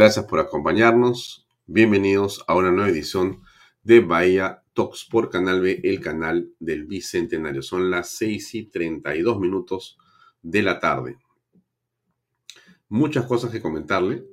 Gracias 0.00 0.24
por 0.24 0.38
acompañarnos. 0.38 1.46
Bienvenidos 1.66 2.42
a 2.46 2.54
una 2.54 2.70
nueva 2.70 2.88
edición 2.88 3.42
de 3.82 4.00
Bahía 4.00 4.62
Talks 4.72 5.04
por 5.04 5.28
Canal 5.28 5.60
B, 5.60 5.78
el 5.84 6.00
canal 6.00 6.54
del 6.58 6.86
Bicentenario. 6.86 7.60
Son 7.60 7.90
las 7.90 8.08
6 8.12 8.54
y 8.54 8.62
32 8.70 9.38
minutos 9.38 9.98
de 10.40 10.62
la 10.62 10.80
tarde. 10.80 11.18
Muchas 12.88 13.26
cosas 13.26 13.50
que 13.50 13.60
comentarle. 13.60 14.24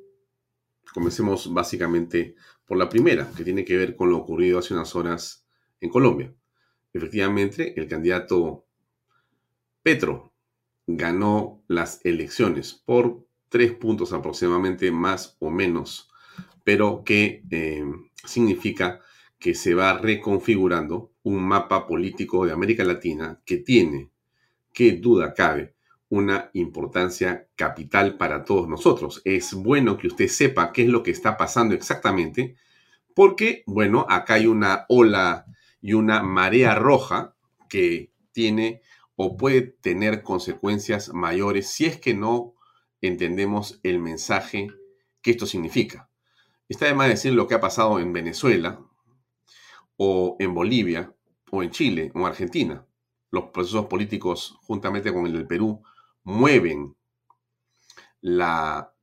Comencemos 0.94 1.54
básicamente 1.54 2.36
por 2.66 2.78
la 2.78 2.88
primera, 2.88 3.30
que 3.36 3.44
tiene 3.44 3.66
que 3.66 3.76
ver 3.76 3.98
con 3.98 4.09
lo 4.09 4.20
ocurrido 4.20 4.59
hace 4.59 4.74
unas 4.74 4.96
horas 4.96 5.46
en 5.81 5.90
Colombia. 5.90 6.34
Efectivamente, 6.94 7.78
el 7.78 7.90
candidato 7.90 8.66
Petro 9.84 10.31
ganó 10.86 11.62
las 11.68 12.00
elecciones 12.06 12.74
por 12.74 13.27
tres 13.50 13.73
puntos 13.73 14.14
aproximadamente 14.14 14.92
más 14.92 15.36
o 15.40 15.50
menos, 15.50 16.09
pero 16.64 17.03
que 17.03 17.44
eh, 17.50 17.86
significa 18.26 19.00
que 19.40 19.53
se 19.53 19.73
va 19.73 19.98
reconfigurando 19.98 21.12
un 21.23 21.44
mapa 21.48 21.88
político 21.88 22.45
de 22.45 22.52
América 22.52 22.84
Latina 22.84 23.42
que 23.45 23.58
tiene, 23.58 24.09
qué 24.73 24.94
duda 24.94 25.34
cabe, 25.34 25.75
una 26.09 26.50
importancia 26.53 27.47
capital 27.56 28.18
para 28.18 28.44
todos 28.46 28.68
nosotros. 28.68 29.22
Es 29.25 29.53
bueno 29.53 29.97
que 29.97 30.08
usted 30.08 30.28
sepa 30.28 30.72
qué 30.72 30.84
es 30.84 30.90
lo 30.90 31.03
que 31.03 31.12
está 31.12 31.38
pasando 31.38 31.75
exactamente, 31.75 32.56
porque, 33.14 33.64
bueno, 33.66 34.06
acá 34.09 34.35
hay 34.35 34.47
una 34.47 34.85
ola 34.90 35.46
y 35.81 35.94
una 35.94 36.24
marea 36.24 36.75
roja 36.75 37.35
que 37.69 38.12
tiene 38.31 38.81
o 39.16 39.35
puede 39.35 39.62
tener 39.62 40.22
consecuencias 40.22 41.14
mayores 41.14 41.68
si 41.68 41.85
es 41.85 41.97
que 41.97 42.14
no 42.14 42.53
entendemos 43.02 43.80
el 43.84 44.00
mensaje 44.00 44.68
que 45.22 45.31
esto 45.31 45.46
significa. 45.46 46.09
Está 46.69 46.85
de 46.85 46.94
más 46.94 47.09
decir 47.09 47.34
lo 47.34 47.47
que 47.47 47.56
ha 47.56 47.62
pasado 47.62 48.00
en 48.00 48.13
Venezuela, 48.13 48.80
o 49.96 50.35
en 50.40 50.53
Bolivia, 50.53 51.16
o 51.52 51.63
en 51.63 51.72
Chile, 51.72 52.12
o 52.13 52.19
en 52.19 52.25
Argentina. 52.25 52.85
Los 53.31 53.46
procesos 53.46 53.88
políticos, 53.88 54.58
juntamente 54.62 55.13
con 55.13 55.25
el 55.25 55.34
del 55.34 55.47
Perú, 55.47 55.81
mueven 56.24 56.96
la 58.22 58.94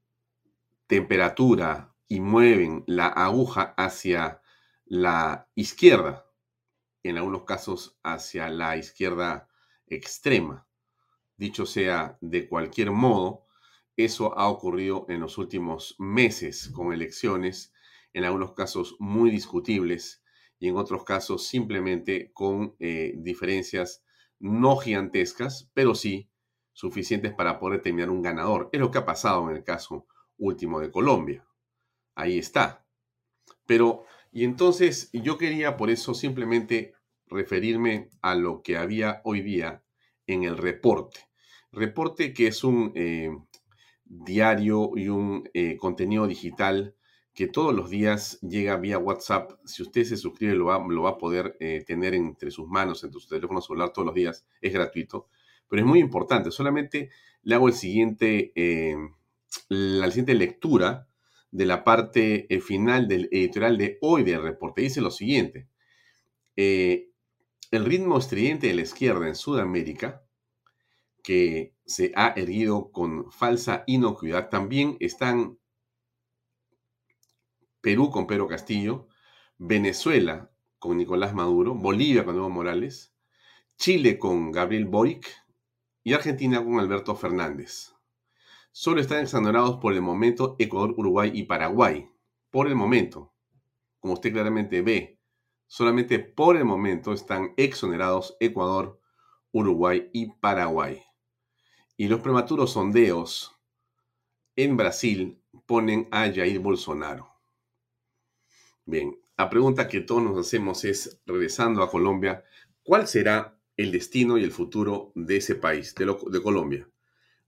temperatura 0.87 1.94
y 2.06 2.21
mueven 2.21 2.84
la 2.87 3.06
aguja 3.06 3.75
hacia 3.76 4.41
la 4.84 5.49
izquierda, 5.55 6.26
en 7.03 7.16
algunos 7.16 7.44
casos 7.44 7.99
hacia 8.03 8.49
la 8.49 8.76
izquierda 8.76 9.49
extrema. 9.87 10.66
Dicho 11.37 11.66
sea 11.66 12.19
de 12.21 12.49
cualquier 12.49 12.91
modo, 12.91 13.44
eso 13.97 14.37
ha 14.38 14.49
ocurrido 14.49 15.06
en 15.09 15.21
los 15.21 15.38
últimos 15.38 15.94
meses 15.99 16.71
con 16.71 16.93
elecciones, 16.93 17.72
en 18.12 18.25
algunos 18.25 18.53
casos 18.53 18.97
muy 18.99 19.31
discutibles 19.31 20.22
y 20.59 20.69
en 20.69 20.77
otros 20.77 21.05
casos 21.05 21.47
simplemente 21.47 22.32
con 22.32 22.75
eh, 22.78 23.15
diferencias 23.16 24.05
no 24.38 24.77
gigantescas, 24.77 25.71
pero 25.75 25.94
sí 25.94 26.31
suficientes 26.72 27.32
para 27.32 27.59
poder 27.59 27.78
determinar 27.78 28.10
un 28.10 28.22
ganador. 28.22 28.69
Es 28.72 28.81
lo 28.81 28.91
que 28.91 28.99
ha 28.99 29.06
pasado 29.06 29.49
en 29.49 29.56
el 29.56 29.65
caso 29.65 30.06
último 30.37 30.81
de 30.81 30.91
Colombia. 30.91 31.47
Ahí 32.15 32.38
está. 32.38 32.87
Pero, 33.66 34.05
y 34.32 34.44
entonces 34.44 35.11
yo 35.12 35.38
quería 35.38 35.76
por 35.76 35.91
eso 35.91 36.15
simplemente 36.15 36.94
referirme 37.26 38.11
a 38.22 38.34
lo 38.34 38.62
que 38.62 38.76
había 38.76 39.21
hoy 39.25 39.41
día 39.41 39.84
en 40.26 40.44
el 40.44 40.56
reporte. 40.56 41.21
Reporte 41.72 42.32
que 42.32 42.49
es 42.49 42.65
un 42.65 42.93
eh, 42.94 43.31
diario 44.22 44.92
y 44.94 45.08
un 45.08 45.48
eh, 45.54 45.76
contenido 45.76 46.26
digital 46.26 46.94
que 47.34 47.48
todos 47.48 47.75
los 47.75 47.91
días 47.91 48.38
llega 48.42 48.76
vía 48.76 48.98
WhatsApp. 48.98 49.52
Si 49.64 49.82
usted 49.82 50.04
se 50.04 50.16
suscribe, 50.16 50.54
lo 50.54 50.66
va, 50.66 50.84
lo 50.86 51.02
va 51.02 51.10
a 51.10 51.19
poder 51.19 51.56
eh, 51.58 51.82
tener 51.84 52.14
entre 52.14 52.52
sus 52.52 52.69
manos, 52.69 53.02
en 53.02 53.12
su 53.12 53.26
teléfono 53.26 53.60
celular 53.60 53.92
todos 53.92 54.06
los 54.06 54.14
días. 54.14 54.47
Es 54.60 54.72
gratuito, 54.72 55.28
pero 55.69 55.82
es 55.82 55.86
muy 55.86 55.98
importante. 55.98 56.52
Solamente 56.52 57.10
le 57.42 57.56
hago 57.56 57.66
el 57.66 57.75
siguiente, 57.75 58.52
eh, 58.54 58.97
la 59.69 60.06
siguiente 60.08 60.34
lectura 60.34 61.08
de 61.50 61.66
la 61.66 61.82
parte 61.82 62.46
final 62.64 63.08
del 63.08 63.28
editorial 63.32 63.78
de 63.78 63.98
hoy 64.00 64.22
del 64.22 64.42
reporte. 64.42 64.82
Dice 64.82 65.00
lo 65.00 65.10
siguiente. 65.10 65.69
el 66.56 67.84
ritmo 67.84 68.19
estridente 68.19 68.69
de 68.69 68.75
la 68.75 68.82
izquierda 68.82 69.26
en 69.26 69.34
Sudamérica 69.34 70.25
que 71.25 71.74
se 71.87 72.12
ha 72.17 72.28
erguido 72.37 72.91
con 72.93 73.31
falsa 73.31 73.84
inocuidad. 73.87 74.49
También 74.49 74.97
están 75.00 75.59
Perú 77.81 78.11
con 78.11 78.27
Pedro 78.27 78.49
Castillo, 78.49 79.09
Venezuela 79.59 80.50
con 80.78 80.97
Nicolás 80.97 81.34
Maduro, 81.34 81.75
Bolivia 81.75 82.25
con 82.25 82.37
Evo 82.37 82.50
Morales, 82.50 83.15
Chile 83.77 84.19
con 84.19 84.53
Gabriel 84.53 84.87
Boric 84.87 85.31
y 86.03 86.12
Argentina 86.12 86.62
con 86.62 86.78
Alberto 86.78 87.15
Fernández. 87.15 87.94
Solo 88.73 89.00
están 89.00 89.21
exonerados 89.21 89.77
por 89.77 89.93
el 89.93 90.03
momento 90.03 90.56
Ecuador, 90.59 90.94
Uruguay 90.97 91.31
y 91.34 91.44
Paraguay. 91.44 92.09
Por 92.50 92.67
el 92.67 92.75
momento, 92.75 93.33
como 93.99 94.15
usted 94.15 94.33
claramente 94.33 94.83
ve, 94.83 95.20
solamente 95.67 96.19
por 96.19 96.56
el 96.56 96.64
momento 96.64 97.12
están 97.12 97.55
exonerados 97.56 98.37
Ecuador, 98.41 99.00
Uruguay 99.53 100.11
y 100.12 100.32
Paraguay. 100.32 101.03
Y 101.96 102.08
los 102.08 102.20
prematuros 102.20 102.73
sondeos 102.73 103.55
en 104.56 104.76
Brasil 104.76 105.41
ponen 105.67 106.08
a 106.11 106.32
Jair 106.32 106.58
Bolsonaro. 106.58 107.29
Bien, 108.85 109.17
la 109.38 109.49
pregunta 109.49 109.88
que 109.88 110.00
todos 110.00 110.23
nos 110.23 110.38
hacemos 110.38 110.85
es, 110.85 111.20
regresando 111.26 111.82
a 111.82 111.91
Colombia, 111.91 112.44
¿cuál 112.82 113.06
será 113.06 113.58
el 113.76 113.93
destino 113.93 114.37
y 114.38 114.44
el 114.44 114.52
futuro 114.52 115.12
de 115.14 115.37
ese 115.37 115.55
país, 115.55 115.94
de, 115.94 116.43
Colombia? 116.43 116.88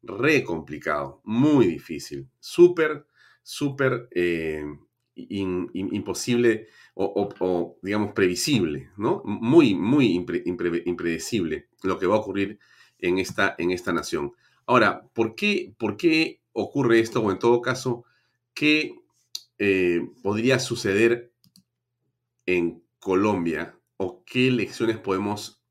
Re 0.03 0.45
complicado, 0.45 1.21
muy 1.25 1.67
difícil, 1.67 2.29
súper, 2.39 3.07
súper 3.43 4.09
eh, 4.13 4.65
imposible 5.15 6.69
o, 6.95 7.79
digamos, 7.83 8.13
previsible, 8.13 8.91
¿no? 8.97 9.23
Muy, 9.25 9.75
muy 9.75 10.15
impredecible 10.15 11.69
lo 11.83 11.99
que 11.99 12.07
va 12.07 12.15
a 12.15 12.21
ocurrir 12.21 12.59
en 12.99 13.19
esta, 13.19 13.55
en 13.59 13.71
esta 13.71 13.93
nación. 13.93 14.33
Ahora, 14.67 15.07
¿por 15.13 15.35
qué, 15.35 15.75
¿por 15.79 15.97
qué 15.97 16.43
ocurre 16.53 17.01
esto? 17.01 17.21
O 17.23 17.31
en 17.31 17.39
todo 17.39 17.61
caso, 17.63 18.05
¿qué 18.55 18.95
eh, 19.59 20.01
podría 20.23 20.59
suceder 20.59 21.33
en 22.47 22.83
Colombia? 22.99 23.79
¿O 23.97 24.25
qué 24.25 24.51
lecciones 24.51 24.99
podemos 24.99 25.63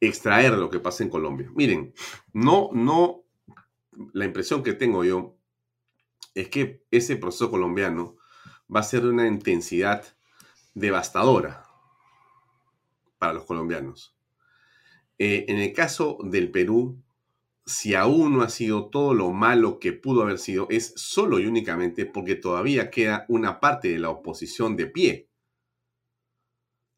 extraer 0.00 0.52
de 0.52 0.58
lo 0.58 0.70
que 0.70 0.80
pasa 0.80 1.04
en 1.04 1.10
Colombia? 1.10 1.50
Miren, 1.54 1.94
no, 2.32 2.70
no, 2.72 3.24
la 4.12 4.24
impresión 4.24 4.62
que 4.62 4.72
tengo 4.72 5.04
yo 5.04 5.36
es 6.34 6.48
que 6.48 6.84
ese 6.90 7.16
proceso 7.16 7.50
colombiano 7.50 8.16
va 8.74 8.80
a 8.80 8.84
ser 8.84 9.02
de 9.02 9.10
una 9.10 9.26
intensidad 9.26 10.04
devastadora 10.74 11.64
para 13.18 13.34
los 13.34 13.44
colombianos. 13.44 14.16
Eh, 15.18 15.44
en 15.48 15.58
el 15.58 15.72
caso 15.72 16.18
del 16.22 16.50
Perú, 16.50 17.02
si 17.64 17.94
aún 17.94 18.36
no 18.36 18.42
ha 18.42 18.48
sido 18.48 18.90
todo 18.90 19.14
lo 19.14 19.30
malo 19.30 19.78
que 19.78 19.92
pudo 19.92 20.22
haber 20.22 20.38
sido, 20.38 20.66
es 20.70 20.94
solo 20.96 21.38
y 21.38 21.46
únicamente 21.46 22.06
porque 22.06 22.34
todavía 22.34 22.90
queda 22.90 23.24
una 23.28 23.60
parte 23.60 23.88
de 23.88 23.98
la 23.98 24.10
oposición 24.10 24.76
de 24.76 24.86
pie. 24.86 25.28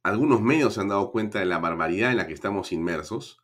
Algunos 0.03 0.41
medios 0.41 0.75
se 0.75 0.81
han 0.81 0.89
dado 0.89 1.11
cuenta 1.11 1.39
de 1.39 1.47
la 1.47 1.59
barbaridad 1.59 2.11
en 2.11 2.19
la 2.19 2.27
que 2.27 2.35
estamos 2.35 2.73
inmersos 2.73 3.43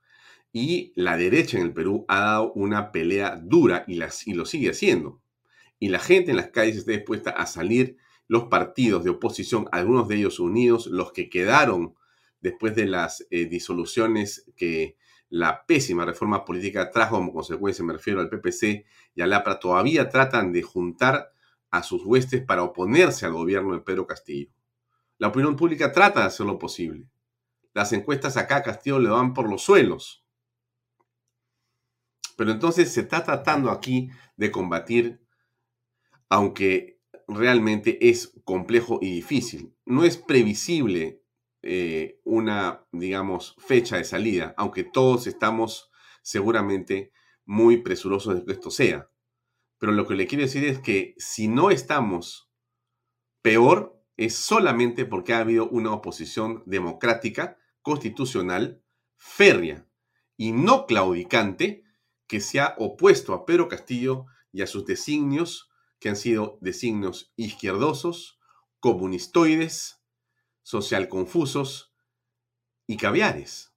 y 0.52 0.92
la 0.94 1.16
derecha 1.16 1.58
en 1.58 1.64
el 1.64 1.72
Perú 1.72 2.04
ha 2.08 2.20
dado 2.20 2.52
una 2.52 2.92
pelea 2.92 3.40
dura 3.42 3.84
y, 3.86 4.00
y 4.26 4.34
lo 4.34 4.44
sigue 4.44 4.70
haciendo. 4.70 5.22
Y 5.78 5.88
la 5.88 6.00
gente 6.00 6.32
en 6.32 6.36
las 6.36 6.48
calles 6.48 6.76
está 6.76 6.92
dispuesta 6.92 7.30
a 7.30 7.46
salir, 7.46 7.96
los 8.28 8.44
partidos 8.44 9.02
de 9.02 9.10
oposición, 9.10 9.68
algunos 9.72 10.06
de 10.06 10.16
ellos 10.16 10.38
unidos, 10.38 10.86
los 10.86 11.12
que 11.12 11.28
quedaron 11.28 11.94
después 12.40 12.74
de 12.74 12.86
las 12.86 13.26
eh, 13.30 13.46
disoluciones 13.46 14.50
que 14.56 14.96
la 15.28 15.64
pésima 15.64 16.04
reforma 16.04 16.44
política 16.44 16.90
trajo 16.90 17.16
como 17.16 17.32
consecuencia, 17.32 17.84
me 17.84 17.92
refiero 17.92 18.20
al 18.20 18.28
PPC 18.28 18.84
y 19.14 19.22
al 19.22 19.32
APRA, 19.32 19.60
todavía 19.60 20.08
tratan 20.08 20.52
de 20.52 20.62
juntar 20.62 21.32
a 21.70 21.82
sus 21.82 22.04
huestes 22.04 22.44
para 22.44 22.64
oponerse 22.64 23.26
al 23.26 23.32
gobierno 23.32 23.74
de 23.74 23.80
Pedro 23.80 24.06
Castillo. 24.06 24.50
La 25.18 25.28
opinión 25.28 25.54
pública 25.54 25.92
trata 25.92 26.20
de 26.20 26.26
hacer 26.26 26.46
lo 26.46 26.58
posible. 26.58 27.08
Las 27.72 27.92
encuestas 27.92 28.36
acá 28.36 28.56
a 28.56 28.62
Castillo 28.62 28.98
le 28.98 29.08
van 29.08 29.32
por 29.32 29.48
los 29.48 29.62
suelos. 29.62 30.24
Pero 32.36 32.50
entonces 32.50 32.92
se 32.92 33.02
está 33.02 33.22
tratando 33.22 33.70
aquí 33.70 34.10
de 34.36 34.50
combatir, 34.50 35.20
aunque 36.28 37.00
realmente 37.28 38.08
es 38.08 38.32
complejo 38.44 38.98
y 39.00 39.12
difícil. 39.12 39.76
No 39.84 40.04
es 40.04 40.16
previsible 40.16 41.19
eh, 41.62 42.20
una, 42.24 42.86
digamos, 42.92 43.54
fecha 43.58 43.96
de 43.96 44.04
salida, 44.04 44.54
aunque 44.56 44.84
todos 44.84 45.26
estamos 45.26 45.90
seguramente 46.22 47.12
muy 47.44 47.78
presurosos 47.78 48.36
de 48.36 48.44
que 48.44 48.52
esto 48.52 48.70
sea. 48.70 49.10
Pero 49.78 49.92
lo 49.92 50.06
que 50.06 50.14
le 50.14 50.26
quiero 50.26 50.44
decir 50.44 50.64
es 50.64 50.78
que 50.78 51.14
si 51.18 51.48
no 51.48 51.70
estamos 51.70 52.50
peor, 53.42 54.00
es 54.16 54.34
solamente 54.34 55.06
porque 55.06 55.32
ha 55.32 55.38
habido 55.38 55.68
una 55.68 55.92
oposición 55.92 56.62
democrática, 56.66 57.58
constitucional, 57.82 58.82
férrea 59.16 59.86
y 60.36 60.52
no 60.52 60.86
claudicante 60.86 61.84
que 62.26 62.40
se 62.40 62.60
ha 62.60 62.74
opuesto 62.78 63.34
a 63.34 63.44
Pedro 63.44 63.68
Castillo 63.68 64.26
y 64.52 64.62
a 64.62 64.66
sus 64.66 64.86
designios, 64.86 65.70
que 65.98 66.08
han 66.08 66.16
sido 66.16 66.58
designios 66.60 67.32
izquierdosos, 67.36 68.38
comunistoides, 68.78 69.99
social 70.70 71.08
confusos 71.08 71.92
y 72.86 72.96
caviares. 72.96 73.74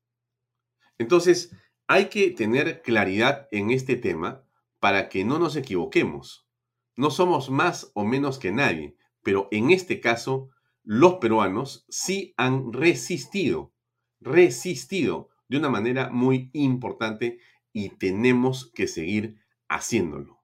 Entonces, 1.00 1.52
hay 1.88 2.06
que 2.10 2.30
tener 2.30 2.84
claridad 2.84 3.48
en 3.52 3.72
este 3.72 3.96
tema 3.96 4.46
para 4.80 5.10
que 5.10 5.26
no 5.26 5.40
nos 5.40 5.56
equivoquemos. 5.56 6.48
No 6.96 7.10
somos 7.10 7.50
más 7.50 7.90
o 7.96 8.06
menos 8.06 8.38
que 8.38 8.52
nadie, 8.52 8.96
pero 9.24 9.48
en 9.50 9.72
este 9.72 10.00
caso, 10.00 10.52
los 10.84 11.16
peruanos 11.16 11.84
sí 11.90 12.36
han 12.38 12.72
resistido, 12.72 13.74
resistido 14.20 15.30
de 15.48 15.58
una 15.58 15.70
manera 15.70 16.12
muy 16.12 16.52
importante 16.54 17.40
y 17.72 17.90
tenemos 17.98 18.72
que 18.72 18.88
seguir 18.88 19.40
haciéndolo. 19.68 20.44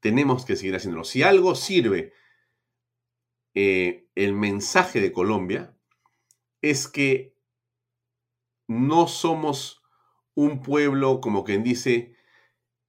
Tenemos 0.00 0.44
que 0.44 0.56
seguir 0.56 0.74
haciéndolo. 0.74 1.04
Si 1.04 1.22
algo 1.22 1.54
sirve 1.54 2.12
eh, 3.60 4.06
el 4.14 4.34
mensaje 4.34 5.00
de 5.00 5.10
Colombia 5.10 5.76
es 6.62 6.86
que 6.86 7.34
no 8.68 9.08
somos 9.08 9.82
un 10.36 10.62
pueblo 10.62 11.20
como 11.20 11.42
quien 11.42 11.64
dice 11.64 12.14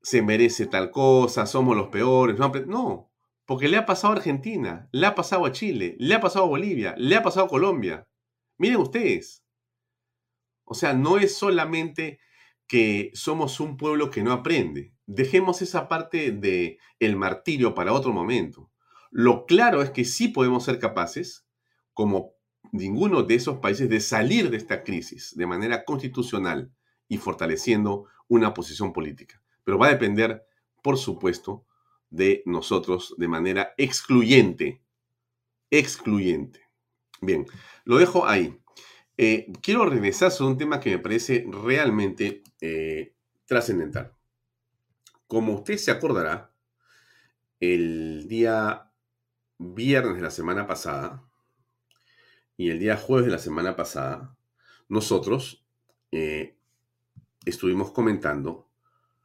se 0.04 0.22
merece 0.22 0.68
tal 0.68 0.92
cosa, 0.92 1.48
somos 1.48 1.76
los 1.76 1.88
peores. 1.88 2.38
No, 2.68 3.12
porque 3.48 3.68
le 3.68 3.78
ha 3.78 3.88
pasado 3.88 4.14
a 4.14 4.18
Argentina, 4.18 4.88
le 4.92 5.08
ha 5.08 5.16
pasado 5.16 5.48
a 5.48 5.52
Chile, 5.52 5.96
le 5.98 6.14
ha 6.14 6.22
pasado 6.22 6.46
a 6.46 6.50
Bolivia, 6.50 6.94
le 7.00 7.16
ha 7.16 7.24
pasado 7.24 7.48
a 7.48 7.50
Colombia. 7.50 8.08
Miren 8.60 8.78
ustedes. 8.78 9.44
O 10.66 10.76
sea, 10.76 10.94
no 10.94 11.18
es 11.18 11.36
solamente 11.36 12.20
que 12.68 13.10
somos 13.16 13.60
un 13.60 13.76
pueblo 13.76 14.12
que 14.12 14.22
no 14.22 14.34
aprende. 14.34 14.94
Dejemos 15.08 15.64
esa 15.64 15.88
parte 15.88 16.32
de 16.32 16.78
el 17.00 17.16
martirio 17.16 17.74
para 17.74 17.92
otro 17.92 18.14
momento. 18.14 18.70
Lo 19.12 19.46
claro 19.46 19.82
es 19.82 19.90
que 19.92 20.06
sí 20.06 20.28
podemos 20.28 20.66
ser 20.66 20.80
capaces, 20.80 21.46
como 21.94 22.34
ninguno 22.72 23.24
de 23.24 23.36
esos 23.36 23.58
países, 23.58 23.90
de 23.90 24.00
salir 24.00 24.50
de 24.50 24.58
esta 24.58 24.84
crisis 24.84 25.36
de 25.36 25.48
manera 25.48 25.84
constitucional 25.86 26.72
y 27.08 27.18
fortaleciendo 27.18 28.06
una 28.28 28.54
posición 28.54 28.94
política. 28.94 29.42
Pero 29.64 29.78
va 29.78 29.88
a 29.88 29.92
depender, 29.92 30.46
por 30.84 30.98
supuesto, 30.98 31.66
de 32.10 32.44
nosotros 32.46 33.16
de 33.18 33.28
manera 33.28 33.74
excluyente. 33.78 34.82
Excluyente. 35.72 36.62
Bien, 37.22 37.46
lo 37.84 37.98
dejo 37.98 38.26
ahí. 38.28 38.58
Eh, 39.18 39.52
quiero 39.62 39.86
regresar 39.86 40.32
sobre 40.32 40.54
un 40.54 40.58
tema 40.58 40.80
que 40.80 40.92
me 40.92 41.00
parece 41.00 41.46
realmente 41.50 42.44
eh, 42.62 43.16
trascendental. 43.46 44.14
Como 45.28 45.54
usted 45.56 45.78
se 45.78 45.92
acordará, 45.92 46.54
el 47.60 48.28
día 48.30 48.89
viernes 49.60 50.16
de 50.16 50.22
la 50.22 50.32
semana 50.32 50.66
pasada 50.66 51.24
y 52.58 52.70
el 52.70 52.80
día 52.80 52.98
jueves 52.98 53.26
de 53.26 53.32
la 53.34 53.40
semana 53.40 53.76
pasada, 53.76 54.36
nosotros 54.88 55.66
eh, 56.12 56.58
estuvimos 57.46 57.92
comentando 57.92 58.68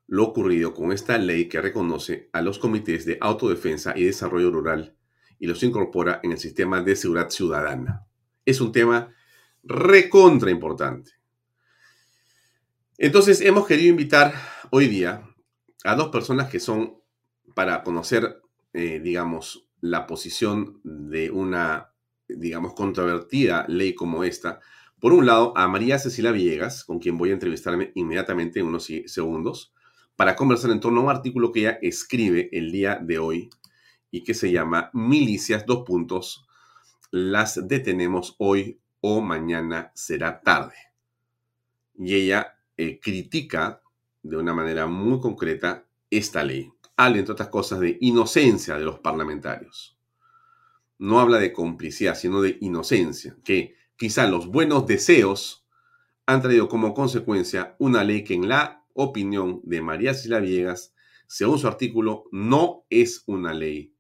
lo 0.06 0.25
ocurrido 0.25 0.75
con 0.75 0.92
esta 0.92 1.16
ley 1.19 1.48
que 1.48 1.60
reconoce 1.60 2.28
a 2.32 2.42
los 2.42 2.58
comités 2.58 3.06
de 3.06 3.16
autodefensa 3.20 3.94
y 3.96 4.04
desarrollo 4.04 4.50
rural 4.50 4.96
y 5.38 5.46
los 5.46 5.62
incorpora 5.62 6.20
en 6.22 6.32
el 6.32 6.38
sistema 6.38 6.82
de 6.82 6.96
seguridad 6.96 7.31
ciudadana. 7.31 8.06
Es 8.44 8.60
un 8.60 8.72
tema 8.72 9.14
recontra 9.62 10.50
importante. 10.50 11.12
Entonces 12.98 13.41
hemos 13.41 13.67
querido 13.67 13.91
invitar 13.91 14.34
hoy 14.70 14.88
día 14.88 15.29
a 15.84 15.96
dos 15.96 16.08
personas 16.08 16.50
que 16.50 16.60
son 16.60 17.00
para 17.55 17.82
conocer, 17.82 18.43
eh, 18.72 19.00
digamos, 19.00 19.69
la 19.84 20.06
posición 20.06 20.81
de 20.82 21.31
una, 21.31 21.93
digamos, 22.26 22.72
controvertida 22.72 23.67
ley 23.69 23.94
como 23.94 24.24
esta. 24.24 24.60
Por 24.98 25.12
un 25.12 25.26
lado, 25.26 25.53
a 25.58 25.69
María 25.69 25.98
Cecilia 25.98 26.32
Villegas, 26.32 26.84
con 26.86 27.00
quien 27.00 27.19
voy 27.19 27.29
a 27.29 27.34
entrevistarme 27.34 27.93
inmediatamente 27.94 28.60
en 28.60 28.67
unos 28.67 28.88
segundos, 29.05 29.74
para 30.17 30.36
conversar 30.36 30.70
en 30.70 30.81
torno 30.81 31.00
a 31.00 31.05
un 31.05 31.10
artículo 31.10 31.53
que 31.53 31.60
ella 31.60 31.79
escribe 31.82 32.48
el 32.53 32.72
día 32.72 32.98
de 32.98 33.19
hoy 33.19 33.50
y 34.10 34.24
que 34.24 34.32
se 34.32 34.50
llama 34.50 34.88
Milicias, 34.94 35.67
dos 35.67 35.84
puntos, 35.84 36.46
las 37.10 37.69
detenemos 37.69 38.36
hoy 38.38 38.81
o 39.03 39.20
mañana 39.20 39.93
será 39.94 40.41
tarde. 40.41 40.76
Y 41.94 42.14
ella 42.14 42.56
eh, 42.79 43.00
critica 43.00 43.82
de 44.22 44.38
una 44.38 44.55
manera 44.55 44.86
muy 44.86 45.20
concreta 45.20 45.84
esta 46.08 46.43
ley 46.43 46.73
habla, 46.96 47.19
entre 47.19 47.32
otras 47.32 47.48
cosas, 47.48 47.81
de 47.81 47.98
inocencia 48.01 48.77
de 48.77 48.84
los 48.84 48.98
parlamentarios. 49.01 49.98
No 50.98 51.20
habla 51.20 51.39
de 51.39 51.53
complicidad, 51.53 52.15
sino 52.15 52.41
de 52.41 52.58
inocencia, 52.60 53.36
que 53.44 53.77
quizá 53.96 54.27
los 54.27 54.46
buenos 54.46 54.86
deseos 54.86 55.67
han 56.27 56.41
traído 56.41 56.69
como 56.69 56.94
consecuencia 56.94 57.77
una 57.79 58.05
ley 58.05 58.24
que 58.24 58.34
en 58.34 58.48
la 58.48 58.84
opinión 58.94 59.60
de 59.65 59.82
María 59.82 60.15
Sila 60.15 60.41
Viegas, 60.41 60.94
según 61.27 61.58
su 61.58 61.67
artículo, 61.67 62.24
no 62.32 62.84
es 62.91 63.24
una 63.27 63.53
ley 63.53 63.94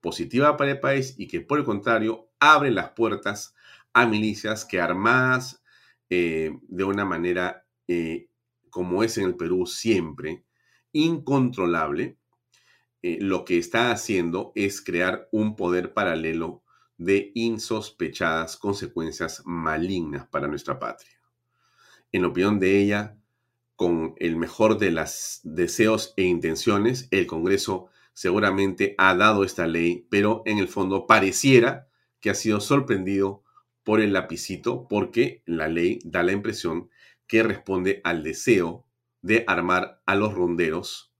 positiva 0.00 0.56
para 0.56 0.72
el 0.72 0.80
país 0.80 1.14
y 1.18 1.28
que 1.28 1.40
por 1.40 1.58
el 1.58 1.64
contrario 1.64 2.30
abre 2.38 2.70
las 2.70 2.90
puertas 2.90 3.54
a 3.92 4.06
milicias 4.06 4.64
que 4.64 4.80
armadas 4.80 5.62
eh, 6.08 6.58
de 6.68 6.84
una 6.84 7.04
manera 7.04 7.66
eh, 7.86 8.28
como 8.70 9.02
es 9.02 9.18
en 9.18 9.24
el 9.26 9.36
Perú 9.36 9.66
siempre, 9.66 10.44
incontrolable, 10.92 12.18
eh, 13.02 13.18
lo 13.20 13.44
que 13.44 13.58
está 13.58 13.90
haciendo 13.90 14.52
es 14.54 14.82
crear 14.82 15.28
un 15.32 15.56
poder 15.56 15.92
paralelo 15.94 16.62
de 16.98 17.32
insospechadas 17.34 18.56
consecuencias 18.56 19.42
malignas 19.46 20.26
para 20.28 20.48
nuestra 20.48 20.78
patria. 20.78 21.18
En 22.12 22.24
opinión 22.24 22.58
de 22.58 22.78
ella, 22.78 23.16
con 23.74 24.14
el 24.18 24.36
mejor 24.36 24.76
de 24.76 24.90
los 24.90 25.40
deseos 25.42 26.12
e 26.16 26.24
intenciones, 26.24 27.08
el 27.10 27.26
Congreso 27.26 27.88
seguramente 28.12 28.94
ha 28.98 29.14
dado 29.14 29.44
esta 29.44 29.66
ley, 29.66 30.06
pero 30.10 30.42
en 30.44 30.58
el 30.58 30.68
fondo 30.68 31.06
pareciera 31.06 31.88
que 32.20 32.28
ha 32.28 32.34
sido 32.34 32.60
sorprendido 32.60 33.42
por 33.82 34.00
el 34.00 34.12
lapicito 34.12 34.86
porque 34.88 35.42
la 35.46 35.68
ley 35.68 36.00
da 36.04 36.22
la 36.22 36.32
impresión 36.32 36.90
que 37.26 37.42
responde 37.42 38.02
al 38.04 38.22
deseo 38.22 38.84
de 39.22 39.44
armar 39.46 40.02
a 40.04 40.16
los 40.16 40.34
ronderos 40.34 41.14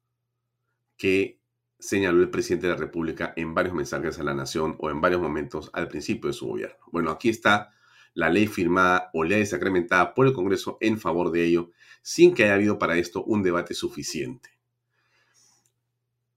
que 0.98 1.39
señaló 1.80 2.20
el 2.22 2.30
presidente 2.30 2.66
de 2.66 2.74
la 2.74 2.78
República 2.78 3.32
en 3.36 3.54
varios 3.54 3.74
mensajes 3.74 4.18
a 4.18 4.22
la 4.22 4.34
nación 4.34 4.76
o 4.78 4.90
en 4.90 5.00
varios 5.00 5.20
momentos 5.20 5.70
al 5.72 5.88
principio 5.88 6.28
de 6.28 6.34
su 6.34 6.46
gobierno. 6.46 6.76
Bueno, 6.92 7.10
aquí 7.10 7.28
está 7.28 7.72
la 8.14 8.28
ley 8.28 8.46
firmada 8.46 9.10
o 9.12 9.24
ley 9.24 9.46
sacramentada 9.46 10.14
por 10.14 10.26
el 10.26 10.32
Congreso 10.32 10.78
en 10.80 10.98
favor 10.98 11.30
de 11.30 11.44
ello, 11.44 11.70
sin 12.02 12.34
que 12.34 12.44
haya 12.44 12.54
habido 12.54 12.78
para 12.78 12.96
esto 12.96 13.24
un 13.24 13.42
debate 13.42 13.74
suficiente. 13.74 14.50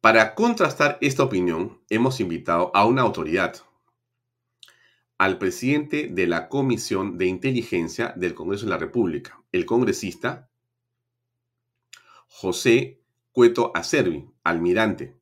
Para 0.01 0.35
contrastar 0.35 0.97
esta 1.01 1.23
opinión, 1.23 1.81
hemos 1.89 2.19
invitado 2.19 2.71
a 2.73 2.85
una 2.85 3.03
autoridad, 3.03 3.55
al 5.17 5.37
presidente 5.37 6.09
de 6.11 6.27
la 6.27 6.49
Comisión 6.49 7.17
de 7.17 7.27
Inteligencia 7.27 8.13
del 8.17 8.33
Congreso 8.33 8.65
de 8.65 8.71
la 8.71 8.77
República, 8.77 9.41
el 9.51 9.65
congresista 9.65 10.49
José 12.27 12.99
Cueto 13.31 13.71
Acervi, 13.73 14.27
almirante. 14.43 15.15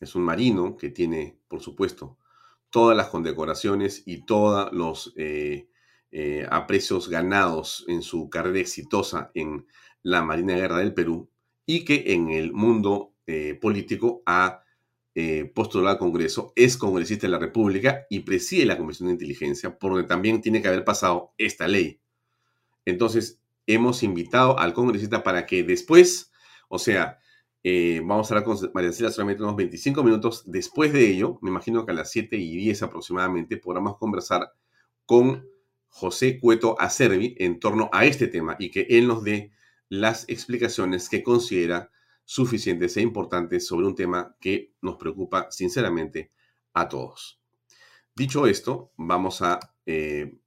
Es 0.00 0.14
un 0.14 0.22
marino 0.22 0.76
que 0.76 0.90
tiene, 0.90 1.38
por 1.48 1.60
supuesto, 1.60 2.18
todas 2.70 2.96
las 2.96 3.08
condecoraciones 3.08 4.02
y 4.06 4.24
todos 4.24 4.72
los 4.72 5.12
eh, 5.16 5.68
eh, 6.10 6.46
aprecios 6.50 7.08
ganados 7.08 7.84
en 7.88 8.02
su 8.02 8.28
carrera 8.30 8.60
exitosa 8.60 9.30
en 9.34 9.66
la 10.02 10.22
Marina 10.22 10.54
Guerra 10.54 10.78
del 10.78 10.94
Perú 10.94 11.30
y 11.66 11.84
que 11.84 12.12
en 12.12 12.30
el 12.30 12.52
mundo 12.52 13.14
eh, 13.26 13.58
político 13.60 14.22
ha 14.26 14.62
postulado 15.52 15.90
al 15.90 15.98
Congreso, 15.98 16.52
es 16.54 16.76
congresista 16.76 17.26
de 17.26 17.32
la 17.32 17.40
República 17.40 18.06
y 18.08 18.20
preside 18.20 18.64
la 18.64 18.78
Comisión 18.78 19.08
de 19.08 19.14
Inteligencia, 19.14 19.76
por 19.76 19.90
donde 19.90 20.06
también 20.06 20.40
tiene 20.40 20.62
que 20.62 20.68
haber 20.68 20.84
pasado 20.84 21.32
esta 21.38 21.66
ley. 21.66 22.00
Entonces, 22.84 23.40
hemos 23.66 24.04
invitado 24.04 24.60
al 24.60 24.74
congresista 24.74 25.24
para 25.24 25.44
que 25.44 25.64
después, 25.64 26.30
o 26.68 26.78
sea, 26.78 27.18
eh, 27.70 28.00
vamos 28.02 28.30
a 28.30 28.34
hablar 28.34 28.44
con 28.44 28.70
María 28.72 28.90
Cecilia 28.90 29.10
solamente 29.10 29.42
unos 29.42 29.54
25 29.56 30.02
minutos. 30.02 30.42
Después 30.46 30.90
de 30.90 31.06
ello, 31.06 31.38
me 31.42 31.50
imagino 31.50 31.84
que 31.84 31.92
a 31.92 31.94
las 31.94 32.10
7 32.10 32.34
y 32.34 32.56
10 32.56 32.84
aproximadamente 32.84 33.58
podamos 33.58 33.98
conversar 33.98 34.54
con 35.04 35.46
José 35.88 36.40
Cueto 36.40 36.80
Acervi 36.80 37.34
en 37.38 37.60
torno 37.60 37.90
a 37.92 38.06
este 38.06 38.26
tema 38.26 38.56
y 38.58 38.70
que 38.70 38.86
él 38.88 39.06
nos 39.06 39.22
dé 39.22 39.52
las 39.90 40.26
explicaciones 40.30 41.10
que 41.10 41.22
considera 41.22 41.90
suficientes 42.24 42.96
e 42.96 43.02
importantes 43.02 43.66
sobre 43.66 43.86
un 43.86 43.94
tema 43.94 44.34
que 44.40 44.72
nos 44.80 44.96
preocupa 44.96 45.50
sinceramente 45.50 46.32
a 46.72 46.88
todos. 46.88 47.38
Dicho 48.16 48.46
esto, 48.46 48.92
vamos 48.96 49.42
a 49.42 49.60
eh, 49.84 50.38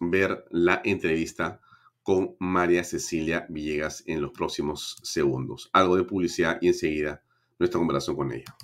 ver 0.00 0.46
la 0.50 0.80
entrevista 0.84 1.60
con 2.02 2.36
María 2.38 2.84
Cecilia 2.84 3.46
Villegas 3.48 4.02
en 4.06 4.20
los 4.20 4.32
próximos 4.32 4.98
segundos. 5.02 5.70
Algo 5.72 5.96
de 5.96 6.04
publicidad 6.04 6.58
y 6.60 6.68
enseguida 6.68 7.22
nuestra 7.58 7.78
conversación 7.78 8.16
con 8.16 8.32
ella. 8.32 8.56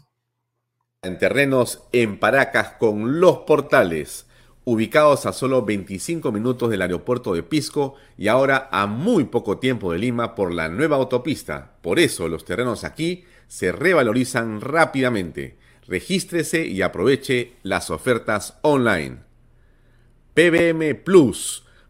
En 1.02 1.18
terrenos 1.18 1.84
en 1.92 2.18
Paracas 2.18 2.72
con 2.72 3.20
Los 3.20 3.38
Portales, 3.38 4.26
ubicados 4.64 5.26
a 5.26 5.32
solo 5.32 5.64
25 5.64 6.32
minutos 6.32 6.68
del 6.68 6.82
aeropuerto 6.82 7.32
de 7.32 7.44
Pisco 7.44 7.94
y 8.16 8.28
ahora 8.28 8.68
a 8.72 8.86
muy 8.86 9.24
poco 9.24 9.58
tiempo 9.58 9.92
de 9.92 10.00
Lima 10.00 10.34
por 10.34 10.52
la 10.52 10.68
nueva 10.68 10.96
autopista. 10.96 11.78
Por 11.80 12.00
eso 12.00 12.28
los 12.28 12.44
terrenos 12.44 12.82
aquí 12.82 13.24
se 13.46 13.70
revalorizan 13.72 14.60
rápidamente. 14.60 15.56
Regístrese 15.86 16.66
y 16.66 16.82
aproveche 16.82 17.54
las 17.62 17.90
ofertas 17.90 18.58
online. 18.62 19.20
PBM 20.34 20.96
Plus 20.96 21.64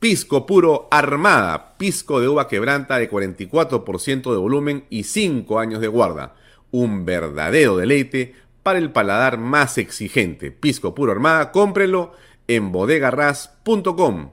Pisco 0.00 0.46
puro 0.46 0.86
Armada, 0.92 1.76
pisco 1.76 2.20
de 2.20 2.28
uva 2.28 2.46
quebranta 2.46 2.98
de 2.98 3.10
44% 3.10 4.30
de 4.30 4.38
volumen 4.38 4.84
y 4.90 5.02
5 5.02 5.58
años 5.58 5.80
de 5.80 5.88
guarda. 5.88 6.36
Un 6.70 7.04
verdadero 7.04 7.76
deleite 7.76 8.32
para 8.62 8.78
el 8.78 8.92
paladar 8.92 9.38
más 9.38 9.76
exigente. 9.76 10.52
Pisco 10.52 10.94
puro 10.94 11.10
Armada, 11.10 11.50
cómprelo 11.50 12.12
en 12.46 12.70
bodegarras.com. 12.70 14.30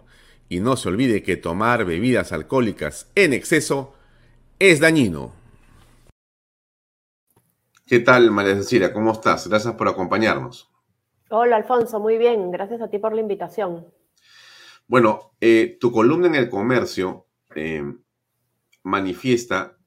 Y 0.49 0.59
no 0.59 0.75
se 0.75 0.89
olvide 0.89 1.23
que 1.23 1.35
tomar 1.35 1.83
bebidas 1.83 2.31
alcohólicas 2.31 3.09
en 3.15 3.33
exceso 3.33 3.95
es 4.59 4.79
dañino. 4.79 5.33
¿Qué 7.87 8.01
tal, 8.01 8.29
María 8.29 8.53
Cecilia? 8.53 8.93
¿Cómo 8.93 9.13
estás? 9.13 9.47
Gracias 9.47 9.73
por 9.73 9.87
acompañarnos. 9.87 10.69
Hola, 11.31 11.55
Alfonso. 11.55 11.99
Muy 11.99 12.19
bien. 12.19 12.51
Gracias 12.51 12.81
a 12.81 12.87
ti 12.87 12.99
por 12.99 13.15
la 13.15 13.21
invitación. 13.21 13.87
Bueno, 14.87 15.31
eh, 15.41 15.77
tu 15.79 15.91
columna 15.91 16.27
en 16.27 16.35
el 16.35 16.47
comercio 16.47 17.25
eh, 17.55 17.83
manifiesta 18.83 19.79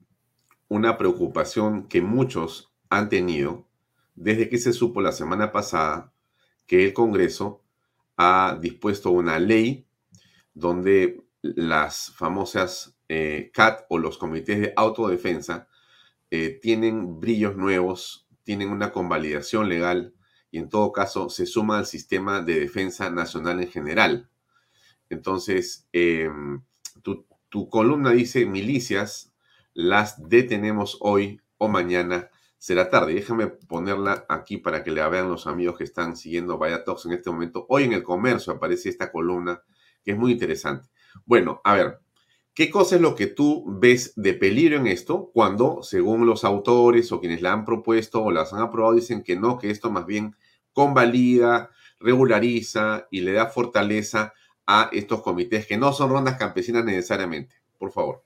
una 0.66 0.98
preocupación 0.98 1.86
que 1.86 2.00
muchos 2.02 2.72
han 2.90 3.08
tenido 3.08 3.68
desde 4.16 4.48
que 4.48 4.58
se 4.58 4.72
supo 4.72 5.00
la 5.00 5.12
semana 5.12 5.52
pasada 5.52 6.12
que 6.66 6.84
el 6.84 6.92
Congreso 6.94 7.62
ha 8.16 8.58
dispuesto 8.60 9.12
una 9.12 9.38
ley 9.38 9.86
donde 10.52 11.22
las 11.42 12.10
famosas 12.16 12.98
eh, 13.08 13.52
CAT 13.54 13.86
o 13.90 13.98
los 13.98 14.18
comités 14.18 14.60
de 14.60 14.72
autodefensa 14.74 15.68
tienen 16.60 17.20
brillos 17.20 17.56
nuevos, 17.56 18.28
tienen 18.42 18.68
una 18.68 18.92
convalidación 18.92 19.68
legal 19.68 20.12
y 20.50 20.58
en 20.58 20.68
todo 20.68 20.92
caso 20.92 21.30
se 21.30 21.46
suma 21.46 21.78
al 21.78 21.86
sistema 21.86 22.42
de 22.42 22.60
defensa 22.60 23.08
nacional 23.08 23.62
en 23.62 23.70
general. 23.70 24.28
Entonces, 25.10 25.88
em, 25.92 26.62
tu, 27.02 27.68
columna 27.70 28.10
dice 28.10 28.44
milicias, 28.46 29.32
las 29.72 30.28
detenemos 30.28 30.98
hoy 31.00 31.40
o 31.56 31.68
mañana 31.68 32.30
será 32.58 32.90
tarde. 32.90 33.14
Déjame 33.14 33.46
ponerla 33.46 34.26
aquí 34.28 34.58
para 34.58 34.82
que 34.82 34.90
la 34.90 35.08
vean 35.08 35.30
los 35.30 35.46
amigos 35.46 35.78
que 35.78 35.84
están 35.84 36.16
siguiendo 36.16 36.58
Vaya 36.58 36.84
Talks 36.84 37.06
en 37.06 37.12
este 37.12 37.30
momento. 37.30 37.66
Hoy 37.68 37.84
en 37.84 37.92
el 37.92 38.02
comercio 38.02 38.52
aparece 38.52 38.88
esta 38.88 39.10
columna 39.10 39.62
que 40.04 40.12
es 40.12 40.18
muy 40.18 40.32
interesante. 40.32 40.88
Bueno, 41.24 41.60
a 41.64 41.74
ver, 41.74 42.00
¿qué 42.54 42.70
cosa 42.70 42.96
es 42.96 43.00
lo 43.02 43.14
que 43.14 43.28
tú 43.28 43.64
ves 43.66 44.12
de 44.16 44.34
peligro 44.34 44.76
en 44.76 44.86
esto 44.86 45.30
cuando, 45.32 45.82
según 45.82 46.26
los 46.26 46.44
autores 46.44 47.10
o 47.12 47.20
quienes 47.20 47.40
la 47.40 47.52
han 47.52 47.64
propuesto 47.64 48.22
o 48.22 48.30
las 48.30 48.52
han 48.52 48.60
aprobado, 48.60 48.94
dicen 48.94 49.22
que 49.22 49.36
no, 49.36 49.58
que 49.58 49.70
esto 49.70 49.90
más 49.90 50.06
bien 50.06 50.36
convalida, 50.72 51.70
regulariza 51.98 53.08
y 53.10 53.20
le 53.20 53.32
da 53.32 53.46
fortaleza 53.46 54.32
a 54.70 54.90
estos 54.92 55.22
comités 55.22 55.66
que 55.66 55.78
no 55.78 55.92
son 55.94 56.10
rondas 56.10 56.36
campesinas 56.36 56.84
necesariamente? 56.84 57.54
Por 57.78 57.90
favor. 57.90 58.22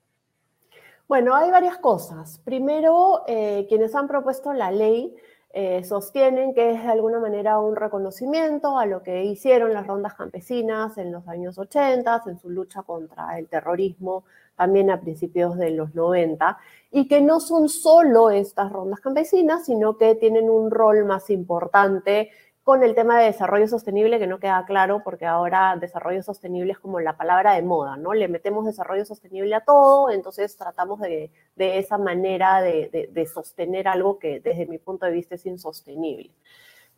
Bueno, 1.07 1.37
hay 1.37 1.51
varias 1.53 1.79
cosas. 1.79 2.41
Primero, 2.45 3.23
eh, 3.29 3.65
quienes 3.69 3.95
han 3.95 4.09
propuesto 4.09 4.53
la 4.53 4.73
ley 4.73 5.15
eh, 5.53 5.85
sostienen 5.85 6.53
que 6.53 6.73
es 6.73 6.83
de 6.83 6.89
alguna 6.91 7.21
manera 7.21 7.61
un 7.61 7.77
reconocimiento 7.77 8.77
a 8.77 8.87
lo 8.87 9.03
que 9.03 9.23
hicieron 9.25 9.73
las 9.73 9.87
rondas 9.87 10.15
campesinas 10.15 10.99
en 10.99 11.13
los 11.13 11.29
años 11.29 11.59
80, 11.59 12.23
en 12.27 12.39
su 12.39 12.51
lucha 12.51 12.83
contra 12.83 13.39
el 13.39 13.47
terrorismo, 13.49 14.25
también 14.57 14.91
a 14.91 15.01
principios 15.01 15.57
de 15.59 15.71
los 15.71 15.95
90, 15.95 16.59
y 16.91 17.07
que 17.07 17.21
no 17.21 17.39
son 17.39 17.69
solo 17.69 18.31
estas 18.31 18.73
rondas 18.73 19.01
campesinas, 19.01 19.67
sino 19.67 19.97
que 19.97 20.17
tienen 20.17 20.51
un 20.51 20.71
rol 20.71 21.05
más 21.05 21.31
importante 21.31 22.31
con 22.63 22.85
el 22.85 22.95
tema 22.95 23.19
de 23.19 23.27
desarrollo 23.27 23.67
sostenible 23.67 24.19
que 24.19 24.27
no 24.27 24.39
queda 24.39 24.65
claro 24.65 25.03
porque 25.03 25.27
ahora 25.27 25.77
desarrollo 25.81 26.23
sostenible 26.23 26.73
es 26.73 26.79
como 26.79 27.01
la 27.01 27.17
palabra 27.17 27.55
de 27.55 27.63
moda, 27.63 27.97
¿no? 27.97 28.15
Le 28.15 28.29
metemos 28.29 28.65
desarrollo 28.65 29.05
sostenible 29.05 29.55
a 29.55 29.65
todo, 29.65 30.11
entonces 30.11 30.57
tratamos 30.57 31.01
de, 31.01 31.33
de 31.57 31.79
esa 31.79 31.99
manera 31.99 32.63
de, 32.63 33.09
de, 33.11 33.27
sostener 33.27 33.89
algo 33.89 34.19
que 34.19 34.41
desde 34.41 34.67
mi 34.67 34.79
punto 34.79 35.07
de 35.07 35.13
vista 35.13 35.35
es 35.35 35.47
insostenible. 35.47 36.31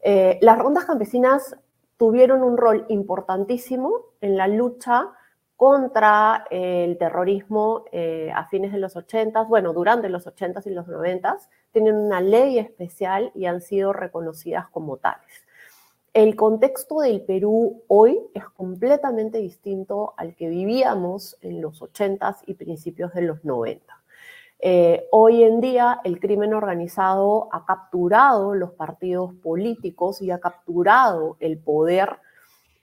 Eh, 0.01 0.39
las 0.43 0.59
rondas 0.59 0.85
campesinas 0.85 1.57
tuvieron 1.97 2.43
un 2.43 2.59
rol 2.59 2.85
importantísimo 2.89 4.01
en 4.21 4.37
la 4.37 4.49
lucha 4.49 5.13
contra 5.57 6.45
el 6.51 6.99
terrorismo 6.99 7.85
eh, 7.93 8.31
a 8.35 8.47
fines 8.49 8.73
de 8.73 8.79
los 8.79 8.97
80, 8.97 9.45
bueno, 9.45 9.73
durante 9.73 10.09
los 10.09 10.27
80 10.27 10.63
y 10.67 10.71
los 10.71 10.89
90, 10.89 11.39
tienen 11.73 11.97
una 11.97 12.21
ley 12.21 12.59
especial 12.59 13.31
y 13.35 13.47
han 13.47 13.61
sido 13.61 13.93
reconocidas 13.93 14.69
como 14.69 14.97
tales. 14.97 15.44
El 16.15 16.37
contexto 16.37 17.01
del 17.01 17.23
Perú 17.23 17.83
hoy 17.89 18.21
es 18.35 18.45
completamente 18.51 19.39
distinto 19.39 20.15
al 20.17 20.37
que 20.37 20.49
vivíamos 20.49 21.37
en 21.41 21.61
los 21.61 21.83
80s 21.83 22.37
y 22.47 22.55
principios 22.55 23.13
de 23.15 23.23
los 23.23 23.45
90. 23.45 23.85
Eh, 24.61 25.09
hoy 25.11 25.43
en 25.43 25.61
día 25.61 26.01
el 26.05 26.21
crimen 26.21 26.55
organizado 26.55 27.49
ha 27.51 27.67
capturado 27.67 28.55
los 28.55 28.71
partidos 28.75 29.35
políticos 29.43 30.23
y 30.23 30.31
ha 30.31 30.39
capturado 30.39 31.37
el 31.41 31.59
poder 31.59 32.21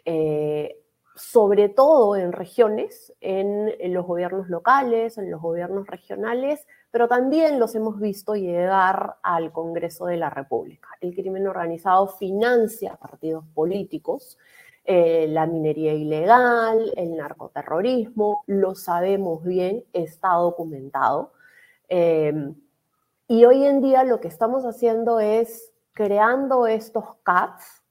eh, 0.04 0.82
sobre 1.16 1.70
todo 1.70 2.18
en 2.18 2.34
regiones, 2.34 3.14
en, 3.22 3.94
los 3.94 4.06
gobiernos 4.06 4.50
locales, 4.50 5.18
en 5.18 5.32
los 5.32 5.42
gobiernos 5.42 5.88
regionales, 5.88 6.68
pero 6.92 7.08
también 7.08 7.60
los 7.60 7.74
hemos 7.74 8.00
visto 8.00 8.36
llegar 8.36 9.16
al 9.24 9.52
Congreso 9.52 10.06
de 10.06 10.18
la 10.18 10.30
República. 10.30 10.90
El 11.00 11.16
crimen 11.16 11.48
organizado 11.48 12.08
financia 12.08 12.98
partidos 12.98 13.46
políticos, 13.54 14.38
eh, 14.84 15.28
la 15.30 15.46
minería 15.46 15.94
ilegal, 15.94 16.92
el 16.98 17.16
narcoterrorismo, 17.16 18.44
lo 18.48 18.76
sabemos 18.76 19.44
bien, 19.44 19.86
está 19.94 20.34
documentado. 20.34 21.32
Eh, 21.88 22.54
y 23.28 23.46
hoy 23.46 23.64
en 23.66 23.82
día 23.82 24.04
lo 24.04 24.20
que 24.20 24.28
estamos 24.28 24.66
haciendo 24.66 25.22
es 25.22 25.72
creando 25.94 26.68
estos 26.68 27.06
CATs, 27.24 27.82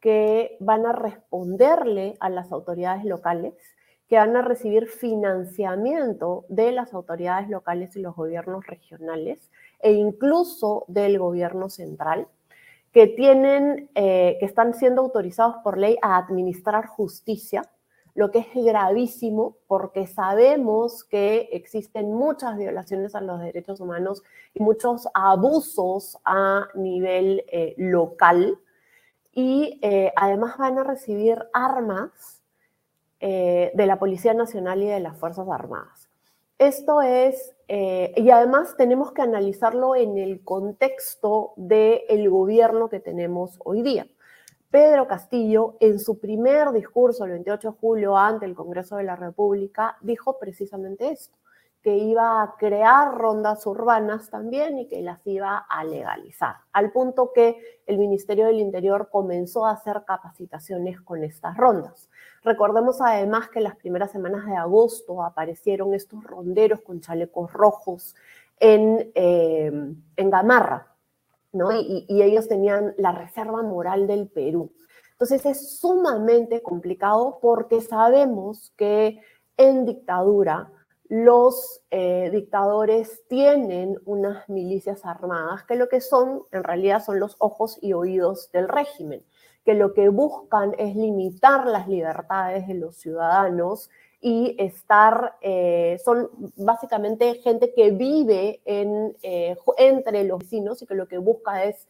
que 0.00 0.56
van 0.58 0.84
a 0.84 0.92
responderle 0.92 2.16
a 2.18 2.28
las 2.28 2.50
autoridades 2.50 3.04
locales, 3.04 3.54
que 4.12 4.18
van 4.18 4.36
a 4.36 4.42
recibir 4.42 4.88
financiamiento 4.88 6.44
de 6.50 6.70
las 6.70 6.92
autoridades 6.92 7.48
locales 7.48 7.96
y 7.96 8.00
los 8.00 8.14
gobiernos 8.14 8.66
regionales 8.66 9.50
e 9.80 9.92
incluso 9.92 10.84
del 10.86 11.18
gobierno 11.18 11.70
central, 11.70 12.28
que 12.92 13.06
tienen, 13.06 13.88
eh, 13.94 14.36
que 14.38 14.44
están 14.44 14.74
siendo 14.74 15.00
autorizados 15.00 15.56
por 15.64 15.78
ley 15.78 15.96
a 16.02 16.18
administrar 16.18 16.88
justicia, 16.88 17.62
lo 18.14 18.30
que 18.30 18.40
es 18.40 18.48
gravísimo 18.54 19.56
porque 19.66 20.06
sabemos 20.06 21.04
que 21.04 21.48
existen 21.50 22.12
muchas 22.12 22.58
violaciones 22.58 23.14
a 23.14 23.22
los 23.22 23.40
derechos 23.40 23.80
humanos 23.80 24.22
y 24.52 24.62
muchos 24.62 25.08
abusos 25.14 26.18
a 26.26 26.68
nivel 26.74 27.46
eh, 27.50 27.74
local. 27.78 28.58
Y 29.32 29.80
eh, 29.80 30.12
además 30.16 30.58
van 30.58 30.78
a 30.78 30.84
recibir 30.84 31.42
armas 31.54 32.41
eh, 33.24 33.70
de 33.72 33.86
la 33.86 34.00
Policía 34.00 34.34
Nacional 34.34 34.82
y 34.82 34.86
de 34.88 34.98
las 34.98 35.16
Fuerzas 35.16 35.48
Armadas. 35.48 36.08
Esto 36.58 37.02
es, 37.02 37.54
eh, 37.68 38.12
y 38.16 38.30
además 38.30 38.74
tenemos 38.76 39.12
que 39.12 39.22
analizarlo 39.22 39.94
en 39.94 40.18
el 40.18 40.42
contexto 40.42 41.52
del 41.54 42.28
gobierno 42.28 42.88
que 42.88 42.98
tenemos 42.98 43.60
hoy 43.64 43.82
día. 43.82 44.08
Pedro 44.72 45.06
Castillo, 45.06 45.76
en 45.78 46.00
su 46.00 46.18
primer 46.18 46.72
discurso 46.72 47.24
el 47.24 47.30
28 47.30 47.70
de 47.70 47.78
julio 47.78 48.16
ante 48.16 48.44
el 48.44 48.56
Congreso 48.56 48.96
de 48.96 49.04
la 49.04 49.14
República, 49.14 49.96
dijo 50.00 50.40
precisamente 50.40 51.12
esto 51.12 51.38
que 51.80 51.96
iba 51.96 52.42
a 52.42 52.56
crear 52.56 53.14
rondas 53.14 53.64
urbanas 53.66 54.30
también 54.30 54.78
y 54.78 54.88
que 54.88 55.00
las 55.00 55.24
iba 55.26 55.58
a 55.58 55.84
legalizar, 55.84 56.56
al 56.72 56.90
punto 56.90 57.32
que 57.32 57.56
el 57.86 57.98
Ministerio 57.98 58.46
del 58.46 58.58
Interior 58.58 59.10
comenzó 59.12 59.64
a 59.66 59.72
hacer 59.72 60.02
capacitaciones 60.04 61.00
con 61.00 61.22
estas 61.22 61.56
rondas. 61.56 62.08
Recordemos 62.44 63.00
además 63.00 63.48
que 63.48 63.60
en 63.60 63.64
las 63.64 63.76
primeras 63.76 64.10
semanas 64.10 64.46
de 64.46 64.56
agosto 64.56 65.22
aparecieron 65.22 65.94
estos 65.94 66.24
ronderos 66.24 66.80
con 66.80 67.00
chalecos 67.00 67.52
rojos 67.52 68.16
en, 68.58 69.12
eh, 69.14 69.70
en 70.16 70.30
Gamarra, 70.30 70.94
¿no? 71.52 71.70
Y, 71.72 72.06
ellos 72.08 72.48
tenían 72.48 72.94
la 72.98 73.12
Reserva 73.12 73.62
Moral 73.62 74.06
del 74.06 74.28
Perú. 74.28 74.72
Entonces 75.12 75.46
es 75.46 75.78
sumamente 75.78 76.62
complicado 76.62 77.38
porque 77.40 77.80
sabemos 77.80 78.72
que 78.76 79.20
en 79.56 79.84
dictadura, 79.84 80.70
los 81.08 81.82
eh, 81.90 82.30
dictadores 82.32 83.22
tienen 83.28 83.98
unas 84.06 84.48
milicias 84.48 85.04
armadas 85.04 85.62
que 85.64 85.76
lo 85.76 85.88
que 85.88 86.00
son, 86.00 86.44
en 86.52 86.64
realidad, 86.64 87.04
son 87.04 87.20
los 87.20 87.36
ojos 87.38 87.78
y 87.82 87.92
oídos 87.92 88.50
del 88.50 88.66
régimen, 88.66 89.22
que 89.64 89.74
lo 89.74 89.94
que 89.94 90.08
buscan 90.08 90.74
es 90.78 90.96
limitar 90.96 91.66
las 91.66 91.88
libertades 91.88 92.66
de 92.66 92.74
los 92.74 92.96
ciudadanos 92.96 93.90
y 94.20 94.56
estar, 94.58 95.36
eh, 95.40 96.00
son 96.04 96.30
básicamente 96.56 97.34
gente 97.36 97.72
que 97.74 97.90
vive 97.90 98.60
en, 98.64 99.16
eh, 99.22 99.56
entre 99.78 100.24
los 100.24 100.40
vecinos 100.40 100.82
y 100.82 100.86
que 100.86 100.94
lo 100.94 101.08
que 101.08 101.18
busca 101.18 101.64
es 101.64 101.86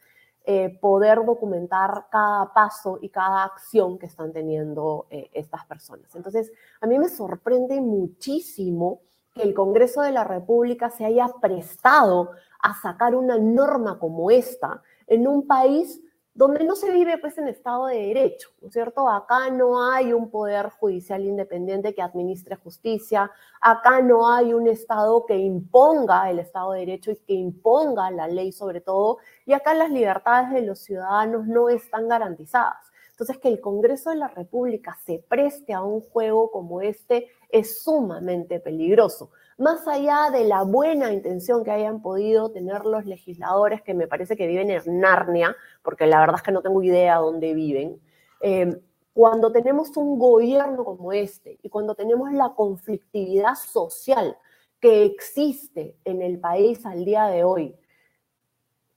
poder 0.80 1.24
documentar 1.24 2.06
cada 2.10 2.52
paso 2.52 2.98
y 3.00 3.10
cada 3.10 3.44
acción 3.44 3.96
que 3.96 4.06
están 4.06 4.32
teniendo 4.32 5.06
estas 5.08 5.64
personas. 5.66 6.12
Entonces, 6.16 6.50
a 6.80 6.88
mí 6.88 6.98
me 6.98 7.08
sorprende 7.08 7.80
muchísimo 7.80 9.02
que 9.34 9.42
el 9.42 9.54
Congreso 9.54 10.02
de 10.02 10.12
la 10.12 10.24
República 10.24 10.90
se 10.90 11.04
haya 11.04 11.28
prestado 11.40 12.32
a 12.60 12.74
sacar 12.74 13.14
una 13.14 13.38
norma 13.38 13.98
como 13.98 14.30
esta 14.30 14.82
en 15.06 15.26
un 15.26 15.46
país 15.46 16.00
donde 16.34 16.64
no 16.64 16.76
se 16.76 16.90
vive 16.90 17.18
pues 17.18 17.36
en 17.36 17.48
Estado 17.48 17.86
de 17.86 18.06
Derecho, 18.06 18.50
¿no 18.60 18.68
es 18.68 18.72
cierto? 18.72 19.08
Acá 19.08 19.50
no 19.50 19.90
hay 19.90 20.12
un 20.12 20.30
poder 20.30 20.70
judicial 20.70 21.24
independiente 21.24 21.94
que 21.94 22.00
administre 22.00 22.56
justicia, 22.56 23.30
acá 23.60 24.00
no 24.00 24.32
hay 24.32 24.54
un 24.54 24.66
Estado 24.66 25.26
que 25.26 25.36
imponga 25.36 26.30
el 26.30 26.38
Estado 26.38 26.72
de 26.72 26.80
Derecho 26.80 27.10
y 27.10 27.16
que 27.16 27.34
imponga 27.34 28.10
la 28.10 28.28
ley 28.28 28.50
sobre 28.52 28.80
todo, 28.80 29.18
y 29.44 29.52
acá 29.52 29.74
las 29.74 29.90
libertades 29.90 30.50
de 30.52 30.62
los 30.62 30.78
ciudadanos 30.78 31.46
no 31.46 31.68
están 31.68 32.08
garantizadas. 32.08 32.92
Entonces, 33.10 33.38
que 33.38 33.48
el 33.48 33.60
Congreso 33.60 34.10
de 34.10 34.16
la 34.16 34.28
República 34.28 34.96
se 35.04 35.22
preste 35.28 35.74
a 35.74 35.82
un 35.82 36.00
juego 36.00 36.50
como 36.50 36.80
este 36.80 37.28
es 37.50 37.82
sumamente 37.82 38.58
peligroso. 38.58 39.30
Más 39.58 39.86
allá 39.86 40.30
de 40.30 40.44
la 40.44 40.62
buena 40.62 41.12
intención 41.12 41.62
que 41.62 41.70
hayan 41.70 42.00
podido 42.00 42.50
tener 42.50 42.84
los 42.84 43.04
legisladores, 43.04 43.82
que 43.82 43.94
me 43.94 44.06
parece 44.06 44.36
que 44.36 44.46
viven 44.46 44.70
en 44.70 45.00
Narnia, 45.00 45.54
porque 45.82 46.06
la 46.06 46.20
verdad 46.20 46.36
es 46.36 46.42
que 46.42 46.52
no 46.52 46.62
tengo 46.62 46.82
idea 46.82 47.16
dónde 47.16 47.54
viven, 47.54 48.00
eh, 48.40 48.80
cuando 49.12 49.52
tenemos 49.52 49.96
un 49.96 50.18
gobierno 50.18 50.84
como 50.84 51.12
este 51.12 51.58
y 51.62 51.68
cuando 51.68 51.94
tenemos 51.94 52.32
la 52.32 52.54
conflictividad 52.54 53.54
social 53.54 54.36
que 54.80 55.04
existe 55.04 55.96
en 56.04 56.22
el 56.22 56.40
país 56.40 56.84
al 56.86 57.04
día 57.04 57.26
de 57.26 57.44
hoy, 57.44 57.76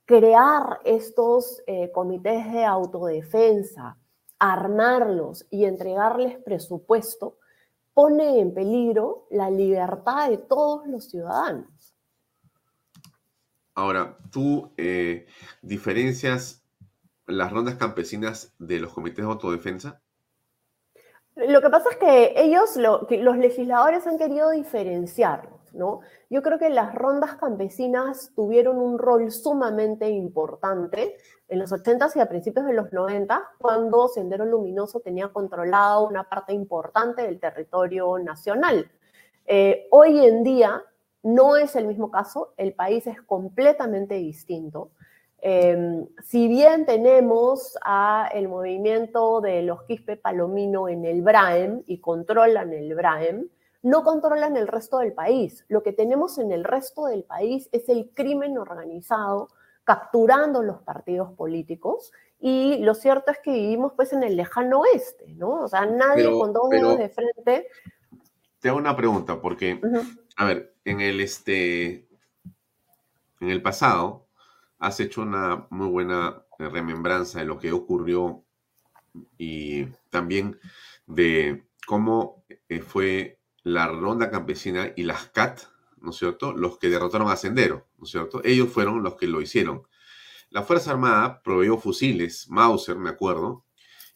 crear 0.06 0.80
estos 0.86 1.62
eh, 1.68 1.92
comités 1.92 2.52
de 2.52 2.64
autodefensa, 2.64 3.98
armarlos 4.40 5.46
y 5.50 5.66
entregarles 5.66 6.38
presupuesto, 6.38 7.38
pone 7.96 8.40
en 8.40 8.54
peligro 8.54 9.26
la 9.32 9.50
libertad 9.50 10.30
de 10.30 10.38
todos 10.38 10.86
los 10.86 11.06
ciudadanos. 11.10 11.96
Ahora, 13.74 14.18
tú 14.32 14.72
eh, 14.78 15.26
diferencias 15.62 16.64
las 17.26 17.52
rondas 17.52 17.76
campesinas 17.76 18.54
de 18.60 18.80
los 18.80 18.94
comités 18.94 19.26
de 19.26 19.32
autodefensa. 19.32 20.02
Lo 21.36 21.62
que 21.62 21.70
pasa 21.70 21.90
es 21.90 21.98
que 21.98 22.34
ellos, 22.38 22.78
los 22.78 23.38
legisladores 23.38 24.06
han 24.08 24.18
querido 24.18 24.52
diferenciarlos, 24.52 25.55
¿no? 25.76 26.00
Yo 26.30 26.42
creo 26.42 26.58
que 26.58 26.70
las 26.70 26.96
rondas 26.96 27.36
campesinas 27.36 28.32
tuvieron 28.36 28.78
un 28.78 28.98
rol 28.98 29.32
sumamente 29.32 30.10
importante 30.10 31.16
en 31.48 31.60
los 31.60 31.72
80s 31.72 32.16
y 32.16 32.20
a 32.20 32.30
principios 32.30 32.66
de 32.66 32.74
los 32.74 32.92
90, 32.92 33.44
cuando 33.60 34.08
Sendero 34.08 34.46
Luminoso 34.46 35.02
tenía 35.02 35.30
controlado 35.30 36.08
una 36.08 36.28
parte 36.28 36.54
importante 36.54 37.22
del 37.22 37.40
territorio 37.40 38.18
nacional. 38.18 38.90
Eh, 39.46 39.88
hoy 39.92 40.26
en 40.26 40.44
día 40.44 40.82
no 41.22 41.56
es 41.56 41.76
el 41.76 41.88
mismo 41.88 42.10
caso, 42.12 42.54
el 42.58 42.74
país 42.74 43.06
es 43.08 43.22
completamente 43.22 44.16
distinto. 44.16 44.92
Em, 45.40 46.08
si 46.24 46.48
bien 46.48 46.86
tenemos 46.86 47.78
a 47.84 48.30
el 48.34 48.48
movimiento 48.48 49.42
de 49.42 49.62
los 49.62 49.84
Quispe 49.84 50.18
Palomino 50.18 50.90
en 50.90 51.06
el 51.06 51.22
BRAEM 51.22 51.84
y 51.86 52.00
controlan 52.00 52.74
el 52.74 52.96
BRAEM, 52.96 53.48
no 53.86 54.04
controlan 54.04 54.58
el 54.58 54.68
resto 54.68 54.98
del 54.98 55.14
país. 55.14 55.64
Lo 55.68 55.84
que 55.84 55.94
tenemos 55.94 56.40
en 56.40 56.52
el 56.52 56.64
resto 56.64 57.06
del 57.06 57.24
país 57.24 57.70
es 57.72 57.88
el 57.88 58.10
crimen 58.16 58.58
organizado 58.58 59.50
capturando 59.84 60.64
los 60.64 60.82
partidos 60.82 61.32
políticos 61.34 62.12
y 62.40 62.80
lo 62.80 62.96
cierto 62.96 63.30
es 63.30 63.38
que 63.44 63.52
vivimos 63.52 63.94
pues 63.96 64.12
en 64.12 64.24
el 64.24 64.38
lejano 64.38 64.80
oeste, 64.80 65.36
¿no? 65.36 65.62
O 65.62 65.68
sea, 65.68 65.86
nadie 65.86 66.32
con 66.32 66.52
dos 66.52 66.68
dedos 66.72 66.98
de 66.98 67.10
frente. 67.10 67.68
Te 68.60 68.70
hago 68.70 68.80
una 68.80 68.96
pregunta 68.96 69.40
porque, 69.40 69.80
a 70.36 70.46
ver, 70.46 70.74
en 70.84 71.02
el 71.02 71.22
este, 71.22 72.08
en 73.40 73.52
el 73.52 73.62
pasado 73.62 74.26
has 74.80 75.00
hecho 75.00 75.22
una 75.22 75.68
muy 75.70 75.90
buena 75.90 76.44
remembranza 76.58 77.38
de 77.38 77.46
lo 77.46 77.60
que 77.60 77.72
ocurrió 77.72 78.44
y 79.38 79.86
también 80.10 80.60
de 81.06 81.68
cómo 81.86 82.44
eh, 82.68 82.80
fue 82.80 83.38
la 83.66 83.88
ronda 83.88 84.30
campesina 84.30 84.94
y 84.96 85.04
las 85.04 85.30
CAT, 85.30 85.60
¿no 85.98 86.12
es 86.12 86.18
cierto? 86.18 86.54
Los 86.54 86.78
que 86.78 86.88
derrotaron 86.88 87.30
a 87.32 87.36
Sendero, 87.36 87.88
¿no 87.98 88.06
es 88.06 88.12
cierto? 88.12 88.42
Ellos 88.44 88.70
fueron 88.70 89.02
los 89.02 89.16
que 89.16 89.26
lo 89.26 89.42
hicieron. 89.42 89.82
La 90.52 90.62
Fuerza 90.62 90.92
Armada 90.92 91.42
proveyó 91.42 91.78
fusiles, 91.78 92.48
Mauser, 92.48 92.96
me 92.96 93.10
acuerdo, 93.10 93.66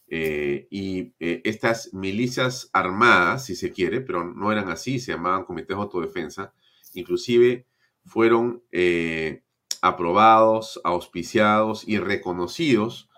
eh, 0.07 0.67
y 0.69 1.15
eh, 1.19 1.41
estas 1.45 1.95
milicias 1.95 2.69
armadas, 2.73 3.45
si 3.45 3.55
se 3.55 3.71
quiere, 3.71 4.01
pero 4.01 4.23
no 4.23 4.51
eran 4.51 4.69
así, 4.69 4.99
se 4.99 5.13
llamaban 5.13 5.45
comités 5.45 5.75
de 5.75 5.81
autodefensa, 5.81 6.53
inclusive 6.93 7.65
fueron 8.05 8.63
eh, 8.71 9.41
aprobados, 9.81 10.79
auspiciados 10.83 11.88
y 11.88 11.97
reconocidos 11.97 13.09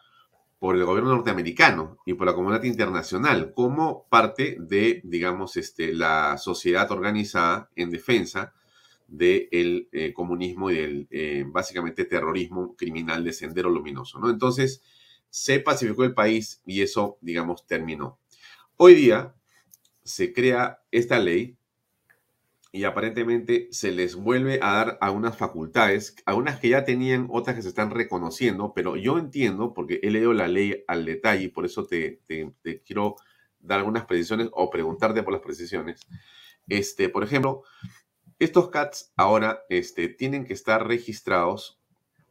por 0.62 0.76
el 0.76 0.86
gobierno 0.86 1.15
norteamericano 1.15 1.97
y 2.06 2.13
por 2.13 2.28
la 2.28 2.36
comunidad 2.36 2.62
internacional 2.62 3.52
como 3.56 4.08
parte 4.10 4.58
de, 4.60 5.02
digamos, 5.04 5.58
este, 5.58 5.91
la 5.91 6.38
sociedad 6.38 6.91
organizada 6.91 7.71
en 7.76 7.89
defensa 7.89 8.54
del 9.08 9.89
eh, 9.91 10.13
comunismo 10.13 10.69
y 10.69 10.76
del, 10.76 11.08
eh, 11.10 11.45
básicamente, 11.47 12.06
terrorismo 12.06 12.76
criminal 12.76 13.24
de 13.24 13.34
Sendero 13.34 13.71
Luminoso, 13.71 14.19
¿no? 14.19 14.30
Entonces, 14.30 14.84
se 15.32 15.60
pacificó 15.62 16.04
el 16.04 16.13
país 16.13 16.62
y 16.63 16.84
eso, 16.84 17.17
digamos, 17.21 17.65
terminó. 17.65 18.19
Hoy 18.78 18.93
día 18.93 19.34
se 20.04 20.32
crea 20.32 20.84
esta 20.91 21.17
ley 21.17 21.58
y 22.74 22.86
aparentemente 22.86 23.68
se 23.72 23.92
les 23.92 24.16
vuelve 24.16 24.60
a 24.62 24.74
dar 24.74 24.98
algunas 25.02 25.38
facultades, 25.38 26.16
algunas 26.26 26.60
que 26.60 26.70
ya 26.70 26.86
tenían, 26.86 27.28
otras 27.30 27.56
que 27.56 27.62
se 27.62 27.68
están 27.68 27.92
reconociendo, 27.92 28.72
pero 28.74 28.96
yo 28.96 29.18
entiendo, 29.18 29.74
porque 29.74 30.00
he 30.04 30.10
leído 30.10 30.34
la 30.34 30.48
ley 30.48 30.84
al 30.88 31.06
detalle 31.06 31.46
y 31.46 31.48
por 31.50 31.66
eso 31.66 31.86
te, 31.86 32.22
quiero 32.86 33.18
dar 33.60 33.80
algunas 33.80 34.06
precisiones 34.06 34.50
o 34.54 34.70
preguntarte 34.70 35.22
por 35.22 35.34
las 35.34 35.42
precisiones. 35.42 36.00
Este, 36.68 37.10
por 37.10 37.24
ejemplo, 37.24 37.64
estos 38.40 38.70
CATs 38.70 39.12
ahora 39.18 39.64
este, 39.70 40.08
tienen 40.08 40.46
que 40.46 40.54
estar 40.54 40.88
registrados 40.88 41.82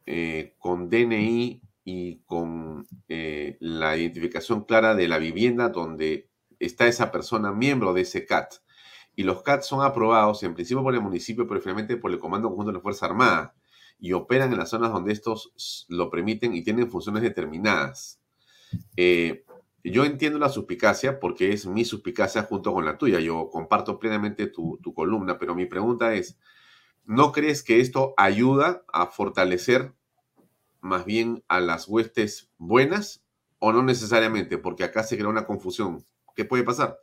eh, 0.06 0.54
con 0.58 0.88
DNI 0.88 1.60
y 1.84 2.20
con 2.24 2.86
eh, 3.08 3.58
la 3.60 3.96
identificación 3.96 4.64
clara 4.64 4.94
de 4.94 5.06
la 5.06 5.18
vivienda 5.18 5.68
donde 5.68 6.30
está 6.58 6.86
esa 6.86 7.10
persona 7.12 7.52
miembro 7.52 7.92
de 7.92 8.02
ese 8.02 8.24
CAT 8.24 8.54
y 9.20 9.22
los 9.22 9.42
CAT 9.42 9.60
son 9.60 9.82
aprobados 9.82 10.42
en 10.44 10.54
principio 10.54 10.82
por 10.82 10.94
el 10.94 11.02
municipio, 11.02 11.46
pero 11.46 11.60
finalmente 11.60 11.98
por 11.98 12.10
el 12.10 12.18
Comando 12.18 12.48
Conjunto 12.48 12.72
de 12.72 12.78
la 12.78 12.80
Fuerza 12.80 13.04
Armada 13.04 13.54
y 13.98 14.14
operan 14.14 14.50
en 14.50 14.56
las 14.58 14.70
zonas 14.70 14.92
donde 14.92 15.12
estos 15.12 15.84
lo 15.90 16.08
permiten 16.08 16.54
y 16.54 16.62
tienen 16.64 16.90
funciones 16.90 17.22
determinadas. 17.22 18.18
Eh, 18.96 19.44
yo 19.84 20.06
entiendo 20.06 20.38
la 20.38 20.48
suspicacia 20.48 21.20
porque 21.20 21.52
es 21.52 21.66
mi 21.66 21.84
suspicacia 21.84 22.44
junto 22.44 22.72
con 22.72 22.86
la 22.86 22.96
tuya. 22.96 23.20
Yo 23.20 23.50
comparto 23.50 23.98
plenamente 23.98 24.46
tu, 24.46 24.78
tu 24.82 24.94
columna, 24.94 25.38
pero 25.38 25.54
mi 25.54 25.66
pregunta 25.66 26.14
es, 26.14 26.38
¿no 27.04 27.30
crees 27.30 27.62
que 27.62 27.80
esto 27.80 28.14
ayuda 28.16 28.84
a 28.90 29.08
fortalecer 29.08 29.92
más 30.80 31.04
bien 31.04 31.44
a 31.46 31.60
las 31.60 31.88
huestes 31.88 32.48
buenas 32.56 33.22
o 33.58 33.70
no 33.74 33.82
necesariamente? 33.82 34.56
Porque 34.56 34.82
acá 34.82 35.02
se 35.02 35.18
crea 35.18 35.28
una 35.28 35.44
confusión. 35.44 36.06
¿Qué 36.34 36.46
puede 36.46 36.64
pasar? 36.64 36.96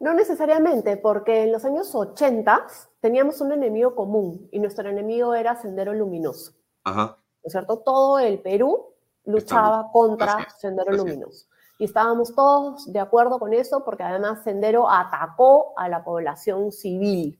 No 0.00 0.14
necesariamente, 0.14 0.96
porque 0.96 1.44
en 1.44 1.52
los 1.52 1.64
años 1.64 1.94
80 1.94 2.66
teníamos 3.00 3.40
un 3.40 3.52
enemigo 3.52 3.94
común 3.94 4.48
y 4.52 4.58
nuestro 4.58 4.88
enemigo 4.88 5.34
era 5.34 5.56
Sendero 5.56 5.94
Luminoso. 5.94 6.52
Ajá. 6.84 7.16
¿No 7.16 7.42
es 7.42 7.52
cierto? 7.52 7.78
Todo 7.78 8.18
el 8.18 8.40
Perú 8.40 8.94
luchaba 9.24 9.90
contra 9.92 10.48
Sendero 10.58 10.92
Luminoso. 10.92 11.46
Y 11.78 11.84
estábamos 11.84 12.34
todos 12.34 12.90
de 12.90 13.00
acuerdo 13.00 13.38
con 13.38 13.52
eso 13.52 13.84
porque 13.84 14.02
además 14.02 14.42
Sendero 14.44 14.88
atacó 14.90 15.74
a 15.76 15.88
la 15.88 16.04
población 16.04 16.72
civil. 16.72 17.38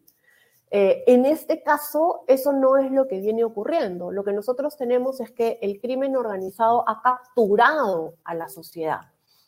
Eh, 0.70 1.04
en 1.06 1.24
este 1.24 1.62
caso, 1.62 2.24
eso 2.26 2.52
no 2.52 2.76
es 2.76 2.90
lo 2.90 3.06
que 3.06 3.20
viene 3.20 3.44
ocurriendo. 3.44 4.10
Lo 4.10 4.24
que 4.24 4.32
nosotros 4.32 4.76
tenemos 4.76 5.20
es 5.20 5.30
que 5.30 5.58
el 5.62 5.80
crimen 5.80 6.16
organizado 6.16 6.86
ha 6.88 7.00
capturado 7.02 8.14
a 8.24 8.34
la 8.34 8.48
sociedad. 8.48 9.00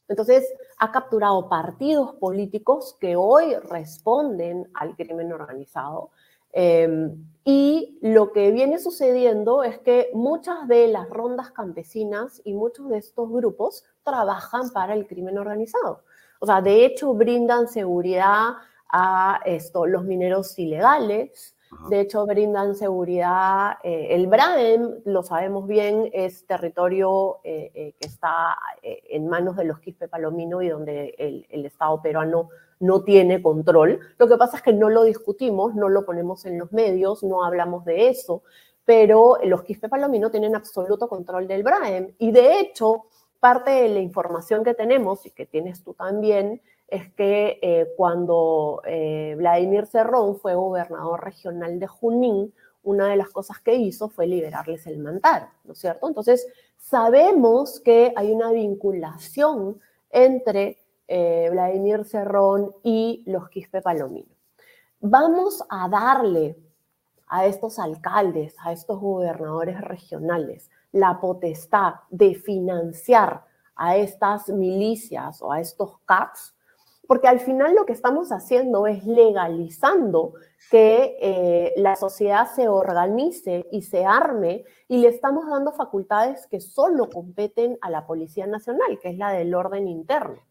Entonces, 0.09 0.53
ha 0.79 0.91
capturado 0.91 1.49
partidos 1.49 2.15
políticos 2.15 2.97
que 3.01 3.15
hoy 3.17 3.55
responden 3.57 4.69
al 4.75 4.97
crimen 4.97 5.33
organizado. 5.33 6.11
Em, 6.53 7.27
y 7.45 7.99
lo 8.01 8.33
que 8.33 8.51
viene 8.51 8.79
sucediendo 8.79 9.63
es 9.63 9.79
que 9.79 10.11
muchas 10.15 10.67
de 10.67 10.89
las 10.89 11.09
rondas 11.11 11.51
campesinas 11.51 12.41
y 12.45 12.55
muchos 12.55 12.89
de 12.89 12.99
estos 12.99 13.31
grupos 13.31 13.85
trabajan 14.03 14.71
para 14.71 14.95
el 14.95 15.07
crimen 15.07 15.39
organizado. 15.39 16.03
O 16.41 16.47
sea, 16.47 16.63
de 16.63 16.87
hecho, 16.87 17.15
brindan 17.15 17.69
seguridad 17.69 18.55
a 18.91 19.41
esto, 19.45 19.87
los 19.87 20.05
mineros 20.05 20.59
ilegales, 20.59 21.55
de 21.91 22.01
hecho, 22.01 22.27
brindan 22.27 22.75
seguridad. 22.75 23.79
Eh, 23.83 24.09
el 24.11 24.27
BRAEM, 24.27 25.03
lo 25.05 25.23
sabemos 25.23 25.67
bien, 25.67 26.11
es 26.13 26.47
territorio 26.47 27.41
eh, 27.45 27.71
eh, 27.75 27.95
que 27.99 28.07
está 28.07 28.57
en 28.83 29.29
manos 29.29 29.57
de 29.57 29.65
los 29.65 29.79
Quispe 29.81 30.09
Palomino 30.09 30.63
y 30.63 30.69
donde 30.69 31.15
el, 31.19 31.47
el, 31.51 31.67
Estado 31.67 32.01
peruano 32.01 32.49
no 32.81 33.03
tiene 33.03 33.43
control. 33.43 34.01
Lo 34.19 34.29
que 34.29 34.37
pasa 34.37 34.57
es 34.59 34.63
que 34.63 34.73
no 34.73 34.89
lo 34.89 35.03
discutimos, 35.03 35.75
no 35.75 35.89
lo 35.89 36.05
ponemos 36.05 36.47
en 36.47 36.59
los 36.59 36.73
medios, 36.73 37.23
no 37.23 37.45
hablamos 37.45 37.85
de 37.85 38.09
eso, 38.09 38.43
pero 38.85 39.39
los 39.45 39.63
Quispe 39.63 39.89
Palomino 39.89 40.31
tienen 40.31 40.57
absoluto 40.57 41.09
control 41.09 41.47
del 41.47 41.63
BRAEM. 41.63 42.15
Y 42.19 42.33
de 42.33 42.61
hecho, 42.61 43.07
parte 43.41 43.71
de 43.71 43.89
la 43.89 44.01
información 44.01 44.65
que 44.65 44.75
tenemos 44.75 45.27
y 45.27 45.31
que 45.31 45.47
tienes 45.47 45.83
tú 45.83 45.95
también 45.95 46.63
es 46.89 47.13
que 47.13 47.59
eh, 47.61 47.93
cuando 47.97 48.81
eh, 48.87 49.35
Vladimir 49.37 49.87
Cerrón 49.87 50.39
fue 50.39 50.55
gobernador 50.55 51.23
regional 51.23 51.79
de 51.79 51.87
Junín, 51.87 52.55
una 52.83 53.09
de 53.09 53.17
las 53.17 53.29
cosas 53.29 53.61
que 53.61 53.75
hizo 53.75 54.09
fue 54.09 54.27
liberarles 54.27 54.87
el 54.87 54.99
mantar, 54.99 55.51
¿no 55.65 55.75
es 55.75 55.79
cierto? 55.79 56.09
Entonces, 56.09 56.47
sabemos 56.79 57.81
que 57.81 58.15
hay 58.17 58.33
una 58.33 58.51
vinculación 58.53 59.79
entre 60.11 60.79
eh, 61.07 61.49
Vladimir 61.53 62.07
Cerrón 62.07 62.75
y 62.83 63.23
los 63.27 63.51
Quispe 63.51 63.83
Palomino. 63.83 64.35
Vamos 65.01 65.63
a 65.69 65.89
darle 65.89 66.57
a 67.27 67.45
estos 67.45 67.79
alcaldes, 67.79 68.57
a 68.65 68.73
estos 68.73 68.99
gobernadores 68.99 69.79
regionales, 69.83 70.71
la 70.93 71.21
potestad 71.21 71.95
de 72.09 72.35
financiar 72.35 73.45
a 73.77 73.97
estas 73.97 74.49
milicias 74.49 75.43
o 75.43 75.53
a 75.53 75.61
estos 75.61 75.99
CATs 76.07 76.55
porque 77.09 77.27
al 77.27 77.41
final 77.41 77.75
lo 77.75 77.87
que 77.87 77.95
estamos 77.95 78.33
haciendo 78.33 78.87
es 78.87 79.07
legalizando 79.07 80.35
que 80.71 81.17
eh, 81.23 81.73
la 81.79 81.97
sociedad 81.97 82.47
se 82.55 82.69
organice 82.69 83.67
y 83.73 83.81
se 83.81 84.05
arme 84.05 84.67
y 84.89 84.99
le 84.99 85.09
estamos 85.09 85.49
dando 85.49 85.73
facultades 85.73 86.47
que 86.49 86.61
solo 86.61 87.09
competen 87.09 87.79
a 87.81 87.89
la 87.89 88.07
Policía 88.07 88.47
Nacional, 88.47 88.99
que 89.01 89.09
es 89.09 89.17
la 89.17 89.33
del 89.33 89.55
orden 89.55 89.89
interno. 89.89 90.43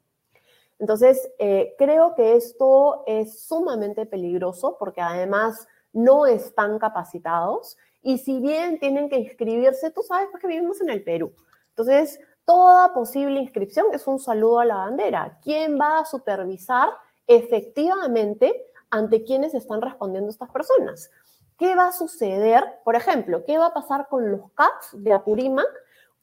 Entonces, 0.80 1.32
eh, 1.38 1.76
creo 1.78 2.16
que 2.16 2.36
esto 2.36 3.04
es 3.06 3.40
sumamente 3.40 4.08
peligroso 4.08 4.78
porque 4.80 5.02
además 5.02 5.68
no 5.94 6.26
están 6.26 6.80
capacitados 6.80 7.78
y 8.02 8.18
si 8.18 8.40
bien 8.40 8.80
tienen 8.80 9.10
que 9.10 9.18
inscribirse, 9.20 9.92
tú 9.92 10.02
sabes 10.02 10.30
pues, 10.32 10.42
que 10.42 10.48
vivimos 10.48 10.82
en 10.82 10.90
el 10.90 11.04
Perú. 11.04 11.36
Entonces, 11.70 12.20
toda 12.48 12.94
posible 12.94 13.42
inscripción 13.42 13.88
es 13.92 14.08
un 14.08 14.20
saludo 14.20 14.62
a 14.62 14.66
la 14.66 14.76
bandera. 14.78 15.38
¿Quién 15.44 15.78
va 15.78 16.00
a 16.00 16.06
supervisar 16.06 16.90
efectivamente 17.28 18.72
ante 18.90 19.26
quienes 19.26 19.54
están 19.54 19.82
respondiendo 19.82 20.30
estas 20.32 20.50
personas? 20.50 21.12
¿Qué 21.58 21.76
va 21.76 21.88
a 21.88 21.92
suceder? 21.92 22.64
Por 22.86 22.96
ejemplo, 22.96 23.44
¿qué 23.46 23.58
va 23.58 23.68
a 23.68 23.74
pasar 23.74 24.08
con 24.08 24.32
los 24.32 24.50
CATs 24.54 24.92
de 24.94 25.12
Apurímac 25.12 25.68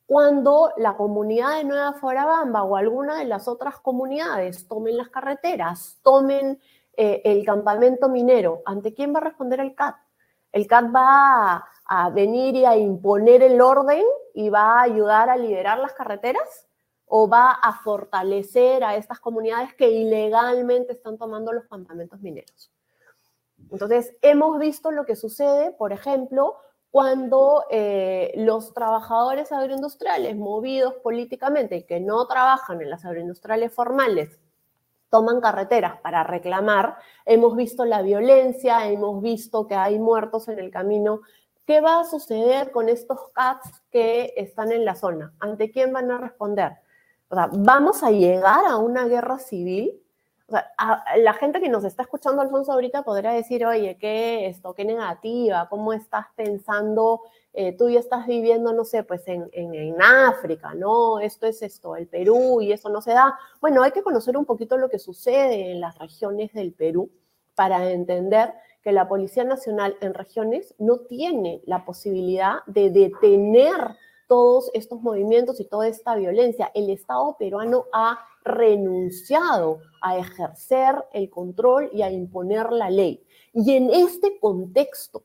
cuando 0.06 0.72
la 0.78 0.96
comunidad 0.96 1.58
de 1.58 1.64
Nueva 1.64 1.92
Forabamba 1.92 2.62
o 2.62 2.76
alguna 2.76 3.18
de 3.18 3.26
las 3.26 3.46
otras 3.46 3.78
comunidades 3.80 4.66
tomen 4.66 4.96
las 4.96 5.10
carreteras, 5.10 5.98
tomen 6.02 6.58
eh, 6.96 7.20
el 7.22 7.44
campamento 7.44 8.08
minero? 8.08 8.62
¿Ante 8.64 8.94
quién 8.94 9.14
va 9.14 9.18
a 9.18 9.24
responder 9.24 9.60
el 9.60 9.74
CAT? 9.74 9.96
El 10.52 10.66
CAT 10.66 10.87
va 10.94 11.66
a 11.84 12.10
venir 12.10 12.56
y 12.56 12.64
a 12.64 12.78
imponer 12.78 13.42
el 13.42 13.60
orden 13.60 14.04
y 14.34 14.50
va 14.50 14.80
a 14.80 14.82
ayudar 14.82 15.30
a 15.30 15.36
liberar 15.36 15.78
las 15.78 15.94
carreteras 15.94 16.66
o 17.06 17.28
va 17.28 17.52
a 17.52 17.80
fortalecer 17.82 18.82
a 18.84 18.96
estas 18.96 19.20
comunidades 19.20 19.72
que 19.74 19.88
ilegalmente 19.90 20.92
están 20.92 21.16
tomando 21.16 21.52
los 21.52 21.64
campamentos 21.66 22.20
mineros. 22.20 22.70
Entonces, 23.70 24.14
hemos 24.20 24.58
visto 24.58 24.90
lo 24.90 25.06
que 25.06 25.16
sucede, 25.16 25.70
por 25.70 25.92
ejemplo, 25.92 26.56
cuando 26.90 27.64
eh, 27.70 28.32
los 28.36 28.72
trabajadores 28.72 29.50
agroindustriales 29.52 30.36
movidos 30.36 30.94
políticamente 31.02 31.76
y 31.76 31.82
que 31.84 32.00
no 32.00 32.26
trabajan 32.26 32.80
en 32.80 32.90
las 32.90 33.04
agroindustriales 33.04 33.72
formales 33.72 34.40
toman 35.10 35.40
carreteras 35.40 36.00
para 36.00 36.24
reclamar, 36.24 36.96
hemos 37.24 37.54
visto 37.54 37.84
la 37.84 38.02
violencia, 38.02 38.88
hemos 38.88 39.22
visto 39.22 39.66
que 39.68 39.76
hay 39.76 39.98
muertos 39.98 40.48
en 40.48 40.58
el 40.58 40.72
camino 40.72 41.20
¿Qué 41.66 41.81
va 41.81 42.00
a 42.00 42.05
suceder 42.05 42.70
con 42.72 42.90
estos 42.90 43.18
CATs 43.33 43.83
que 43.90 44.35
están 44.37 44.70
en 44.70 44.85
la 44.85 44.94
zona? 44.94 45.33
¿Ante 45.40 45.70
quién 45.70 45.92
van 45.94 46.11
a 46.11 46.18
responder? 46.18 46.72
O 47.29 47.35
sea, 47.35 47.48
¿vamos 47.53 48.03
a 48.03 48.11
llegar 48.11 48.66
a 48.66 48.77
una 48.77 49.07
guerra 49.07 49.38
civil? 49.38 49.98
O 50.46 50.53
sea, 50.53 50.70
la 51.16 51.33
gente 51.33 51.62
que 51.62 51.70
nos 51.70 51.85
está 51.85 52.03
escuchando, 52.03 52.42
Alfonso, 52.42 52.70
ahorita 52.72 53.03
podrá 53.03 53.33
decir, 53.33 53.64
oye, 53.64 53.96
¿qué 53.98 54.46
esto? 54.46 54.74
¿Qué 54.74 54.85
negativa? 54.85 55.66
¿Cómo 55.70 55.94
estás 55.94 56.27
pensando? 56.37 57.22
Eh, 57.55 57.74
tú 57.79 57.88
ya 57.88 58.00
estás 58.00 58.27
viviendo, 58.27 58.74
no 58.74 58.85
sé, 58.85 59.03
pues 59.03 59.27
en, 59.27 59.48
en, 59.53 59.74
en, 59.74 60.03
África, 60.03 60.74
¿no? 60.74 61.18
Esto 61.18 61.46
es 61.46 61.62
esto, 61.62 61.96
el 61.96 62.09
Perú 62.09 62.61
y 62.61 62.72
eso 62.72 62.90
no 62.90 63.00
se 63.00 63.12
da. 63.12 63.38
Bueno, 63.62 63.83
hay 63.83 63.92
que 63.92 64.03
conocer 64.03 64.37
un 64.37 64.44
poquito 64.44 64.77
lo 64.77 64.90
que 64.90 64.98
sucede 64.98 65.70
en 65.70 65.81
las 65.81 65.98
regiones 65.98 66.53
del 66.53 66.74
Perú 66.74 67.11
para 67.55 67.90
entender 67.90 68.53
que 68.84 68.92
la 68.92 69.08
Policía 69.08 69.44
Nacional 69.44 69.96
en 70.02 70.12
regiones 70.12 70.74
no 70.78 71.00
tiene 71.00 71.62
la 71.64 71.86
posibilidad 71.86 72.58
de 72.66 72.90
detener 72.90 73.96
todos 74.28 74.70
estos 74.74 75.00
movimientos 75.00 75.58
y 75.58 75.64
toda 75.64 75.88
esta 75.88 76.14
violencia. 76.14 76.70
El 76.74 76.90
Estado 76.90 77.34
peruano 77.38 77.86
ha 77.92 78.20
renunciado 78.44 79.80
a 80.02 80.18
ejercer 80.18 81.02
el 81.14 81.30
control 81.30 81.88
y 81.92 82.02
a 82.02 82.10
imponer 82.10 82.70
la 82.72 82.90
ley. 82.90 83.26
Y 83.54 83.72
en 83.72 83.88
este 83.88 84.38
contexto, 84.38 85.24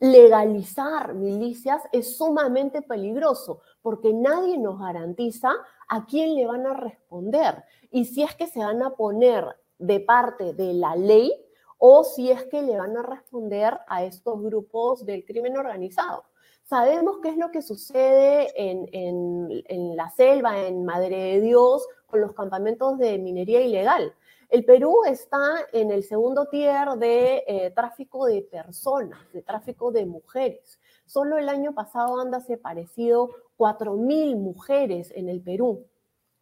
legalizar 0.00 1.14
milicias 1.14 1.82
es 1.92 2.16
sumamente 2.16 2.82
peligroso 2.82 3.60
porque 3.82 4.12
nadie 4.12 4.58
nos 4.58 4.78
garantiza 4.78 5.52
a 5.88 6.06
quién 6.06 6.34
le 6.34 6.46
van 6.46 6.66
a 6.66 6.74
responder 6.74 7.64
y 7.90 8.06
si 8.06 8.22
es 8.22 8.34
que 8.34 8.46
se 8.46 8.60
van 8.60 8.82
a 8.82 8.90
poner 8.96 9.44
de 9.78 10.00
parte 10.00 10.54
de 10.54 10.72
la 10.72 10.96
ley 10.96 11.32
o 11.78 12.04
si 12.04 12.30
es 12.30 12.44
que 12.44 12.62
le 12.62 12.76
van 12.76 12.96
a 12.96 13.02
responder 13.02 13.78
a 13.88 14.04
estos 14.04 14.42
grupos 14.42 15.04
del 15.04 15.24
crimen 15.24 15.56
organizado. 15.56 16.24
Sabemos 16.64 17.18
qué 17.22 17.28
es 17.28 17.36
lo 17.36 17.50
que 17.50 17.60
sucede 17.60 18.52
en, 18.56 19.96
la 19.96 20.08
selva, 20.10 20.66
en 20.66 20.84
Madre 20.84 21.34
de 21.34 21.40
Dios, 21.42 21.86
con 22.06 22.22
los 22.22 22.32
campamentos 22.32 22.98
de 22.98 23.18
minería 23.18 23.60
ilegal. 23.60 24.14
El 24.48 24.64
Perú 24.64 25.00
está 25.06 25.56
en 25.72 25.90
el 25.90 26.04
segundo 26.04 26.46
tier 26.46 26.88
de 26.96 27.44
eh, 27.46 27.70
tráfico 27.72 28.26
de 28.26 28.42
personas, 28.42 29.20
de 29.32 29.42
tráfico 29.42 29.90
de 29.90 30.06
mujeres. 30.06 30.80
Solo 31.04 31.36
el 31.36 31.50
año 31.50 31.74
pasado 31.74 32.18
han 32.20 32.30
desaparecido 32.30 33.30
4.000 33.58 34.36
mujeres 34.36 35.12
en 35.14 35.28
el 35.28 35.42
Perú 35.42 35.86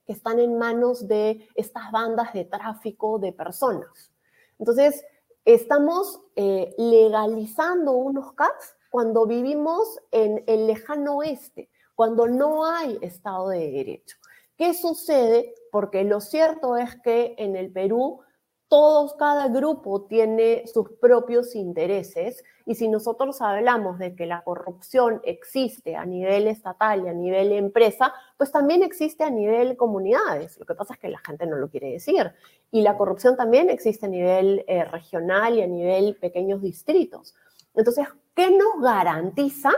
que 0.07 0.12
están 0.12 0.38
en 0.40 0.59
manos 0.59 1.09
de 1.09 1.49
estas 1.55 1.90
bandas 1.90 2.33
de 2.33 2.45
tráfico 2.45 3.18
de 3.18 3.33
personas. 3.33 4.12
Entonces, 4.59 5.05
estamos 5.45 6.21
eh, 6.37 6.75
legalizando 6.79 7.93
unos 7.93 8.33
CATs 8.35 8.77
cuando 8.91 9.27
vivimos 9.27 9.99
en 10.11 10.45
el 10.47 10.67
lejano 10.67 11.17
oeste, 11.17 11.71
cuando 11.95 12.29
no 12.29 12.67
hay 12.67 12.99
Estado 13.01 13.49
de 13.49 13.71
Derecho. 13.71 14.17
¿Qué 14.57 14.75
sucede? 14.75 15.55
Porque 15.71 16.05
lo 16.05 16.21
cierto 16.21 16.77
es 16.77 16.95
que 17.03 17.35
en 17.39 17.57
el 17.57 17.73
Perú 17.73 18.21
todos, 18.69 19.15
cada 19.15 19.49
grupo 19.49 20.07
tiene 20.07 20.67
sus 20.67 20.93
propios 20.93 21.55
intereses 21.55 22.43
y 22.66 22.75
si 22.75 22.88
nosotros 22.88 23.40
hablamos 23.40 23.98
de 23.98 24.14
que 24.14 24.27
la 24.27 24.42
corrupción 24.42 25.20
existe 25.25 25.96
a 25.96 26.05
nivel 26.05 26.46
estatal 26.46 27.05
y 27.05 27.09
a 27.09 27.12
nivel 27.12 27.53
empresa, 27.53 28.12
pues 28.37 28.53
también 28.53 28.83
existe 28.83 29.25
a 29.25 29.31
nivel 29.31 29.77
comunidades. 29.77 30.59
Lo 30.59 30.66
que 30.66 30.75
pasa 30.75 30.94
es 30.94 31.01
que 31.01 31.09
la 31.09 31.18
gente 31.18 31.46
no 31.46 31.57
lo 31.57 31.68
quiere 31.68 31.90
decir. 31.90 32.33
Y 32.70 32.83
la 32.83 32.96
corrupción 32.96 33.37
también 33.37 33.70
existe 33.70 34.07
a 34.07 34.09
nivel 34.09 34.64
eh, 34.66 34.85
regional 34.85 35.59
y 35.59 35.62
a 35.62 35.66
nivel 35.66 36.16
pequeños 36.16 36.62
distritos. 36.62 37.35
Entonces, 37.75 38.07
¿qué 38.35 38.51
nos 38.51 38.83
garantiza 38.83 39.72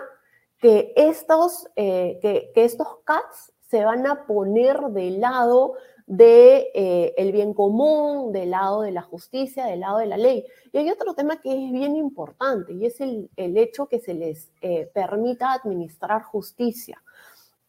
que 0.59 0.93
estos, 0.97 1.69
eh, 1.77 2.19
que, 2.23 2.51
estos 2.55 2.89
CATs 3.05 3.53
se 3.61 3.85
van 3.85 4.07
a 4.07 4.27
poner 4.27 4.81
del 4.91 5.21
lado 5.21 5.75
del 6.07 6.19
de, 6.19 6.71
eh, 6.75 7.15
el 7.17 7.33
bien 7.33 7.55
común, 7.55 8.33
del 8.33 8.51
lado 8.51 8.83
de 8.83 8.93
la 8.93 9.03
justicia, 9.03 9.67
del 9.67 9.81
lado 9.81 9.99
de 9.99 10.07
la 10.07 10.17
ley. 10.17 10.45
Y 10.73 10.79
hay 10.79 10.91
otro 10.91 11.15
tema 11.15 11.41
que 11.41 11.51
es 11.53 11.73
bien 11.73 11.97
importante 11.97 12.73
y 12.73 12.87
es 12.87 13.01
el, 13.01 13.31
hecho 13.37 13.87
que 13.87 14.01
se 14.01 14.15
les 14.15 14.51
eh, 14.61 14.91
permita 14.93 15.53
administrar 15.53 16.23
justicia. 16.23 17.03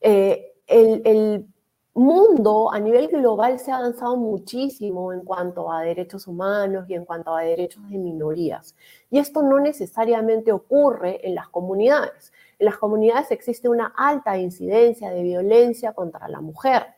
el, 0.01 0.51
el, 0.67 1.45
mundo 1.95 2.73
a 2.73 2.79
nivel 2.79 3.07
global 3.07 3.57
se 3.57 3.71
ha 3.71 3.77
avanzado 3.77 4.17
muchísimo 4.17 5.13
en 5.13 5.21
cuanto 5.21 5.71
a 5.71 5.81
derechos 5.81 6.27
humanos 6.27 6.85
y 6.89 6.93
en 6.93 7.05
cuanto 7.05 7.33
a 7.33 7.41
derechos 7.41 7.89
de 7.89 7.97
minorías. 7.97 8.75
Y 9.09 9.17
esto 9.17 9.41
no 9.41 9.59
necesariamente 9.61 10.51
ocurre 10.51 11.25
en 11.25 11.35
las 11.35 11.47
comunidades. 11.47 12.33
En 12.59 12.65
las 12.65 12.77
comunidades 12.77 13.31
existe 13.31 13.69
una 13.69 13.93
alta 13.95 14.37
incidencia 14.37 15.09
de 15.09 15.23
violencia 15.23 15.93
contra 15.93 16.27
la 16.27 16.41
mujer. 16.41 16.94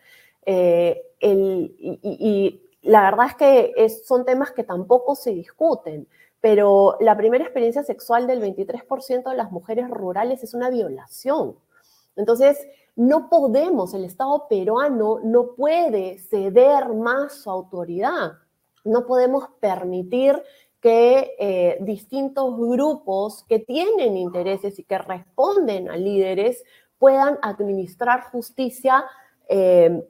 Eh, 0.49 1.03
y, 1.19 2.63
la 2.83 3.01
verdad 3.01 3.27
es 3.27 3.35
que 3.35 3.89
son 4.05 4.23
temas 4.23 4.51
que 4.51 4.63
tampoco 4.63 5.13
se 5.13 5.31
discuten, 5.31 6.07
pero 6.39 6.95
la 7.01 7.17
primera 7.17 7.43
experiencia 7.43 7.83
sexual 7.83 8.27
del 8.27 8.41
23% 8.41 9.29
de 9.29 9.35
las 9.35 9.51
mujeres 9.51 9.89
rurales 9.89 10.41
es 10.43 10.53
una 10.53 10.69
violación. 10.69 11.57
Entonces, 12.15 12.65
no 12.95 13.29
podemos, 13.29 13.93
el 13.93 14.05
Estado 14.05 14.47
peruano 14.47 15.19
no 15.21 15.55
puede 15.55 16.17
ceder 16.19 16.87
más 16.93 17.41
su 17.41 17.51
autoridad. 17.51 18.33
No 18.85 19.05
podemos 19.05 19.49
permitir 19.59 20.41
que 20.79 21.35
eh, 21.39 21.77
distintos 21.81 22.57
grupos 22.57 23.43
que 23.49 23.59
tienen 23.59 24.15
intereses 24.15 24.79
y 24.79 24.83
que 24.85 24.97
responden 24.97 25.89
a 25.89 25.97
líderes 25.97 26.63
puedan 26.97 27.37
administrar 27.41 28.23
justicia 28.31 29.03
eh, 29.49 30.03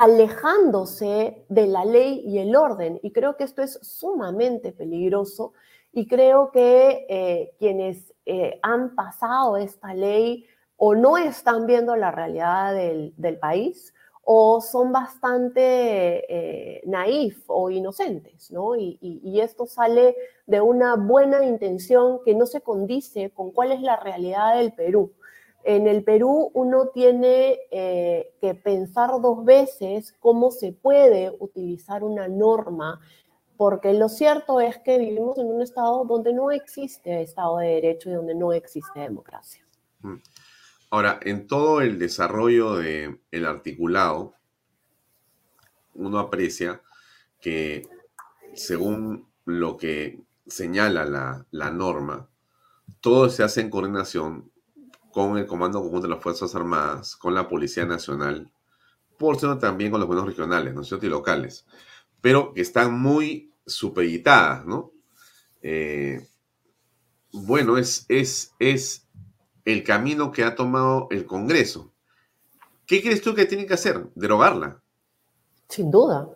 alejándose 0.00 1.44
de 1.48 1.66
la 1.66 1.84
ley 1.84 2.22
y 2.24 2.38
el 2.38 2.54
orden. 2.54 3.00
Y 3.02 3.12
creo 3.12 3.36
que 3.36 3.44
esto 3.44 3.62
es 3.62 3.78
sumamente 3.82 4.72
peligroso 4.72 5.52
y 5.92 6.06
creo 6.06 6.50
que 6.52 7.06
eh, 7.08 7.54
quienes 7.58 8.14
han 8.62 8.94
pasado 8.94 9.56
esta 9.56 9.94
ley 9.94 10.46
o 10.78 10.94
no 10.94 11.18
están 11.18 11.66
viendo 11.66 11.96
la 11.96 12.12
realidad 12.12 12.72
del, 12.72 13.38
país 13.40 13.92
o 14.22 14.60
son 14.60 14.92
bastante 14.92 16.24
eh, 16.28 16.82
naif 16.86 17.42
o 17.48 17.68
inocentes, 17.70 18.50
¿no? 18.52 18.76
Y, 18.76 19.40
esto 19.40 19.66
sale 19.66 20.16
de 20.46 20.60
una 20.60 20.94
buena 20.94 21.44
intención 21.44 22.20
que 22.24 22.34
no 22.34 22.46
se 22.46 22.60
condice 22.60 23.30
con 23.30 23.50
cuál 23.50 23.72
es 23.72 23.80
la 23.82 23.96
realidad 23.96 24.56
del 24.56 24.72
Perú. 24.72 25.12
En 25.68 25.86
el 25.86 26.02
Perú 26.02 26.50
uno 26.54 26.88
tiene 26.94 27.58
eh, 27.70 28.32
que 28.40 28.54
pensar 28.54 29.10
dos 29.20 29.44
veces 29.44 30.14
cómo 30.18 30.50
se 30.50 30.72
puede 30.72 31.30
utilizar 31.40 32.04
una 32.04 32.26
norma, 32.26 33.02
porque 33.58 33.92
lo 33.92 34.08
cierto 34.08 34.62
es 34.62 34.78
que 34.78 34.96
vivimos 34.96 35.36
en 35.36 35.46
un 35.46 35.60
estado 35.60 36.06
donde 36.06 36.32
no 36.32 36.50
existe 36.50 37.20
Estado 37.20 37.58
de 37.58 37.66
Derecho 37.66 38.08
y 38.08 38.14
donde 38.14 38.34
no 38.34 38.54
existe 38.54 39.00
democracia. 39.00 39.62
Mm. 40.00 40.14
Ahora, 40.88 41.20
en 41.22 41.46
todo 41.46 41.82
el 41.82 41.98
desarrollo 41.98 42.76
del 42.76 43.20
el 43.30 43.44
articulado, 43.44 44.32
uno 45.96 46.18
aprecia 46.18 46.80
que 47.42 47.86
según 48.54 49.28
lo 49.44 49.76
que 49.76 50.18
señala 50.46 51.04
la, 51.04 51.46
la, 51.50 51.70
norma, 51.70 52.26
todo 53.02 53.28
se 53.28 53.42
hace 53.42 53.60
en 53.60 53.68
coordinación 53.68 54.50
con 55.12 55.38
el 55.38 55.46
Comando 55.46 55.80
Conjunto 55.80 56.06
de 56.06 56.14
las 56.14 56.22
Fuerzas 56.22 56.54
Armadas, 56.54 57.16
con 57.16 57.34
la 57.34 57.48
Policía 57.48 57.84
Nacional, 57.84 58.50
por 59.18 59.38
cierto 59.38 59.58
también 59.58 59.90
con 59.90 60.00
los 60.00 60.08
gobiernos 60.08 60.34
regionales, 60.34 60.74
¿no 60.74 60.82
es 60.82 60.88
cierto? 60.88 61.06
Y 61.06 61.10
locales, 61.10 61.66
pero 62.20 62.52
que 62.54 62.60
están 62.60 62.98
muy 62.98 63.52
supeditadas, 63.66 64.64
¿no? 64.66 64.92
Eh, 65.62 66.26
bueno, 67.32 67.76
es, 67.76 68.06
es, 68.08 68.54
es 68.58 69.06
el 69.64 69.84
camino 69.84 70.32
que 70.32 70.44
ha 70.44 70.54
tomado 70.54 71.08
el 71.10 71.26
Congreso. 71.26 71.92
¿Qué 72.86 73.02
crees 73.02 73.20
tú 73.20 73.34
que 73.34 73.44
tiene 73.44 73.66
que 73.66 73.74
hacer? 73.74 74.06
¿Derogarla? 74.14 74.80
Sin 75.68 75.90
duda, 75.90 76.30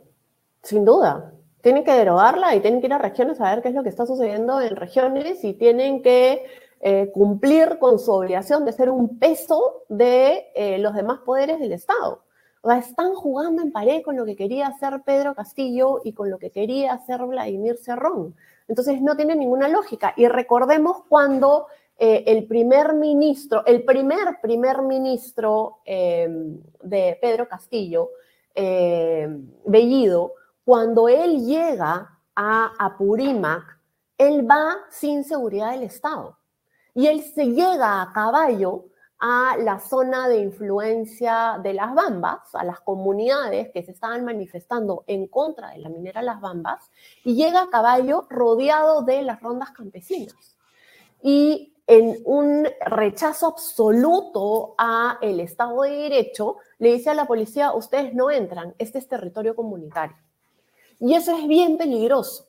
sin 0.63 0.85
duda. 0.85 1.33
Tienen 1.63 1.85
que 1.85 1.93
derogarla 1.93 2.55
y 2.55 2.61
tienen 2.61 2.81
que 2.81 2.89
ir 2.89 2.93
a 2.93 2.99
regiones 2.99 3.41
a 3.41 3.55
ver 3.55 3.63
qué 3.63 3.69
es 3.69 3.75
lo 3.75 3.83
que 3.83 3.89
está 3.89 4.05
sucediendo 4.05 4.61
en 4.61 4.77
regiones 4.77 5.45
y 5.45 5.55
tienen 5.55 6.03
que 6.03 6.45
eh, 6.85 7.13
cumplir 7.13 7.79
con 7.79 8.01
su 8.01 8.11
obligación 8.11 8.65
de 8.65 8.73
ser 8.73 8.91
un 8.91 9.17
peso 9.21 9.85
de 9.89 10.49
eh, 10.57 10.79
los 10.79 10.95
demás 10.95 11.21
poderes 11.21 11.61
del 11.61 11.71
Estado. 11.71 12.25
O 12.61 12.69
sea, 12.69 12.79
están 12.79 13.15
jugando 13.15 13.63
en 13.63 13.71
pared 13.71 14.03
con 14.03 14.17
lo 14.17 14.25
que 14.25 14.35
quería 14.35 14.67
hacer 14.67 15.01
Pedro 15.05 15.37
Castillo 15.37 16.01
y 16.03 16.13
con 16.13 16.29
lo 16.29 16.39
que 16.39 16.51
quería 16.51 16.95
hacer 16.95 17.23
Vladimir 17.23 17.77
Cerrón. 17.77 18.35
Entonces 18.67 19.01
no 19.01 19.17
tiene 19.17 19.37
ninguna 19.37 19.69
lógica. 19.69 20.13
Y 20.17 20.27
recordemos 20.27 21.05
cuando 21.09 21.67
eh, 21.99 22.25
el 22.27 22.49
primer 22.49 22.95
ministro, 22.95 23.65
el 23.65 23.85
primer 23.85 24.41
primer 24.43 24.83
ministro 24.83 25.79
em, 25.85 26.61
de 26.83 27.17
Pedro 27.21 27.47
Castillo, 27.47 28.11
em, 28.57 29.49
Bellido, 29.65 30.33
cuando 30.65 31.09
él 31.09 31.47
llega 31.47 32.19
a 32.35 32.73
Apurímac, 32.77 33.79
él 34.19 34.51
va 34.51 34.79
sin 34.91 35.23
seguridad 35.23 35.71
del 35.71 35.85
Estado. 35.85 36.42
Y 36.95 37.07
él 37.07 37.23
se 37.23 37.47
llega 37.47 38.03
a 38.03 38.13
caballo 38.13 38.87
a 39.25 39.57
la 39.57 39.79
zona 39.79 40.29
de 40.29 40.39
influencia 40.39 41.61
de 41.63 41.75
las 41.75 41.95
Bambas, 41.95 42.55
a 42.55 42.65
las 42.65 42.81
comunidades 42.81 43.71
que 43.73 43.85
se 43.85 43.93
estaban 43.93 44.25
manifestando 44.25 45.05
en 45.07 45.29
contra 45.29 45.71
de 45.71 45.79
la 45.79 45.89
minera 45.89 46.23
Las 46.23 46.41
Bambas, 46.41 46.91
y 47.25 47.37
llega 47.37 47.63
a 47.63 47.71
caballo 47.71 48.27
rodeado 48.29 49.03
de 49.03 49.23
las 49.23 49.41
rondas 49.41 49.71
campesinas. 49.71 50.59
Y 51.23 51.73
en 51.87 52.17
un 52.25 52.67
rechazo 52.85 53.47
absoluto 53.47 54.75
a 54.77 55.19
el 55.21 55.39
Estado 55.39 55.83
de 55.83 55.91
Derecho, 55.91 56.57
le 56.79 56.95
dice 56.95 57.11
a 57.11 57.15
la 57.15 57.27
policía, 57.27 57.73
ustedes 57.75 58.15
no 58.15 58.29
entran, 58.29 58.75
este 58.79 58.99
es 58.99 59.07
territorio 59.07 59.55
comunitario. 59.55 60.17
Y 60.99 61.15
eso 61.15 61.37
es 61.37 61.47
bien 61.47 61.79
peligroso, 61.79 62.49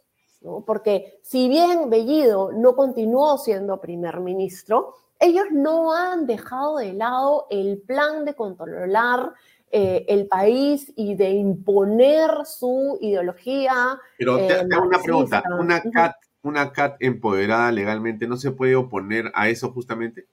porque 0.65 1.19
si 1.21 1.47
bien 1.47 1.89
Bellido 1.89 2.51
no 2.51 2.75
continuó 2.75 3.37
siendo 3.37 3.79
primer 3.79 4.19
ministro, 4.19 4.95
ellos 5.19 5.45
no 5.51 5.93
han 5.93 6.27
dejado 6.27 6.77
de 6.77 6.93
lado 6.93 7.47
el 7.49 7.81
plan 7.85 8.25
de 8.25 8.35
controlar 8.35 9.33
eh, 9.71 10.05
el 10.09 10.27
país 10.27 10.91
y 10.95 11.15
de 11.15 11.31
imponer 11.31 12.29
su 12.45 12.97
ideología. 13.01 13.99
Pero 14.17 14.37
te, 14.37 14.53
hago 14.53 14.85
una 14.85 14.99
pregunta, 15.01 15.43
¿una 15.59 15.81
CAT, 15.81 16.15
¿una 16.43 16.71
CAT 16.71 16.97
empoderada 16.99 17.71
legalmente 17.71 18.27
no 18.27 18.37
se 18.37 18.51
puede 18.51 18.75
oponer 18.75 19.31
a 19.33 19.49
eso 19.49 19.71
justamente? 19.71 20.27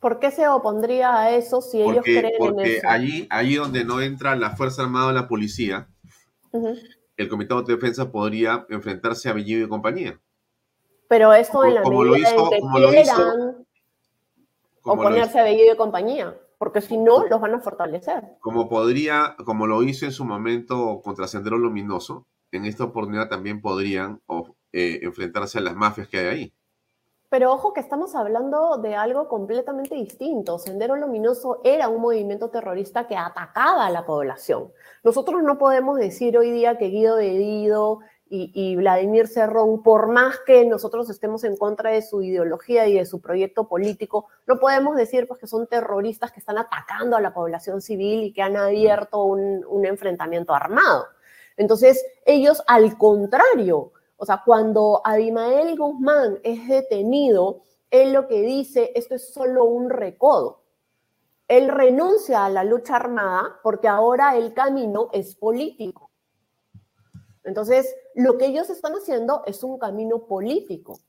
¿Por 0.00 0.18
qué 0.18 0.30
se 0.30 0.46
opondría 0.48 1.18
a 1.18 1.30
eso 1.30 1.62
si 1.62 1.80
ellos 1.80 2.02
creen 2.02 2.26
en 2.26 2.30
eso? 2.32 2.38
Porque 2.38 2.80
allí, 2.86 3.26
allí 3.30 3.54
donde 3.54 3.84
no 3.84 4.00
entra 4.00 4.36
la 4.36 4.50
Fuerza 4.50 4.82
Armada 4.82 5.06
o 5.06 5.12
la 5.12 5.28
policía, 5.28 5.88
el 7.22 7.28
Comité 7.28 7.54
de 7.54 7.74
Defensa 7.74 8.10
podría 8.10 8.66
enfrentarse 8.68 9.28
a 9.28 9.32
Bellido 9.32 9.64
y 9.64 9.68
compañía. 9.68 10.20
Pero 11.08 11.32
esto 11.32 11.64
en 11.64 11.74
la 11.74 11.82
medida 11.82 12.30
en 12.30 12.50
que 12.50 12.60
quieran 12.90 13.66
oponerse 14.82 15.40
a 15.40 15.44
Bellido 15.44 15.74
y 15.74 15.76
compañía, 15.76 16.36
porque 16.58 16.80
si 16.80 16.96
no, 16.96 17.26
los 17.26 17.40
van 17.40 17.54
a 17.54 17.60
fortalecer. 17.60 18.24
Como 18.40 18.68
podría, 18.68 19.36
como 19.44 19.66
lo 19.66 19.82
hizo 19.82 20.06
en 20.06 20.12
su 20.12 20.24
momento 20.24 21.00
contra 21.02 21.28
Sendero 21.28 21.58
Luminoso, 21.58 22.26
en 22.50 22.66
esta 22.66 22.84
oportunidad 22.84 23.28
también 23.28 23.60
podrían 23.60 24.20
eh, 24.72 25.00
enfrentarse 25.02 25.58
a 25.58 25.62
las 25.62 25.74
mafias 25.74 26.08
que 26.08 26.18
hay 26.18 26.26
ahí. 26.26 26.52
Pero 27.32 27.50
ojo 27.50 27.72
que 27.72 27.80
estamos 27.80 28.14
hablando 28.14 28.76
de 28.76 28.94
algo 28.94 29.26
completamente 29.26 29.94
distinto. 29.94 30.58
Sendero 30.58 30.96
Luminoso 30.96 31.62
era 31.64 31.88
un 31.88 32.02
movimiento 32.02 32.50
terrorista 32.50 33.06
que 33.06 33.16
atacaba 33.16 33.86
a 33.86 33.90
la 33.90 34.04
población. 34.04 34.70
Nosotros 35.02 35.42
no 35.42 35.56
podemos 35.56 35.96
decir 35.96 36.36
hoy 36.36 36.50
día 36.50 36.76
que 36.76 36.88
Guido 36.88 37.16
de 37.16 37.32
y, 37.32 38.52
y, 38.54 38.76
Vladimir 38.76 39.28
Cerrón, 39.28 39.82
por 39.82 40.08
más 40.08 40.40
que 40.40 40.66
nosotros 40.66 41.08
estemos 41.08 41.42
en 41.44 41.56
contra 41.56 41.88
de 41.88 42.02
su 42.02 42.20
ideología 42.20 42.86
y 42.86 42.98
de 42.98 43.06
su 43.06 43.22
proyecto 43.22 43.66
político, 43.66 44.26
no 44.46 44.58
podemos 44.58 44.94
decir 44.94 45.26
pues, 45.26 45.40
que 45.40 45.46
son 45.46 45.66
terroristas 45.66 46.32
que 46.32 46.40
están 46.40 46.58
atacando 46.58 47.16
a 47.16 47.22
la 47.22 47.32
población 47.32 47.80
civil 47.80 48.24
y 48.24 48.34
que 48.34 48.42
han 48.42 48.58
abierto 48.58 49.24
un 49.24 49.86
enfrentamiento 49.86 50.52
armado. 50.52 51.06
Entonces, 51.56 52.04
ellos, 52.26 52.62
al 52.66 52.98
contrario, 52.98 53.92
o 54.22 54.24
sea, 54.24 54.44
cuando 54.46 55.02
Abimael 55.02 55.76
Guzmán 55.76 56.38
es 56.44 56.68
detenido, 56.68 57.62
él 57.90 58.12
lo 58.12 58.28
que 58.28 58.40
dice, 58.42 58.92
esto 58.94 59.16
es 59.16 59.34
solo 59.34 59.64
un 59.64 59.90
recodo. 59.90 60.62
Él 61.48 61.66
renuncia 61.66 62.44
a 62.44 62.48
la 62.48 62.62
lucha 62.62 62.94
armada 62.94 63.58
porque 63.64 63.88
ahora 63.88 64.36
el 64.36 64.54
camino 64.54 65.08
es 65.12 65.34
político. 65.34 66.12
Entonces, 67.42 67.96
lo 68.14 68.38
que 68.38 68.46
ellos 68.46 68.70
están 68.70 68.92
haciendo 68.92 69.42
es 69.44 69.64
un 69.64 69.76
camino 69.76 70.20
político. 70.28 71.00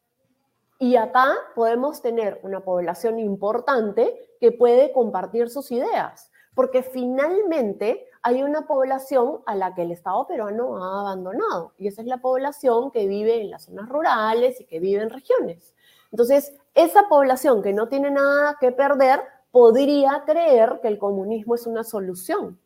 Y 0.79 0.95
acá 0.95 1.35
podemos 1.53 2.01
tener 2.01 2.39
una 2.41 2.61
población 2.61 3.19
importante 3.19 4.17
que 4.39 4.51
puede 4.51 4.91
compartir 4.91 5.51
sus 5.51 5.71
ideas, 5.71 6.31
porque 6.55 6.81
finalmente 6.81 8.07
hay 8.23 8.41
una 8.41 8.65
población 8.65 9.41
a 9.45 9.53
la 9.53 9.75
que 9.75 9.81
el 9.81 9.91
Estado 9.91 10.25
peruano 10.25 10.81
ha 10.81 11.01
abandonado, 11.01 11.73
y 11.77 11.87
esa 11.87 12.01
es 12.01 12.07
la 12.07 12.21
población 12.21 12.89
que 12.89 13.05
vive 13.05 13.41
en 13.41 13.51
las 13.51 13.65
zonas 13.65 13.89
rurales 13.89 14.61
y 14.61 14.65
que 14.65 14.79
vive 14.79 15.03
en 15.03 15.09
regiones. 15.09 15.73
Entonces, 16.09 16.53
esa 16.73 17.09
población 17.09 17.61
que 17.61 17.73
no 17.73 17.89
tiene 17.89 18.11
nada 18.11 18.57
que 18.61 18.71
perder 18.71 19.21
podría 19.51 20.23
creer 20.25 20.79
que 20.81 20.87
el 20.87 20.97
comunismo 20.97 21.55
es 21.55 21.67
una 21.67 21.83
solución. 21.83 22.57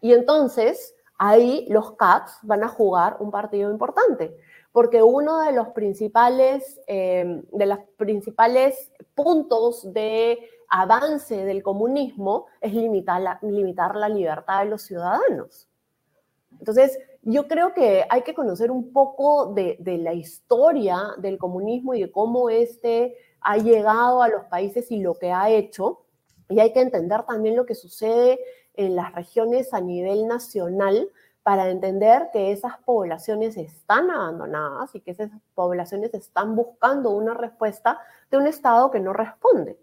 Y 0.00 0.14
entonces, 0.14 0.94
ahí 1.18 1.66
los 1.68 1.92
CAPs 1.92 2.38
van 2.42 2.64
a 2.64 2.68
jugar 2.68 3.18
un 3.20 3.30
partido 3.30 3.70
importante, 3.70 4.34
porque 4.72 5.02
uno 5.02 5.40
de 5.40 5.52
los 5.52 5.68
principales, 5.68 6.80
eh, 6.86 7.42
de 7.52 7.66
los 7.66 7.78
principales 7.98 8.90
puntos 9.14 9.92
de 9.92 10.38
avance 10.68 11.44
del 11.44 11.62
comunismo 11.62 12.46
es 12.60 12.74
limitar 12.74 13.20
la, 13.20 13.38
libertad 13.42 14.64
de 14.64 14.70
los 14.70 14.82
ciudadanos. 14.82 15.68
Entonces, 16.58 16.98
yo 17.22 17.46
creo 17.46 17.74
que 17.74 18.04
hay 18.08 18.22
que 18.22 18.34
conocer 18.34 18.70
un 18.70 18.92
poco 18.92 19.52
de, 19.54 19.76
de, 19.80 19.98
la 19.98 20.14
historia 20.14 21.14
del 21.18 21.38
comunismo 21.38 21.94
y 21.94 22.02
de 22.02 22.10
cómo 22.10 22.50
este 22.50 23.16
ha 23.40 23.56
llegado 23.56 24.22
a 24.22 24.28
los 24.28 24.44
países 24.44 24.90
y 24.90 25.00
lo 25.00 25.14
que 25.14 25.32
ha 25.32 25.50
hecho. 25.50 26.04
Y 26.48 26.60
hay 26.60 26.72
que 26.72 26.80
entender 26.80 27.24
también 27.24 27.56
lo 27.56 27.66
que 27.66 27.74
sucede 27.74 28.40
en 28.74 28.96
las 28.96 29.14
regiones 29.14 29.74
a 29.74 29.80
nivel 29.80 30.26
nacional 30.26 31.10
para 31.48 31.70
entender 31.70 32.28
que 32.30 32.52
esas 32.52 32.76
poblaciones 32.84 33.56
están 33.56 34.10
abandonadas 34.10 34.94
y 34.94 35.00
que 35.00 35.12
esas 35.12 35.30
poblaciones 35.54 36.12
están 36.12 36.54
buscando 36.54 37.10
una 37.10 37.32
respuesta 37.32 37.98
de 38.30 38.36
un 38.36 38.46
Estado 38.46 38.90
que 38.90 39.00
no 39.00 39.14
responde. 39.14 39.78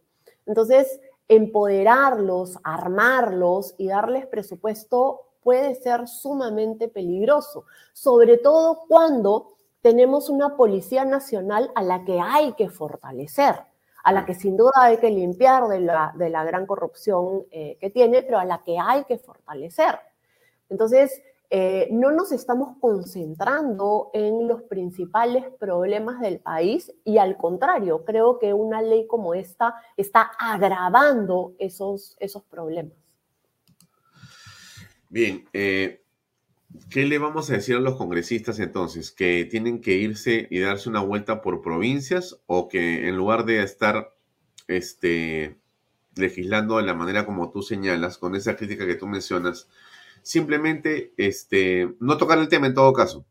Entonces, 0.45 0.99
empoderarlos, 1.27 2.59
armarlos 2.63 3.75
y 3.77 3.87
darles 3.87 4.27
presupuesto 4.27 5.21
puede 5.41 5.75
ser 5.75 6.07
sumamente 6.07 6.87
peligroso, 6.87 7.65
sobre 7.93 8.37
todo 8.37 8.85
cuando 8.87 9.55
tenemos 9.81 10.29
una 10.29 10.57
Policía 10.57 11.05
Nacional 11.05 11.71
a 11.75 11.83
la 11.83 12.03
que 12.03 12.19
hay 12.19 12.53
que 12.53 12.69
fortalecer, 12.69 13.55
a 14.03 14.11
la 14.11 14.25
que 14.25 14.33
sin 14.33 14.57
duda 14.57 14.71
hay 14.75 14.97
que 14.97 15.11
limpiar 15.11 15.67
de 15.67 15.79
la, 15.79 16.43
gran 16.43 16.65
corrupción 16.65 17.45
eh, 17.51 17.77
que 17.79 17.91
tiene, 17.91 18.23
pero 18.23 18.39
a 18.39 18.45
la 18.45 18.63
que 18.63 18.79
hay 18.79 19.03
que 19.03 19.19
fortalecer. 19.19 19.99
Entonces, 20.69 21.21
eh, 21.49 21.87
no 21.91 22.11
nos 22.11 22.31
estamos 22.31 22.77
concentrando 22.79 24.09
en 24.13 24.47
los 24.47 24.63
principales 24.63 25.45
problemas 25.59 26.19
del 26.19 26.39
país 26.39 26.93
y 27.03 27.17
al 27.17 27.37
contrario, 27.37 28.03
creo 28.05 28.39
que 28.39 28.53
una 28.53 28.81
ley 28.81 29.07
como 29.07 29.33
esta 29.33 29.75
está 29.97 30.31
agravando 30.39 31.53
esos, 31.59 32.17
esos 32.19 32.43
problemas. 32.43 32.93
Bien, 35.09 35.45
eh, 35.53 36.03
¿qué 36.89 37.05
le 37.05 37.19
vamos 37.19 37.49
a 37.49 37.53
decir 37.53 37.75
a 37.75 37.79
los 37.79 37.95
congresistas 37.95 38.59
entonces? 38.59 39.11
¿Que 39.11 39.45
tienen 39.45 39.81
que 39.81 39.93
irse 39.93 40.47
y 40.49 40.59
darse 40.59 40.89
una 40.89 41.01
vuelta 41.01 41.41
por 41.41 41.61
provincias 41.61 42.41
o 42.47 42.67
que 42.67 43.07
en 43.07 43.15
lugar 43.15 43.45
de 43.45 43.61
estar 43.61 44.13
este, 44.67 45.57
legislando 46.15 46.77
de 46.77 46.83
la 46.83 46.93
manera 46.93 47.25
como 47.25 47.51
tú 47.51 47.61
señalas, 47.61 48.17
con 48.17 48.35
esa 48.35 48.55
crítica 48.55 48.85
que 48.85 48.95
tú 48.95 49.07
mencionas, 49.07 49.69
simplemente 50.25 51.13
este, 51.17 51.95
no 51.99 52.17
tocar 52.17 52.39
el 52.39 52.49
tema 52.49 52.65
en 52.65 52.73
todo 52.73 52.91
caso. 52.91 53.25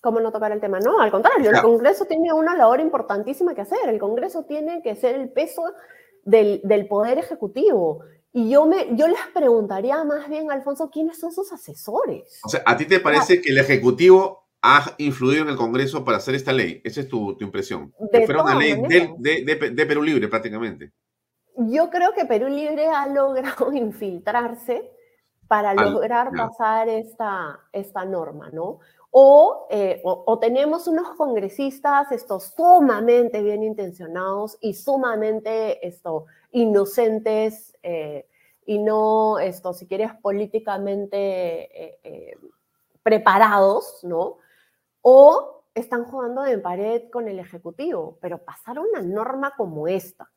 ¿Cómo 0.00 0.20
no 0.20 0.30
tocar 0.30 0.52
el 0.52 0.60
tema? 0.60 0.78
No, 0.78 1.00
al 1.00 1.10
contrario, 1.10 1.50
el 1.50 1.60
Congreso 1.60 2.04
tiene 2.04 2.32
una 2.32 2.54
labor 2.54 2.78
importantísima 2.78 3.54
que 3.56 3.62
hacer. 3.62 3.88
El 3.88 3.98
Congreso 3.98 4.44
tiene 4.44 4.80
que 4.82 4.94
ser 4.94 5.16
el 5.16 5.30
peso 5.30 5.64
del, 6.22 6.86
Poder 6.88 7.18
Ejecutivo. 7.18 8.04
Y 8.32 8.48
yo, 8.48 8.66
me, 8.66 8.94
yo 8.94 9.08
les 9.08 9.18
preguntaría 9.34 10.04
más 10.04 10.28
bien, 10.28 10.52
Alfonso, 10.52 10.88
¿quiénes 10.90 11.18
son 11.18 11.32
sus 11.32 11.52
asesores? 11.52 12.38
O 12.44 12.48
sea, 12.48 12.62
¿a 12.64 12.76
ti 12.76 12.84
te 12.84 13.00
parece 13.00 13.42
que 13.42 13.50
el 13.50 13.58
Ejecutivo 13.58 14.46
ha 14.62 14.94
influido 14.98 15.42
en 15.42 15.48
el 15.48 15.56
Congreso 15.56 16.04
para 16.04 16.18
hacer 16.18 16.36
esta 16.36 16.52
ley? 16.52 16.80
Esa 16.84 17.00
es 17.00 17.08
tu, 17.08 17.36
impresión. 17.40 17.92
que 18.12 18.24
fuera 18.24 18.44
una 18.44 18.54
ley 18.54 18.76
de 19.18 19.86
Perú 19.86 20.04
Libre 20.04 20.28
prácticamente 20.28 20.92
yo 21.56 21.90
creo 21.90 22.12
que 22.12 22.24
Perú 22.24 22.48
Libre 22.48 22.88
ha 22.88 23.06
logrado 23.06 23.72
infiltrarse 23.72 24.92
para 25.48 25.74
lograr 25.74 26.32
pasar 26.32 26.88
esta, 26.88 27.60
esta 27.72 28.04
norma, 28.04 28.50
¿no? 28.50 28.80
Eh, 29.70 30.02
o, 30.04 30.38
tenemos 30.38 30.86
unos 30.88 31.16
congresistas 31.16 32.12
estos 32.12 32.52
sumamente 32.54 33.42
bien 33.42 33.62
intencionados 33.62 34.58
y 34.60 34.74
sumamente 34.74 35.86
esto, 35.86 36.26
inocentes 36.50 37.74
eh, 37.82 38.28
y 38.66 38.78
no, 38.78 39.38
esto, 39.38 39.72
si 39.72 39.86
quieres, 39.86 40.12
políticamente 40.20 41.16
eh, 42.04 42.36
preparados, 43.02 44.00
¿no? 44.02 44.36
O 45.00 45.62
están 45.74 46.04
jugando 46.04 46.44
en 46.44 46.60
pared 46.60 47.08
con 47.10 47.26
el 47.26 47.38
Ejecutivo, 47.38 48.18
pero 48.20 48.44
pasar 48.44 48.78
una 48.78 49.00
norma 49.00 49.54
como 49.56 49.88
esta, 49.88 50.28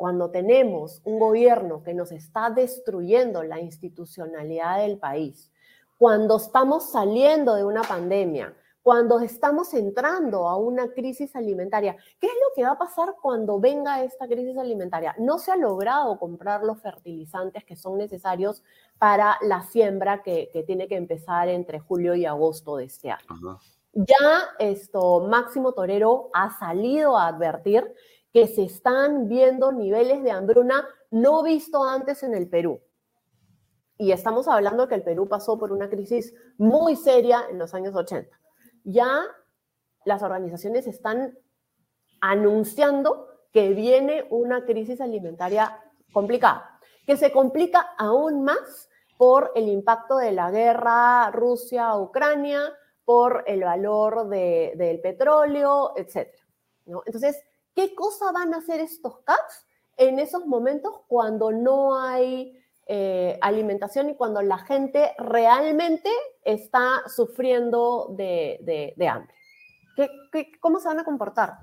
cuando 0.00 0.30
tenemos 0.30 1.02
un 1.04 1.18
gobierno 1.18 1.82
que 1.82 1.92
nos 1.92 2.10
está 2.10 2.48
destruyendo 2.48 3.42
la 3.42 3.60
institucionalidad 3.60 4.78
del 4.78 4.96
país, 4.96 5.52
cuando 5.98 6.38
estamos 6.38 6.90
saliendo 6.90 7.54
de 7.54 7.66
una 7.66 7.82
pandemia, 7.82 8.56
cuando 8.80 9.20
estamos 9.20 9.74
entrando 9.74 10.48
a 10.48 10.56
una 10.56 10.88
crisis 10.94 11.36
alimentaria, 11.36 11.98
¿qué 12.18 12.28
es 12.28 12.32
lo 12.32 12.54
que 12.56 12.62
va 12.62 12.70
a 12.70 12.78
pasar 12.78 13.14
cuando 13.20 13.60
venga 13.60 14.02
esta 14.02 14.26
crisis 14.26 14.56
alimentaria? 14.56 15.14
No 15.18 15.38
se 15.38 15.52
ha 15.52 15.56
logrado 15.56 16.18
comprar 16.18 16.62
los 16.62 16.80
fertilizantes 16.80 17.62
que 17.66 17.76
son 17.76 17.98
necesarios 17.98 18.62
para 18.98 19.36
la 19.42 19.64
siembra 19.64 20.22
que, 20.22 20.48
tiene 20.66 20.88
que 20.88 20.96
empezar 20.96 21.50
entre 21.50 21.78
julio 21.78 22.14
y 22.14 22.24
agosto 22.24 22.78
de 22.78 22.84
este 22.86 23.10
año. 23.10 23.58
Ya 23.92 24.48
esto, 24.58 25.26
Máximo 25.28 25.72
Torero 25.72 26.30
ha 26.32 26.58
salido 26.58 27.18
a 27.18 27.26
advertir 27.26 27.92
que 28.32 28.46
se 28.46 28.62
están 28.62 29.28
viendo 29.28 29.72
niveles 29.72 30.22
de 30.22 30.30
hambruna 30.30 30.86
no 31.10 31.42
visto 31.42 31.84
antes 31.84 32.22
en 32.22 32.34
el 32.34 32.48
Perú. 32.48 32.80
Y 33.98 34.12
estamos 34.12 34.48
hablando 34.48 34.88
que 34.88 34.94
el 34.94 35.02
Perú 35.02 35.28
pasó 35.28 35.58
por 35.58 35.72
una 35.72 35.90
crisis 35.90 36.34
muy 36.56 36.96
seria 36.96 37.44
en 37.50 37.58
los 37.58 37.74
años 37.74 37.94
80. 37.94 38.34
Ya 38.84 39.22
las 40.04 40.22
organizaciones 40.22 40.86
están 40.86 41.36
anunciando 42.20 43.28
que 43.52 43.70
viene 43.70 44.26
una 44.30 44.64
crisis 44.64 45.00
alimentaria 45.00 45.78
complicada, 46.12 46.78
que 47.06 47.16
se 47.16 47.32
complica 47.32 47.94
aún 47.98 48.44
más 48.44 48.88
por 49.18 49.52
el 49.54 49.68
impacto 49.68 50.16
de 50.16 50.32
la 50.32 50.50
guerra 50.50 51.30
Rusia-Ucrania, 51.30 52.72
por 53.04 53.44
el 53.46 53.64
valor 53.64 54.28
del 54.28 55.00
petróleo, 55.00 55.92
etc. 55.96 56.28
Entonces, 56.86 57.42
¿qué 57.80 57.94
cosa 57.94 58.30
van 58.30 58.52
a 58.52 58.58
hacer 58.58 58.78
estos 58.80 59.20
CAPs 59.20 59.66
en 59.96 60.18
esos 60.18 60.44
momentos 60.44 61.00
cuando 61.08 61.50
no 61.50 61.98
hay 61.98 62.54
eh, 62.86 63.38
alimentación 63.40 64.10
y 64.10 64.16
cuando 64.16 64.42
la 64.42 64.58
gente 64.58 65.14
realmente 65.16 66.10
está 66.44 67.02
sufriendo 67.06 68.08
de, 68.10 68.94
hambre? 69.10 69.34
cómo 70.60 70.78
se 70.78 70.88
van 70.88 71.00
a 71.00 71.04
comportar? 71.04 71.54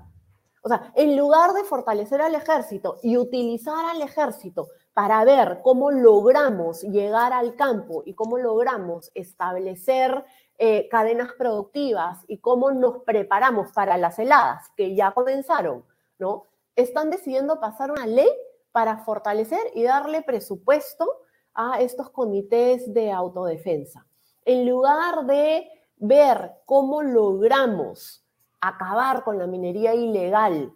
O 0.62 0.68
sea, 0.68 0.92
en 0.96 1.16
lugar 1.16 1.52
de 1.52 1.62
fortalecer 1.62 2.20
al 2.20 2.34
ejército 2.34 2.98
y 3.04 3.16
utilizar 3.16 3.84
al 3.84 4.02
ejército 4.02 4.66
para 4.94 5.24
ver 5.24 5.60
cómo 5.62 5.92
logramos 5.92 6.82
llegar 6.82 7.32
al 7.32 7.54
campo 7.54 8.02
y 8.04 8.14
cómo 8.14 8.38
logramos 8.38 9.12
establecer 9.14 10.24
eh, 10.58 10.88
cadenas 10.90 11.30
productivas 11.38 12.24
y 12.26 12.38
cómo 12.38 12.72
nos 12.72 13.04
preparamos 13.04 13.70
para 13.72 13.96
las 13.96 14.18
heladas 14.18 14.64
que 14.76 14.96
ya 14.96 15.12
comenzaron, 15.12 15.84
Están 16.76 17.10
decidiendo 17.10 17.60
pasar 17.60 17.90
una 17.90 18.06
ley 18.06 18.28
para 18.72 18.98
fortalecer 18.98 19.60
y 19.74 19.82
darle 19.82 20.22
presupuesto 20.22 21.06
a 21.54 21.80
estos 21.80 22.10
comités 22.10 22.92
de 22.92 23.10
autodefensa. 23.10 24.06
En 24.44 24.68
lugar 24.68 25.26
de 25.26 25.68
ver 25.96 26.52
cómo 26.64 27.02
logramos 27.02 28.24
acabar 28.60 29.24
con 29.24 29.38
la 29.38 29.46
minería 29.46 29.94
ilegal 29.94 30.72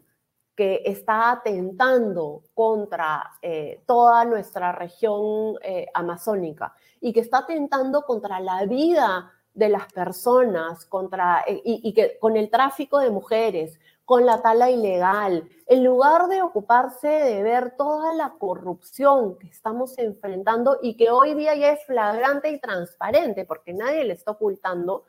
que 0.54 0.82
está 0.84 1.30
atentando 1.30 2.42
contra 2.54 3.38
eh, 3.40 3.82
toda 3.86 4.24
nuestra 4.24 4.72
región 4.72 5.56
eh, 5.62 5.86
amazónica 5.94 6.74
y 7.00 7.12
que 7.12 7.20
está 7.20 7.38
atentando 7.38 8.02
contra 8.02 8.38
la 8.38 8.66
vida 8.66 9.32
de 9.54 9.68
las 9.68 9.92
personas, 9.92 10.86
contra, 10.86 11.44
eh, 11.46 11.60
y, 11.64 11.92
que 11.94 12.18
con 12.18 12.36
el 12.36 12.50
tráfico 12.50 12.98
de 12.98 13.10
mujeres, 13.10 13.78
con 14.04 14.26
la 14.26 14.42
tala 14.42 14.70
ilegal, 14.70 15.48
en 15.66 15.84
lugar 15.84 16.28
de 16.28 16.42
ocuparse 16.42 17.08
de 17.08 17.42
ver 17.42 17.76
toda 17.76 18.12
la 18.14 18.34
corrupción 18.38 19.38
que 19.38 19.46
estamos 19.46 19.96
enfrentando 19.98 20.78
y 20.82 20.96
que 20.96 21.10
hoy 21.10 21.34
día 21.34 21.54
ya 21.54 21.72
es 21.72 21.84
flagrante 21.86 22.50
y 22.50 22.60
transparente, 22.60 23.44
porque 23.44 23.72
nadie 23.72 24.04
le 24.04 24.14
está 24.14 24.32
ocultando, 24.32 25.04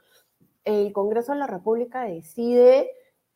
el 0.63 0.93
Congreso 0.93 1.33
de 1.33 1.39
la 1.39 1.47
República 1.47 2.03
decide 2.03 2.91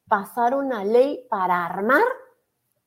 pasar 0.07 0.55
una 0.55 0.85
ley 0.85 1.25
para 1.29 1.65
armar 1.65 2.03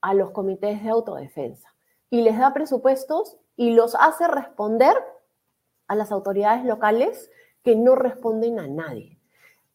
a 0.00 0.14
los 0.14 0.30
comités 0.30 0.82
de 0.82 0.90
autodefensa 0.90 1.68
y 2.08 2.22
les 2.22 2.38
da 2.38 2.54
presupuestos 2.54 3.36
y 3.56 3.72
los 3.74 3.94
hace 3.94 4.26
responder 4.26 4.96
a 5.86 5.94
las 5.94 6.10
autoridades 6.12 6.64
locales 6.64 7.30
que 7.62 7.76
no 7.76 7.94
responden 7.94 8.58
a 8.58 8.66
nadie. 8.66 9.19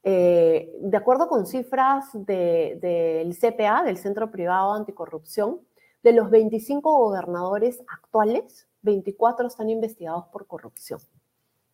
Eh, 0.07 0.71
de 0.81 0.97
acuerdo 0.97 1.27
con 1.27 1.47
cifras 1.47 2.09
del 2.13 3.35
CPA, 3.35 3.81
del 3.83 3.97
Centro 3.97 4.29
Privado 4.29 4.73
Anticorrupción, 4.73 5.61
de 6.03 6.13
los 6.13 6.29
25 6.29 6.95
gobernadores 6.95 7.81
actuales, 7.87 8.67
24 8.83 9.47
están 9.47 9.71
investigados 9.71 10.25
por 10.27 10.45
corrupción. 10.45 10.99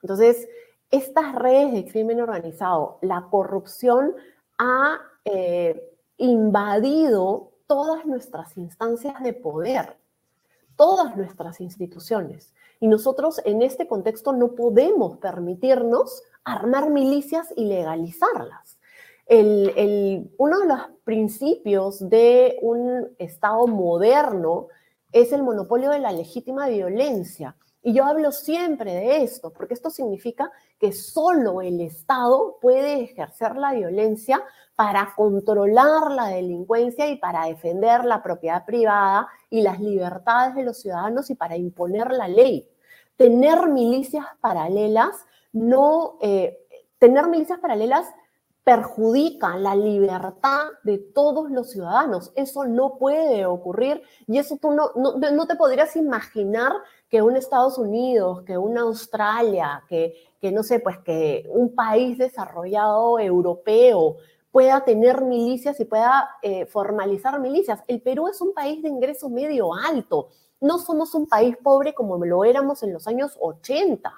Entonces, 0.01 0.47
estas 0.91 1.35
redes 1.35 1.73
de 1.73 1.83
crimen 1.83 2.21
organizado, 2.21 2.99
la 3.01 3.27
corrupción 3.29 4.15
ha 4.57 5.01
eh, 5.25 5.91
invadido 6.15 7.51
todas 7.67 8.05
nuestras 8.05 8.55
instancias 8.55 9.21
de 9.21 9.33
poder, 9.33 9.97
todas 10.77 11.17
nuestras 11.17 11.59
instituciones. 11.59 12.53
Y 12.79 12.87
nosotros 12.87 13.41
en 13.43 13.61
este 13.61 13.87
contexto 13.87 14.31
no 14.31 14.55
podemos 14.55 15.17
permitirnos 15.17 16.23
armar 16.43 16.89
milicias 16.89 17.53
y 17.55 17.65
legalizarlas. 17.65 18.79
uno 19.29 20.59
de 20.59 20.67
los 20.67 20.79
principios 21.03 22.09
de 22.09 22.57
un 22.61 23.15
Estado 23.17 23.65
moderno 23.67 24.67
es 25.11 25.31
el 25.31 25.43
monopolio 25.43 25.91
de 25.91 25.99
la 25.99 26.11
legítima 26.11 26.67
violencia. 26.67 27.55
Y 27.83 27.93
yo 27.93 28.05
hablo 28.05 28.31
siempre 28.31 28.93
de 28.93 29.23
esto, 29.23 29.51
porque 29.51 29.73
esto 29.73 29.89
significa 29.89 30.51
que 30.79 30.91
solo 30.91 31.61
el 31.61 31.81
Estado 31.81 32.57
puede 32.61 33.01
ejercer 33.01 33.55
la 33.55 33.73
violencia 33.73 34.43
para 34.75 35.13
controlar 35.15 36.11
la 36.11 36.27
delincuencia 36.27 37.07
y 37.07 37.17
para 37.17 37.45
defender 37.45 38.05
la 38.05 38.21
propiedad 38.21 38.65
privada 38.65 39.27
y 39.49 39.61
las 39.61 39.79
libertades 39.79 40.55
de 40.55 40.63
los 40.63 40.79
ciudadanos 40.79 41.29
y 41.31 41.35
para 41.35 41.57
imponer 41.57 42.11
la 42.11 42.27
ley. 42.27 42.69
Tener 43.15 43.67
milicias 43.67 44.25
paralelas 44.41 45.25
no, 45.53 46.17
eh, 46.21 46.57
tener 46.99 47.27
milicias 47.27 47.59
paralelas 47.59 48.07
perjudica 48.63 49.57
la 49.57 49.75
libertad 49.75 50.67
de 50.83 50.99
todos 50.99 51.49
los 51.49 51.71
ciudadanos. 51.71 52.31
Eso 52.35 52.65
no 52.65 52.97
puede 52.97 53.45
ocurrir 53.45 54.03
y 54.27 54.37
eso 54.37 54.57
tú 54.57 54.71
no, 54.71 54.91
no, 54.95 55.47
te 55.47 55.55
podrías 55.55 55.95
imaginar 55.95 56.71
que 57.09 57.21
un 57.21 57.35
Estados 57.35 57.77
Unidos, 57.77 58.43
que 58.43 58.57
una 58.57 58.81
Australia, 58.81 59.83
que, 59.89 60.13
que 60.39 60.51
no 60.51 60.61
sé, 60.61 60.79
pues 60.79 60.99
que 60.99 61.47
un 61.49 61.73
país 61.73 62.17
desarrollado 62.17 63.19
europeo 63.19 64.17
pueda 64.51 64.83
tener 64.83 65.21
milicias 65.21 65.79
y 65.79 65.85
pueda 65.85 66.29
eh, 66.41 66.65
formalizar 66.65 67.39
milicias. 67.39 67.81
El 67.87 68.01
Perú 68.01 68.27
es 68.27 68.41
un 68.41 68.53
país 68.53 68.83
de 68.83 68.89
ingreso 68.89 69.29
medio 69.29 69.73
alto. 69.73 70.29
No 70.59 70.77
somos 70.77 71.15
un 71.15 71.25
país 71.27 71.57
pobre 71.63 71.95
como 71.95 72.23
lo 72.23 72.45
éramos 72.45 72.83
en 72.83 72.93
los 72.93 73.07
años 73.07 73.37
80. 73.39 74.13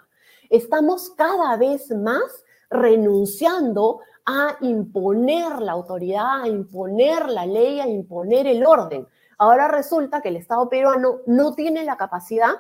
Estamos 0.54 1.10
cada 1.18 1.58
vez 1.58 1.90
más 1.90 2.46
renunciando 2.70 4.02
a 4.24 4.56
imponer 4.62 5.60
la 5.60 5.72
autoridad, 5.72 6.44
a 6.44 6.48
imponer 6.48 7.28
la 7.28 7.48
ley, 7.48 7.80
a 7.80 7.88
imponer 7.88 8.46
el 8.46 8.64
orden. 8.64 9.08
Ahora 9.40 9.68
resulta 9.68 10.22
que 10.22 10.30
el 10.30 10.36
Estado 10.36 10.70
peruano 10.70 11.22
no 11.26 11.56
tiene 11.56 11.84
la 11.84 11.98
capacidad 11.98 12.54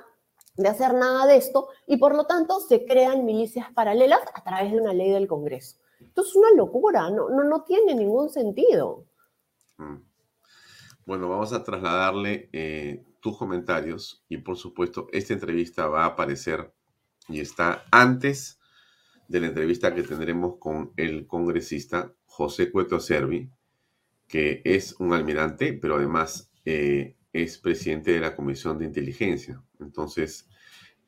de 0.56 0.68
hacer 0.68 0.96
nada 0.96 1.28
de 1.28 1.36
esto 1.36 1.68
y 1.86 1.98
por 1.98 2.16
lo 2.16 2.26
tanto 2.26 2.60
se 2.62 2.84
crean 2.84 3.26
milicias 3.26 3.72
paralelas 3.74 4.22
a 4.34 4.44
través 4.44 4.72
de 4.72 4.82
una 4.82 4.91
ley 4.91 5.12
del 5.12 5.28
Congreso. 5.28 5.78
Esto 6.02 6.24
es 6.24 6.36
una 6.36 6.50
locura, 6.56 7.12
no, 7.12 7.30
no, 7.30 7.44
no 7.44 7.62
tiene 7.62 7.94
ningún 7.94 8.32
sentido. 8.32 9.06
Mm. 9.78 9.98
Bueno, 11.06 11.30
vamos 11.30 11.54
a 11.54 11.64
trasladarle 11.64 12.50
eh, 12.54 13.06
tus 13.20 13.38
comentarios 13.38 14.26
y 14.30 14.38
por 14.38 14.58
supuesto 14.58 15.10
esta 15.12 15.34
entrevista 15.34 15.88
va 15.88 16.06
a 16.06 16.08
aparecer 16.08 16.74
y 17.30 17.39
está 17.39 17.86
antes 17.91 18.59
de 19.28 19.39
la 19.39 19.47
entrevista 19.47 19.93
que 19.95 20.03
tendremos 20.03 20.57
con 20.59 20.91
el 20.97 21.28
congresista 21.28 22.13
José 22.26 22.71
Cueto 22.71 22.99
Servi, 22.99 23.49
que 24.28 24.61
es 24.65 24.95
un 24.99 25.13
almirante, 25.13 25.74
pero 25.74 25.95
además 25.95 26.51
eh, 26.65 27.15
es 27.32 27.57
presidente 27.57 28.11
de 28.11 28.19
la 28.19 28.36
Comisión 28.36 28.78
de 28.78 28.86
Inteligencia. 28.86 29.61
Entonces, 29.80 30.47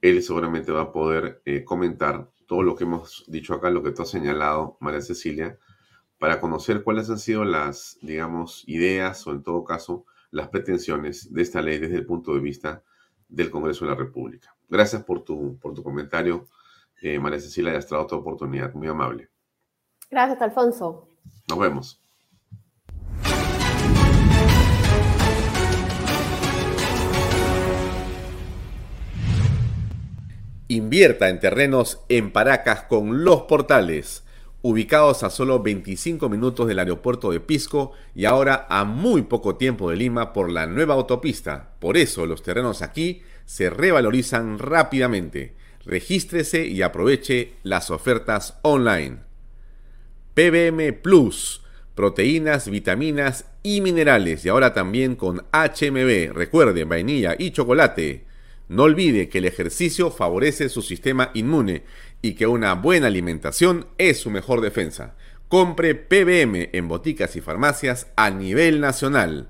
él 0.01 0.21
seguramente 0.23 0.71
va 0.71 0.81
a 0.81 0.91
poder 0.91 1.41
eh, 1.45 1.63
comentar 1.63 2.29
todo 2.47 2.63
lo 2.63 2.75
que 2.75 2.83
hemos 2.83 3.25
dicho 3.27 3.53
acá, 3.53 3.69
lo 3.69 3.83
que 3.83 3.91
tú 3.91 4.03
has 4.03 4.09
señalado, 4.09 4.77
María 4.79 5.01
Cecilia, 5.01 5.57
para 6.19 6.39
conocer 6.39 6.83
cuáles 6.83 7.09
han 7.09 7.19
sido 7.19 7.43
las, 7.43 7.97
digamos, 8.01 8.63
ideas 8.67 9.25
o 9.27 9.31
en 9.31 9.43
todo 9.43 9.63
caso 9.63 10.05
las 10.31 10.49
pretensiones 10.49 11.33
de 11.33 11.41
esta 11.41 11.61
ley 11.61 11.77
desde 11.77 11.95
el 11.95 12.05
punto 12.05 12.33
de 12.33 12.41
vista 12.41 12.83
del 13.27 13.49
Congreso 13.49 13.85
de 13.85 13.91
la 13.91 13.97
República. 13.97 14.54
Gracias 14.69 15.03
por 15.03 15.23
tu, 15.23 15.57
por 15.59 15.73
tu 15.73 15.83
comentario, 15.83 16.47
eh, 17.01 17.19
María 17.19 17.39
Cecilia, 17.39 17.73
y 17.73 17.75
has 17.75 17.85
traído 17.87 18.05
otra 18.05 18.17
oportunidad. 18.17 18.73
Muy 18.73 18.87
amable. 18.87 19.29
Gracias, 20.09 20.41
Alfonso. 20.41 21.07
Nos 21.47 21.59
vemos. 21.59 22.01
Invierta 30.67 31.29
en 31.29 31.39
terrenos 31.39 32.01
en 32.09 32.31
Paracas 32.31 32.83
con 32.83 33.23
Los 33.23 33.43
Portales, 33.43 34.23
ubicados 34.63 35.21
a 35.21 35.29
solo 35.29 35.61
25 35.61 36.27
minutos 36.27 36.67
del 36.67 36.79
aeropuerto 36.79 37.29
de 37.29 37.39
Pisco 37.39 37.91
y 38.15 38.25
ahora 38.25 38.65
a 38.67 38.83
muy 38.83 39.21
poco 39.21 39.57
tiempo 39.57 39.91
de 39.91 39.97
Lima 39.97 40.33
por 40.33 40.49
la 40.49 40.65
nueva 40.65 40.95
autopista. 40.95 41.75
Por 41.79 41.97
eso 41.97 42.25
los 42.25 42.41
terrenos 42.41 42.81
aquí 42.81 43.21
se 43.45 43.69
revalorizan 43.69 44.59
rápidamente. 44.59 45.55
Regístrese 45.85 46.65
y 46.65 46.81
aproveche 46.81 47.53
las 47.63 47.91
ofertas 47.91 48.57
online. 48.63 49.19
PBM 50.33 50.93
Plus, 51.01 51.61
proteínas, 51.93 52.69
vitaminas 52.69 53.45
y 53.63 53.81
minerales 53.81 54.45
y 54.45 54.49
ahora 54.49 54.73
también 54.73 55.15
con 55.15 55.45
HMB, 55.53 56.33
recuerde, 56.33 56.83
vainilla 56.83 57.35
y 57.37 57.51
chocolate. 57.51 58.25
No 58.67 58.83
olvide 58.83 59.29
que 59.29 59.37
el 59.37 59.45
ejercicio 59.45 60.09
favorece 60.09 60.69
su 60.69 60.81
sistema 60.81 61.31
inmune 61.33 61.83
y 62.21 62.33
que 62.33 62.47
una 62.47 62.73
buena 62.73 63.07
alimentación 63.07 63.87
es 63.97 64.19
su 64.19 64.31
mejor 64.31 64.61
defensa. 64.61 65.15
Compre 65.47 65.93
PBM 65.93 66.69
en 66.73 66.87
boticas 66.87 67.35
y 67.35 67.41
farmacias 67.41 68.07
a 68.15 68.31
nivel 68.31 68.81
nacional. 68.81 69.49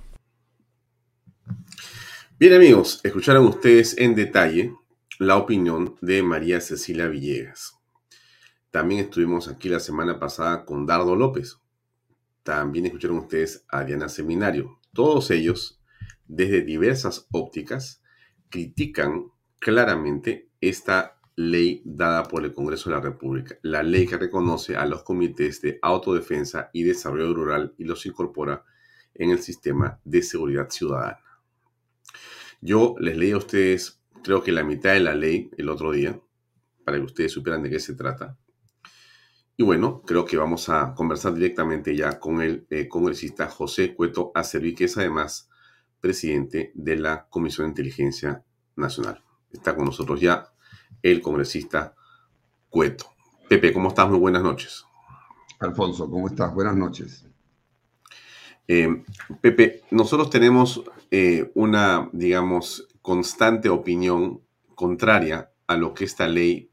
Bien 2.41 2.53
amigos, 2.53 2.99
escucharon 3.03 3.45
ustedes 3.45 3.95
en 3.99 4.15
detalle 4.15 4.75
la 5.19 5.37
opinión 5.37 5.95
de 6.01 6.23
María 6.23 6.59
Cecilia 6.59 7.07
Villegas. 7.07 7.77
También 8.71 9.01
estuvimos 9.01 9.47
aquí 9.47 9.69
la 9.69 9.79
semana 9.79 10.17
pasada 10.17 10.65
con 10.65 10.87
Dardo 10.87 11.15
López. 11.15 11.59
También 12.41 12.87
escucharon 12.87 13.19
ustedes 13.19 13.63
a 13.69 13.83
Diana 13.83 14.09
Seminario. 14.09 14.79
Todos 14.91 15.29
ellos, 15.29 15.83
desde 16.25 16.63
diversas 16.63 17.27
ópticas, 17.31 18.01
critican 18.49 19.27
claramente 19.59 20.49
esta 20.61 21.19
ley 21.35 21.83
dada 21.85 22.23
por 22.23 22.43
el 22.43 22.53
Congreso 22.53 22.89
de 22.89 22.95
la 22.95 23.03
República, 23.03 23.59
la 23.61 23.83
ley 23.83 24.07
que 24.07 24.17
reconoce 24.17 24.75
a 24.75 24.87
los 24.87 25.03
comités 25.03 25.61
de 25.61 25.77
autodefensa 25.83 26.71
y 26.73 26.81
desarrollo 26.81 27.35
rural 27.35 27.75
y 27.77 27.83
los 27.83 28.03
incorpora 28.07 28.65
en 29.13 29.29
el 29.29 29.43
sistema 29.43 29.99
de 30.03 30.23
seguridad 30.23 30.71
ciudadana. 30.71 31.20
Yo 32.61 32.95
les 32.99 33.17
leí 33.17 33.31
a 33.31 33.37
ustedes, 33.37 34.03
creo 34.23 34.43
que 34.43 34.51
la 34.51 34.63
mitad 34.63 34.93
de 34.93 34.99
la 34.99 35.15
ley 35.15 35.49
el 35.57 35.67
otro 35.67 35.91
día, 35.91 36.21
para 36.85 36.97
que 36.97 37.03
ustedes 37.03 37.31
supieran 37.31 37.63
de 37.63 37.71
qué 37.71 37.79
se 37.79 37.95
trata. 37.95 38.37
Y 39.57 39.63
bueno, 39.63 40.03
creo 40.03 40.25
que 40.25 40.37
vamos 40.37 40.69
a 40.69 40.93
conversar 40.93 41.33
directamente 41.33 41.95
ya 41.95 42.19
con 42.19 42.41
el 42.41 42.67
eh, 42.69 42.87
congresista 42.87 43.47
José 43.47 43.95
Cueto 43.95 44.31
Acervi, 44.35 44.75
que 44.75 44.85
es 44.85 44.97
además 44.97 45.49
presidente 45.99 46.71
de 46.75 46.95
la 46.97 47.27
Comisión 47.29 47.65
de 47.65 47.71
Inteligencia 47.71 48.43
Nacional. 48.75 49.23
Está 49.51 49.75
con 49.75 49.85
nosotros 49.85 50.21
ya 50.21 50.53
el 51.01 51.21
congresista 51.21 51.95
Cueto. 52.69 53.05
Pepe, 53.49 53.73
¿cómo 53.73 53.89
estás? 53.89 54.07
Muy 54.09 54.19
buenas 54.19 54.43
noches. 54.43 54.85
Alfonso, 55.59 56.09
¿cómo 56.09 56.27
estás? 56.27 56.53
Buenas 56.53 56.75
noches. 56.75 57.30
Eh, 58.67 59.03
Pepe, 59.41 59.81
nosotros 59.91 60.29
tenemos 60.29 60.83
eh, 61.09 61.51
una, 61.55 62.09
digamos, 62.13 62.87
constante 63.01 63.69
opinión 63.69 64.41
contraria 64.75 65.51
a 65.67 65.75
lo 65.77 65.93
que 65.93 66.05
esta 66.05 66.27
ley 66.27 66.69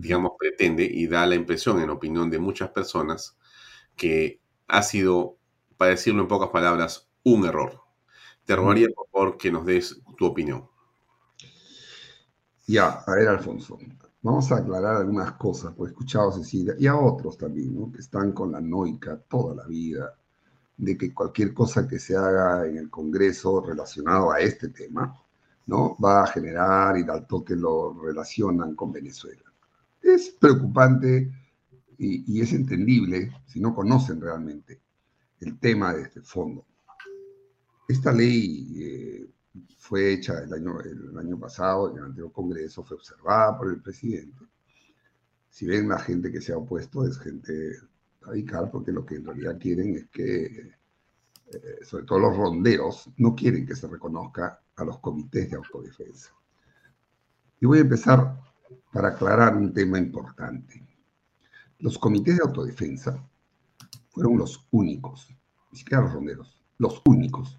digamos, 0.00 0.32
pretende 0.38 0.84
y 0.84 1.06
da 1.06 1.26
la 1.26 1.34
impresión, 1.34 1.80
en 1.80 1.90
opinión 1.90 2.30
de 2.30 2.38
muchas 2.38 2.70
personas, 2.70 3.36
que 3.96 4.40
ha 4.68 4.82
sido, 4.82 5.36
para 5.76 5.92
decirlo 5.92 6.22
en 6.22 6.28
pocas 6.28 6.50
palabras, 6.50 7.08
un 7.24 7.44
error. 7.44 7.80
Te 8.44 8.54
rogaría, 8.56 8.88
por 8.94 9.08
favor, 9.10 9.36
que 9.36 9.50
nos 9.50 9.66
des 9.66 10.00
tu 10.16 10.26
opinión. 10.26 10.68
Ya, 12.66 13.02
a 13.06 13.14
ver, 13.14 13.28
Alfonso, 13.28 13.78
vamos 14.22 14.52
a 14.52 14.56
aclarar 14.56 14.96
algunas 14.96 15.32
cosas, 15.32 15.74
pues 15.76 15.90
he 15.90 15.92
escuchado 15.92 16.30
a 16.30 16.32
Cecilia 16.32 16.74
y 16.78 16.86
a 16.86 16.96
otros 16.96 17.36
también, 17.36 17.74
¿no? 17.74 17.90
Que 17.90 17.98
están 17.98 18.32
con 18.32 18.52
la 18.52 18.60
noica 18.60 19.18
toda 19.28 19.54
la 19.54 19.66
vida 19.66 20.14
de 20.78 20.96
que 20.96 21.12
cualquier 21.12 21.52
cosa 21.52 21.86
que 21.88 21.98
se 21.98 22.16
haga 22.16 22.66
en 22.66 22.78
el 22.78 22.88
Congreso 22.88 23.60
relacionado 23.60 24.30
a 24.30 24.38
este 24.38 24.68
tema, 24.68 25.12
¿no? 25.66 25.96
Va 26.02 26.22
a 26.22 26.26
generar 26.28 26.96
y 26.98 27.02
al 27.02 27.26
toque 27.26 27.56
lo 27.56 28.00
relacionan 28.00 28.74
con 28.76 28.92
Venezuela. 28.92 29.42
Es 30.00 30.30
preocupante 30.30 31.30
y, 31.98 32.40
es 32.40 32.52
entendible 32.52 33.32
si 33.46 33.60
no 33.60 33.74
conocen 33.74 34.20
realmente 34.20 34.80
el 35.40 35.58
tema 35.58 35.92
de 35.92 36.02
este 36.02 36.22
fondo. 36.22 36.64
Esta 37.88 38.12
ley 38.12 38.76
eh, 38.80 39.30
fue 39.78 40.12
hecha 40.12 40.38
el 40.44 40.52
año, 40.52 40.80
el 40.80 41.18
año 41.18 41.38
pasado 41.40 41.90
en 41.90 41.98
el 41.98 42.04
anterior 42.04 42.30
Congreso, 42.30 42.84
fue 42.84 42.96
observada 42.96 43.58
por 43.58 43.72
el 43.72 43.82
presidente. 43.82 44.44
Si 45.50 45.66
ven 45.66 45.88
la 45.88 45.98
gente 45.98 46.30
que 46.30 46.40
se 46.40 46.52
ha 46.52 46.56
opuesto 46.56 47.04
es 47.04 47.18
gente 47.18 47.52
radical 48.28 48.70
porque 48.70 48.92
lo 48.92 49.04
que 49.04 49.16
en 49.16 49.24
realidad 49.24 49.58
quieren 49.58 49.96
es 49.96 50.08
que, 50.08 50.44
eh, 50.44 51.78
sobre 51.82 52.04
todo 52.04 52.20
los 52.20 52.36
ronderos, 52.36 53.10
no 53.16 53.34
quieren 53.34 53.66
que 53.66 53.74
se 53.74 53.88
reconozca 53.88 54.60
a 54.76 54.84
los 54.84 54.98
comités 54.98 55.50
de 55.50 55.56
autodefensa. 55.56 56.32
Y 57.60 57.66
voy 57.66 57.78
a 57.78 57.82
empezar 57.82 58.40
para 58.92 59.08
aclarar 59.08 59.56
un 59.56 59.72
tema 59.72 59.98
importante. 59.98 60.86
Los 61.78 61.98
comités 61.98 62.36
de 62.36 62.42
autodefensa 62.42 63.24
fueron 64.10 64.38
los 64.38 64.66
únicos, 64.70 65.28
ni 65.72 65.78
siquiera 65.78 66.02
los 66.02 66.12
ronderos, 66.12 66.62
los 66.78 67.02
únicos 67.04 67.58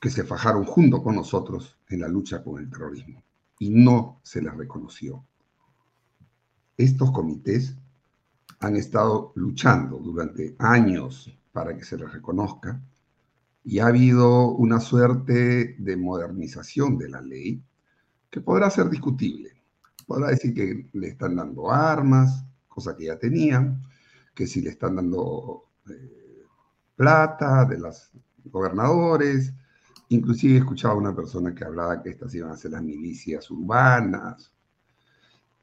que 0.00 0.10
se 0.10 0.24
fajaron 0.24 0.64
junto 0.64 1.02
con 1.02 1.16
nosotros 1.16 1.76
en 1.88 2.00
la 2.00 2.08
lucha 2.08 2.42
con 2.42 2.60
el 2.60 2.70
terrorismo 2.70 3.22
y 3.58 3.70
no 3.70 4.20
se 4.22 4.40
les 4.40 4.54
reconoció. 4.54 5.24
Estos 6.76 7.10
comités 7.10 7.76
han 8.60 8.76
estado 8.76 9.32
luchando 9.36 9.98
durante 9.98 10.56
años 10.58 11.32
para 11.52 11.76
que 11.76 11.84
se 11.84 11.96
les 11.96 12.12
reconozca 12.12 12.80
y 13.64 13.78
ha 13.78 13.86
habido 13.86 14.52
una 14.52 14.80
suerte 14.80 15.76
de 15.78 15.96
modernización 15.96 16.98
de 16.98 17.08
la 17.08 17.20
ley 17.20 17.62
que 18.30 18.40
podrá 18.40 18.70
ser 18.70 18.88
discutible 18.90 19.58
podrá 20.08 20.28
decir 20.28 20.54
que 20.54 20.88
le 20.94 21.08
están 21.08 21.36
dando 21.36 21.70
armas, 21.70 22.42
cosa 22.66 22.96
que 22.96 23.04
ya 23.04 23.18
tenían, 23.18 23.82
que 24.34 24.46
si 24.46 24.62
le 24.62 24.70
están 24.70 24.96
dando 24.96 25.68
eh, 25.88 26.42
plata 26.96 27.66
de 27.66 27.78
los 27.78 28.10
gobernadores, 28.46 29.52
inclusive 30.08 30.54
he 30.54 30.58
escuchado 30.58 30.94
a 30.94 30.98
una 30.98 31.14
persona 31.14 31.54
que 31.54 31.64
hablaba 31.64 32.02
que 32.02 32.08
estas 32.08 32.34
iban 32.34 32.50
a 32.50 32.56
ser 32.56 32.70
las 32.70 32.82
milicias 32.82 33.50
urbanas. 33.50 34.50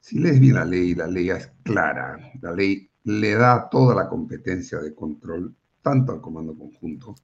Si 0.06 0.20
lees 0.20 0.40
bien 0.40 0.54
la 0.54 0.66
ley, 0.66 0.94
la 0.94 1.08
ley 1.08 1.32
es 1.32 1.50
clara, 1.64 2.20
la 2.40 2.52
ley 2.52 2.88
le 3.06 3.34
da 3.34 3.68
toda 3.68 3.96
la 3.96 4.08
competencia 4.08 4.78
de 4.78 4.94
control 4.94 5.52
tanto 5.82 6.12
al 6.12 6.22
comando 6.22 6.54
conjunto 6.54 7.16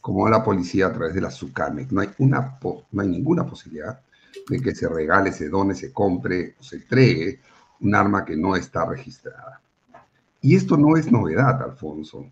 como 0.00 0.26
a 0.26 0.30
la 0.30 0.42
policía 0.42 0.88
a 0.88 0.92
través 0.92 1.14
de 1.14 1.20
la 1.20 1.30
SUCAMEC. 1.30 1.92
No 1.92 2.00
hay, 2.00 2.08
una, 2.18 2.58
no 2.90 3.02
hay 3.02 3.06
ninguna 3.06 3.46
posibilidad 3.46 4.00
de 4.48 4.60
que 4.60 4.74
se 4.74 4.88
regale, 4.88 5.30
se 5.30 5.48
done, 5.48 5.76
se 5.76 5.92
compre 5.92 6.56
o 6.58 6.64
se 6.64 6.74
entregue 6.74 7.38
un 7.78 7.94
arma 7.94 8.24
que 8.24 8.36
no 8.36 8.56
está 8.56 8.84
registrada. 8.84 9.60
Y 10.40 10.56
esto 10.56 10.76
no 10.76 10.96
es 10.96 11.12
novedad, 11.12 11.62
Alfonso. 11.62 12.26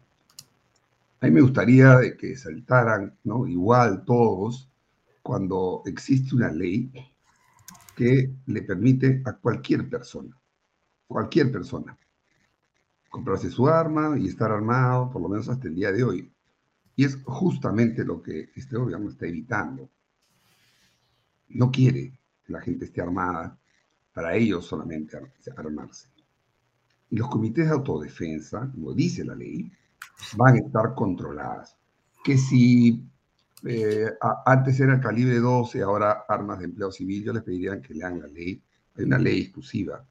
A 1.21 1.27
mí 1.27 1.31
me 1.31 1.43
gustaría 1.43 1.99
de 1.99 2.17
que 2.17 2.35
saltaran, 2.35 3.15
¿no? 3.23 3.47
Igual 3.47 4.05
todos, 4.05 4.69
cuando 5.23 5.85
existe 5.87 6.35
una 6.35 6.51
ley 6.51 6.91
que 7.95 8.33
le 8.47 8.63
permite 8.63 9.23
a 9.25 9.33
cualquier 9.35 9.89
persona, 9.89 10.37
cualquier 11.07 11.53
persona, 11.53 11.97
comprarse 13.11 13.51
su 13.51 13.69
arma 13.69 14.19
y 14.19 14.29
estar 14.29 14.51
armado, 14.51 15.11
por 15.11 15.23
lo 15.23 15.29
menos 15.29 15.49
hasta 15.49 15.69
el 15.69 15.75
día 15.75 15.93
de 15.93 16.05
hoy. 16.05 16.33
Y 16.97 17.05
es 17.05 17.19
justamente 17.25 18.05
lo 18.05 18.23
que 18.23 18.51
este 18.55 18.77
gobierno 18.77 19.11
está 19.11 19.27
evitando 19.27 19.91
no 21.55 21.71
quiere 21.71 22.13
que 22.45 22.53
la 22.53 22.61
gente 22.61 22.87
esté 22.87 23.01
armada, 23.01 23.59
para 24.13 24.35
ellos 24.35 24.67
solamente 24.67 25.19
armarse. 25.57 26.09
Y 27.11 27.17
los 27.17 27.29
comités 27.29 27.67
de 27.67 27.73
autodefensa, 27.73 28.71
como 28.73 28.93
dice 28.93 29.25
la 29.25 29.35
ley, 29.35 29.71
van 30.37 30.55
a 30.55 30.59
estar 30.59 30.95
controladas. 30.95 31.77
Que 32.25 32.37
si 32.37 33.05
eh, 33.65 34.11
antes 34.45 34.81
era 34.81 35.01
calibre 35.01 35.39
12, 35.39 35.83
ahora 35.83 36.25
armas 36.29 36.59
de 36.59 36.65
empleo 36.67 36.91
civil, 36.91 37.23
yo 37.23 37.33
les 37.33 37.43
pediría 37.43 37.81
que 37.81 37.95
lean 37.95 38.21
la 38.21 38.27
ley. 38.27 38.63
Hay 38.97 39.05
una 39.05 39.19
ley 39.19 39.41
exclusiva 39.41 40.05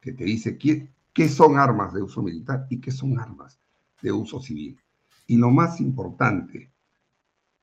que 0.00 0.12
te 0.12 0.24
dice 0.24 0.58
qué, 0.58 0.90
qué 1.12 1.28
son 1.28 1.58
armas 1.58 1.92
de 1.94 2.02
uso 2.02 2.22
militar 2.22 2.66
y 2.70 2.80
qué 2.80 2.90
son 2.90 3.18
armas 3.18 3.58
de 4.02 4.12
uso 4.12 4.40
civil. 4.40 4.78
Y 5.26 5.36
lo 5.36 5.50
más 5.50 5.80
importante, 5.80 6.70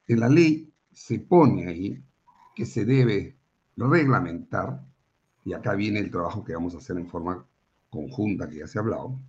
en 0.08 0.20
la 0.20 0.30
ley 0.30 0.72
se 0.92 1.20
pone 1.20 1.68
ahí 1.68 2.04
que 2.56 2.66
se 2.66 2.86
debe 2.86 3.36
reglamentar, 3.76 4.82
y 5.44 5.54
acá 5.54 5.76
viene 5.76 6.00
el 6.00 6.10
trabajo 6.10 6.44
que 6.44 6.54
vamos 6.54 6.74
a 6.74 6.78
hacer 6.78 6.98
en 6.98 7.08
forma 7.08 7.46
conjunta, 7.90 8.50
que 8.50 8.60
ya 8.60 8.68
se 8.68 8.78
ha 8.78 8.82
hablado, 8.82 9.20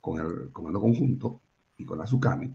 con 0.00 0.20
el 0.20 0.52
Comando 0.52 0.80
Conjunto 0.80 1.40
y 1.76 1.84
con 1.84 1.98
la 1.98 2.06
SUCAME, 2.06 2.54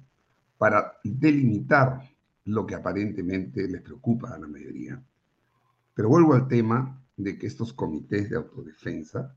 para 0.57 0.93
delimitar 1.03 2.01
lo 2.45 2.65
que 2.65 2.75
aparentemente 2.75 3.67
les 3.67 3.81
preocupa 3.81 4.33
a 4.33 4.37
la 4.37 4.47
mayoría. 4.47 5.01
Pero 5.93 6.09
vuelvo 6.09 6.33
al 6.33 6.47
tema 6.47 7.01
de 7.15 7.37
que 7.37 7.47
estos 7.47 7.73
comités 7.73 8.29
de 8.29 8.37
autodefensa, 8.37 9.35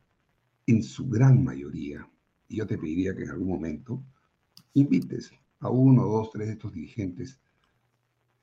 en 0.66 0.82
su 0.82 1.08
gran 1.08 1.44
mayoría, 1.44 2.08
y 2.48 2.56
yo 2.56 2.66
te 2.66 2.78
pediría 2.78 3.14
que 3.14 3.24
en 3.24 3.30
algún 3.30 3.48
momento 3.48 4.02
invites 4.74 5.32
a 5.60 5.68
uno, 5.68 6.04
dos, 6.04 6.30
tres 6.30 6.48
de 6.48 6.52
estos 6.54 6.72
dirigentes 6.72 7.38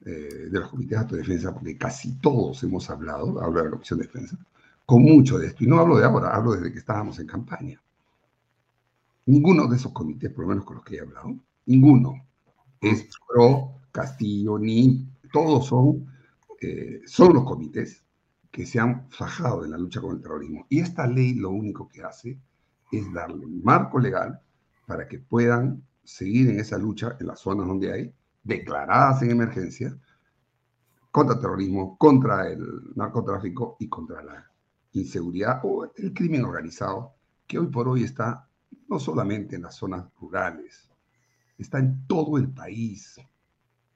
eh, 0.05 0.47
de 0.51 0.59
los 0.59 0.69
comités 0.69 0.97
de 0.97 1.03
autodefensa, 1.03 1.53
porque 1.53 1.77
casi 1.77 2.19
todos 2.19 2.63
hemos 2.63 2.89
hablado, 2.89 3.41
hablo 3.41 3.59
de 3.59 3.65
la 3.65 3.71
Comisión 3.71 3.99
de 3.99 4.05
Defensa, 4.05 4.37
con 4.85 5.01
mucho 5.01 5.37
de 5.37 5.47
esto. 5.47 5.63
Y 5.63 5.67
no 5.67 5.79
hablo 5.79 5.97
de 5.97 6.05
ahora, 6.05 6.35
hablo 6.35 6.53
desde 6.53 6.71
que 6.71 6.79
estábamos 6.79 7.19
en 7.19 7.27
campaña. 7.27 7.81
Ninguno 9.25 9.67
de 9.67 9.77
esos 9.77 9.91
comités, 9.91 10.31
por 10.31 10.43
lo 10.43 10.49
menos 10.49 10.65
con 10.65 10.77
los 10.77 10.85
que 10.85 10.97
he 10.97 11.01
hablado, 11.01 11.35
ninguno 11.65 12.13
es 12.81 13.07
pro 13.27 13.82
Castillo, 13.93 14.59
ni 14.59 15.07
todos 15.31 15.67
son, 15.67 16.05
eh, 16.59 17.01
son 17.05 17.33
los 17.33 17.45
comités 17.45 18.03
que 18.51 18.65
se 18.65 18.79
han 18.79 19.09
fajado 19.09 19.63
en 19.63 19.71
la 19.71 19.77
lucha 19.77 20.01
contra 20.01 20.17
el 20.17 20.23
terrorismo. 20.23 20.65
Y 20.69 20.81
esta 20.81 21.07
ley 21.07 21.35
lo 21.35 21.51
único 21.51 21.87
que 21.87 22.03
hace 22.03 22.39
es 22.91 23.13
darle 23.13 23.45
un 23.45 23.63
marco 23.63 23.99
legal 23.99 24.41
para 24.85 25.07
que 25.07 25.19
puedan 25.19 25.81
seguir 26.03 26.49
en 26.49 26.59
esa 26.59 26.77
lucha 26.77 27.15
en 27.19 27.27
las 27.27 27.39
zonas 27.39 27.67
donde 27.67 27.93
hay 27.93 28.13
declaradas 28.43 29.21
en 29.21 29.31
emergencia 29.31 29.97
contra 31.11 31.35
el 31.35 31.41
terrorismo, 31.41 31.97
contra 31.97 32.49
el 32.49 32.61
narcotráfico 32.95 33.77
y 33.79 33.87
contra 33.87 34.21
la 34.23 34.51
inseguridad 34.93 35.61
o 35.63 35.85
el 35.95 36.13
crimen 36.13 36.43
organizado, 36.43 37.13
que 37.47 37.59
hoy 37.59 37.67
por 37.67 37.87
hoy 37.87 38.03
está 38.03 38.49
no 38.89 38.99
solamente 38.99 39.55
en 39.55 39.63
las 39.63 39.75
zonas 39.75 40.05
rurales, 40.19 40.89
está 41.57 41.79
en 41.79 42.05
todo 42.07 42.37
el 42.37 42.51
país. 42.51 43.19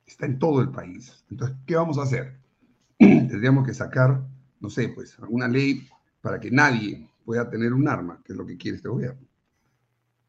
Está 0.08 0.26
en 0.26 0.40
todo 0.40 0.62
el 0.62 0.72
país. 0.72 1.24
Entonces, 1.30 1.58
¿qué 1.66 1.76
vamos 1.76 1.98
a 1.98 2.04
hacer? 2.04 2.40
Tendríamos 2.98 3.68
que 3.68 3.74
sacar, 3.74 4.24
no 4.62 4.70
sé, 4.70 4.90
pues 4.90 5.20
alguna 5.20 5.48
ley 5.48 5.88
para 6.22 6.40
que 6.40 6.50
nadie 6.50 7.08
pueda 7.26 7.50
tener 7.50 7.74
un 7.74 7.88
arma, 7.88 8.22
que 8.24 8.32
es 8.32 8.38
lo 8.38 8.46
que 8.46 8.58
quiere 8.58 8.78
este 8.78 8.88
gobierno, 8.88 9.28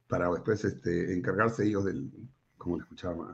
para 0.09 0.29
después 0.31 0.65
este, 0.65 1.15
encargarse 1.15 1.65
ellos 1.65 1.85
del, 1.85 2.11
como 2.57 2.77
le 2.77 2.83
escuchaba 2.83 3.31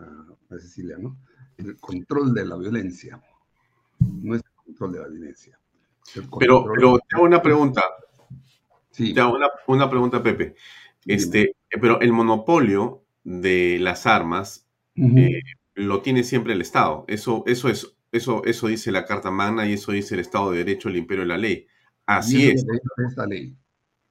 a, 0.51 0.59
Cecilia, 0.59 0.97
¿no? 0.99 1.17
El 1.57 1.77
control 1.79 2.33
de 2.33 2.45
la 2.45 2.57
violencia. 2.57 3.21
No 3.99 4.37
es 4.37 4.43
el 4.43 4.65
control 4.65 4.93
de 4.93 5.01
la 5.01 5.09
violencia. 5.09 5.59
Pero, 6.39 6.65
pero 6.73 6.99
te 6.99 7.17
hago 7.17 7.25
una 7.25 7.43
pregunta. 7.43 7.83
Sí. 8.91 9.13
Te 9.13 9.21
hago 9.21 9.37
una, 9.67 9.91
pregunta, 9.91 10.23
Pepe. 10.23 10.55
Este, 11.07 11.57
pero 11.81 12.01
el 12.01 12.13
monopolio 12.13 13.03
de 13.25 13.79
las 13.81 14.07
armas 14.07 14.67
eh, 14.95 15.41
lo 15.75 16.03
tiene 16.03 16.25
siempre 16.25 16.53
el 16.53 16.61
Estado. 16.61 17.05
Eso, 17.09 17.43
eso, 17.47 17.68
es, 17.68 17.97
eso, 18.12 18.45
eso 18.45 18.66
dice 18.68 18.93
la 18.93 19.05
Carta 19.05 19.31
Magna 19.31 19.66
y 19.66 19.75
eso 19.75 19.93
dice 19.93 20.14
el 20.14 20.20
Estado 20.20 20.51
de 20.51 20.59
Derecho, 20.59 20.89
el 20.89 20.97
imperio 20.97 21.22
de 21.22 21.29
la 21.29 21.39
ley. 21.39 21.66
Así 22.07 22.49
es. 22.49 22.64
Esta 23.09 23.27
ley. 23.27 23.57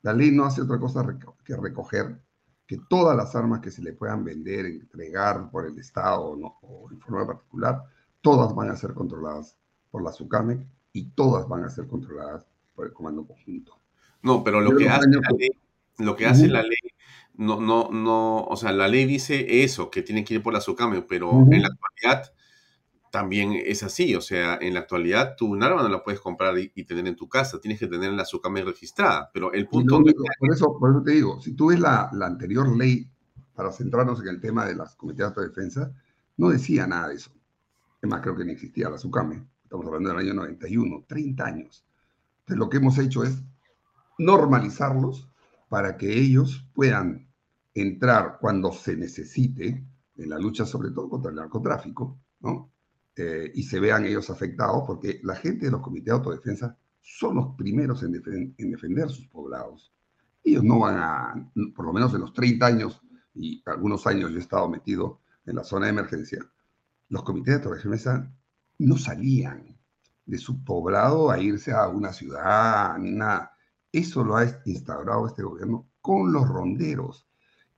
La 0.01 0.13
ley 0.13 0.31
no 0.31 0.45
hace 0.45 0.61
otra 0.61 0.79
cosa 0.79 1.05
que 1.45 1.55
recoger 1.55 2.19
que 2.67 2.77
todas 2.89 3.15
las 3.15 3.35
armas 3.35 3.59
que 3.59 3.71
se 3.71 3.81
le 3.81 3.93
puedan 3.93 4.23
vender, 4.23 4.65
entregar 4.65 5.49
por 5.49 5.65
el 5.65 5.77
Estado 5.77 6.21
o 6.21 6.91
en 6.91 6.99
forma 6.99 7.27
particular, 7.27 7.83
todas 8.21 8.53
van 8.55 8.69
a 8.69 8.75
ser 8.75 8.93
controladas 8.93 9.57
por 9.91 10.03
la 10.03 10.11
SUCAMEC 10.11 10.65
y 10.93 11.09
todas 11.11 11.47
van 11.47 11.65
a 11.65 11.69
ser 11.69 11.87
controladas 11.87 12.45
por 12.73 12.87
el 12.87 12.93
Comando 12.93 13.25
Conjunto. 13.25 13.79
No, 14.21 14.43
pero 14.43 14.61
lo 14.61 14.75
que 14.75 14.89
hace 14.89 15.09
la 15.09 15.29
ley, 15.37 15.49
lo 15.97 16.15
que 16.15 16.25
hace 16.25 16.47
la 16.47 16.61
ley, 16.63 16.77
no, 17.35 17.59
no, 17.59 17.89
no, 17.91 18.43
o 18.43 18.55
sea, 18.55 18.71
la 18.71 18.87
ley 18.87 19.05
dice 19.05 19.63
eso, 19.63 19.89
que 19.89 20.01
tiene 20.01 20.23
que 20.23 20.35
ir 20.35 20.43
por 20.43 20.53
la 20.53 20.61
SUCAMEC, 20.61 21.05
pero 21.07 21.31
en 21.51 21.61
la 21.61 21.69
actualidad 21.69 22.31
también 23.11 23.53
es 23.53 23.83
así. 23.83 24.15
O 24.15 24.21
sea, 24.21 24.57
en 24.61 24.73
la 24.73 24.81
actualidad 24.81 25.35
tú 25.37 25.47
un 25.47 25.63
arma 25.63 25.83
no 25.83 25.89
la 25.89 26.03
puedes 26.03 26.19
comprar 26.19 26.57
y, 26.57 26.69
tener 26.83 27.07
en 27.07 27.15
tu 27.15 27.27
casa, 27.29 27.59
tienes 27.59 27.79
que 27.79 27.87
tener 27.87 28.09
en 28.09 28.17
la 28.17 28.25
SUCAME 28.25 28.63
registrada. 28.63 29.29
Pero 29.33 29.53
el 29.53 29.67
punto... 29.67 30.01
por, 30.39 30.51
eso, 30.51 30.77
por 30.79 30.91
eso 30.91 31.03
te 31.03 31.11
digo, 31.11 31.41
si 31.41 31.53
tú 31.53 31.67
ves 31.67 31.79
la, 31.79 32.09
la, 32.13 32.27
anterior 32.27 32.75
ley, 32.75 33.09
para 33.53 33.71
centrarnos 33.71 34.19
en 34.21 34.29
el 34.29 34.41
tema 34.41 34.65
de 34.65 34.75
las 34.75 34.95
comités 34.95 35.33
de 35.35 35.47
defensa, 35.47 35.91
no 36.37 36.49
decía 36.49 36.87
nada 36.87 37.09
de 37.09 37.15
eso. 37.15 37.31
Es 38.01 38.09
más, 38.09 38.21
creo 38.21 38.35
que 38.35 38.45
ni 38.45 38.53
existía 38.53 38.89
la 38.89 38.97
SUCAME. 38.97 39.47
Estamos 39.63 39.85
hablando 39.85 40.09
del 40.09 40.19
año 40.19 40.33
91, 40.33 41.05
30 41.07 41.45
años. 41.45 41.85
Entonces 42.39 42.57
lo 42.57 42.69
que 42.69 42.77
hemos 42.77 42.97
hecho 42.97 43.23
es 43.23 43.41
normalizarlos 44.17 45.29
para 45.73 45.97
que 45.97 46.07
ellos 46.07 46.63
puedan 46.71 47.27
entrar 47.73 48.37
cuando 48.39 48.71
se 48.71 48.95
necesite 48.95 49.83
en 50.15 50.29
la 50.29 50.37
lucha 50.37 50.67
sobre 50.67 50.91
todo 50.91 51.09
contra 51.09 51.31
el 51.31 51.37
narcotráfico, 51.37 52.19
¿no? 52.41 52.71
Eh, 53.15 53.51
y 53.55 53.63
se 53.63 53.79
vean 53.79 54.05
ellos 54.05 54.29
afectados, 54.29 54.83
porque 54.85 55.19
la 55.23 55.35
gente 55.35 55.65
de 55.65 55.71
los 55.71 55.81
comités 55.81 56.05
de 56.05 56.11
autodefensa 56.11 56.77
son 57.01 57.37
los 57.37 57.55
primeros 57.55 58.03
en, 58.03 58.11
defender 58.55 59.09
sus 59.09 59.25
poblados. 59.25 59.91
Ellos 60.43 60.63
no 60.63 60.77
van 60.77 60.97
a, 60.99 61.51
por 61.75 61.85
lo 61.85 61.93
menos 61.93 62.13
en 62.13 62.21
los 62.21 62.33
30 62.33 62.63
años 62.67 63.01
y 63.33 63.63
algunos 63.65 64.05
años 64.05 64.29
yo 64.29 64.37
he 64.37 64.41
estado 64.41 64.69
metido 64.69 65.21
en 65.47 65.55
la 65.55 65.63
zona 65.63 65.87
de 65.87 65.93
emergencia, 65.93 66.45
los 67.09 67.23
comités 67.23 67.55
de 67.55 67.63
autodefensa 67.63 68.31
no 68.77 68.95
salían 68.95 69.75
de 70.23 70.37
su 70.37 70.63
poblado 70.63 71.31
a 71.31 71.39
irse 71.39 71.71
a 71.71 71.87
una 71.87 72.13
ciudad, 72.13 72.95
nada. 72.99 73.52
Eso 73.93 74.25
lo 74.25 74.35
ha 74.35 74.45
instaurado 74.65 75.27
este 75.27 75.43
gobierno 75.43 75.87
con 76.01 76.33
los 76.33 76.45
ronderos. 76.49 77.29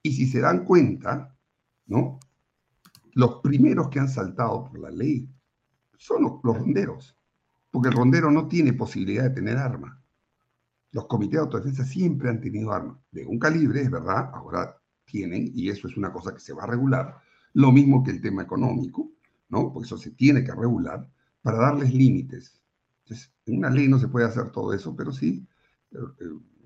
Y 0.02 0.14
si 0.14 0.26
se 0.26 0.40
dan 0.40 0.66
cuenta, 0.66 1.38
¿no? 1.86 2.20
los 3.16 3.40
primeros 3.42 3.90
que 3.90 4.00
han 4.00 4.10
saltado 4.10 4.66
por 4.66 4.78
la 4.78 4.92
ley 4.92 5.28
son 5.98 6.24
los, 6.24 6.42
ronderos, 6.44 7.18
porque 7.72 7.88
el 7.88 7.96
rondero 7.96 8.30
no 8.30 8.48
tiene 8.48 8.74
posibilidad 8.74 9.24
de 9.24 9.30
tener 9.30 9.58
arma. 9.58 10.02
Los 10.92 11.08
comités 11.08 11.34
de 11.34 11.40
autodefensa 11.40 11.86
siempre 11.86 12.30
han 12.30 12.42
tenido 12.42 12.72
armas, 12.72 12.98
de 13.12 13.26
un 13.26 13.40
calibre, 13.40 13.82
es 13.82 13.90
verdad, 13.90 14.30
ahora 14.34 14.78
tienen, 15.06 15.50
y 15.54 15.70
eso 15.70 15.88
es 15.88 15.96
una 15.98 16.12
cosa 16.12 16.34
que 16.34 16.42
se 16.42 16.54
va 16.54 16.64
a 16.64 16.68
regular, 16.68 17.18
lo 17.54 17.72
mismo 17.72 18.04
que 18.04 18.12
el 18.12 18.22
tema 18.22 18.44
económico, 18.44 19.12
¿no? 19.48 19.72
Porque 19.72 19.88
eso 19.88 19.98
se 19.98 20.12
tiene 20.12 20.44
que 20.44 20.54
regular 20.54 21.08
para 21.42 21.58
darles 21.58 21.94
límites. 21.94 22.62
Entonces, 23.04 23.34
en 23.46 23.60
una 23.60 23.70
ley 23.70 23.88
no 23.88 23.98
se 23.98 24.10
puede 24.10 24.26
hacer 24.26 24.52
todo 24.52 24.74
eso, 24.74 24.94
pero 24.96 25.14
sí 25.14 25.48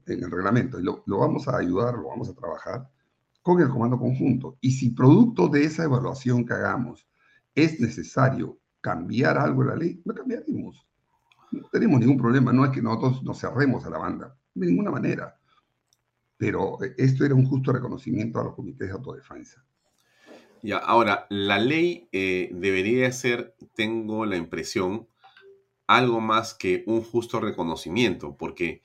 en 0.05 0.23
el 0.23 0.31
reglamento. 0.31 0.79
Y 0.79 0.83
lo, 0.83 1.03
lo 1.05 1.19
vamos 1.19 1.47
a 1.47 1.57
ayudar, 1.57 1.95
lo 1.95 2.09
vamos 2.09 2.29
a 2.29 2.33
trabajar 2.33 2.89
con 3.41 3.61
el 3.61 3.69
comando 3.69 3.97
conjunto. 3.97 4.57
Y 4.61 4.71
si 4.71 4.91
producto 4.91 5.47
de 5.47 5.63
esa 5.63 5.83
evaluación 5.83 6.45
que 6.45 6.53
hagamos 6.53 7.07
es 7.55 7.79
necesario 7.79 8.59
cambiar 8.81 9.37
algo 9.37 9.63
en 9.63 9.67
la 9.67 9.75
ley, 9.75 10.01
lo 10.05 10.13
cambiaremos. 10.13 10.85
No 11.51 11.67
tenemos 11.71 11.99
ningún 11.99 12.17
problema, 12.17 12.53
no 12.53 12.65
es 12.65 12.71
que 12.71 12.81
nosotros 12.81 13.23
nos 13.23 13.39
cerremos 13.39 13.85
a 13.85 13.89
la 13.89 13.97
banda, 13.97 14.37
de 14.53 14.67
ninguna 14.67 14.91
manera. 14.91 15.39
Pero 16.37 16.81
eh, 16.83 16.93
esto 16.97 17.25
era 17.25 17.35
un 17.35 17.45
justo 17.45 17.71
reconocimiento 17.71 18.39
a 18.39 18.43
los 18.43 18.55
comités 18.55 18.87
de 18.87 18.93
autodefensa. 18.93 19.65
Ya, 20.61 20.77
ahora, 20.77 21.25
la 21.29 21.57
ley 21.57 22.09
eh, 22.11 22.49
debería 22.53 23.11
ser, 23.11 23.55
tengo 23.75 24.25
la 24.25 24.35
impresión, 24.35 25.07
algo 25.87 26.21
más 26.21 26.53
que 26.53 26.83
un 26.85 27.01
justo 27.01 27.39
reconocimiento, 27.39 28.35
porque 28.37 28.83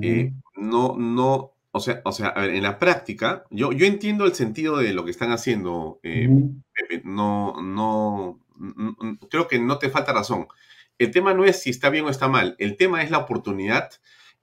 eh, 0.00 0.32
no, 0.56 0.96
no, 0.96 1.52
o 1.70 1.80
sea, 1.80 2.00
o 2.04 2.12
sea, 2.12 2.28
a 2.28 2.40
ver, 2.40 2.50
en 2.50 2.62
la 2.62 2.78
práctica, 2.78 3.44
yo, 3.50 3.72
yo 3.72 3.86
entiendo 3.86 4.24
el 4.24 4.34
sentido 4.34 4.78
de 4.78 4.92
lo 4.92 5.04
que 5.04 5.10
están 5.10 5.30
haciendo, 5.32 6.00
eh, 6.02 6.28
Pepe. 6.72 7.02
No, 7.04 7.60
no, 7.60 8.40
creo 9.30 9.46
que 9.48 9.58
no 9.58 9.78
te 9.78 9.90
falta 9.90 10.12
razón. 10.12 10.46
El 10.98 11.10
tema 11.10 11.34
no 11.34 11.44
es 11.44 11.60
si 11.60 11.70
está 11.70 11.90
bien 11.90 12.06
o 12.06 12.10
está 12.10 12.28
mal. 12.28 12.56
El 12.58 12.76
tema 12.76 13.02
es 13.02 13.10
la 13.10 13.18
oportunidad 13.18 13.90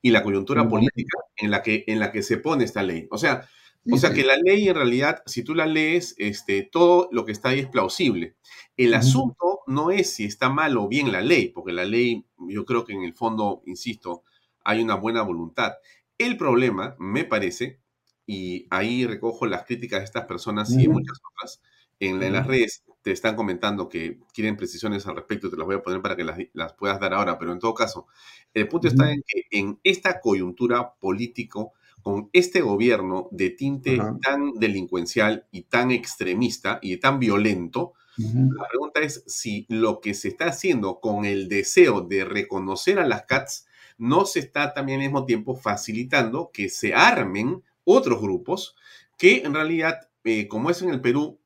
y 0.01 0.11
la 0.11 0.21
coyuntura 0.21 0.67
política 0.67 1.17
en 1.37 1.49
la 1.49 1.63
que, 1.63 1.83
en 1.87 1.99
la 1.99 2.11
que 2.11 2.21
se 2.21 2.37
pone 2.37 2.65
esta 2.65 2.83
ley. 2.83 3.07
O 3.09 3.17
sea, 3.17 3.47
o 3.91 3.97
sea 3.97 4.13
que 4.13 4.23
la 4.23 4.37
ley 4.37 4.69
en 4.69 4.75
realidad, 4.75 5.23
si 5.25 5.43
tú 5.43 5.55
la 5.55 5.65
lees, 5.65 6.15
este, 6.17 6.63
todo 6.63 7.09
lo 7.11 7.25
que 7.25 7.31
está 7.31 7.49
ahí 7.49 7.59
es 7.59 7.67
plausible. 7.67 8.35
El 8.77 8.93
asunto 8.93 9.61
no 9.67 9.91
es 9.91 10.13
si 10.13 10.25
está 10.25 10.49
mal 10.49 10.77
o 10.77 10.87
bien 10.87 11.11
la 11.11 11.21
ley, 11.21 11.49
porque 11.49 11.73
la 11.73 11.85
ley, 11.85 12.25
yo 12.49 12.65
creo 12.65 12.85
que 12.85 12.93
en 12.93 13.03
el 13.03 13.13
fondo, 13.13 13.61
insisto, 13.65 14.23
hay 14.63 14.81
una 14.81 14.95
buena 14.95 15.21
voluntad. 15.21 15.73
El 16.17 16.37
problema, 16.37 16.95
me 16.99 17.25
parece, 17.25 17.79
y 18.25 18.67
ahí 18.69 19.05
recojo 19.05 19.45
las 19.45 19.65
críticas 19.65 19.99
de 19.99 20.05
estas 20.05 20.25
personas 20.25 20.71
y 20.71 20.87
muchas 20.87 21.19
otras, 21.31 21.61
en, 21.99 22.19
las 22.33 22.47
redes 22.47 22.83
te 23.01 23.11
están 23.11 23.35
comentando 23.35 23.89
que 23.89 24.19
quieren 24.33 24.57
precisiones 24.57 25.05
al 25.07 25.15
respecto, 25.15 25.49
te 25.49 25.57
las 25.57 25.65
voy 25.65 25.75
a 25.75 25.81
poner 25.81 26.01
para 26.01 26.15
que 26.15 26.23
las, 26.23 26.73
puedas 26.73 26.99
dar 26.99 27.13
ahora, 27.13 27.37
pero 27.37 27.51
en 27.51 27.59
todo 27.59 27.73
caso, 27.73 28.07
el 28.53 28.67
punto 28.67 28.87
está 28.87 29.11
en 29.11 29.23
que 29.27 29.43
en 29.51 29.79
esta 29.83 30.21
coyuntura 30.21 30.93
político, 30.95 31.73
con 32.01 32.29
este 32.33 32.61
gobierno 32.61 33.29
de 33.31 33.51
tinte 33.51 33.97
tan 34.21 34.53
delincuencial 34.55 35.47
y 35.51 35.63
tan 35.63 35.91
extremista 35.91 36.79
y 36.81 36.97
tan 36.97 37.19
violento, 37.19 37.93
la 38.17 38.67
pregunta 38.67 38.99
es 38.99 39.23
si 39.25 39.65
lo 39.69 39.99
que 39.99 40.13
se 40.13 40.27
está 40.27 40.45
haciendo 40.45 40.99
con 40.99 41.25
el 41.25 41.49
deseo 41.49 42.01
de 42.01 42.25
reconocer 42.25 42.99
a 42.99 43.07
las 43.07 43.23
CATS 43.23 43.65
no 44.03 44.25
se 44.25 44.39
está 44.39 44.73
también 44.73 44.99
al 44.99 45.05
mismo 45.05 45.25
tiempo 45.25 45.55
facilitando 45.55 46.51
que 46.51 46.67
se 46.67 46.93
armen 46.93 47.63
otros 47.85 48.21
grupos 48.21 48.75
que 49.17 49.43
en 49.43 49.53
realidad, 49.53 50.09
eh, 50.25 50.49
como 50.49 50.69
es 50.69 50.81
en 50.81 50.89
el 50.89 50.99
Perú, 50.99 51.39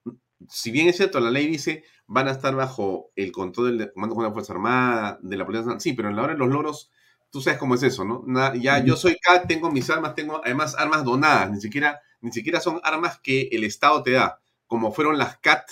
si 0.50 0.72
bien 0.72 0.88
es 0.88 0.98
cierto, 0.98 1.20
la 1.20 1.30
ley 1.30 1.48
dice 1.48 1.84
van 2.08 2.28
a 2.28 2.32
estar 2.32 2.56
bajo 2.56 3.12
el 3.16 3.32
control 3.32 3.78
del 3.78 3.92
Comando 3.94 4.16
de 4.16 4.24
la 4.24 4.34
Fuerza 4.34 4.54
Armada, 4.54 5.20
de 5.22 5.38
la 5.38 5.46
Policía 5.46 5.62
Nacional, 5.62 5.82
sí, 5.82 5.94
pero 5.94 6.10
en 6.10 6.16
la 6.16 6.24
hora 6.24 6.34
de 6.34 6.40
los 6.40 6.50
logros, 6.50 6.92
tú 7.30 7.42
sabes 7.42 7.60
cómo 7.60 7.76
es 7.76 7.84
eso, 7.84 8.04
¿no? 8.06 8.26
ya 8.56 8.84
yo 8.84 8.96
soy 8.96 9.18
CAT, 9.20 9.46
tengo 9.48 9.70
mis 9.70 9.90
armas, 9.92 10.16
tengo 10.16 10.42
además 10.44 10.76
armas 10.80 11.04
donadas, 11.04 11.52
ni 11.52 11.62
siquiera, 11.62 12.02
ni 12.22 12.32
siquiera 12.32 12.60
son 12.60 12.80
armas 12.84 13.20
que 13.20 13.50
el 13.52 13.66
Estado 13.66 14.02
te 14.02 14.12
da. 14.12 14.40
como 14.66 14.92
fueron 14.92 15.18
las 15.20 15.38
CAT 15.38 15.70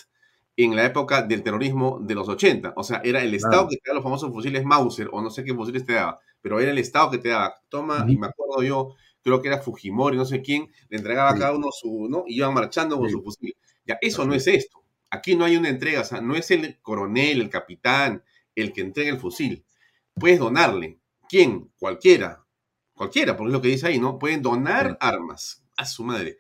en 0.58 0.76
la 0.76 0.86
época 0.86 1.22
del 1.22 1.42
terrorismo 1.44 2.00
de 2.02 2.16
los 2.16 2.30
80. 2.30 2.74
O 2.78 2.84
sea, 2.84 3.02
era 3.04 3.22
el 3.22 3.34
Estado 3.34 3.68
que 3.68 3.78
te 3.78 3.84
daba 3.88 3.96
los 3.96 4.04
famosos 4.04 4.32
fusiles 4.32 4.64
Mauser, 4.64 5.10
o 5.12 5.22
no 5.22 5.30
sé 5.30 5.44
qué 5.44 5.54
fusiles 5.54 5.86
te 5.86 5.94
daba, 5.94 6.20
pero 6.46 6.60
era 6.60 6.70
el 6.70 6.78
Estado 6.78 7.10
que 7.10 7.18
te 7.18 7.30
daba. 7.30 7.60
Toma, 7.70 8.06
y 8.08 8.16
me 8.18 8.28
acuerdo 8.28 8.62
yo, 8.62 8.94
creo 9.24 9.42
que 9.42 9.48
era 9.48 9.64
Fujimori, 9.64 10.16
no 10.16 10.26
sé 10.26 10.44
quién, 10.44 10.70
le 10.90 10.98
entregaba 10.98 11.32
a 11.32 11.40
cada 11.40 11.56
uno 11.56 11.70
su, 11.72 12.08
¿no? 12.08 12.24
Y 12.28 12.36
iban 12.36 12.54
marchando 12.54 13.00
con 13.00 13.10
su 13.10 13.24
fusil. 13.24 13.58
Ya, 13.84 13.98
eso 14.00 14.28
no 14.28 14.36
es 14.36 14.46
esto. 14.46 14.84
Aquí 15.10 15.36
no 15.36 15.44
hay 15.44 15.58
una 15.58 15.70
entrega, 15.70 16.02
o 16.02 16.04
sea, 16.04 16.22
no 16.22 16.36
es 16.36 16.52
el 16.52 16.80
coronel, 16.84 17.42
el 17.42 17.50
capitán, 17.50 18.24
el 18.54 18.74
que 18.74 18.82
entrega 18.82 19.10
el 19.10 19.18
fusil. 19.18 19.66
Puedes 20.14 20.38
donarle. 20.38 21.00
¿Quién? 21.28 21.72
Cualquiera. 21.80 22.46
Cualquiera, 22.94 23.36
porque 23.36 23.50
es 23.50 23.54
lo 23.54 23.62
que 23.64 23.70
dice 23.70 23.88
ahí, 23.88 23.98
¿no? 23.98 24.20
Pueden 24.20 24.44
donar 24.44 25.00
armas 25.02 25.66
a 25.76 25.84
su 25.84 26.04
madre. 26.04 26.38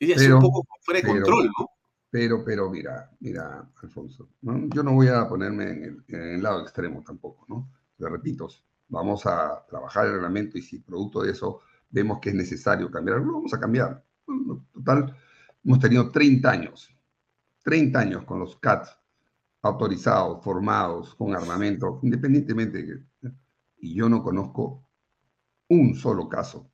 Y 0.00 0.10
es 0.10 0.28
un 0.28 0.40
poco 0.40 0.66
fuera 0.80 1.00
de 1.00 1.06
control, 1.06 1.48
¿no? 1.56 1.68
Pero, 2.10 2.44
pero, 2.44 2.68
mira, 2.70 3.08
mira, 3.20 3.70
Alfonso, 3.80 4.30
yo 4.42 4.82
no 4.82 4.94
voy 4.94 5.06
a 5.06 5.28
ponerme 5.28 5.70
en 5.70 6.04
el, 6.08 6.42
lado 6.42 6.62
extremo 6.62 7.04
tampoco, 7.06 7.46
¿no? 7.48 7.70
Le 7.98 8.08
repito, 8.08 8.48
vamos 8.88 9.26
a 9.26 9.64
trabajar 9.68 10.06
el 10.06 10.14
reglamento 10.14 10.58
y 10.58 10.62
si 10.62 10.80
producto 10.80 11.22
de 11.22 11.32
eso 11.32 11.60
vemos 11.90 12.18
que 12.20 12.30
es 12.30 12.34
necesario 12.34 12.90
cambiar 12.90 13.18
algo, 13.18 13.34
vamos 13.34 13.54
a 13.54 13.60
cambiar. 13.60 14.04
Total, 14.72 15.16
hemos 15.64 15.78
tenido 15.78 16.10
30 16.10 16.50
años, 16.50 16.90
30 17.62 17.98
años 17.98 18.24
con 18.24 18.40
los 18.40 18.56
CAT 18.56 18.86
autorizados, 19.62 20.44
formados, 20.44 21.14
con 21.14 21.34
armamento, 21.34 21.98
independientemente 22.02 22.82
de 22.82 22.86
que... 22.86 23.32
Y 23.78 23.94
yo 23.94 24.08
no 24.08 24.22
conozco 24.22 24.86
un 25.68 25.94
solo 25.94 26.28
caso 26.28 26.70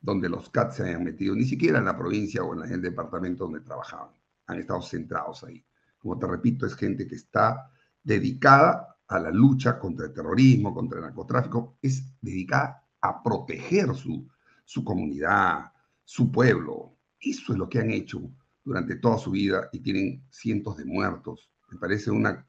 donde 0.00 0.28
los 0.28 0.50
CAT 0.50 0.72
se 0.72 0.82
hayan 0.82 1.04
metido, 1.04 1.34
ni 1.34 1.44
siquiera 1.44 1.78
en 1.78 1.86
la 1.86 1.96
provincia 1.96 2.42
o 2.42 2.62
en 2.62 2.70
el 2.70 2.82
departamento 2.82 3.44
donde 3.44 3.60
trabajaban. 3.60 4.10
Han 4.46 4.58
estado 4.58 4.82
centrados 4.82 5.44
ahí. 5.44 5.64
Como 5.98 6.18
te 6.18 6.26
repito, 6.26 6.66
es 6.66 6.74
gente 6.74 7.06
que 7.06 7.14
está 7.14 7.70
dedicada 8.02 8.93
a 9.14 9.20
la 9.20 9.30
lucha 9.30 9.78
contra 9.78 10.06
el 10.06 10.12
terrorismo, 10.12 10.74
contra 10.74 10.98
el 10.98 11.04
narcotráfico, 11.04 11.78
es 11.80 12.02
dedicada 12.20 12.84
a 13.00 13.22
proteger 13.22 13.94
su, 13.94 14.28
su 14.64 14.84
comunidad, 14.84 15.72
su 16.04 16.30
pueblo. 16.32 16.96
Eso 17.20 17.52
es 17.52 17.58
lo 17.58 17.68
que 17.68 17.78
han 17.78 17.90
hecho 17.90 18.20
durante 18.64 18.96
toda 18.96 19.18
su 19.18 19.30
vida 19.30 19.68
y 19.72 19.80
tienen 19.80 20.24
cientos 20.30 20.76
de 20.76 20.84
muertos. 20.84 21.50
Me 21.70 21.78
parece 21.78 22.10
una, 22.10 22.46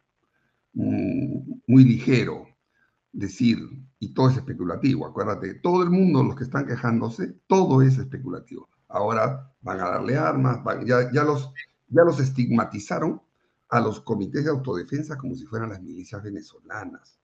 muy 0.74 1.84
ligero 1.84 2.47
decir, 3.11 3.57
y 3.99 4.13
todo 4.13 4.30
es 4.30 4.38
especulativo, 4.38 5.05
acuérdate, 5.05 5.55
todo 5.55 5.84
el 5.84 5.89
mundo, 5.89 6.24
los 6.24 6.36
que 6.36 6.43
están 6.43 6.66
quejándose, 6.66 7.39
todo 7.47 7.82
es 7.82 7.97
especulativo. 7.97 8.70
Ahora 8.89 9.53
van 9.61 9.80
a 9.80 9.89
darle 9.89 10.18
armas, 10.18 10.59
ya, 10.86 11.11
ya, 11.11 11.24
los, 11.24 11.51
ya 11.88 12.03
los 12.03 12.20
estigmatizaron 12.20 13.22
a 13.76 13.82
los 13.82 13.99
comités 14.01 14.45
de 14.45 14.51
autodefensa 14.51 15.17
como 15.17 15.36
si 15.36 15.45
fueran 15.45 15.69
las 15.69 15.82
milicias 15.82 16.23
venezolanas. 16.23 17.19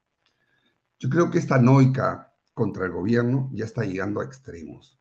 Yo 0.99 1.09
creo 1.09 1.31
que 1.31 1.39
esta 1.39 1.57
noica 1.57 2.33
contra 2.53 2.85
el 2.85 2.91
gobierno 2.91 3.49
ya 3.53 3.65
está 3.65 3.83
llegando 3.83 4.19
a 4.19 4.25
extremos, 4.25 4.99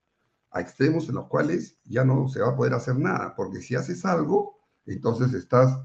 a 0.51 0.61
extremos 0.61 1.09
en 1.09 1.17
los 1.17 1.27
cuales 1.27 1.79
ya 1.85 2.05
no 2.05 2.29
se 2.29 2.41
va 2.41 2.51
a 2.51 2.57
poder 2.57 2.75
hacer 2.75 2.97
nada, 2.97 3.35
porque 3.35 3.61
si 3.61 3.75
haces 3.75 4.05
algo, 4.05 4.59
entonces 4.87 5.35
estás, 5.35 5.79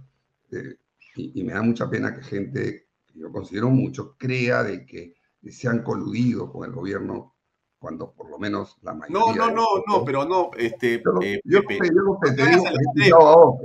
eh, 0.52 0.78
y, 1.16 1.40
y, 1.40 1.44
me 1.44 1.54
da 1.54 1.62
mucha 1.62 1.90
pena 1.90 2.14
que 2.14 2.24
gente 2.24 2.88
que 3.08 3.20
yo 3.20 3.32
considero 3.32 3.70
mucho 3.70 4.16
crea 4.18 4.64
de 4.64 4.86
que 4.86 5.16
se 5.50 5.68
han 5.68 5.84
coludido 5.84 6.52
con 6.52 6.68
el 6.68 6.76
gobierno 6.76 7.36
cuando 7.80 8.14
por 8.14 8.30
lo 8.30 8.38
menos 8.40 8.78
la 8.82 8.94
mayoría... 8.94 9.20
No, 9.20 9.36
no, 9.36 9.52
no, 9.52 9.66
no, 9.88 10.06
pero 10.06 10.26
no, 10.26 10.52
este... 10.58 11.02
Yo, 11.04 11.22
eh, 11.22 11.40
yo, 11.44 11.62
Pepe, 11.64 11.90
yo, 11.90 11.94
yo, 11.96 12.20
te 12.22 13.04
digo 13.04 13.60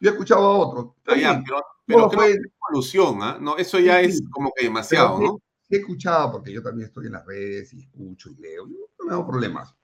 Yo 0.00 0.10
he 0.10 0.12
escuchado 0.12 0.42
a 0.42 0.58
otros. 0.58 0.86
Pero, 1.04 1.42
pero 1.86 2.00
no, 2.00 2.08
creo 2.08 2.20
fue, 2.20 2.32
que 2.32 2.32
es 2.32 2.52
solución, 2.68 3.18
¿ah? 3.22 3.38
No, 3.40 3.56
eso 3.56 3.78
ya 3.78 4.00
sí, 4.00 4.06
es 4.06 4.22
como 4.30 4.52
que 4.54 4.64
demasiado, 4.64 5.20
¿no? 5.20 5.40
He 5.68 5.78
escuchado, 5.78 6.32
porque 6.32 6.52
yo 6.52 6.62
también 6.62 6.88
estoy 6.88 7.06
en 7.06 7.12
las 7.12 7.26
redes 7.26 7.72
y 7.72 7.80
escucho 7.80 8.30
y 8.30 8.36
leo, 8.36 8.68
yo 8.68 8.76
no 8.98 9.06
me 9.06 9.12
hago 9.12 9.26
problemas. 9.26 9.74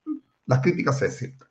Las 0.47 0.61
críticas 0.61 0.99
se 0.99 1.07
aceptan. 1.07 1.49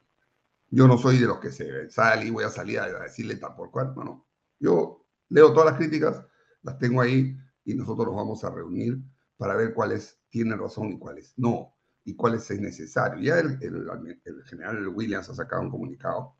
Yo 0.70 0.88
no 0.88 0.98
soy 0.98 1.18
de 1.18 1.28
los 1.28 1.40
que 1.40 1.52
se 1.52 1.90
sale 1.90 2.26
y 2.26 2.30
voy 2.30 2.46
a 2.46 2.50
salir 2.50 2.80
a 2.80 2.88
decirle 2.88 3.36
tal 3.36 3.56
por 3.56 3.72
cual, 3.72 3.94
no, 3.96 4.04
no. 4.04 4.28
Yo 4.60 5.06
leo 5.30 5.52
todas 5.52 5.72
las 5.72 5.78
críticas, 5.78 6.26
las 6.62 6.78
tengo 6.78 7.02
ahí 7.02 7.36
y 7.66 7.74
nosotros 7.74 8.08
nos 8.08 8.16
vamos 8.16 8.44
a 8.44 8.50
reunir 8.52 9.00
para 9.38 9.56
ver 9.56 9.74
cuáles 9.74 10.20
tienen 10.30 10.60
razón 10.60 10.92
y 10.92 11.00
cuáles 11.00 11.34
no, 11.36 11.76
y 12.06 12.16
cuáles 12.16 12.50
es 12.52 12.62
necesario. 12.62 13.22
Ya 13.22 13.40
el, 13.40 13.58
el, 13.62 14.20
el 14.24 14.44
general 14.44 14.88
Williams 14.90 15.30
ha 15.30 15.36
sacado 15.36 15.62
un 15.62 15.72
comunicado 15.72 16.36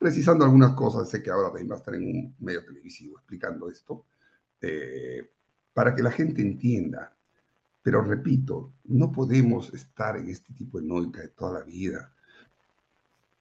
precisando 0.00 0.44
algunas 0.44 0.72
cosas, 0.74 1.08
sé 1.08 1.22
que 1.22 1.30
ahora 1.30 1.50
va 1.70 1.76
a 1.76 1.78
estar 1.78 1.94
en 1.94 2.02
un 2.02 2.36
medio 2.40 2.64
televisivo 2.64 3.18
explicando 3.18 3.70
esto, 3.70 4.06
eh, 4.60 5.30
para 5.72 5.94
que 5.94 6.02
la 6.02 6.10
gente 6.10 6.42
entienda 6.42 7.14
pero 7.82 8.02
repito, 8.02 8.74
no 8.84 9.10
podemos 9.10 9.72
estar 9.72 10.16
en 10.16 10.28
este 10.28 10.52
tipo 10.54 10.80
de 10.80 10.86
noica 10.86 11.22
de 11.22 11.28
toda 11.28 11.60
la 11.60 11.64
vida. 11.64 12.12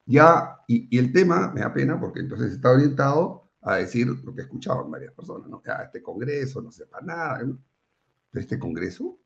Ya, 0.05 0.57
y, 0.67 0.87
y, 0.95 0.97
el 0.97 1.11
tema 1.11 1.51
me 1.53 1.61
da 1.61 1.73
pena 1.73 1.99
porque 1.99 2.21
entonces 2.21 2.53
está 2.53 2.71
orientado 2.71 3.49
a 3.61 3.75
decir 3.75 4.07
lo 4.07 4.33
que 4.33 4.43
en 4.47 4.91
varias 4.91 5.13
personas, 5.13 5.47
¿no? 5.49 5.61
Este 5.83 6.01
Congreso 6.01 6.61
no 6.61 6.71
sepa 6.71 7.01
nada. 7.01 7.39
Pero 7.39 8.41
este 8.41 8.57
Congreso 8.57 9.19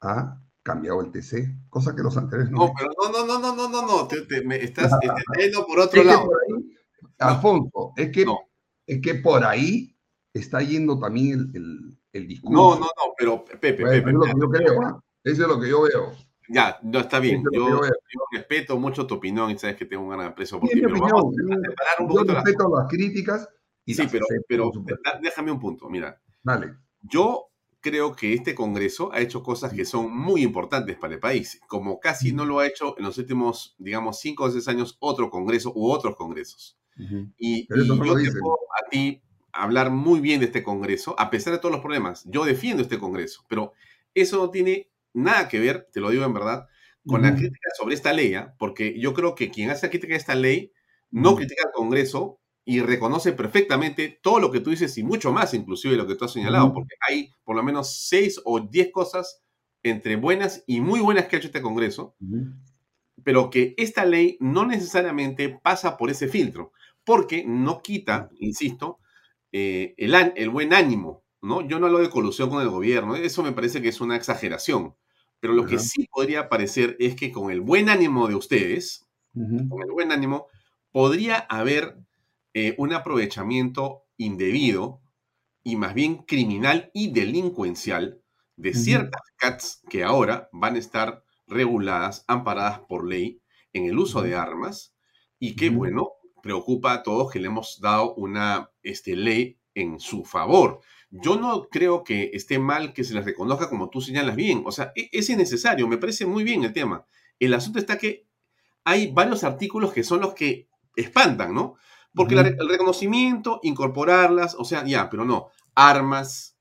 ha 0.00 0.40
cambiado 0.66 1.00
el 1.00 1.12
TC, 1.12 1.68
cosa 1.70 1.94
que 1.94 2.02
los 2.02 2.16
anteriores 2.16 2.50
no. 2.50 2.66
No, 2.66 2.72
pero 2.76 2.90
no, 3.00 3.26
no, 3.26 3.38
no, 3.38 3.54
no, 3.54 3.68
no, 3.68 3.86
no, 3.86 4.08
te, 4.08 4.22
te, 4.22 4.42
me 4.42 4.56
estás 4.56 4.90
yendo 5.38 5.64
por 5.64 5.78
otro 5.78 6.00
es 6.00 6.06
lado. 6.06 6.26
Por 6.26 6.36
ahí, 6.42 6.76
Alfonso, 7.18 7.92
es 7.96 8.10
que, 8.10 8.24
no. 8.24 8.38
es 8.86 9.00
que 9.00 9.14
por 9.14 9.44
ahí 9.44 9.96
está 10.34 10.60
yendo 10.60 10.98
también 10.98 11.50
el, 11.54 11.62
el 11.62 11.96
el 12.16 12.26
discurso. 12.26 12.56
No, 12.56 12.74
no, 12.74 12.86
no, 12.86 13.14
pero 13.16 13.44
Pepe, 13.44 13.84
bueno, 13.84 13.90
Pepe. 13.90 14.10
Es 14.10 14.14
lo 14.14 14.20
que 14.22 14.40
yo 14.40 14.50
creo, 14.50 14.80
¿no? 14.80 15.04
Eso 15.22 15.42
es 15.42 15.48
lo 15.48 15.60
que 15.60 15.68
yo 15.68 15.82
veo. 15.82 16.12
Ya, 16.48 16.78
no, 16.82 17.00
está 17.00 17.18
bien. 17.18 17.42
Yo, 17.52 17.68
yo, 17.68 17.82
yo, 17.82 18.20
respeto 18.32 18.78
mucho 18.78 19.06
tu 19.06 19.16
opinión 19.16 19.50
y 19.50 19.58
sabes 19.58 19.76
que 19.76 19.84
tengo 19.84 20.04
un 20.04 20.10
gran 20.10 20.26
aprecio 20.26 20.60
por 20.60 20.68
ti. 20.68 20.80
Pero 20.80 20.90
opinión, 20.92 21.10
vamos 21.12 21.34
a 21.34 21.70
separar 21.70 21.94
un 22.00 22.14
yo 22.14 22.34
respeto 22.34 22.68
las, 22.68 22.82
las 22.82 22.88
críticas. 22.88 23.48
Y 23.84 23.94
sí, 23.94 24.06
pero, 24.10 24.26
pero 24.48 24.72
déjame 25.20 25.50
un 25.50 25.60
punto. 25.60 25.88
Mira, 25.88 26.20
Dale. 26.42 26.74
yo 27.02 27.48
creo 27.80 28.14
que 28.14 28.34
este 28.34 28.54
Congreso 28.54 29.12
ha 29.12 29.20
hecho 29.20 29.42
cosas 29.42 29.72
que 29.72 29.84
son 29.84 30.14
muy 30.16 30.42
importantes 30.42 30.96
para 30.96 31.14
el 31.14 31.20
país, 31.20 31.60
como 31.68 32.00
casi 32.00 32.32
no 32.32 32.44
lo 32.44 32.58
ha 32.58 32.66
hecho 32.66 32.96
en 32.98 33.04
los 33.04 33.18
últimos, 33.18 33.74
digamos, 33.78 34.20
cinco 34.20 34.44
o 34.44 34.50
seis 34.50 34.66
años 34.68 34.96
otro 35.00 35.30
Congreso 35.30 35.72
u 35.74 35.90
otros 35.90 36.16
Congresos. 36.16 36.78
Uh 36.98 37.02
-huh. 37.02 37.32
Y, 37.38 37.60
y 37.60 37.68
yo 37.68 37.86
te 37.86 37.94
puedo 37.94 38.14
a 38.16 38.88
ti 38.90 39.22
hablar 39.52 39.90
muy 39.90 40.20
bien 40.20 40.40
de 40.40 40.46
este 40.46 40.62
Congreso, 40.62 41.14
a 41.18 41.30
pesar 41.30 41.52
de 41.52 41.58
todos 41.58 41.72
los 41.72 41.80
problemas. 41.80 42.24
Yo 42.26 42.44
defiendo 42.44 42.82
este 42.82 42.98
Congreso, 42.98 43.44
pero 43.48 43.72
eso 44.14 44.38
no 44.38 44.50
tiene 44.50 44.90
nada 45.12 45.48
que 45.48 45.60
ver, 45.60 45.88
te 45.92 46.00
lo 46.00 46.10
digo 46.10 46.24
en 46.24 46.34
verdad, 46.34 46.66
con 47.06 47.20
uh 47.20 47.24
-huh. 47.24 47.30
la 47.30 47.36
crítica 47.36 47.68
sobre 47.76 47.94
esta 47.94 48.12
ley, 48.12 48.34
¿eh? 48.34 48.46
porque 48.58 48.98
yo 48.98 49.14
creo 49.14 49.34
que 49.34 49.50
quien 49.50 49.70
hace 49.70 49.88
crítica 49.90 50.14
de 50.14 50.18
esta 50.18 50.34
ley 50.34 50.72
no 51.10 51.30
uh 51.30 51.32
-huh. 51.32 51.36
critica 51.36 51.62
al 51.66 51.72
Congreso 51.72 52.40
y 52.68 52.80
reconoce 52.80 53.32
perfectamente 53.32 54.18
todo 54.20 54.40
lo 54.40 54.50
que 54.50 54.58
tú 54.58 54.70
dices 54.70 54.98
y 54.98 55.04
mucho 55.04 55.32
más, 55.32 55.54
inclusive 55.54 55.96
lo 55.96 56.04
que 56.04 56.16
tú 56.16 56.24
has 56.24 56.32
señalado, 56.32 56.74
porque 56.74 56.96
hay 57.08 57.30
por 57.44 57.54
lo 57.54 57.62
menos 57.62 58.08
seis 58.08 58.40
o 58.44 58.58
diez 58.58 58.90
cosas 58.90 59.40
entre 59.84 60.16
buenas 60.16 60.64
y 60.66 60.80
muy 60.80 60.98
buenas 60.98 61.26
que 61.26 61.36
ha 61.36 61.38
hecho 61.38 61.46
este 61.46 61.62
Congreso, 61.62 62.16
pero 63.22 63.50
que 63.50 63.74
esta 63.78 64.04
ley 64.04 64.36
no 64.40 64.66
necesariamente 64.66 65.48
pasa 65.48 65.96
por 65.96 66.10
ese 66.10 66.26
filtro, 66.26 66.72
porque 67.04 67.44
no 67.46 67.82
quita, 67.82 68.30
insisto, 68.40 68.98
eh, 69.52 69.94
el, 69.96 70.12
el, 70.34 70.50
buen 70.50 70.74
ánimo, 70.74 71.22
¿no? 71.40 71.66
Yo 71.68 71.78
no 71.78 71.86
hablo 71.86 72.00
de 72.00 72.10
colusión 72.10 72.50
con 72.50 72.62
el 72.62 72.68
gobierno, 72.68 73.14
eso 73.14 73.44
me 73.44 73.52
parece 73.52 73.80
que 73.80 73.90
es 73.90 74.00
una 74.00 74.16
exageración, 74.16 74.96
pero 75.38 75.54
lo 75.54 75.62
uh 75.62 75.64
-huh. 75.66 75.68
que 75.68 75.78
sí 75.78 76.08
podría 76.10 76.48
parecer 76.48 76.96
es 76.98 77.14
que 77.14 77.30
con 77.30 77.52
el 77.52 77.60
buen 77.60 77.88
ánimo 77.88 78.26
de 78.26 78.34
ustedes, 78.34 79.06
uh 79.34 79.40
-huh. 79.40 79.68
con 79.68 79.82
el 79.82 79.92
buen 79.92 80.10
ánimo, 80.10 80.48
podría 80.90 81.36
haber 81.36 81.96
eh, 82.58 82.74
un 82.78 82.94
aprovechamiento 82.94 84.06
indebido 84.16 85.02
y 85.62 85.76
más 85.76 85.92
bien 85.92 86.22
criminal 86.22 86.90
y 86.94 87.12
delincuencial 87.12 88.22
de 88.56 88.72
ciertas. 88.72 89.20
CATs 89.36 89.82
que 89.90 90.04
ahora 90.04 90.48
van 90.52 90.76
a 90.76 90.78
estar 90.78 91.22
reguladas, 91.46 92.24
amparadas 92.28 92.78
por 92.88 93.06
ley 93.06 93.42
en 93.74 93.84
el 93.84 93.98
uso 93.98 94.22
de 94.22 94.36
armas 94.36 94.96
y 95.38 95.54
que, 95.54 95.68
bueno, 95.68 96.12
preocupa 96.42 96.94
a 96.94 97.02
todos 97.02 97.30
que 97.30 97.40
le 97.40 97.48
hemos 97.48 97.78
dado 97.78 98.14
una 98.14 98.70
este, 98.82 99.16
ley 99.16 99.58
en 99.74 100.00
su 100.00 100.24
favor. 100.24 100.80
Yo 101.10 101.36
no 101.36 101.68
creo 101.68 102.04
que 102.04 102.30
esté 102.32 102.58
mal 102.58 102.94
que 102.94 103.04
se 103.04 103.12
les 103.12 103.26
reconozca 103.26 103.68
como 103.68 103.90
tú 103.90 104.00
señalas 104.00 104.34
bien. 104.34 104.62
O 104.64 104.72
sea, 104.72 104.92
e, 104.96 105.10
es 105.12 105.28
innecesario, 105.28 105.86
me 105.88 105.98
parece 105.98 106.24
muy 106.24 106.42
bien 106.42 106.64
el 106.64 106.72
tema. 106.72 107.04
El 107.38 107.52
asunto 107.52 107.78
está 107.78 107.98
que 107.98 108.26
hay 108.82 109.12
varios 109.12 109.44
artículos 109.44 109.92
que 109.92 110.04
son 110.04 110.22
los 110.22 110.32
que 110.32 110.70
espantan, 110.96 111.52
¿no? 111.52 111.76
Porque 112.16 112.34
uh 112.34 112.38
-huh. 112.38 112.56
la, 112.56 112.62
el 112.62 112.68
reconocimiento, 112.68 113.60
incorporarlas, 113.62 114.56
o 114.58 114.64
sea, 114.64 114.84
ya, 114.84 115.08
pero 115.08 115.24
no. 115.24 115.50
Armas, 115.76 116.56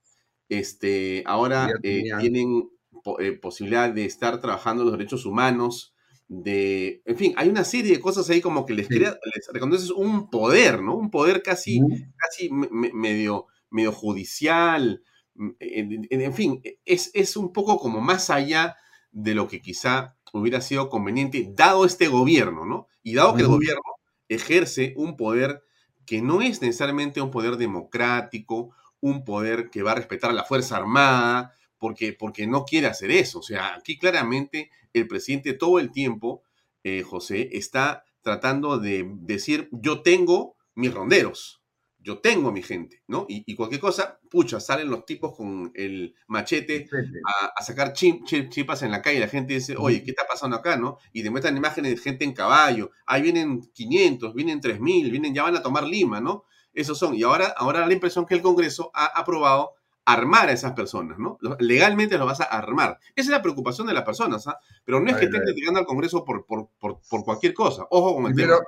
este, 0.49 1.23
ahora 1.25 1.69
eh, 1.81 2.03
tienen 2.19 2.69
po 3.03 3.19
eh, 3.19 3.33
posibilidad 3.33 3.91
de 3.91 4.05
estar 4.05 4.39
trabajando 4.41 4.83
los 4.83 4.93
derechos 4.93 5.25
humanos, 5.25 5.93
de, 6.27 7.03
en 7.05 7.17
fin, 7.17 7.33
hay 7.37 7.49
una 7.49 7.63
serie 7.63 7.93
de 7.93 8.01
cosas 8.01 8.29
ahí 8.29 8.41
como 8.41 8.65
que 8.65 8.73
les, 8.73 8.87
crea, 8.87 9.17
les 9.35 9.47
reconoces 9.53 9.91
un 9.91 10.29
poder, 10.29 10.81
¿no? 10.81 10.95
Un 10.95 11.11
poder 11.11 11.43
casi, 11.43 11.79
casi 12.17 12.49
medio, 12.51 13.45
medio 13.69 13.91
judicial, 13.91 15.03
mm, 15.35 15.49
en, 15.59 16.33
fin, 16.33 16.61
es, 16.83 17.11
es 17.13 17.37
un 17.37 17.53
poco 17.53 17.77
como 17.77 18.01
más 18.01 18.31
allá 18.31 18.75
de 19.11 19.35
lo 19.35 19.47
que 19.47 19.61
quizá 19.61 20.17
hubiera 20.33 20.61
sido 20.61 20.89
conveniente, 20.89 21.47
dado 21.55 21.85
este 21.85 22.07
gobierno, 22.07 22.65
¿no? 22.65 22.87
Y 23.03 23.13
dado 23.13 23.35
que 23.35 23.43
el 23.43 23.47
gobierno 23.47 23.81
ejerce 24.29 24.93
un 24.97 25.17
poder 25.17 25.63
que 26.05 26.21
no 26.21 26.41
es 26.41 26.61
necesariamente 26.61 27.21
un 27.21 27.31
poder 27.31 27.57
democrático, 27.57 28.71
un 29.01 29.23
poder 29.23 29.69
que 29.69 29.83
va 29.83 29.91
a 29.91 29.95
respetar 29.95 30.29
a 30.29 30.33
la 30.33 30.43
Fuerza 30.43 30.77
Armada, 30.77 31.53
porque, 31.77 32.13
porque 32.13 32.47
no 32.47 32.65
quiere 32.65 32.87
hacer 32.87 33.11
eso. 33.11 33.39
O 33.39 33.43
sea, 33.43 33.75
aquí 33.75 33.97
claramente 33.97 34.69
el 34.93 35.07
presidente 35.07 35.53
todo 35.53 35.79
el 35.79 35.91
tiempo, 35.91 36.43
eh, 36.83 37.03
José, 37.03 37.49
está 37.53 38.05
tratando 38.21 38.79
de 38.79 39.07
decir, 39.21 39.69
yo 39.71 40.01
tengo 40.01 40.55
mis 40.73 40.93
ronderos, 40.93 41.61
yo 42.05 42.19
tengo 42.19 42.51
mi 42.51 42.61
gente, 42.61 43.01
¿no? 43.07 43.25
Y, 43.27 43.55
cualquier 43.55 43.81
cosa, 43.81 44.19
pucha, 44.29 44.59
salen 44.59 44.91
los 44.91 45.07
tipos 45.07 45.35
con 45.35 45.71
el 45.73 46.13
machete 46.27 46.87
a, 47.57 47.63
sacar 47.63 47.93
chipas 47.93 48.83
en 48.83 48.91
la 48.91 49.01
calle 49.01 49.17
y 49.17 49.21
la 49.21 49.27
gente 49.27 49.55
dice, 49.55 49.75
oye, 49.75 50.03
¿qué 50.03 50.11
está 50.11 50.23
pasando 50.27 50.55
acá, 50.55 50.77
no? 50.77 50.99
Y 51.13 51.23
te 51.23 51.31
muestran 51.31 51.57
imágenes 51.57 51.95
de 51.95 51.97
gente 51.97 52.23
en 52.23 52.33
caballo, 52.33 52.91
ahí 53.07 53.23
vienen 53.23 53.59
500, 53.73 54.35
vienen 54.35 54.61
3000, 54.61 55.09
vienen, 55.09 55.33
ya 55.33 55.41
van 55.41 55.55
a 55.55 55.63
tomar 55.63 55.83
Lima, 55.83 56.21
¿no? 56.21 56.45
Esos 56.75 56.99
son. 56.99 57.15
Y 57.15 57.23
ahora, 57.23 57.47
ahora 57.57 57.87
la 57.87 57.93
impresión 57.93 58.27
que 58.27 58.35
el 58.35 58.43
Congreso 58.43 58.91
ha 58.93 59.05
aprobado 59.19 59.73
armar 60.05 60.49
a 60.49 60.51
esas 60.51 60.73
personas, 60.73 61.17
¿no? 61.17 61.37
Legalmente 61.59 62.17
lo 62.17 62.27
vas 62.27 62.39
a 62.39 62.45
armar. 62.45 62.99
Esa 63.15 63.27
es 63.27 63.29
la 63.29 63.41
preocupación 63.41 63.87
de 63.87 63.93
las 63.93 64.03
personas, 64.03 64.47
¿ah? 64.47 64.59
Pero 64.83 64.99
no 64.99 65.09
es 65.09 65.17
que 65.17 65.25
estén 65.25 65.41
llegando 65.43 65.79
al 65.79 65.85
Congreso 65.87 66.23
por, 66.23 66.45
por, 66.45 67.23
cualquier 67.23 67.55
cosa. 67.55 67.87
Ojo 67.89 68.15
con 68.15 68.27
el 68.27 68.35
primero, 68.35 68.59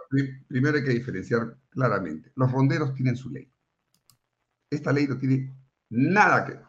Primero 0.48 0.78
hay 0.78 0.84
que 0.84 0.94
diferenciar 0.94 1.56
claramente. 1.70 2.32
Los 2.36 2.52
ronderos 2.52 2.94
tienen 2.96 3.16
su 3.16 3.30
ley. 3.30 3.50
Esta 4.70 4.92
ley 4.92 5.08
no 5.08 5.18
tiene 5.18 5.56
nada 5.90 6.44
que, 6.44 6.60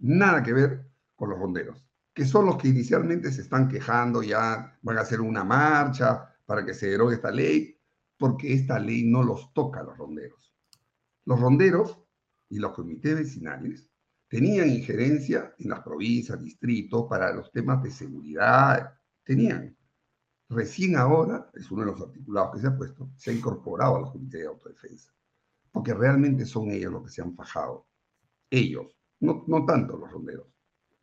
nada 0.00 0.42
que 0.42 0.52
ver 0.52 0.86
con 1.16 1.30
los 1.30 1.38
ronderos, 1.38 1.82
que 2.12 2.26
son 2.26 2.46
los 2.46 2.58
que 2.58 2.68
inicialmente 2.68 3.32
se 3.32 3.40
están 3.40 3.68
quejando, 3.68 4.22
ya 4.22 4.78
van 4.82 4.98
a 4.98 5.00
hacer 5.00 5.20
una 5.20 5.44
marcha 5.44 6.36
para 6.44 6.64
que 6.64 6.74
se 6.74 6.88
derogue 6.88 7.14
esta 7.14 7.30
ley, 7.30 7.80
porque 8.18 8.52
esta 8.52 8.78
ley 8.78 9.04
no 9.04 9.22
los 9.22 9.52
toca 9.54 9.80
a 9.80 9.84
los 9.84 9.96
ronderos. 9.96 10.54
Los 11.24 11.40
ronderos 11.40 11.98
y 12.50 12.58
los 12.58 12.72
comités 12.74 13.16
vecinales 13.16 13.88
tenían 14.34 14.68
injerencia 14.68 15.54
en 15.60 15.70
las 15.70 15.80
provincias, 15.84 16.42
distritos, 16.42 17.06
para 17.08 17.32
los 17.32 17.52
temas 17.52 17.80
de 17.84 17.92
seguridad, 17.92 18.92
tenían. 19.22 19.76
Recién 20.48 20.96
ahora, 20.96 21.48
es 21.54 21.70
uno 21.70 21.82
de 21.82 21.92
los 21.92 22.00
articulados 22.00 22.52
que 22.52 22.60
se 22.60 22.66
ha 22.66 22.76
puesto, 22.76 23.12
se 23.16 23.30
ha 23.30 23.34
incorporado 23.34 23.94
a 23.94 24.00
los 24.00 24.10
comités 24.10 24.40
de 24.40 24.48
autodefensa, 24.48 25.14
porque 25.70 25.94
realmente 25.94 26.44
son 26.46 26.72
ellos 26.72 26.92
los 26.92 27.04
que 27.04 27.10
se 27.10 27.22
han 27.22 27.36
fajado. 27.36 27.86
Ellos, 28.50 28.98
no, 29.20 29.44
no 29.46 29.64
tanto 29.64 29.96
los 29.96 30.10
ronderos. 30.10 30.48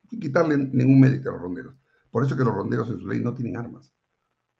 Sin 0.09 0.19
quitarle 0.19 0.57
ningún 0.57 0.99
mérito 0.99 1.29
a 1.29 1.31
los 1.31 1.41
ronderos. 1.41 1.75
Por 2.09 2.25
eso 2.25 2.35
que 2.35 2.43
los 2.43 2.53
ronderos 2.53 2.89
en 2.89 2.99
su 2.99 3.07
ley 3.07 3.21
no 3.21 3.33
tienen 3.33 3.55
armas. 3.55 3.93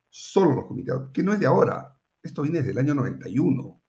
Solo 0.09 0.55
los 0.55 0.65
comités, 0.67 0.95
que 1.11 1.23
no 1.23 1.33
es 1.33 1.41
de 1.41 1.45
ahora. 1.45 1.93
Esto 2.23 2.43
viene 2.43 2.59
desde 2.59 2.71
el 2.71 2.77
año 2.77 2.95
91. 2.95 3.81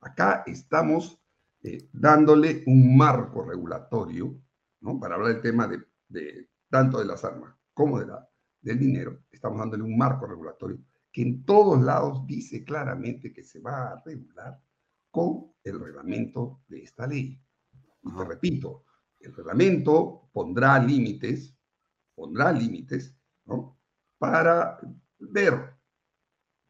Acá 0.00 0.42
estamos 0.46 1.19
eh, 1.62 1.88
dándole 1.92 2.62
un 2.66 2.96
marco 2.96 3.42
regulatorio, 3.44 4.40
¿no? 4.80 4.98
Para 4.98 5.16
hablar 5.16 5.34
del 5.34 5.42
tema 5.42 5.68
de, 5.68 6.48
tanto 6.68 6.98
de 6.98 7.04
las 7.04 7.24
armas 7.24 7.54
como 7.74 7.98
de 7.98 8.06
la, 8.06 8.28
del 8.60 8.78
dinero, 8.78 9.24
estamos 9.30 9.58
dándole 9.58 9.82
un 9.82 9.96
marco 9.96 10.26
regulatorio 10.26 10.78
que 11.12 11.22
en 11.22 11.44
todos 11.44 11.80
lados 11.82 12.26
dice 12.26 12.64
claramente 12.64 13.32
que 13.32 13.42
se 13.42 13.60
va 13.60 13.92
a 13.92 14.02
regular 14.04 14.60
con 15.10 15.52
el 15.64 15.80
reglamento 15.80 16.62
de 16.68 16.84
esta 16.84 17.06
ley. 17.06 17.42
Y 18.02 18.12
te 18.12 18.24
repito, 18.24 18.84
el 19.18 19.34
reglamento 19.34 20.30
pondrá 20.32 20.78
límites, 20.78 21.54
pondrá 22.14 22.52
límites, 22.52 23.14
¿no? 23.44 23.78
Para 24.18 24.78
ver 25.18 25.74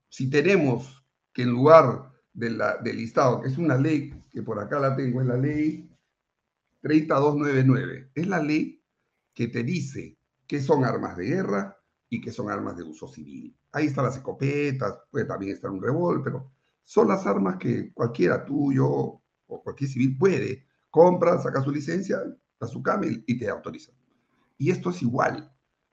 si 0.08 0.30
tenemos 0.30 1.04
que 1.32 1.42
en 1.42 1.50
lugar 1.50 2.10
del 2.32 2.58
listado, 2.96 3.40
que 3.40 3.48
es 3.48 3.58
una 3.58 3.76
ley 3.76 4.19
que 4.30 4.42
por 4.42 4.58
acá 4.58 4.78
la 4.78 4.96
tengo, 4.96 5.20
es 5.20 5.26
la 5.26 5.36
ley 5.36 5.90
3299. 6.82 8.10
Es 8.14 8.26
la 8.26 8.42
ley 8.42 8.82
que 9.34 9.48
te 9.48 9.62
dice 9.62 10.16
qué 10.46 10.60
son 10.60 10.84
armas 10.84 11.16
de 11.16 11.26
guerra 11.26 11.76
y 12.08 12.20
qué 12.20 12.32
son 12.32 12.50
armas 12.50 12.76
de 12.76 12.82
uso 12.82 13.08
civil. 13.08 13.56
Ahí 13.72 13.86
están 13.86 14.04
las 14.04 14.16
escopetas, 14.16 14.94
puede 15.10 15.26
también 15.26 15.52
estar 15.52 15.70
un 15.70 15.82
revólver, 15.82 16.24
pero 16.24 16.52
son 16.84 17.08
las 17.08 17.26
armas 17.26 17.56
que 17.56 17.92
cualquiera 17.92 18.44
tuyo 18.44 18.88
o 18.88 19.62
cualquier 19.62 19.90
civil 19.90 20.18
puede, 20.18 20.66
compra, 20.90 21.38
saca 21.40 21.62
su 21.62 21.70
licencia, 21.70 22.18
a 22.58 22.66
su 22.66 22.82
camel 22.82 23.22
y 23.26 23.38
te 23.38 23.48
autoriza. 23.48 23.92
Y 24.58 24.70
esto 24.70 24.90
es 24.90 25.02
igual. 25.02 25.50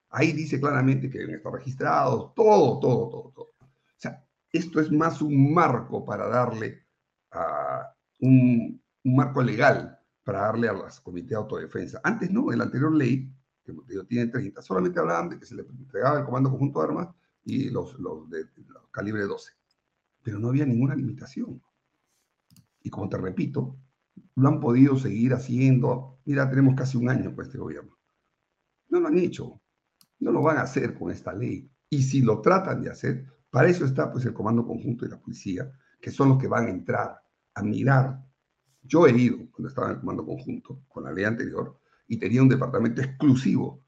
Ahí 0.09 0.31
dice 0.31 0.59
claramente 0.59 1.09
que 1.09 1.19
deben 1.19 1.35
estar 1.35 1.53
registrados, 1.53 2.33
todo, 2.33 2.79
todo, 2.79 3.09
todo, 3.09 3.31
todo. 3.33 3.47
O 3.59 3.99
sea, 3.99 4.25
esto 4.51 4.79
es 4.79 4.91
más 4.91 5.21
un 5.21 5.53
marco 5.53 6.03
para 6.05 6.27
darle 6.27 6.85
a 7.31 7.93
un, 8.19 8.81
marco 9.03 9.41
legal 9.41 9.97
para 10.23 10.41
darle 10.41 10.67
a 10.67 10.73
las 10.73 10.99
comités 10.99 11.29
de 11.29 11.35
autodefensa. 11.35 12.01
Antes 12.03 12.29
no, 12.29 12.51
en 12.51 12.57
la 12.57 12.65
anterior 12.65 12.93
ley, 12.93 13.31
que 13.63 13.73
tiene 14.07 14.27
30, 14.27 14.61
solamente 14.61 14.99
hablaban 14.99 15.29
de 15.29 15.39
que 15.39 15.45
se 15.45 15.55
le 15.55 15.61
entregaba 15.61 16.19
el 16.19 16.25
Comando 16.25 16.49
Conjunto 16.49 16.79
de 16.79 16.85
Armas 16.85 17.07
y 17.43 17.69
los, 17.69 17.97
los 17.99 18.29
de 18.29 18.45
calibre 18.91 19.23
12. 19.23 19.53
Pero 20.23 20.39
no 20.39 20.49
había 20.49 20.65
ninguna 20.65 20.95
limitación. 20.95 21.61
Y 22.81 22.89
como 22.89 23.07
te 23.07 23.17
repito, 23.17 23.77
lo 24.35 24.47
han 24.47 24.59
podido 24.59 24.97
seguir 24.97 25.33
haciendo. 25.33 26.19
Mira, 26.25 26.49
tenemos 26.49 26.75
casi 26.75 26.97
un 26.97 27.09
año 27.09 27.33
con 27.33 27.45
este 27.45 27.57
gobierno. 27.57 27.97
No 28.89 28.99
lo 28.99 29.07
han 29.07 29.17
hecho. 29.17 29.61
No 30.19 30.31
lo 30.31 30.41
van 30.41 30.57
a 30.57 30.61
hacer 30.61 30.93
con 30.93 31.11
esta 31.11 31.33
ley. 31.33 31.69
Y 31.89 32.03
si 32.03 32.21
lo 32.21 32.41
tratan 32.41 32.81
de 32.81 32.89
hacer, 32.89 33.25
para 33.49 33.69
eso 33.69 33.85
está 33.85 34.11
pues 34.11 34.25
el 34.25 34.33
Comando 34.33 34.65
Conjunto 34.65 35.05
y 35.05 35.09
la 35.09 35.19
Policía, 35.19 35.71
que 36.01 36.11
son 36.11 36.29
los 36.29 36.37
que 36.37 36.47
van 36.47 36.67
a 36.67 36.69
entrar 36.69 37.21
a 37.57 37.63
mirar. 37.63 38.23
Yo 38.83 39.07
he 39.07 39.11
ido 39.11 39.37
cuando 39.51 39.69
estaba 39.69 39.87
en 39.87 39.93
el 39.95 39.99
Comando 39.99 40.25
Conjunto 40.25 40.83
con 40.87 41.03
la 41.03 41.11
ley 41.11 41.25
anterior 41.25 41.79
y 42.07 42.17
tenía 42.17 42.41
un 42.41 42.49
departamento 42.49 43.01
exclusivo 43.01 43.83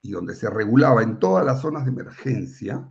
y 0.00 0.12
donde 0.12 0.34
se 0.34 0.48
regulaba 0.48 1.02
en 1.02 1.18
todas 1.18 1.44
las 1.44 1.60
zonas 1.60 1.84
de 1.84 1.90
emergencia, 1.90 2.90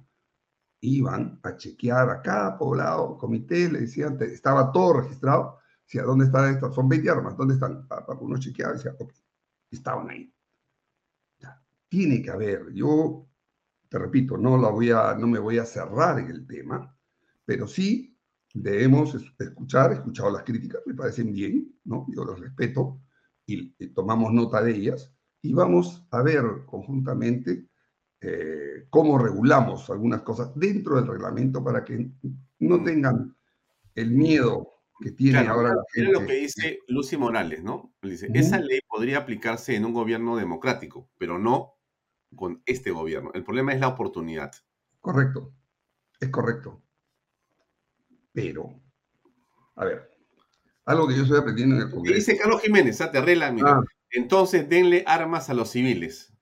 iban 0.82 1.40
a 1.42 1.56
chequear 1.56 2.10
a 2.10 2.22
cada 2.22 2.58
poblado, 2.58 3.18
comité, 3.18 3.72
le 3.72 3.82
decían, 3.82 4.18
estaba 4.22 4.72
todo 4.72 5.02
registrado, 5.02 5.60
decía, 5.84 6.04
¿dónde 6.04 6.26
están 6.26 6.54
estas? 6.54 6.76
Son 6.76 6.88
20 6.88 7.10
armas, 7.10 7.38
¿dónde 7.38 7.56
están? 7.56 7.88
Para 7.88 8.06
uno 8.20 8.38
chequeaba 8.38 8.74
decía, 8.74 8.94
ok, 9.00 9.14
estaban 9.72 10.10
ahí. 10.10 10.34
tiene 11.88 12.22
que 12.22 12.30
haber, 12.30 12.74
yo 12.74 13.26
te 13.88 13.98
repito, 13.98 14.38
no, 14.38 14.58
la 14.58 14.70
voy 14.70 14.92
a, 14.92 15.16
no 15.16 15.28
me 15.28 15.40
voy 15.40 15.58
a 15.58 15.66
cerrar 15.66 16.20
en 16.20 16.30
el 16.30 16.46
tema, 16.46 16.94
pero 17.46 17.68
sí 17.68 18.17
debemos 18.54 19.16
escuchar, 19.40 19.92
he 19.92 19.96
escuchado 19.96 20.32
las 20.32 20.44
críticas, 20.44 20.82
me 20.86 20.94
parecen 20.94 21.34
bien, 21.34 21.74
¿no? 21.86 22.06
Yo 22.14 22.26
las 22.26 22.40
respeto 22.40 23.02
y, 23.46 23.70
tomamos 23.90 24.34
nota 24.34 24.62
de 24.62 24.72
ellas 24.72 25.14
y 25.42 25.54
vamos 25.54 26.06
a 26.12 26.22
ver 26.22 26.44
conjuntamente 26.66 27.68
eh, 28.22 28.88
cómo 28.90 29.18
regulamos 29.18 29.90
algunas 29.90 30.22
cosas 30.22 30.52
dentro 30.56 30.96
del 30.96 31.08
reglamento 31.08 31.64
para 31.64 31.84
que 31.84 32.10
no 32.60 32.84
tengan 32.84 33.36
el 33.96 34.12
miedo 34.12 34.74
que 35.00 35.12
tiene 35.12 35.40
ahora 35.40 35.76
la 35.76 35.84
gente. 35.94 36.12
lo 36.12 36.26
que 36.26 36.34
dice 36.34 36.80
Lucy 36.88 37.18
Morales, 37.18 37.64
¿no? 37.64 37.94
Dice, 38.02 38.30
esa 38.34 38.60
ley 38.60 38.80
podría 38.88 39.20
aplicarse 39.20 39.76
en 39.76 39.86
un 39.86 39.94
gobierno 39.94 40.36
democrático, 40.36 41.10
pero 41.18 41.38
no 41.38 41.76
con 42.36 42.62
este 42.66 42.92
gobierno. 42.92 43.32
El 43.34 43.44
problema 43.44 43.74
es 43.74 43.80
la 43.80 43.90
oportunidad. 43.90 44.52
Correcto, 45.00 45.54
es 46.20 46.30
correcto. 46.30 46.82
Pero, 48.38 48.70
a 49.78 49.84
ver, 49.84 50.12
algo 50.86 51.08
que 51.08 51.16
yo 51.16 51.24
estoy 51.24 51.40
aprendiendo 51.40 51.76
en 51.76 51.82
el 51.82 51.90
Congreso. 51.90 52.20
Dice 52.20 52.38
Carlos 52.38 52.62
Jiménez, 52.62 52.96
te 52.96 53.18
arregla, 53.18 53.52
mira. 53.52 53.80
Ah. 53.80 53.84
Entonces 54.12 54.70
denle 54.70 55.04
armas 55.08 55.50
a 55.50 55.56
los 55.56 55.72
civiles 55.72 56.38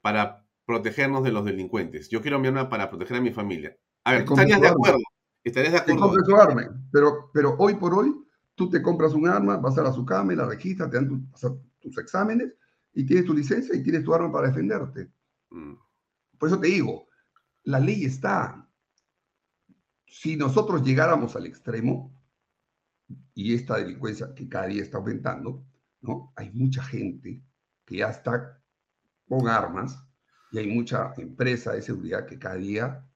para 0.00 0.46
protegernos 0.64 1.24
de 1.24 1.32
los 1.32 1.44
delincuentes. 1.44 2.08
Yo 2.08 2.22
quiero 2.22 2.38
mi 2.38 2.46
arma 2.46 2.68
para 2.68 2.88
proteger 2.88 3.16
a 3.16 3.20
mi 3.20 3.32
familia. 3.32 3.76
A 4.04 4.12
ver, 4.12 4.22
¿estarías 4.22 4.60
de 4.60 4.68
acuerdo? 4.68 5.00
¿Estarías 5.42 5.72
de 5.72 5.78
acuerdo? 5.92 6.24
su 6.24 6.36
arma, 6.36 6.70
pero, 6.92 7.32
pero 7.34 7.56
hoy 7.58 7.74
por 7.74 7.94
hoy 7.94 8.14
tú 8.54 8.70
te 8.70 8.80
compras 8.80 9.12
un 9.14 9.26
arma, 9.26 9.56
vas 9.56 9.76
a 9.76 9.82
la 9.82 9.92
SUCAME, 9.92 10.36
la 10.36 10.46
registras, 10.46 10.88
te 10.88 10.98
dan 10.98 11.28
tus 11.80 11.98
exámenes 11.98 12.54
y 12.92 13.04
tienes 13.04 13.24
tu 13.24 13.34
licencia 13.34 13.74
y 13.74 13.82
tienes 13.82 14.04
tu 14.04 14.14
arma 14.14 14.30
para 14.30 14.46
defenderte. 14.46 15.10
Mm. 15.50 15.74
Por 16.38 16.48
eso 16.48 16.60
te 16.60 16.68
digo, 16.68 17.08
la 17.64 17.80
ley 17.80 18.04
está. 18.04 18.69
Si 20.10 20.36
nosotros 20.36 20.82
llegáramos 20.82 21.36
al 21.36 21.46
extremo, 21.46 22.12
y 23.34 23.54
esta 23.54 23.76
delincuencia 23.76 24.34
que 24.34 24.48
cada 24.48 24.66
día 24.66 24.82
está 24.82 24.98
aumentando, 24.98 25.64
¿no? 26.00 26.32
Hay 26.36 26.50
mucha 26.52 26.82
gente 26.82 27.42
que 27.84 27.98
ya 27.98 28.10
está 28.10 28.60
con 29.28 29.48
armas 29.48 30.06
Y 30.52 30.58
hay 30.58 30.66
mucha 30.66 31.12
empresa 31.16 31.72
de 31.72 31.82
seguridad 31.82 32.26
que 32.26 32.38
cada 32.38 32.56
día, 32.56 33.06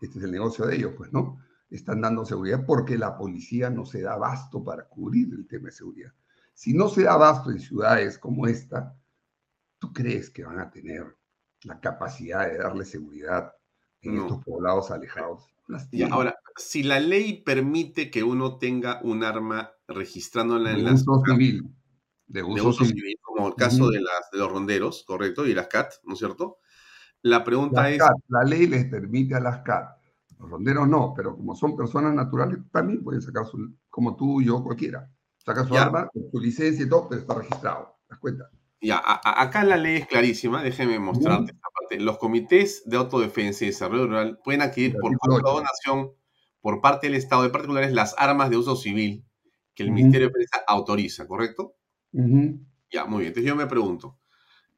este 0.00 0.18
es 0.18 0.24
el 0.24 0.32
negocio 0.32 0.66
de 0.66 0.74
ellos, 0.76 0.92
pues, 0.96 1.12
¿no? 1.12 1.38
Están 1.70 2.00
dando 2.00 2.24
seguridad 2.24 2.64
porque 2.66 2.98
la 2.98 3.16
policía 3.16 3.70
no 3.70 3.84
se 3.86 4.02
da 4.02 4.14
abasto 4.14 4.64
para 4.64 4.88
cubrir 4.88 5.32
el 5.32 5.46
tema 5.46 5.66
de 5.66 5.72
seguridad. 5.72 6.12
Si 6.52 6.74
no 6.74 6.88
se 6.88 7.04
da 7.04 7.12
abasto 7.14 7.50
en 7.52 7.60
ciudades 7.60 8.18
como 8.18 8.48
esta, 8.48 8.96
¿tú 9.78 9.92
crees 9.92 10.30
que 10.30 10.44
van 10.44 10.58
a 10.58 10.68
tener 10.68 11.16
la 11.62 11.78
capacidad 11.80 12.48
de 12.48 12.58
darle 12.58 12.84
seguridad 12.84 13.52
en 14.02 14.18
estos 14.18 14.44
poblados 14.44 14.90
alejados? 14.90 15.48
Ahora, 16.10 16.36
si 16.56 16.82
la 16.82 17.00
ley 17.00 17.42
permite 17.42 18.10
que 18.10 18.22
uno 18.22 18.58
tenga 18.58 19.00
un 19.02 19.24
arma 19.24 19.70
registrándola 19.88 20.72
en 20.72 20.84
la 20.84 20.92
uso 20.94 21.22
civil, 21.24 21.68
de 22.26 22.42
uso, 22.42 22.84
civil. 22.84 23.16
como 23.22 23.48
el 23.48 23.54
caso 23.54 23.88
de, 23.88 24.00
las, 24.00 24.30
de 24.32 24.38
los 24.38 24.50
ronderos, 24.50 25.04
¿correcto? 25.06 25.46
Y 25.46 25.54
las 25.54 25.66
CAT, 25.66 25.94
¿no 26.04 26.14
es 26.14 26.18
cierto? 26.18 26.58
La 27.22 27.44
pregunta 27.44 27.90
es... 27.90 28.00
la 28.28 28.44
ley 28.44 28.66
les 28.66 28.86
permite 28.86 29.34
a 29.34 29.40
las 29.40 29.58
CAT, 29.62 29.98
los 30.38 30.50
ronderos 30.50 30.88
no, 30.88 31.12
pero 31.14 31.36
como 31.36 31.54
son 31.54 31.76
personas 31.76 32.14
naturales, 32.14 32.58
también 32.70 33.02
pueden 33.02 33.20
sacar 33.20 33.46
su, 33.46 33.74
como 33.88 34.16
tú, 34.16 34.40
yo, 34.40 34.62
cualquiera. 34.62 35.10
Saca 35.36 35.64
su 35.66 35.76
arma, 35.76 36.08
su 36.30 36.38
licencia 36.38 36.84
y 36.84 36.88
todo, 36.88 37.08
pero 37.08 37.22
está 37.22 37.34
registrado. 37.34 37.98
¿Te 38.06 38.14
das 38.14 38.18
cuenta? 38.18 38.50
Ya, 38.82 39.02
acá 39.04 39.62
la 39.64 39.76
ley 39.76 39.96
es 39.96 40.06
clarísima, 40.06 40.62
déjeme 40.62 40.98
mostrarte 40.98 41.52
esta 41.52 41.68
parte. 41.78 42.00
Los 42.00 42.16
comités 42.16 42.82
de 42.86 42.96
autodefensa 42.96 43.64
y 43.64 43.68
desarrollo 43.68 44.06
rural 44.06 44.38
pueden 44.42 44.62
adquirir 44.62 44.94
por 44.98 45.42
donación 45.42 46.12
por 46.60 46.80
parte 46.80 47.06
del 47.08 47.16
Estado 47.16 47.42
de 47.42 47.50
particulares 47.50 47.92
las 47.92 48.14
armas 48.16 48.48
de 48.48 48.56
uso 48.56 48.76
civil 48.76 49.24
que 49.74 49.82
el 49.82 49.92
Ministerio 49.92 50.28
de 50.28 50.32
Defensa 50.32 50.64
autoriza, 50.66 51.26
¿correcto? 51.26 51.76
Ya, 52.90 53.04
muy 53.04 53.20
bien. 53.20 53.28
Entonces 53.28 53.48
yo 53.48 53.56
me 53.56 53.66
pregunto, 53.66 54.18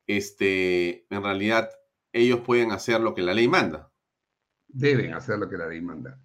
este, 0.07 1.07
en 1.15 1.23
realidad, 1.23 1.71
ellos 2.13 2.41
pueden 2.41 2.73
hacer 2.73 3.01
lo 3.01 3.15
que 3.15 3.23
la 3.23 3.35
ley 3.35 3.49
manda. 3.49 3.93
Deben 4.69 5.15
hacer 5.15 5.39
lo 5.39 5.49
que 5.49 5.57
la 5.57 5.69
ley 5.69 5.81
manda. 5.81 6.21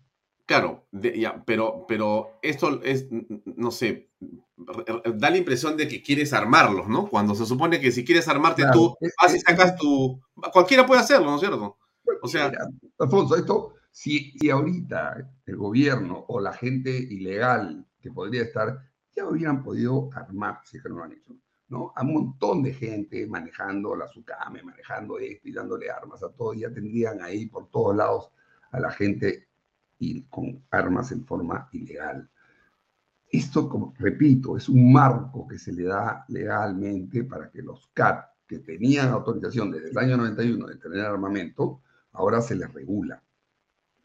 Claro, 0.48 0.88
ya, 0.94 1.44
pero, 1.46 1.84
pero 1.90 2.40
esto 2.42 2.82
es, 2.82 3.08
no 3.44 3.70
sé, 3.70 4.12
da 4.56 5.30
la 5.30 5.36
impresión 5.36 5.76
de 5.76 5.90
que 5.90 6.02
quieres 6.02 6.32
armarlos, 6.32 6.88
¿no? 6.88 7.10
Cuando 7.10 7.36
se 7.36 7.46
supone 7.46 7.82
que 7.82 7.92
si 7.92 8.06
quieres 8.06 8.30
armarte 8.30 8.64
tú, 8.72 8.96
vas 9.22 9.36
y 9.36 9.42
sacas 9.42 9.76
tu... 9.76 10.22
Cualquiera 10.54 10.86
puede 10.86 11.02
hacerlo, 11.02 11.26
¿no 11.26 11.36
es 11.36 11.42
cierto? 11.42 11.78
O 12.22 12.28
sea... 12.30 12.50
Alfonso, 12.98 13.36
esto, 13.36 13.74
si, 13.92 14.32
si 14.40 14.50
ahorita 14.50 15.30
el 15.46 15.58
gobierno 15.58 16.24
o 16.30 16.40
la 16.40 16.54
gente 16.54 16.92
ilegal 16.92 17.86
que 18.00 18.10
podría 18.10 18.44
estar, 18.44 18.80
ya 19.14 19.26
hubieran 19.26 19.62
podido 19.62 20.10
armar, 20.14 20.62
si 20.64 20.82
que 20.82 20.88
no 20.88 21.00
lo 21.00 21.04
han 21.04 21.12
hecho. 21.12 21.36
¿no? 21.68 21.92
A 21.94 22.04
un 22.04 22.14
montón 22.14 22.64
de 22.64 22.74
gente 22.74 23.28
manejando 23.28 23.98
la 23.98 24.08
SUCAME, 24.08 24.64
manejando 24.64 25.20
esto 25.20 25.50
y 25.50 25.52
dándole 25.52 25.92
armas 25.92 26.24
a 26.24 26.30
todo, 26.30 26.54
ya 26.54 26.72
tendrían 26.72 27.22
ahí 27.22 27.48
por 27.48 27.70
todos 27.70 27.98
lados 27.98 28.32
a 28.72 28.80
la 28.80 28.92
gente 28.92 29.48
y 30.00 30.24
con 30.24 30.64
armas 30.72 31.12
en 31.12 31.26
forma 31.26 31.70
ilegal. 31.72 32.30
Esto, 33.30 33.68
como 33.68 33.94
repito, 33.98 34.56
es 34.56 34.70
un 34.70 34.92
marco 34.92 35.48
que 35.48 35.60
se 35.60 35.74
le 35.74 35.84
da 35.84 36.24
legalmente 36.30 37.24
para 37.24 37.50
que 37.50 37.62
los 37.62 37.90
CAT, 37.94 38.26
que 38.48 38.60
tenían 38.60 39.10
autorización 39.10 39.72
desde 39.72 39.90
el 39.90 39.98
año 39.98 40.18
91 40.18 40.68
de 40.68 40.76
tener 40.78 41.02
armamento, 41.02 41.82
ahora 42.14 42.42
se 42.42 42.56
les 42.56 42.74
regula. 42.74 43.22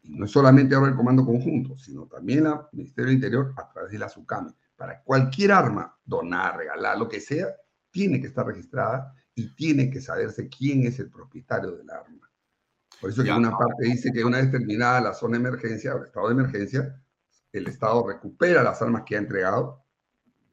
Y 0.01 0.15
no 0.15 0.25
es 0.25 0.31
solamente 0.31 0.75
ahora 0.75 0.89
el 0.89 0.97
Comando 0.97 1.25
Conjunto, 1.25 1.77
sino 1.77 2.05
también 2.07 2.45
el 2.45 2.59
Ministerio 2.73 3.05
del 3.05 3.15
Interior 3.15 3.53
a 3.55 3.69
través 3.71 3.91
de 3.91 3.99
la 3.99 4.09
SUCAME 4.09 4.51
para 4.75 5.01
cualquier 5.01 5.53
arma, 5.53 5.97
donar, 6.03 6.57
regalar, 6.57 6.97
lo 6.97 7.07
que 7.07 7.21
sea, 7.21 7.47
tiene 7.89 8.19
que 8.19 8.27
estar 8.27 8.45
registrada 8.45 9.15
y 9.33 9.55
tiene 9.55 9.89
que 9.89 10.01
saberse 10.01 10.49
quién 10.49 10.83
es 10.85 10.99
el 10.99 11.09
propietario 11.09 11.71
del 11.71 11.89
arma. 11.89 12.29
Por 13.03 13.11
eso 13.11 13.21
que 13.21 13.31
una 13.31 13.51
parte 13.51 13.83
dice 13.83 14.13
que 14.13 14.23
una 14.23 14.37
vez 14.37 14.49
terminada 14.49 15.01
la 15.01 15.13
zona 15.13 15.37
de 15.37 15.49
emergencia 15.49 15.93
o 15.93 15.97
el 15.97 16.05
estado 16.05 16.27
de 16.29 16.33
emergencia, 16.33 17.03
el 17.51 17.67
Estado 17.67 18.07
recupera 18.07 18.63
las 18.63 18.81
armas 18.81 19.03
que 19.05 19.17
ha 19.17 19.19
entregado. 19.19 19.85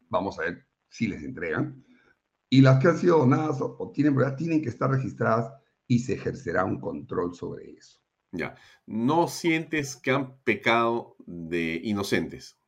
Vamos 0.09 0.36
a 0.36 0.42
ver 0.42 0.66
si 0.88 1.07
les 1.07 1.22
entregan. 1.22 1.84
Y 2.48 2.61
las 2.61 2.80
que 2.80 2.88
han 2.88 2.98
sido 2.98 3.18
donadas 3.18 3.59
o, 3.61 3.92
tienen 3.94 4.14
propiedad 4.14 4.36
tienen 4.36 4.62
que 4.62 4.68
estar 4.68 4.90
registradas 4.90 5.53
y 5.86 6.01
se 6.01 6.14
ejercerá 6.14 6.64
un 6.64 6.80
control 6.80 7.36
sobre 7.36 7.70
eso. 7.70 8.01
Ya. 8.32 8.57
¿No 8.84 9.28
sientes 9.28 9.94
que 9.94 10.11
han 10.11 10.36
pecado 10.42 11.14
de 11.26 11.80
inocentes? 11.84 12.59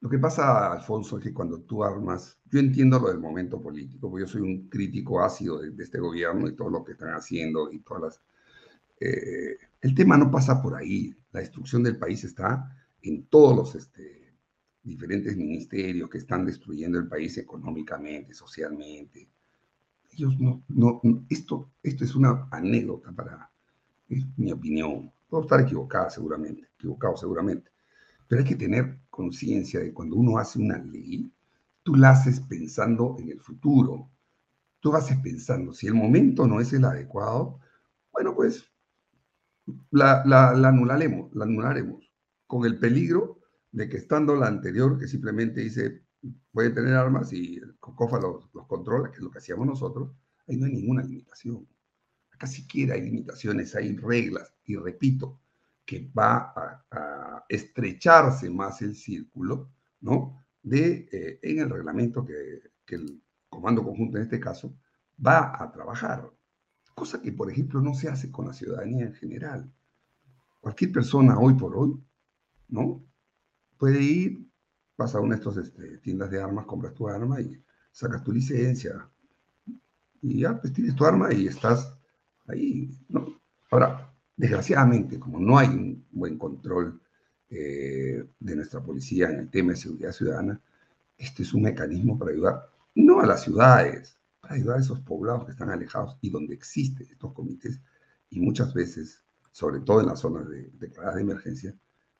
Lo 0.00 0.10
que 0.10 0.18
pasa, 0.18 0.72
Alfonso, 0.72 1.18
es 1.18 1.24
que 1.24 1.32
cuando 1.32 1.60
tú 1.62 1.82
armas, 1.82 2.38
yo 2.44 2.58
entiendo 2.58 2.98
lo 2.98 3.08
del 3.08 3.18
momento 3.18 3.60
político, 3.60 4.10
porque 4.10 4.24
yo 4.24 4.28
soy 4.28 4.42
un 4.42 4.68
crítico 4.68 5.22
ácido 5.22 5.58
de, 5.58 5.82
este 5.82 5.98
gobierno 5.98 6.48
y 6.48 6.54
todo 6.54 6.70
lo 6.70 6.84
que 6.84 6.92
están 6.92 7.14
haciendo 7.14 7.72
y 7.72 7.80
todas 7.80 8.02
las... 8.02 8.20
Eh, 9.00 9.56
el 9.80 9.94
tema 9.94 10.16
no 10.16 10.30
pasa 10.30 10.62
por 10.62 10.74
ahí. 10.74 11.14
La 11.32 11.40
destrucción 11.40 11.82
del 11.82 11.98
país 11.98 12.24
está 12.24 12.74
en 13.02 13.26
todos 13.26 13.56
los 13.56 13.74
este, 13.74 14.34
diferentes 14.82 15.36
ministerios 15.36 16.08
que 16.08 16.18
están 16.18 16.46
destruyendo 16.46 16.98
el 16.98 17.08
país 17.08 17.36
económicamente, 17.38 18.34
socialmente. 18.34 19.28
Ellos 20.12 20.38
no, 20.38 20.62
no, 20.68 21.00
esto, 21.28 21.70
esto 21.82 22.04
es 22.04 22.14
una 22.14 22.48
anécdota 22.50 23.12
para, 23.12 23.50
mi 24.36 24.52
opinión. 24.52 25.12
Puedo 25.28 25.42
estar 25.42 25.60
equivocada 25.60 26.08
seguramente, 26.10 26.68
equivocado 26.74 27.16
seguramente, 27.16 27.70
pero 28.28 28.40
hay 28.42 28.48
que 28.48 28.56
tener 28.56 28.98
conciencia 29.10 29.80
de 29.80 29.92
cuando 29.92 30.16
uno 30.16 30.38
hace 30.38 30.58
una 30.58 30.78
ley, 30.78 31.32
tú 31.82 31.94
la 31.94 32.10
haces 32.10 32.40
pensando 32.40 33.16
en 33.18 33.30
el 33.30 33.40
futuro. 33.40 34.10
Tú 34.80 34.94
haces 34.94 35.16
pensando, 35.18 35.72
si 35.72 35.86
el 35.86 35.94
momento 35.94 36.46
no 36.46 36.60
es 36.60 36.72
el 36.72 36.84
adecuado, 36.84 37.60
bueno, 38.12 38.34
pues 38.34 38.64
la, 39.90 40.22
la, 40.24 40.50
anularemos, 40.68 41.34
la 41.34 41.44
anularemos, 41.44 42.12
con 42.46 42.64
el 42.64 42.78
peligro 42.78 43.40
de 43.72 43.88
que 43.88 43.96
estando 43.96 44.36
la 44.36 44.46
anterior, 44.46 44.98
que 44.98 45.08
simplemente 45.08 45.60
dice, 45.60 46.02
puede 46.52 46.70
tener 46.70 46.94
armas 46.94 47.32
y 47.32 47.56
el 47.56 47.76
COCOFA 47.78 48.20
los, 48.20 48.48
los 48.54 48.66
controla, 48.66 49.10
que 49.10 49.16
es 49.16 49.22
lo 49.22 49.30
que 49.30 49.38
hacíamos 49.38 49.66
nosotros, 49.66 50.10
ahí 50.46 50.56
no 50.56 50.66
hay 50.66 50.72
ninguna 50.72 51.02
limitación. 51.02 51.66
Acá 52.30 52.46
siquiera 52.46 52.94
hay 52.94 53.02
limitaciones, 53.02 53.74
hay 53.74 53.96
reglas, 53.96 54.52
y 54.64 54.76
repito, 54.76 55.40
que 55.86 56.10
va 56.16 56.52
a, 56.90 57.44
estrecharse 57.48 58.50
más 58.50 58.82
el 58.82 58.96
círculo, 58.96 59.70
¿no? 60.00 60.44
De, 60.60 61.08
eh, 61.12 61.38
en 61.42 61.60
el 61.60 61.70
reglamento 61.70 62.24
que, 62.24 62.60
el 62.88 63.22
Comando 63.48 63.84
Conjunto 63.84 64.16
en 64.16 64.24
este 64.24 64.40
caso 64.40 64.76
va 65.24 65.62
a 65.62 65.70
trabajar. 65.70 66.28
Cosa 66.94 67.22
que, 67.22 67.32
por 67.32 67.50
ejemplo, 67.50 67.80
no 67.80 67.94
se 67.94 68.08
hace 68.08 68.30
con 68.30 68.46
la 68.46 68.52
ciudadanía 68.52 69.06
en 69.06 69.14
general. 69.14 69.72
Cualquier 70.60 70.92
persona 70.92 71.38
hoy 71.38 71.54
por 71.54 71.76
hoy, 71.76 72.02
¿no? 72.68 73.04
Puede 73.78 74.02
ir, 74.02 74.50
vas 74.98 75.14
a 75.14 75.20
una 75.20 75.36
de 75.36 75.40
estas 75.40 75.56
este, 75.58 75.98
tiendas 75.98 76.30
de 76.30 76.42
armas, 76.42 76.66
compras 76.66 76.94
tu 76.94 77.08
arma 77.08 77.40
y 77.40 77.62
sacas 77.92 78.24
tu 78.24 78.32
licencia. 78.32 79.08
Y 80.20 80.40
ya, 80.40 80.60
pues 80.60 80.72
tienes 80.72 80.96
tu 80.96 81.04
arma 81.04 81.32
y 81.32 81.46
estás 81.46 81.96
ahí, 82.48 82.90
¿no? 83.08 83.40
Ahora, 83.70 84.15
Desgraciadamente, 84.36 85.18
como 85.18 85.40
no 85.40 85.58
hay 85.58 85.68
un 85.68 86.06
buen 86.10 86.36
control 86.36 87.00
eh, 87.48 88.22
de 88.38 88.56
nuestra 88.56 88.82
policía 88.82 89.30
en 89.30 89.40
el 89.40 89.50
tema 89.50 89.72
de 89.72 89.78
seguridad 89.78 90.12
ciudadana, 90.12 90.60
este 91.16 91.42
es 91.42 91.54
un 91.54 91.62
mecanismo 91.62 92.18
para 92.18 92.32
ayudar, 92.32 92.70
no 92.94 93.20
a 93.20 93.26
las 93.26 93.44
ciudades, 93.44 94.18
para 94.40 94.54
ayudar 94.54 94.76
a 94.76 94.80
esos 94.80 95.00
poblados 95.00 95.46
que 95.46 95.52
están 95.52 95.70
alejados 95.70 96.18
y 96.20 96.30
donde 96.30 96.54
existen 96.54 97.06
estos 97.10 97.32
comités 97.32 97.80
y 98.28 98.40
muchas 98.40 98.74
veces, 98.74 99.22
sobre 99.52 99.80
todo 99.80 100.00
en 100.00 100.06
las 100.06 100.20
zonas 100.20 100.48
de, 100.48 100.70
declaradas 100.74 101.16
de 101.16 101.22
emergencia, 101.22 101.74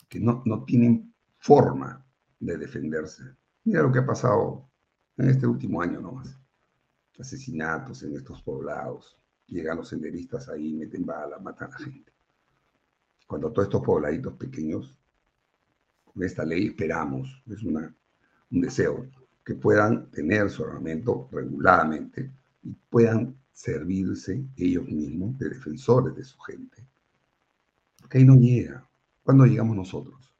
que 0.08 0.18
no, 0.18 0.42
no 0.46 0.64
tienen 0.64 1.12
forma 1.38 2.04
de 2.40 2.56
defenderse. 2.56 3.24
Mira 3.64 3.82
lo 3.82 3.92
que 3.92 3.98
ha 3.98 4.06
pasado 4.06 4.70
en 5.18 5.28
este 5.28 5.46
último 5.46 5.82
año 5.82 6.00
nomás. 6.00 6.38
Asesinatos 7.18 8.02
en 8.02 8.16
estos 8.16 8.42
poblados, 8.42 9.18
llegan 9.48 9.76
los 9.76 9.88
senderistas 9.88 10.48
ahí, 10.48 10.74
meten 10.74 11.04
bala, 11.04 11.38
matan 11.38 11.72
a 11.72 11.78
la 11.78 11.84
gente. 11.84 12.12
Cuando 13.26 13.52
todos 13.52 13.68
estos 13.68 13.82
pobladitos 13.82 14.34
pequeños, 14.34 14.96
con 16.04 16.22
esta 16.22 16.44
ley 16.44 16.68
esperamos, 16.68 17.42
es 17.46 17.62
una, 17.62 17.94
un 18.50 18.60
deseo, 18.60 19.06
que 19.44 19.54
puedan 19.54 20.10
tener 20.10 20.50
su 20.50 20.64
armamento 20.64 21.28
reguladamente 21.30 22.32
y 22.62 22.72
puedan 22.90 23.36
servirse 23.52 24.44
ellos 24.56 24.86
mismos 24.86 25.38
de 25.38 25.50
defensores 25.50 26.14
de 26.16 26.24
su 26.24 26.38
gente. 26.40 26.84
Porque 28.00 28.18
ahí 28.18 28.24
no 28.24 28.34
llega. 28.34 28.88
¿Cuándo 29.22 29.46
llegamos 29.46 29.76
nosotros? 29.76 30.32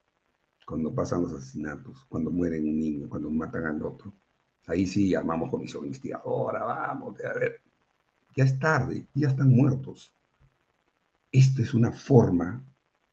Cuando 0.67 0.95
pasan 0.95 1.23
los 1.23 1.33
asesinatos, 1.33 2.05
cuando 2.09 2.31
mueren 2.31 2.69
un 2.69 2.79
niño, 2.79 3.09
cuando 3.09 3.31
matan 3.31 3.67
al 3.67 3.83
otro. 3.83 4.13
Ahí 4.67 4.87
sí 4.87 5.11
llamamos 5.11 5.51
comisión 5.51 5.85
investigadora, 5.85 6.65
vamos, 6.65 7.19
a 7.21 7.33
ver, 7.39 7.63
ya 8.37 8.45
es 8.45 8.59
tarde, 8.59 9.09
ya 9.15 9.29
están 9.29 9.49
muertos. 9.49 10.15
Esta 11.33 11.63
es 11.63 11.73
una 11.75 11.91
forma, 11.91 12.63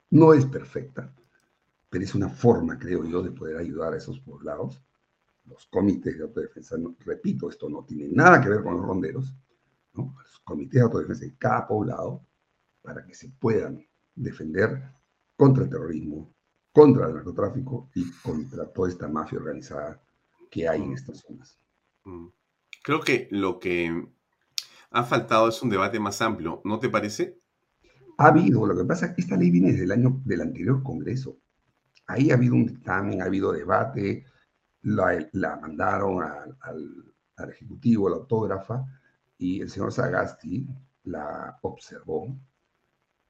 no 0.10 0.34
es 0.34 0.46
perfecta, 0.46 1.14
pero 1.90 2.04
es 2.04 2.14
una 2.14 2.30
forma, 2.30 2.78
creo 2.78 3.06
yo, 3.06 3.24
de 3.24 3.32
poder 3.32 3.58
ayudar 3.58 3.94
a 3.94 3.98
esos 3.98 4.20
poblados. 4.20 4.84
Los 5.46 5.66
comités 5.68 6.18
de 6.18 6.24
autodefensa, 6.24 6.76
repito, 7.00 7.50
esto 7.50 7.70
no 7.70 7.84
tiene 7.86 8.10
nada 8.10 8.42
que 8.42 8.50
ver 8.50 8.62
con 8.62 8.76
los 8.76 8.86
ronderos, 8.86 9.34
¿no? 9.94 10.16
los 10.20 10.40
comités 10.40 10.80
de 10.80 10.82
autodefensa 10.82 11.26
en 11.26 11.36
cada 11.38 11.68
poblado, 11.68 12.26
para 12.82 13.06
que 13.06 13.16
se 13.16 13.30
puedan 13.30 13.86
defender 14.14 14.92
contra 15.38 15.64
el 15.64 15.70
terrorismo, 15.70 16.34
contra 16.72 17.08
el 17.08 17.14
narcotráfico 17.14 17.90
y 17.96 18.12
contra 18.22 18.66
toda 18.66 18.90
esta 18.90 19.08
mafia 19.08 19.40
organizada 19.40 20.02
que 20.52 20.68
hay 20.68 20.84
en 20.84 20.94
estas 20.94 21.20
zonas. 21.20 21.58
Mm. 22.04 22.28
Creo 22.84 23.00
que 23.00 23.30
lo 23.32 23.60
que 23.60 24.06
ha 24.94 25.04
faltado 25.04 25.50
es 25.50 25.62
un 25.62 25.70
debate 25.70 26.00
más 26.00 26.22
amplio, 26.22 26.62
¿no 26.64 26.80
te 26.80 26.88
parece? 26.88 27.40
Ha 28.20 28.28
habido, 28.28 28.66
lo 28.66 28.78
que 28.78 28.86
pasa 28.86 29.08
es 29.08 29.14
que 29.14 29.22
esta 29.22 29.36
ley 29.36 29.50
viene 29.50 29.72
desde 29.72 29.86
el 29.86 29.92
año 29.92 30.22
del 30.24 30.42
anterior 30.42 30.84
Congreso. 30.84 31.40
Ahí 32.06 32.30
ha 32.30 32.36
habido 32.36 32.54
un 32.54 32.68
dictamen, 32.68 33.22
ha 33.22 33.26
habido 33.26 33.52
debate, 33.52 34.26
la, 34.84 35.60
mandaron 35.60 36.22
al, 36.22 36.58
al, 36.62 37.50
Ejecutivo, 37.50 38.08
la 38.08 38.18
autógrafa, 38.18 38.86
y 39.40 39.62
el 39.62 39.70
señor 39.70 39.92
Sagasti 39.92 40.68
la 41.06 41.58
observó, 41.64 42.38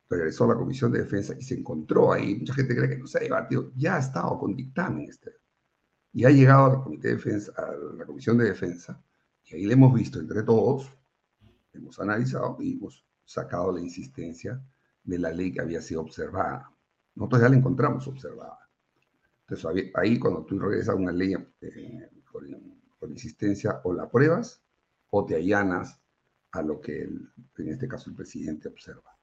regresó 0.10 0.44
a 0.44 0.50
la 0.50 0.56
Comisión 0.56 0.92
de 0.92 1.00
Defensa 1.00 1.34
y 1.40 1.42
se 1.42 1.56
encontró 1.56 2.12
ahí, 2.12 2.36
mucha 2.36 2.54
gente 2.54 2.76
cree 2.76 2.90
que 2.90 2.98
no 2.98 3.08
se 3.08 3.20
ha 3.20 3.22
debatido, 3.22 3.72
ya 3.76 3.96
ha 3.96 4.00
estado 4.00 4.38
con 4.38 4.56
dictamen 4.56 5.08
este, 5.10 5.32
y 6.12 6.26
ha 6.26 6.30
llegado 6.30 6.66
a 6.66 6.70
la, 6.74 6.84
Comité 6.84 7.08
de 7.08 7.16
Defensa, 7.16 7.54
a 7.56 7.72
la 7.98 8.06
Comisión 8.06 8.38
de 8.38 8.46
Defensa, 8.46 9.02
y 9.46 9.56
ahí 9.56 9.66
le 9.66 9.74
hemos 9.74 9.94
visto 9.94 10.20
entre 10.20 10.44
todos, 10.44 10.92
hemos 11.74 12.00
analizado 12.00 12.58
y 12.60 12.74
hemos 12.74 13.06
sacado 13.26 13.72
la 13.72 13.82
insistencia 13.82 14.62
de 15.04 15.20
la 15.20 15.32
ley 15.32 15.52
que 15.52 15.62
había 15.62 15.82
sido 15.82 16.02
observada. 16.02 16.72
Nosotros 17.16 17.42
ya 17.42 17.50
la 17.50 17.58
encontramos 17.58 18.08
observada. 18.08 18.60
Entonces, 19.48 19.92
ahí 19.96 20.18
cuando 20.18 20.46
tú 20.46 20.60
regresas 20.60 20.96
a 20.96 20.98
una 20.98 21.12
ley 21.12 21.36
eh, 21.62 22.10
por, 22.32 23.10
insistencia, 23.10 23.82
o 23.84 23.94
la 23.94 24.10
pruebas 24.10 24.64
o 25.10 25.26
te 25.26 25.36
allanas 25.36 26.00
a 26.54 26.62
lo 26.62 26.80
que 26.80 27.04
en 27.04 27.68
este 27.68 27.88
caso 27.88 28.10
el 28.10 28.16
presidente 28.16 28.70
observa. 28.70 29.14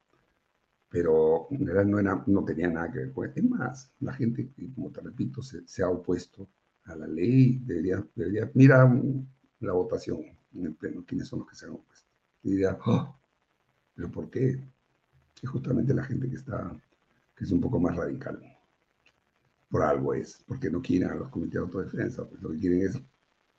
Pero 0.90 1.46
en 1.50 1.66
realidad 1.66 1.84
no, 1.86 1.98
era, 1.98 2.24
tenía 2.46 2.68
nada 2.68 2.90
que 2.90 2.98
ver 2.98 3.12
con 3.12 3.32
Es 3.34 3.44
más, 3.44 3.92
la 4.00 4.12
gente, 4.12 4.50
como 4.74 4.90
te 4.90 5.00
repito, 5.00 5.40
se, 5.42 5.82
ha 5.82 5.88
opuesto 5.88 6.48
a 6.84 6.96
la 6.96 7.06
ley. 7.06 7.58
Debería 7.64 8.04
mira 8.54 8.92
la 9.60 9.72
votación 9.72 10.24
en 10.54 10.66
el 10.66 10.74
pleno, 10.74 11.04
quiénes 11.06 11.28
son 11.28 11.40
los 11.40 11.48
que 11.48 11.56
se 11.56 11.66
han 11.66 11.72
opuesto. 11.72 11.89
Y 12.42 12.52
diría, 12.52 12.78
oh, 12.86 13.18
¿pero 13.94 14.10
por 14.10 14.30
qué? 14.30 14.62
Es 15.42 15.48
justamente 15.48 15.94
la 15.94 16.04
gente 16.04 16.28
que 16.28 16.36
está, 16.36 16.76
que 17.36 17.44
es 17.44 17.50
un 17.50 17.60
poco 17.60 17.78
más 17.78 17.96
radical 17.96 18.40
por 19.70 19.82
algo 19.82 20.14
es, 20.14 20.42
porque 20.46 20.68
no 20.68 20.82
quieren 20.82 21.10
a 21.10 21.14
los 21.14 21.28
comités 21.28 21.54
de 21.54 21.60
autodefensa, 21.60 22.28
pues 22.28 22.42
lo 22.42 22.50
que 22.50 22.58
quieren 22.58 22.82
es 22.82 23.00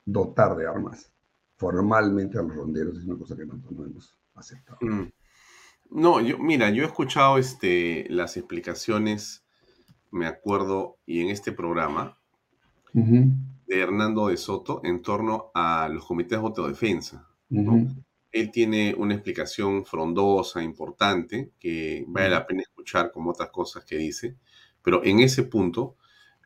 dotar 0.05 0.55
de 0.57 0.67
armas 0.67 1.11
formalmente 1.55 2.37
a 2.37 2.41
los 2.41 2.55
ronderos, 2.55 2.97
es 2.97 3.05
una 3.05 3.17
cosa 3.17 3.35
que 3.35 3.45
nosotros 3.45 3.71
no 3.71 3.85
hemos 3.85 4.17
aceptado. 4.35 4.79
Mm. 4.81 5.11
No, 5.91 6.19
yo, 6.21 6.37
mira, 6.39 6.69
yo 6.69 6.83
he 6.83 6.87
escuchado 6.87 7.37
este, 7.37 8.07
las 8.09 8.35
explicaciones, 8.35 9.45
me 10.09 10.25
acuerdo, 10.25 10.97
y 11.05 11.21
en 11.21 11.29
este 11.29 11.51
programa, 11.51 12.17
de 12.93 13.79
Hernando 13.79 14.27
de 14.27 14.37
Soto 14.37 14.81
en 14.83 15.01
torno 15.01 15.51
a 15.53 15.87
los 15.87 16.05
comités 16.05 16.31
de 16.31 16.45
autodefensa. 16.45 17.27
Él 18.31 18.51
tiene 18.51 18.95
una 18.97 19.13
explicación 19.13 19.85
frondosa, 19.85 20.63
importante, 20.63 21.51
que 21.59 22.05
vale 22.07 22.29
la 22.29 22.45
pena 22.45 22.61
escuchar 22.61 23.11
como 23.11 23.31
otras 23.31 23.49
cosas 23.49 23.85
que 23.85 23.97
dice, 23.97 24.37
pero 24.81 25.03
en 25.03 25.19
ese 25.19 25.43
punto 25.43 25.97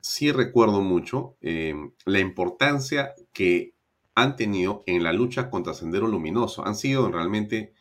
sí 0.01 0.31
recuerdo 0.31 0.81
mucho 0.81 1.37
em, 1.41 1.91
la 2.05 2.19
importancia 2.19 3.13
que 3.33 3.75
han 4.13 4.35
tenido 4.35 4.83
en 4.85 5.03
la 5.03 5.13
lucha 5.13 5.49
contra 5.49 5.73
Sendero 5.73 6.07
Luminoso. 6.07 6.65
Han 6.65 6.75
sido 6.75 7.11
realmente 7.11 7.73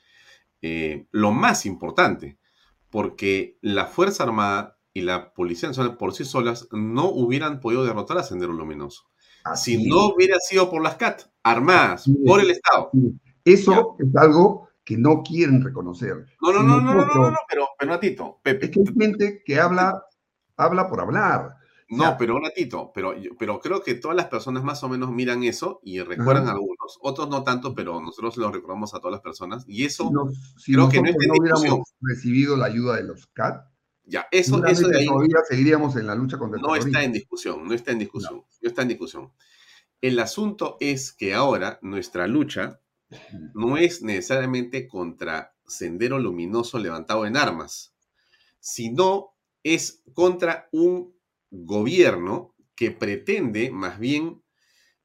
eh, 0.63 1.07
lo 1.11 1.33
más 1.33 1.67
importante, 1.67 2.39
porque 2.91 3.59
la 3.61 3.87
Fuerza 3.87 4.25
Armada 4.25 4.79
y 4.93 5.03
la 5.03 5.33
Policía 5.35 5.69
Nacional 5.69 5.97
por 5.97 6.15
sí 6.15 6.25
solas 6.25 6.69
no 6.73 7.11
hubieran 7.11 7.61
podido 7.61 7.85
derrotar 7.85 8.19
a 8.19 8.23
Sendero 8.23 8.53
Luminoso. 8.53 9.05
si 9.57 9.87
no 9.87 10.07
hubiera 10.07 10.39
sido 10.41 10.71
por 10.71 10.83
las 10.83 10.97
CAT, 10.97 11.23
armadas 11.43 12.05
por 12.25 12.41
el 12.41 12.51
Estado. 12.51 12.91
Eso 13.45 13.97
es 13.99 14.17
algo 14.17 14.69
que 14.85 14.97
no 14.97 15.23
quieren 15.23 15.63
reconocer. 15.63 16.27
No, 16.41 16.53
no, 16.53 16.63
no, 16.63 16.81
no, 16.81 16.95
no, 16.95 17.05
no, 17.07 17.31
no, 17.31 17.39
pero, 17.49 17.69
pero 17.79 18.41
Pepe. 18.43 18.67
Es 18.67 18.71
que 18.71 18.81
hay 18.81 18.87
gente 18.99 19.43
que 19.45 19.59
habla, 19.59 20.05
habla 20.57 20.89
por 20.89 21.01
hablar. 21.01 21.57
No, 21.89 22.17
pero 22.19 22.37
un 22.37 22.43
ratito, 22.43 22.91
pero, 22.95 23.15
pero 23.39 23.61
creo 23.61 23.83
que 23.83 23.95
todas 23.95 24.17
las 24.17 24.27
personas 24.27 24.65
más 24.65 24.83
o 24.83 24.89
menos 24.89 25.11
miran 25.11 25.45
eso 25.45 25.81
y 25.83 26.01
recuerdan 26.01 26.49
algunos, 26.49 26.99
otros 27.01 27.29
no 27.29 27.45
tanto, 27.45 27.75
pero 27.75 28.01
nosotros 28.01 28.37
lo 28.37 28.51
recordamos 28.51 28.95
a 28.95 28.99
todas 28.99 29.13
las 29.13 29.21
personas 29.21 29.65
y 29.69 29.85
eso 29.85 30.11
si 30.57 30.73
creo 30.73 30.89
que 30.89 31.01
no 31.01 31.09
en 31.09 31.15
no 31.15 31.35
hubiéramos 31.39 31.95
recibido 32.01 32.57
la 32.57 32.67
ayuda 32.67 32.97
de 32.97 33.05
los 33.05 33.27
CAT, 33.29 33.67
ya, 34.07 34.27
eso, 34.31 34.65
eso 34.67 34.89
de 34.89 34.99
ahí 34.99 35.07
todavía 35.07 35.37
seguiríamos 35.49 35.95
en 35.97 36.07
la 36.07 36.15
lucha 36.15 36.39
contra 36.39 36.59
el 36.59 36.63
No 36.63 36.75
está 36.75 37.03
en 37.05 37.13
discusión, 37.13 37.67
no 37.67 37.75
está 37.75 37.93
en 37.93 37.99
discusión, 37.99 38.37
no. 38.37 38.47
no 38.63 38.69
está 38.69 38.83
en 38.83 38.89
discusión. 38.89 39.33
El 40.01 40.19
asunto 40.19 40.77
es 40.81 41.13
que 41.13 41.33
ahora 41.33 41.79
nuestra 41.81 42.27
lucha 42.27 42.81
no 43.55 43.77
es 43.77 44.03
necesariamente 44.03 44.89
contra 44.89 45.55
Sendero 45.67 46.19
Luminoso 46.19 46.79
levantado 46.79 47.27
en 47.27 47.37
armas, 47.37 47.95
sino 48.61 49.35
es 49.62 50.03
contra 50.15 50.69
un 50.73 51.15
gobierno 51.51 52.55
que 52.77 52.91
pretende 52.91 53.71
más 53.71 53.99
bien 53.99 54.43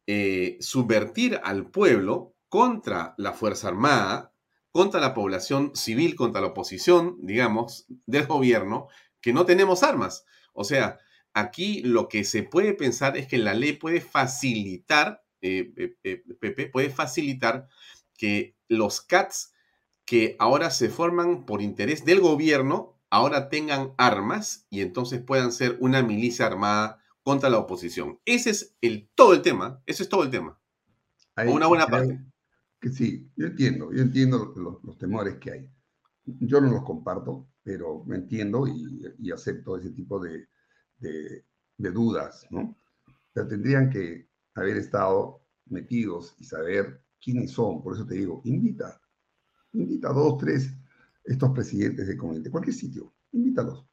eh, 0.07 0.57
subvertir 0.60 1.39
al 1.43 1.70
pueblo 1.70 2.36
contra 2.49 3.14
la 3.18 3.34
Fuerza 3.34 3.68
Armada, 3.68 4.34
contra 4.72 4.99
la 4.99 5.14
población 5.14 5.76
civil, 5.76 6.16
contra 6.16 6.41
la 6.41 6.47
oposición, 6.47 7.18
digamos, 7.22 7.86
del 8.05 8.26
gobierno, 8.26 8.88
que 9.22 9.34
no 9.34 9.45
tenemos 9.45 9.84
armas. 9.84 10.26
O 10.53 10.64
sea, 10.64 10.99
aquí 11.34 11.82
lo 11.82 12.07
que 12.07 12.24
se 12.24 12.43
puede 12.43 12.74
pensar 12.74 13.18
es 13.18 13.28
que 13.28 13.38
la 13.38 13.53
ley 13.53 13.74
puede 13.74 14.01
facilitar, 14.01 15.24
eh, 15.41 15.72
eh, 16.03 16.24
Pepe, 16.39 16.68
puede 16.68 16.89
facilitar 16.89 17.68
que 18.20 18.57
los 18.67 19.01
CATS 19.01 19.53
que 20.05 20.36
ahora 20.39 20.70
se 20.70 20.89
forman 20.89 21.45
por 21.45 21.61
interés 21.61 22.03
del 22.03 22.20
gobierno 22.20 22.99
ahora 23.09 23.49
tengan 23.49 23.93
armas 23.97 24.67
y 24.70 24.82
entonces 24.82 25.22
puedan 25.22 25.51
ser 25.51 25.78
una 25.80 26.03
milicia 26.03 26.45
armada 26.45 27.01
contra 27.24 27.49
la 27.49 27.57
oposición. 27.57 28.20
Ese 28.26 28.51
es 28.51 28.76
el, 28.82 29.09
todo 29.15 29.34
el 29.34 29.41
tema, 29.41 29.81
ese 29.85 30.03
es 30.03 30.10
todo 30.10 30.23
el 30.23 30.30
tema. 30.30 30.60
una 31.48 31.68
buena 31.68 31.88
parte. 31.88 32.19
Que 32.80 32.89
sí, 32.89 33.30
yo 33.35 33.48
entiendo, 33.48 33.91
yo 33.91 34.02
entiendo 34.02 34.53
los, 34.84 34.98
temores 34.98 35.35
que 35.35 35.52
hay. 35.52 35.69
Yo 36.26 36.61
no 36.61 36.72
los 36.72 36.84
comparto, 36.84 37.48
pero 37.64 38.03
me 38.06 38.18
entiendo 38.18 38.68
y, 38.68 39.31
acepto 39.31 39.77
ese 39.77 39.91
tipo 39.91 40.19
de, 40.19 40.48
de, 40.98 41.91
dudas, 41.91 42.45
¿no? 42.49 42.77
Pero 43.34 43.48
tendrían 43.48 43.89
que 43.89 44.30
haber 44.56 44.77
estado 44.77 45.41
metidos 45.65 46.35
y 46.39 46.45
saber 46.45 47.02
quiénes 47.22 47.52
son. 47.52 47.82
Por 47.82 47.96
eso 47.96 48.06
te 48.06 48.16
digo, 48.16 48.41
invita, 48.46 49.00
invita 49.74 50.10
a 50.10 50.14
dos, 50.14 50.38
tres 50.38 50.74
estos 51.24 51.52
presidentes 51.52 52.08
de 52.08 52.18
comité, 52.18 52.50
cualquier 52.50 52.76
sitio, 52.76 53.14
invítalos 53.32 53.86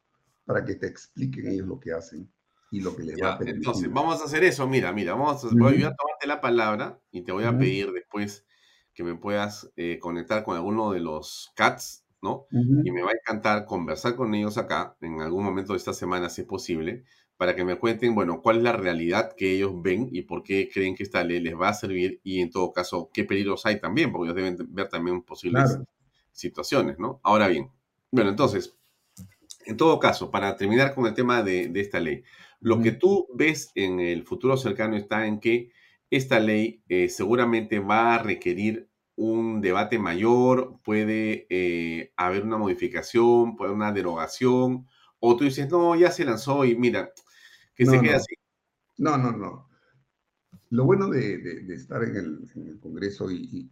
para 0.45 0.63
que 0.63 0.75
te 0.75 0.87
expliquen 0.87 1.47
ellos 1.47 1.67
lo 1.67 1.79
que 1.79 1.91
hacen 1.91 2.31
y 2.71 2.79
lo 2.79 2.95
que 2.95 3.03
les 3.03 3.17
va 3.21 3.33
a 3.33 3.37
pedir. 3.37 3.55
Entonces, 3.55 3.91
vamos 3.91 4.21
a 4.21 4.25
hacer 4.25 4.43
eso, 4.43 4.67
mira, 4.67 4.91
mira, 4.93 5.13
vamos 5.13 5.43
a, 5.43 5.47
voy 5.49 5.83
a 5.83 5.93
tomarte 5.93 6.25
la 6.25 6.41
palabra 6.41 6.99
y 7.11 7.21
te 7.21 7.31
voy 7.31 7.43
a 7.43 7.57
pedir 7.57 7.91
después 7.91 8.45
que 8.93 9.03
me 9.03 9.15
puedas 9.15 9.71
eh, 9.75 9.99
conectar 9.99 10.43
con 10.43 10.55
alguno 10.55 10.91
de 10.91 11.01
los 11.01 11.51
cats, 11.55 12.05
¿no? 12.21 12.47
Y 12.49 12.91
me 12.91 13.03
va 13.03 13.11
a 13.11 13.13
encantar 13.13 13.65
conversar 13.65 14.15
con 14.15 14.33
ellos 14.33 14.57
acá 14.57 14.97
en 15.01 15.21
algún 15.21 15.43
momento 15.43 15.73
de 15.73 15.77
esta 15.77 15.93
semana, 15.93 16.29
si 16.29 16.41
es 16.41 16.47
posible, 16.47 17.03
para 17.37 17.55
que 17.55 17.63
me 17.63 17.75
cuenten, 17.75 18.15
bueno, 18.15 18.41
cuál 18.41 18.57
es 18.57 18.63
la 18.63 18.73
realidad 18.73 19.33
que 19.37 19.53
ellos 19.53 19.71
ven 19.81 20.09
y 20.11 20.23
por 20.23 20.43
qué 20.43 20.69
creen 20.73 20.95
que 20.95 21.03
esta 21.03 21.23
ley 21.23 21.39
les 21.39 21.55
va 21.55 21.69
a 21.69 21.73
servir 21.73 22.19
y 22.23 22.41
en 22.41 22.49
todo 22.49 22.71
caso, 22.71 23.09
qué 23.13 23.23
peligros 23.23 23.65
hay 23.65 23.79
también, 23.79 24.11
porque 24.11 24.31
ellos 24.31 24.35
deben 24.35 24.57
ver 24.73 24.89
también 24.89 25.21
posibles 25.21 25.77
situaciones, 26.31 26.97
¿no? 26.97 27.19
Ahora 27.23 27.47
bien, 27.47 27.69
bueno, 28.11 28.31
entonces, 28.31 28.75
en 29.65 29.77
todo 29.77 29.99
caso, 29.99 30.31
para 30.31 30.55
terminar 30.55 30.95
con 30.95 31.05
el 31.05 31.13
tema 31.13 31.43
de, 31.43 31.71
esta 31.75 31.99
ley, 31.99 32.23
lo 32.59 32.81
que 32.81 32.91
tú 32.91 33.27
ves 33.35 33.71
en 33.75 33.99
el 33.99 34.23
futuro 34.23 34.57
cercano 34.57 34.95
está 34.95 35.27
en 35.27 35.39
que 35.39 35.71
esta 36.09 36.39
ley 36.39 36.81
eh, 36.89 37.09
seguramente 37.09 37.79
va 37.79 38.15
a 38.15 38.23
requerir 38.23 38.89
un 39.15 39.61
debate 39.61 39.99
mayor, 39.99 40.79
puede 40.83 41.47
eh, 41.49 42.13
haber 42.15 42.43
una 42.43 42.57
modificación, 42.57 43.55
puede 43.55 43.69
haber 43.69 43.77
una 43.77 43.91
derogación, 43.91 44.87
o 45.19 45.35
tú 45.35 45.43
dices, 45.43 45.69
no, 45.69 45.95
ya 45.95 46.11
se 46.11 46.25
lanzó 46.25 46.65
y 46.65 46.75
mira, 46.75 47.11
que 47.77 47.85
se 47.85 48.01
quede 48.01 48.15
así. 48.15 48.35
No, 48.97 49.17
no, 49.17 49.31
no. 49.31 49.69
Lo 50.71 50.85
bueno 50.85 51.07
de, 51.09 51.73
estar 51.73 52.03
en 52.03 52.15
el, 52.15 52.79
Congreso 52.81 53.29
y, 53.31 53.69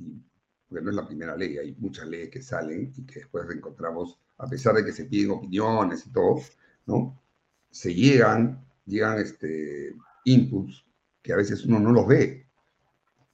porque 0.67 0.83
no 0.83 0.91
es 0.91 0.95
la 0.95 1.07
primera 1.07 1.35
ley, 1.35 1.57
hay 1.57 1.75
muchas 1.75 2.07
leyes 2.07 2.29
que 2.29 2.41
salen 2.41 2.93
y 2.95 3.05
que 3.05 3.19
después 3.21 3.45
encontramos, 3.49 4.19
a 4.37 4.47
pesar 4.47 4.75
de 4.75 4.85
que 4.85 4.93
se 4.93 5.05
piden 5.05 5.31
opiniones 5.31 6.05
y 6.05 6.11
todo, 6.11 6.39
¿no? 6.85 7.21
Se 7.69 7.93
llegan, 7.93 8.65
llegan 8.85 9.17
este, 9.19 9.93
inputs 10.23 10.85
que 11.21 11.33
a 11.33 11.37
veces 11.37 11.65
uno 11.65 11.79
no 11.79 11.91
los 11.91 12.07
ve. 12.07 12.47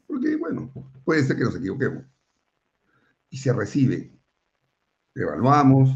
Porque, 0.07 0.35
bueno, 0.37 0.71
puede 1.03 1.23
ser 1.23 1.37
que 1.37 1.43
nos 1.43 1.55
equivoquemos. 1.55 2.05
y 3.29 3.37
se 3.37 3.53
recibe. 3.53 4.17
Evaluamos, 5.13 5.89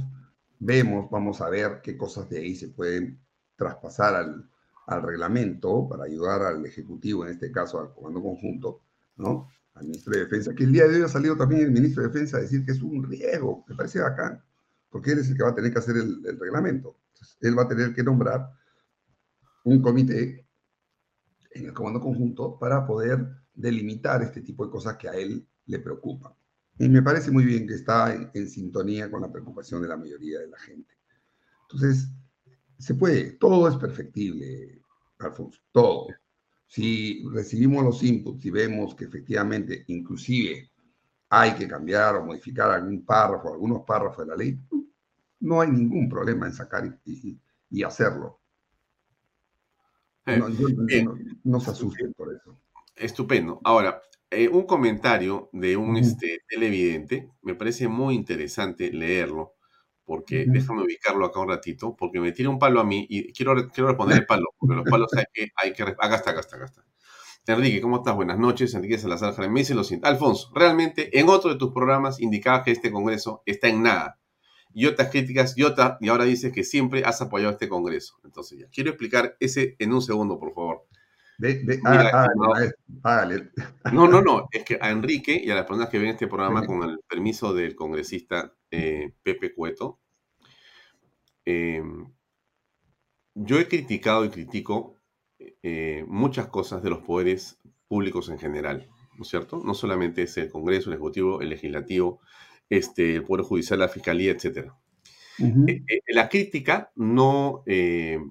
vemos, 0.60 1.10
vamos 1.10 1.42
a 1.42 1.50
ver 1.50 1.82
qué 1.82 1.98
cosas 1.98 2.30
de 2.30 2.40
ahí 2.40 2.56
se 2.56 2.70
pueden 2.70 3.20
traspasar 3.56 4.16
al, 4.16 4.50
al 4.88 5.02
reglamento 5.02 5.88
para 5.90 6.04
ayudar 6.06 6.44
al 6.44 6.66
Ejecutivo, 6.66 7.26
en 7.26 7.32
este 7.32 7.52
caso 7.52 7.80
al 7.80 7.94
Comando 7.94 8.22
Conjunto, 8.22 8.82
¿no? 9.18 9.50
Al 9.74 9.86
Ministro 9.86 10.14
de 10.14 10.20
Defensa, 10.22 10.54
que 10.54 10.64
el 10.64 10.72
día 10.72 10.88
de 10.88 10.98
hoy 10.98 11.02
ha 11.02 11.08
salido 11.08 11.36
también 11.36 11.62
el 11.62 11.72
Ministro 11.72 12.04
de 12.04 12.10
Defensa 12.10 12.38
a 12.38 12.42
decir 12.42 12.66
que 12.66 12.72
es 12.72 12.82
un 12.82 13.04
riesgo, 13.04 13.66
me 13.68 13.76
parece 13.76 14.02
acá, 14.02 14.44
porque 14.90 15.12
él 15.12 15.20
es 15.20 15.30
el 15.30 15.38
que 15.38 15.44
va 15.44 15.50
a 15.50 15.56
tener 15.56 15.74
que 15.74 15.80
hacer 15.80 15.98
el, 15.98 16.26
el 16.26 16.40
reglamento. 16.40 16.98
Entonces, 17.14 17.38
él 17.42 17.58
va 17.58 17.64
a 17.64 17.68
tener 17.68 17.94
que 17.94 18.04
nombrar 18.04 18.50
un 19.66 19.82
comité 19.82 20.48
en 21.52 21.66
el 21.66 21.74
Comando 21.74 22.00
Conjunto 22.00 22.58
para 22.60 22.86
poder 22.86 23.26
delimitar 23.54 24.22
este 24.22 24.42
tipo 24.42 24.66
de 24.66 24.72
cosas 24.72 24.98
que 24.98 25.10
a 25.10 25.14
él 25.14 25.48
le 25.66 25.80
preocupan. 25.80 26.34
Y 26.78 26.90
me 26.90 27.02
parece 27.02 27.32
muy 27.32 27.46
bien 27.46 27.68
que 27.68 27.74
está 27.74 28.14
en, 28.14 28.30
en 28.34 28.50
sintonía 28.50 29.10
con 29.10 29.22
la 29.22 29.32
preocupación 29.32 29.82
de 29.82 29.88
la 29.88 29.98
mayoría 29.98 30.40
de 30.40 30.48
la 30.48 30.60
gente. 30.60 30.94
Entonces, 31.64 32.10
se 32.78 32.96
puede, 32.96 33.32
todo 33.34 33.68
es 33.70 33.76
perfectible, 33.78 34.82
Alfonso, 35.20 35.60
todo. 35.72 36.08
Si 36.68 37.24
recibimos 37.32 37.84
los 37.84 38.04
inputs 38.04 38.46
y 38.46 38.50
vemos 38.50 38.96
que 38.96 39.06
efectivamente, 39.06 39.84
inclusive, 39.88 40.70
hay 41.30 41.54
que 41.56 41.68
cambiar 41.68 42.16
o 42.16 42.26
modificar 42.26 42.72
algún 42.72 43.04
párrafo, 43.06 43.54
algunos 43.54 43.84
párrafos 43.86 44.26
de 44.26 44.32
la 44.32 44.36
ley, 44.38 44.60
no 45.42 45.62
hay 45.62 45.70
ningún 45.72 46.10
problema 46.10 46.48
en 46.48 46.54
sacar 46.54 46.86
y, 47.06 47.12
y, 47.30 47.40
y 47.70 47.84
hacerlo. 47.84 48.40
Eh, 50.26 50.38
No, 50.38 50.50
yo- 50.50 50.68
bien. 50.86 51.06
no- 51.06 51.18
no 51.44 51.60
se 51.60 51.72
asusten 51.72 52.14
por 52.14 52.34
eso. 52.34 52.60
Estupendo. 52.96 53.60
Ahora, 53.64 54.02
eh, 54.30 54.48
un 54.48 54.64
comentario 54.66 55.50
de 55.54 55.78
un 55.78 55.98
este, 55.98 56.42
televidente, 56.48 57.30
me 57.44 57.56
parece 57.56 57.88
muy 57.88 58.16
interesante 58.16 58.92
leerlo, 58.92 59.55
porque 60.06 60.46
déjame 60.48 60.84
ubicarlo 60.84 61.26
acá 61.26 61.40
un 61.40 61.50
ratito, 61.50 61.96
porque 61.98 62.20
me 62.20 62.32
tira 62.32 62.50
un 62.50 62.60
palo 62.60 62.80
a 62.80 62.84
mí 62.84 63.06
y 63.10 63.34
quiero, 63.34 63.56
quiero 63.70 63.88
responder 63.90 64.20
el 64.20 64.26
palo, 64.26 64.54
porque 64.58 64.76
los 64.76 64.86
palos 64.86 65.12
hay 65.16 65.26
que, 65.34 65.48
hay 65.56 65.74
que... 65.74 65.84
Acá 65.84 66.16
está, 66.16 66.32
acá 66.32 66.40
está, 66.42 66.56
acá 66.58 66.66
está. 66.66 66.86
Enrique, 67.48 67.80
¿cómo 67.82 67.98
estás? 67.98 68.16
Buenas 68.16 68.40
noches. 68.40 68.74
Enrique 68.74 68.98
Salazar 68.98 69.34
Jaramillo 69.34 69.54
me 69.54 69.60
dice 69.60 69.76
lo 69.76 69.84
siguiente. 69.84 70.08
Alfonso, 70.08 70.52
realmente 70.56 71.20
en 71.20 71.30
otro 71.30 71.52
de 71.52 71.58
tus 71.58 71.72
programas 71.72 72.20
indicabas 72.20 72.64
que 72.64 72.72
este 72.72 72.92
Congreso 72.92 73.44
está 73.46 73.68
en 73.68 73.84
nada. 73.84 74.20
Y 74.74 74.88
otras 74.88 75.10
críticas, 75.10 75.58
y, 75.58 75.64
otra, 75.64 75.98
y 76.02 76.10
ahora 76.10 76.26
dices 76.26 76.52
que 76.52 76.64
siempre 76.64 77.04
has 77.06 77.22
apoyado 77.22 77.52
este 77.54 77.70
Congreso. 77.70 78.20
Entonces 78.24 78.60
ya, 78.60 78.68
quiero 78.70 78.90
explicar 78.90 79.38
ese 79.40 79.76
en 79.80 79.94
un 79.94 80.02
segundo, 80.02 80.40
por 80.40 80.54
favor. 80.54 80.88
Ve, 81.38 81.62
ve, 81.64 81.78
Mira, 81.78 82.28
hágale. 83.04 83.52
No, 83.92 84.08
no, 84.08 84.22
no, 84.22 84.48
es 84.52 84.64
que 84.64 84.80
a 84.82 84.90
Enrique 84.90 85.40
y 85.44 85.52
a 85.52 85.56
las 85.56 85.66
personas 85.66 85.90
que 85.90 86.00
ven 86.00 86.10
este 86.10 86.28
programa 86.28 86.66
con 86.66 86.82
el 86.84 87.00
permiso 87.08 87.54
del 87.54 87.76
congresista 87.76 88.55
eh, 88.76 89.14
Pepe 89.24 89.54
Cueto, 89.54 90.00
eh, 91.46 91.84
yo 93.36 93.60
he 93.60 93.68
criticado 93.68 94.26
y 94.26 94.30
critico 94.30 94.98
eh, 95.62 96.04
muchas 96.08 96.48
cosas 96.48 96.82
de 96.82 96.90
los 96.90 97.00
poderes 97.00 97.60
públicos 97.88 98.30
en 98.30 98.40
general, 98.40 98.88
¿no 99.16 99.24
es 99.24 99.30
cierto? 99.30 99.62
No 99.64 99.74
solamente 99.74 100.24
es 100.24 100.38
el 100.38 100.50
Congreso, 100.50 100.90
el 100.90 100.96
Ejecutivo, 100.96 101.42
el 101.42 101.50
Legislativo, 101.50 102.20
este, 102.70 103.16
el 103.16 103.24
Poder 103.24 103.46
Judicial, 103.46 103.80
la 103.80 103.90
Fiscalía, 103.90 104.32
etc. 104.32 104.72
Eh, 105.38 105.84
la 106.08 106.30
crítica 106.30 106.92
no 106.96 107.64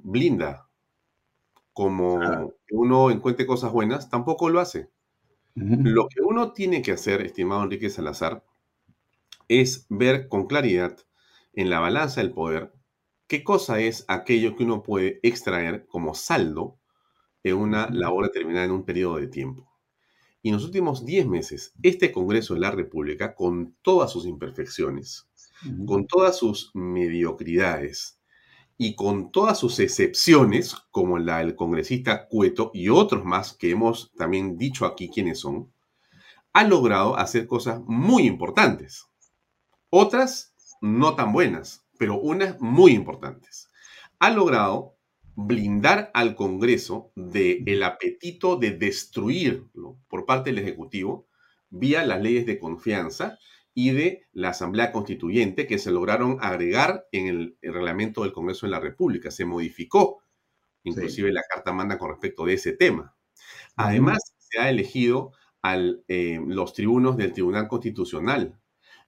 blinda 0.03 0.69
como 1.75 2.19
que 2.67 2.75
uno 2.75 3.11
encuentre 3.11 3.47
cosas 3.47 3.73
buenas, 3.73 4.09
tampoco 4.09 4.49
lo 4.49 4.61
hace. 4.61 4.89
Lo 5.55 6.09
que 6.09 6.21
uno 6.21 6.53
tiene 6.53 6.83
que 6.83 6.93
hacer, 6.93 7.21
estimado 7.21 7.63
Enrique 7.63 7.91
Salazar, 7.91 8.43
es 9.49 9.87
ver 9.89 10.29
con 10.29 10.47
claridad 10.47 10.99
en 11.53 11.71
la 11.71 11.81
balanza 11.81 12.21
del 12.21 12.33
poder 12.33 12.73
qué 13.27 13.43
cosa 13.43 13.81
es 13.81 14.05
aquello 14.09 14.57
que 14.57 14.65
uno 14.65 14.83
puede 14.83 15.21
extraer 15.23 15.87
como 15.87 16.15
saldo 16.15 16.79
en 17.43 17.57
una 17.57 17.89
labor 17.91 18.27
determinada 18.27 18.67
en 18.67 18.73
un 18.73 18.85
periodo 18.85 19.17
de 19.17 19.29
tiempo. 19.29 19.71
Y 20.43 20.51
en 20.51 20.57
los 20.57 20.65
últimos 20.65 21.05
10 21.05 21.27
meses, 21.27 21.73
este 21.83 22.13
Congreso 22.13 22.55
de 22.55 22.61
la 22.61 22.71
República, 22.71 23.35
con 23.35 23.77
todas 23.83 24.13
sus 24.13 24.27
imperfecciones, 24.27 25.27
con 25.87 26.07
todas 26.07 26.37
sus 26.37 26.71
mediocridades 26.75 28.21
y 28.77 28.95
con 28.95 29.33
todas 29.33 29.59
sus 29.59 29.79
excepciones, 29.79 30.75
como 30.91 31.19
la 31.19 31.39
del 31.39 31.55
congresista 31.55 32.29
Cueto 32.29 32.71
y 32.75 32.91
otros 32.91 33.25
más 33.25 33.55
que 33.55 33.71
hemos 33.71 34.13
también 34.13 34.59
dicho 34.59 34.85
aquí 34.85 35.09
quiénes 35.09 35.39
son, 35.39 35.73
ha 36.53 36.65
logrado 36.65 37.17
hacer 37.17 37.47
cosas 37.47 37.81
muy 37.87 38.27
importantes. 38.27 39.07
Otras 39.97 40.53
no 40.81 41.15
tan 41.15 41.33
buenas, 41.33 41.87
pero 42.01 42.19
unas 42.19 42.61
muy 42.61 42.91
importantes. 42.95 43.71
Ha 44.19 44.31
logrado 44.31 44.97
blindar 45.37 46.11
al 46.15 46.35
Congreso 46.35 47.13
del 47.15 47.81
apetito 47.85 48.57
de 48.57 48.73
destruirlo 48.73 50.01
por 50.09 50.27
parte 50.27 50.51
del 50.51 50.59
Ejecutivo 50.59 51.29
vía 51.71 52.05
las 52.05 52.21
leyes 52.21 52.45
de 52.45 52.59
confianza 52.59 53.39
y 53.73 53.93
de 53.93 54.27
la 54.33 54.49
Asamblea 54.49 54.91
Constituyente 54.91 55.69
que 55.69 55.79
se 55.79 55.93
lograron 55.93 56.39
agregar 56.41 57.07
en 57.13 57.29
el, 57.29 57.59
el 57.63 57.73
reglamento 57.73 58.25
del 58.25 58.33
Congreso 58.33 58.67
de 58.67 58.73
la 58.73 58.81
República. 58.81 59.31
Se 59.31 59.45
modificó 59.45 60.25
inclusive 60.83 61.33
la 61.33 61.43
Carta 61.49 61.73
Manda 61.73 61.99
con 61.99 62.11
respecto 62.11 62.45
de 62.45 62.55
ese 62.55 62.73
tema. 62.73 63.15
Además, 63.77 64.19
se 64.39 64.59
ha 64.59 64.69
elegido 64.71 65.31
a 65.63 65.77
eh, 66.09 66.41
los 66.45 66.73
tribunos 66.73 67.17
del 67.17 67.33
Tribunal 67.33 67.69
Constitucional, 67.69 68.59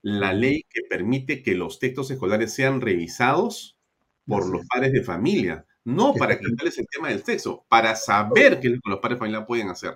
la 0.08 0.32
ley 0.32 0.62
que 0.70 0.82
permite 0.88 1.42
que 1.42 1.54
los 1.56 1.78
textos 1.80 2.10
escolares 2.12 2.54
sean 2.54 2.80
revisados 2.80 3.76
por 4.26 4.42
Así 4.42 4.52
los 4.52 4.60
es. 4.62 4.68
padres 4.68 4.92
de 4.92 5.02
familia, 5.02 5.66
no 5.84 6.14
para 6.14 6.34
se- 6.34 6.40
quitarles 6.40 6.78
el 6.78 6.86
tema 6.88 7.08
del 7.08 7.24
sexo, 7.24 7.64
para 7.68 7.96
saber 7.96 8.60
qué 8.60 8.68
es 8.68 8.74
lo 8.74 8.80
que 8.82 8.90
los 8.90 9.00
padres 9.00 9.16
de 9.16 9.20
familia 9.20 9.46
pueden 9.46 9.68
hacer. 9.68 9.90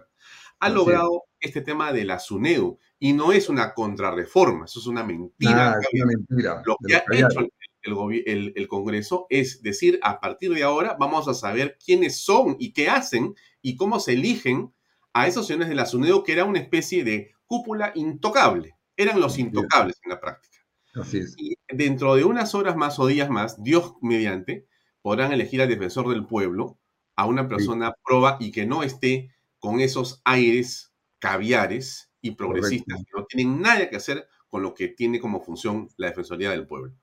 Ha 0.63 0.67
Así 0.67 0.73
es. 0.73 0.75
logrado 0.75 1.23
este 1.41 1.61
tema 1.63 1.93
de 1.93 2.05
la 2.05 2.19
SUNEDU 2.19 2.79
y 2.99 3.13
no 3.13 3.33
es 3.33 3.49
una 3.49 3.73
contrarreforma, 3.73 4.65
eso 4.67 4.81
es 4.81 4.87
una 4.87 5.05
mentira. 5.05 5.55
Nada, 5.55 5.79
es 5.81 5.89
una 6.03 6.07
mentira. 6.07 6.63
Lo 6.67 6.77
que 6.87 6.95
ha 6.97 7.05
hecho 7.13 7.47
el 7.83 8.69
Congreso 8.69 9.27
es 9.31 9.63
decir, 9.63 9.99
a 10.03 10.21
partir 10.21 10.53
de 10.53 10.63
ahora 10.65 10.97
vamos 10.99 11.29
a 11.29 11.35
saber 11.35 11.79
quiénes 11.85 12.21
son 12.21 12.57
y 12.59 12.73
qué 12.73 12.89
hacen 12.91 13.35
y 13.63 13.77
cómo 13.77 14.01
se 14.01 14.13
eligen 14.15 14.75
a 15.13 15.27
esos 15.29 15.47
señores 15.47 15.69
de 15.69 15.75
la 15.77 15.87
SUNEDU, 15.87 16.23
que 16.25 16.33
era 16.33 16.45
una 16.45 16.59
especie 16.59 17.05
de 17.05 17.33
cúpula 17.47 17.93
intocable. 17.95 18.75
Eran 19.01 19.21
los 19.21 19.39
intocables 19.39 19.99
en 20.05 20.11
la 20.11 20.21
práctica. 20.21 20.59
Así 20.95 21.19
es. 21.19 21.35
Y 21.39 21.57
dentro 21.69 22.15
de 22.17 22.25
unas 22.25 22.55
horas 22.55 22.77
más 22.77 22.99
o 22.99 23.07
días 23.07 23.31
más, 23.31 23.63
Dios 23.63 23.95
mediante, 24.03 24.67
podrán 25.01 25.33
elegir 25.33 25.63
al 25.63 25.69
defensor 25.69 26.09
del 26.09 26.27
pueblo, 26.27 26.79
a 27.17 27.27
una 27.27 27.49
persona 27.49 27.95
proba 28.05 28.37
y 28.41 28.51
que 28.53 28.67
no 28.67 28.83
esté 28.83 29.31
con 29.59 29.81
esos 29.81 30.21
aires 30.25 30.93
caviares 31.19 32.11
y 32.21 32.33
progresistas 32.33 32.97
Correcto. 32.97 33.13
que 33.13 33.21
no 33.21 33.27
tienen 33.27 33.63
nada 33.63 33.89
que 33.89 33.97
hacer 33.97 34.27
con 34.49 34.63
lo 34.63 34.75
que 34.75 34.89
tiene 34.89 35.21
como 35.21 35.41
función 35.41 35.89
la 35.97 36.09
Defensoría 36.09 36.51
del 36.51 36.67
Pueblo. 36.67 36.95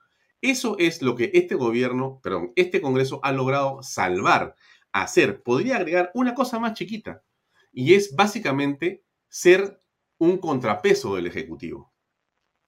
Eso 0.42 0.78
es 0.78 1.02
lo 1.02 1.16
que 1.16 1.32
este 1.34 1.56
gobierno, 1.56 2.20
perdón, 2.22 2.52
este 2.56 2.82
Congreso 2.82 3.20
ha 3.24 3.32
logrado 3.32 3.82
salvar, 3.82 4.56
hacer. 4.92 5.42
Podría 5.42 5.78
agregar 5.78 6.12
una 6.14 6.36
cosa 6.36 6.60
más 6.60 6.74
chiquita, 6.74 7.24
y 7.72 7.94
es 7.94 8.16
básicamente 8.16 9.04
ser 9.30 9.80
un 10.18 10.38
contrapeso 10.38 11.16
del 11.16 11.28
Ejecutivo. 11.28 11.94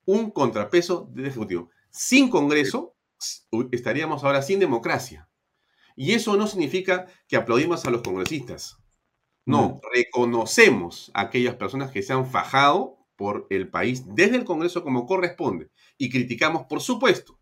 Un 0.05 0.31
contrapeso 0.31 1.09
del 1.11 1.27
Ejecutivo. 1.27 1.69
Sin 1.89 2.29
Congreso 2.29 2.95
estaríamos 3.71 4.23
ahora 4.23 4.41
sin 4.41 4.59
democracia. 4.59 5.29
Y 5.95 6.13
eso 6.13 6.37
no 6.37 6.47
significa 6.47 7.07
que 7.27 7.35
aplaudimos 7.35 7.85
a 7.85 7.89
los 7.89 8.01
congresistas. 8.01 8.77
No, 9.45 9.81
reconocemos 9.93 11.11
a 11.13 11.21
aquellas 11.21 11.55
personas 11.55 11.91
que 11.91 12.03
se 12.03 12.13
han 12.13 12.27
fajado 12.27 12.99
por 13.15 13.47
el 13.49 13.69
país 13.69 14.03
desde 14.15 14.37
el 14.37 14.45
Congreso 14.45 14.83
como 14.83 15.05
corresponde. 15.05 15.71
Y 15.97 16.09
criticamos, 16.09 16.65
por 16.67 16.81
supuesto, 16.81 17.38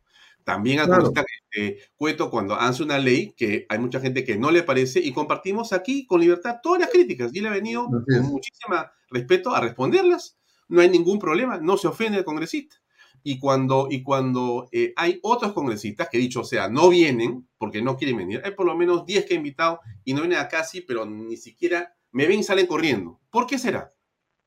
también 0.47 0.79
al 0.79 0.87
Claro. 0.87 1.11
eh, 1.57 1.77
Cueto 1.97 2.31
cuando 2.31 2.55
hace 2.55 2.81
una 2.81 2.97
ley 2.97 3.33
que 3.35 3.65
hay 3.67 3.79
mucha 3.79 3.99
gente 3.99 4.23
que 4.23 4.37
no 4.37 4.49
le 4.49 4.63
parece 4.63 5.01
y 5.01 5.11
compartimos 5.11 5.73
aquí 5.73 6.07
con 6.07 6.21
libertad 6.21 6.59
todas 6.63 6.79
las 6.79 6.89
críticas. 6.89 7.31
Y 7.33 7.39
él 7.39 7.47
ha 7.47 7.49
venido 7.49 7.85
con 7.87 8.21
muchísimo 8.21 8.77
respeto 9.09 9.53
a 9.53 9.59
responderlas. 9.59 10.37
No 10.69 10.79
hay 10.79 10.89
ningún 10.89 11.19
problema, 11.19 11.57
no 11.57 11.75
se 11.75 11.89
ofende 11.89 12.19
al 12.19 12.23
congresista. 12.23 12.77
Y 13.23 13.39
cuando, 13.39 13.89
y 13.91 14.03
cuando 14.03 14.69
eh, 14.71 14.93
hay 14.95 15.19
otros 15.21 15.51
congresistas 15.51 16.07
que, 16.09 16.17
dicho 16.17 16.45
sea, 16.45 16.69
no 16.69 16.87
vienen 16.87 17.45
porque 17.57 17.81
no 17.81 17.97
quieren 17.97 18.15
venir, 18.15 18.41
hay 18.45 18.51
por 18.51 18.67
lo 18.67 18.77
menos 18.77 19.05
10 19.05 19.25
que 19.25 19.33
he 19.33 19.37
invitado 19.37 19.81
y 20.05 20.13
no 20.13 20.21
vienen 20.21 20.39
acá, 20.39 20.63
sí, 20.63 20.79
pero 20.79 21.05
ni 21.05 21.35
siquiera 21.35 21.93
me 22.13 22.25
ven 22.25 22.39
y 22.39 22.43
salen 22.43 22.67
corriendo. 22.67 23.19
¿Por 23.29 23.47
qué 23.47 23.59
será? 23.59 23.93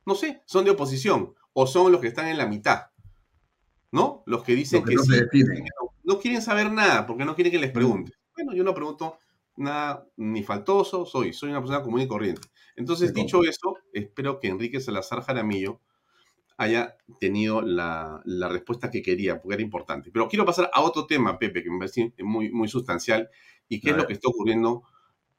No 0.06 0.14
sé, 0.14 0.40
son 0.46 0.64
de 0.64 0.70
oposición 0.70 1.34
o 1.52 1.66
son 1.66 1.92
los 1.92 2.00
que 2.00 2.08
están 2.08 2.28
en 2.28 2.38
la 2.38 2.46
mitad, 2.46 2.84
¿no? 3.92 4.22
Los 4.24 4.44
que 4.44 4.54
dicen 4.54 4.80
Los 4.80 4.88
que 4.88 4.96
que 5.30 5.44
no 5.44 5.50
sí, 5.50 5.89
no, 6.14 6.18
quieren 6.20 6.42
saber 6.42 6.70
nada 6.70 7.06
porque 7.06 7.24
no 7.24 7.34
quieren 7.34 7.52
que 7.52 7.58
les 7.58 7.70
pregunte. 7.70 8.12
Bueno, 8.34 8.52
yo 8.54 8.64
no 8.64 8.74
pregunto 8.74 9.18
nada 9.56 10.06
ni 10.16 10.42
faltoso, 10.42 11.04
soy, 11.04 11.32
soy 11.32 11.50
una 11.50 11.60
persona 11.60 11.82
común 11.82 12.00
y 12.00 12.08
corriente. 12.08 12.48
Entonces, 12.76 13.12
dicho 13.12 13.42
eso, 13.44 13.76
espero 13.92 14.40
que 14.40 14.48
Enrique 14.48 14.80
Salazar 14.80 15.22
Jaramillo 15.22 15.80
haya 16.56 16.96
tenido 17.18 17.62
la, 17.62 18.22
respuesta 18.50 18.90
que 18.90 19.02
quería, 19.02 19.40
porque 19.40 19.54
era 19.54 19.62
importante. 19.62 20.10
Pero 20.10 20.28
quiero 20.28 20.44
pasar 20.44 20.70
a 20.72 20.82
otro 20.82 21.06
tema, 21.06 21.38
Pepe, 21.38 21.62
que 21.62 21.70
me 21.70 21.78
parece 21.78 22.12
muy, 22.18 22.50
muy 22.50 22.68
sustancial, 22.68 23.30
y 23.68 23.80
que 23.80 23.90
es 23.90 23.96
lo 23.96 24.06
que 24.06 24.12
está 24.12 24.28
ocurriendo 24.28 24.82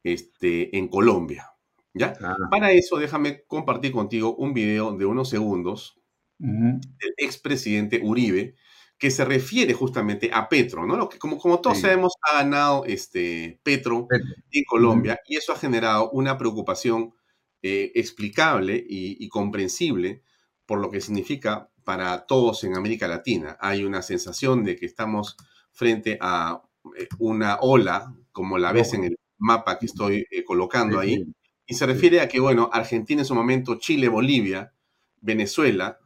este, 0.03 0.75
en 0.77 0.87
Colombia. 0.87 1.47
¿Ya? 1.93 2.13
Para 2.49 2.71
eso, 2.71 2.97
déjame 2.97 3.43
compartir 3.45 3.91
contigo 3.91 4.35
un 4.35 4.53
video 4.53 4.95
de 4.95 5.05
unos 5.05 5.29
segundos 5.29 5.99
del 6.39 7.13
expresidente 7.17 7.99
Uribe, 8.01 8.55
que 9.01 9.09
se 9.09 9.25
refiere 9.25 9.73
justamente 9.73 10.29
a 10.31 10.47
Petro, 10.47 10.85
¿no? 10.85 10.95
Lo 10.95 11.09
que, 11.09 11.17
como, 11.17 11.39
como 11.39 11.59
todos 11.59 11.79
sabemos, 11.79 12.13
ha 12.21 12.43
ganado 12.43 12.85
este, 12.85 13.59
Petro, 13.63 14.07
en 14.51 14.63
Colombia, 14.65 15.19
y 15.27 15.37
eso 15.37 15.53
ha 15.53 15.55
generado 15.55 16.11
una 16.11 16.37
preocupación 16.37 17.15
eh, 17.63 17.91
explicable 17.95 18.85
y 18.87 19.27
comprensible 19.29 20.21
por 20.67 20.79
lo 20.79 20.91
que 20.91 21.01
significa 21.01 21.71
para 21.83 22.27
todos 22.27 22.63
en 22.63 22.77
América 22.77 23.07
Latina. 23.07 23.57
Hay 23.59 23.83
una 23.83 24.03
sensación 24.03 24.63
de 24.63 24.75
que 24.75 24.85
estamos 24.85 25.35
frente 25.71 26.19
a 26.21 26.61
eh, 26.95 27.07
una 27.17 27.57
ola, 27.59 28.15
como 28.31 28.59
la 28.59 28.71
ves 28.71 28.93
en 28.93 29.05
el 29.05 29.17
mapa 29.39 29.79
que 29.79 29.87
estoy 29.87 30.27
eh, 30.29 30.43
colocando 30.43 30.99
ahí, 30.99 31.25
y 31.65 31.73
se 31.73 31.87
refiere 31.87 32.21
a 32.21 32.27
que, 32.27 32.39
bueno, 32.39 32.69
Argentina 32.71 33.21
en 33.21 33.25
su 33.25 33.33
momento, 33.33 33.79
Chile, 33.79 34.09
Bolivia, 34.09 34.73
Venezuela, 35.21 35.97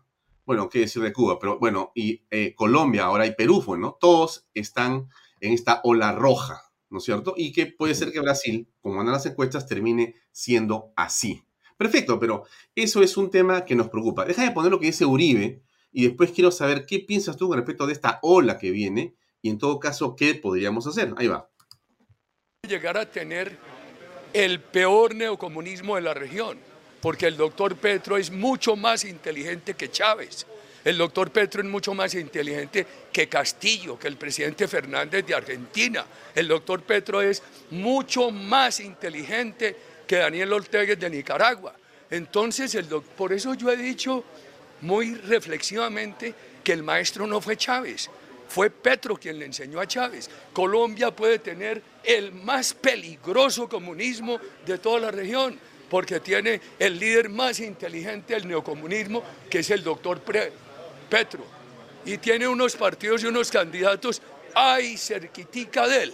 bueno, 0.46 0.70
qué 0.70 0.80
decir 0.80 1.02
de 1.02 1.14
Cuba, 1.14 1.40
pero 1.40 1.60
bueno, 1.60 1.92
y 1.96 2.24
eh, 2.30 2.54
Colombia 2.56 3.06
ahora 3.06 3.26
y 3.26 3.36
Perú, 3.36 3.64
bueno, 3.66 3.98
todos 4.00 4.48
están 4.54 5.10
en 5.42 5.54
esta 5.54 5.82
ola 5.84 6.12
roja, 6.12 6.62
¿no 6.90 7.00
es 7.00 7.04
cierto? 7.04 7.34
Y 7.36 7.52
que 7.52 7.66
puede 7.66 7.96
ser 7.96 8.12
que 8.12 8.20
Brasil, 8.20 8.68
como 8.82 8.98
van 8.98 9.12
las 9.12 9.26
encuestas, 9.26 9.68
termine 9.68 10.16
siendo 10.32 10.94
así. 10.96 11.44
Perfecto, 11.78 12.20
pero 12.20 12.46
eso 12.74 13.02
es 13.04 13.18
un 13.18 13.30
tema 13.30 13.66
que 13.66 13.76
nos 13.76 13.90
preocupa. 13.90 14.26
Deja 14.26 14.44
de 14.44 14.52
poner 14.52 14.72
lo 14.72 14.80
que 14.80 14.88
dice 14.88 15.06
Uribe 15.06 15.62
y 15.92 16.08
después 16.08 16.32
quiero 16.32 16.52
saber 16.52 16.86
qué 16.86 17.00
piensas 17.00 17.38
tú 17.38 17.48
con 17.48 17.58
respecto 17.58 17.86
de 17.88 17.94
esta 17.94 18.20
ola 18.22 18.58
que 18.58 18.72
viene 18.72 19.16
y 19.42 19.50
en 19.50 19.58
todo 19.58 19.80
caso 19.80 20.16
qué 20.16 20.36
podríamos 20.36 20.88
hacer. 20.88 21.14
Ahí 21.18 21.28
va. 21.28 21.50
Llegar 22.68 22.98
a 22.98 23.10
tener 23.10 23.58
el 24.34 24.60
peor 24.60 25.16
neocomunismo 25.16 25.96
de 25.96 26.02
la 26.02 26.14
región, 26.14 26.60
porque 27.06 27.28
el 27.28 27.38
doctor 27.38 27.76
Petro 27.76 28.18
es 28.18 28.32
mucho 28.32 28.76
más 28.76 29.06
inteligente 29.06 29.76
que 29.76 29.92
Chávez. 29.92 30.44
El 30.84 30.98
doctor 30.98 31.30
Petro 31.30 31.62
es 31.62 31.68
mucho 31.68 31.94
más 31.94 32.16
inteligente 32.16 32.84
que 33.14 33.30
Castillo, 33.30 34.00
que 34.00 34.08
el 34.08 34.18
presidente 34.18 34.68
Fernández 34.68 35.24
de 35.24 35.36
Argentina. 35.36 36.04
El 36.34 36.48
doctor 36.48 36.82
Petro 36.82 37.22
es 37.22 37.44
mucho 37.70 38.32
más 38.32 38.80
inteligente 38.80 39.76
que 40.08 40.16
Daniel 40.16 40.54
Ortega 40.54 40.96
de 40.96 41.08
Nicaragua. 41.12 41.76
Entonces, 42.10 42.76
por 43.16 43.34
eso 43.34 43.54
yo 43.54 43.70
he 43.70 43.78
dicho 43.78 44.24
muy 44.82 45.14
reflexivamente 45.14 46.34
que 46.64 46.74
el 46.74 46.82
maestro 46.82 47.28
no 47.28 47.40
fue 47.40 47.56
Chávez, 47.56 48.10
fue 48.50 48.72
Petro 48.72 49.16
quien 49.16 49.38
le 49.38 49.46
enseñó 49.46 49.80
a 49.80 49.86
Chávez. 49.86 50.28
Colombia 50.52 51.16
puede 51.16 51.38
tener 51.38 51.84
el 52.04 52.32
más 52.32 52.74
peligroso 52.74 53.70
comunismo 53.70 54.40
de 54.66 54.80
toda 54.80 55.02
la 55.02 55.12
región, 55.12 55.60
porque 55.90 56.20
tiene 56.20 56.60
el 56.80 57.00
líder 57.00 57.30
más 57.30 57.60
inteligente 57.60 58.34
del 58.34 58.48
neocomunismo, 58.48 59.24
que 59.50 59.60
es 59.60 59.70
el 59.70 59.84
doctor 59.84 60.22
Petro. 61.10 61.46
Y 62.06 62.18
tiene 62.18 62.48
unos 62.48 62.76
partidos 62.76 63.24
y 63.24 63.28
unos 63.28 63.50
candidatos, 63.52 64.22
ay, 64.54 64.98
cerquitica 64.98 65.88
de 65.88 66.04
él, 66.04 66.14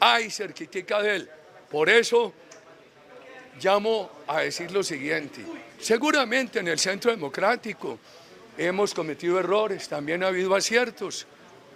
ay, 0.00 0.30
cerquitica 0.30 1.02
de 1.02 1.16
él. 1.16 1.30
Por 1.70 1.88
eso 1.88 2.32
llamo 3.60 4.10
a 4.26 4.40
decir 4.40 4.70
lo 4.70 4.82
siguiente. 4.82 5.40
Seguramente 5.80 6.60
en 6.60 6.68
el 6.68 6.78
centro 6.78 7.10
democrático 7.10 7.98
hemos 8.56 8.94
cometido 8.94 9.38
errores, 9.38 9.88
también 9.88 10.22
ha 10.22 10.28
habido 10.28 10.54
aciertos, 10.54 11.26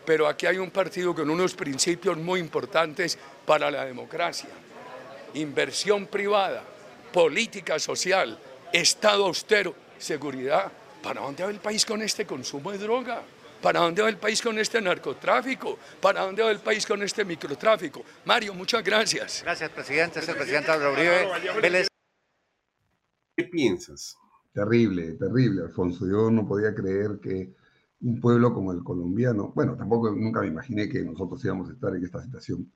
pero 0.04 0.26
aquí 0.26 0.46
hay 0.46 0.58
un 0.58 0.70
partido 0.70 1.14
con 1.14 1.28
unos 1.28 1.54
principios 1.54 2.16
muy 2.16 2.40
importantes 2.40 3.18
para 3.44 3.70
la 3.70 3.84
democracia. 3.84 4.48
Inversión 5.34 6.06
privada, 6.06 6.64
política 7.12 7.78
social, 7.78 8.38
Estado 8.72 9.26
austero, 9.26 9.74
seguridad. 9.98 10.70
¿Para 11.02 11.22
dónde 11.22 11.42
va 11.42 11.50
el 11.50 11.60
país 11.60 11.84
con 11.84 12.02
este 12.02 12.26
consumo 12.26 12.72
de 12.72 12.78
droga? 12.78 13.22
¿Para 13.62 13.80
dónde 13.80 14.02
va 14.02 14.08
el 14.08 14.16
país 14.16 14.40
con 14.40 14.58
este 14.58 14.80
narcotráfico? 14.80 15.78
¿Para 16.00 16.22
dónde 16.22 16.42
va 16.42 16.50
el 16.50 16.60
país 16.60 16.86
con 16.86 17.02
este 17.02 17.24
microtráfico? 17.24 18.02
Mario, 18.24 18.54
muchas 18.54 18.82
gracias. 18.82 19.42
Gracias, 19.42 19.70
presidente. 19.70 20.20
Es 20.20 20.28
el 20.28 20.36
presidente 20.36 20.70
Uribe. 20.70 21.86
¿Qué 23.36 23.44
piensas? 23.44 24.16
Terrible, 24.52 25.12
terrible, 25.12 25.62
Alfonso. 25.62 26.06
Yo 26.06 26.30
no 26.30 26.46
podía 26.46 26.74
creer 26.74 27.18
que 27.22 27.54
un 28.02 28.20
pueblo 28.20 28.52
como 28.54 28.72
el 28.72 28.82
colombiano, 28.82 29.52
bueno, 29.54 29.76
tampoco 29.76 30.10
nunca 30.10 30.40
me 30.40 30.48
imaginé 30.48 30.88
que 30.88 31.02
nosotros 31.02 31.44
íbamos 31.44 31.68
a 31.68 31.72
estar 31.72 31.94
en 31.94 32.04
esta 32.04 32.22
situación, 32.22 32.72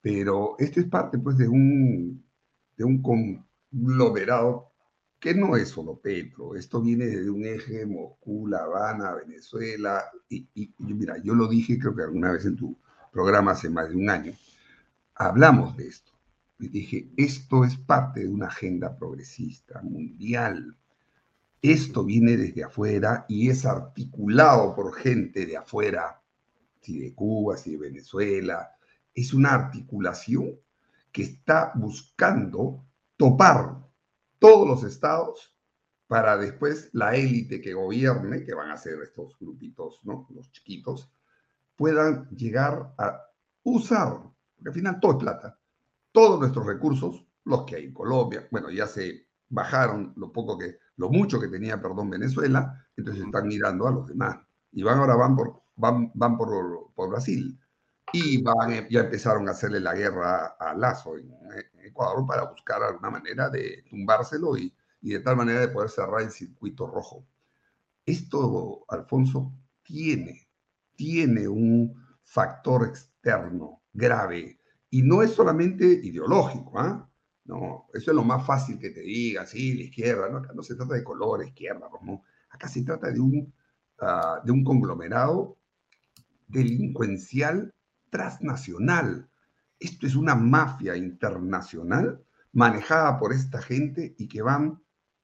pero 0.00 0.56
esto 0.58 0.80
es 0.80 0.86
parte 0.86 1.18
pues 1.18 1.36
de 1.36 1.46
un, 1.46 2.24
de 2.76 2.84
un 2.84 3.02
conglomerado 3.72 4.72
que 5.18 5.34
no 5.34 5.56
es 5.56 5.68
solo 5.68 6.00
Petro, 6.00 6.56
esto 6.56 6.82
viene 6.82 7.06
de 7.06 7.30
un 7.30 7.44
eje 7.44 7.86
Moscú, 7.86 8.48
La 8.48 8.64
Habana, 8.64 9.14
Venezuela, 9.14 10.04
y, 10.28 10.48
mira, 10.78 11.16
yo 11.22 11.34
lo 11.34 11.46
dije 11.46 11.78
creo 11.78 11.94
que 11.94 12.02
alguna 12.02 12.32
vez 12.32 12.44
en 12.44 12.56
tu 12.56 12.76
programa 13.12 13.52
hace 13.52 13.70
más 13.70 13.88
de 13.88 13.96
un 13.96 14.10
año, 14.10 14.32
hablamos 15.14 15.76
de 15.76 15.86
esto, 15.86 16.10
y 16.58 16.68
dije, 16.68 17.08
esto 17.16 17.64
es 17.64 17.76
parte 17.76 18.20
de 18.20 18.28
una 18.28 18.48
agenda 18.48 18.96
progresista 18.96 19.80
mundial, 19.82 20.76
esto 21.60 22.04
viene 22.04 22.36
desde 22.36 22.64
afuera 22.64 23.24
y 23.28 23.48
es 23.48 23.64
articulado 23.64 24.74
por 24.74 24.92
gente 24.92 25.46
de 25.46 25.56
afuera, 25.56 26.20
si 26.80 26.98
de 26.98 27.14
Cuba, 27.14 27.56
si 27.56 27.72
de 27.72 27.78
Venezuela, 27.78 28.72
es 29.14 29.32
una 29.32 29.54
articulación 29.54 30.58
que 31.12 31.22
está 31.22 31.70
buscando 31.76 32.84
topar 33.22 33.78
todos 34.40 34.66
los 34.66 34.82
estados 34.82 35.56
para 36.08 36.36
después 36.36 36.90
la 36.92 37.14
élite 37.14 37.60
que 37.60 37.72
gobierne, 37.72 38.42
que 38.44 38.52
van 38.52 38.72
a 38.72 38.76
ser 38.76 39.00
estos 39.00 39.38
grupitos, 39.38 40.00
¿no? 40.02 40.26
Los 40.30 40.50
chiquitos, 40.50 41.08
puedan 41.76 42.28
llegar 42.30 42.92
a 42.98 43.20
usar, 43.62 44.18
porque 44.56 44.70
al 44.70 44.74
final 44.74 44.98
todo 44.98 45.12
es 45.12 45.18
plata, 45.18 45.56
todos 46.10 46.40
nuestros 46.40 46.66
recursos, 46.66 47.24
los 47.44 47.62
que 47.64 47.76
hay 47.76 47.84
en 47.84 47.94
Colombia, 47.94 48.48
bueno, 48.50 48.70
ya 48.70 48.88
se 48.88 49.28
bajaron 49.48 50.12
lo 50.16 50.32
poco 50.32 50.58
que, 50.58 50.78
lo 50.96 51.08
mucho 51.08 51.38
que 51.38 51.46
tenía, 51.46 51.80
perdón, 51.80 52.10
Venezuela, 52.10 52.84
entonces 52.96 53.24
están 53.24 53.46
mirando 53.46 53.86
a 53.86 53.92
los 53.92 54.08
demás. 54.08 54.36
Y 54.72 54.82
van 54.82 54.98
ahora 54.98 55.14
van 55.14 55.36
por, 55.36 55.62
van, 55.76 56.10
van 56.14 56.36
por, 56.36 56.92
por 56.92 57.08
Brasil. 57.08 57.56
Y 58.12 58.42
van, 58.42 58.88
ya 58.90 59.02
empezaron 59.02 59.46
a 59.46 59.52
hacerle 59.52 59.78
la 59.78 59.94
guerra 59.94 60.56
a 60.58 60.74
Lazo 60.74 61.16
en, 61.16 61.30
Ecuador 61.84 62.26
para 62.26 62.44
buscar 62.44 62.82
alguna 62.82 63.10
manera 63.10 63.48
de 63.50 63.84
tumbárselo 63.88 64.56
y, 64.56 64.74
de 65.00 65.20
tal 65.20 65.36
manera 65.36 65.60
de 65.60 65.68
poder 65.68 65.90
cerrar 65.90 66.22
el 66.22 66.30
circuito 66.30 66.86
rojo. 66.86 67.26
Esto, 68.06 68.84
Alfonso, 68.88 69.52
tiene, 69.82 70.48
tiene 70.94 71.48
un 71.48 71.94
factor 72.22 72.86
externo 72.86 73.82
grave 73.92 74.58
y 74.90 75.02
no 75.02 75.22
es 75.22 75.32
solamente 75.32 75.84
ideológico, 75.84 76.78
¿ah? 76.78 77.08
No, 77.44 77.86
eso 77.92 78.12
es 78.12 78.14
lo 78.14 78.22
más 78.22 78.46
fácil 78.46 78.78
que 78.78 78.90
te 78.90 79.00
diga, 79.00 79.44
sí, 79.46 79.74
la 79.74 79.82
izquierda, 79.84 80.28
no, 80.28 80.38
acá 80.38 80.52
no 80.54 80.62
se 80.62 80.76
trata 80.76 80.94
de 80.94 81.02
color, 81.02 81.44
izquierda, 81.44 81.88
no, 82.02 82.22
acá 82.50 82.68
se 82.68 82.84
trata 82.84 83.10
de 83.10 83.18
un, 83.18 83.52
uh, 84.00 84.44
de 84.44 84.52
un 84.52 84.62
conglomerado 84.62 85.58
delincuencial 86.46 87.74
transnacional. 88.10 89.28
Esto 89.82 90.06
es 90.06 90.14
una 90.14 90.36
mafia 90.36 90.96
internacional 90.96 92.24
manejada 92.52 93.18
por 93.18 93.32
esta 93.32 93.60
gente 93.60 94.14
y 94.16 94.28
que 94.28 94.40
van 94.40 94.80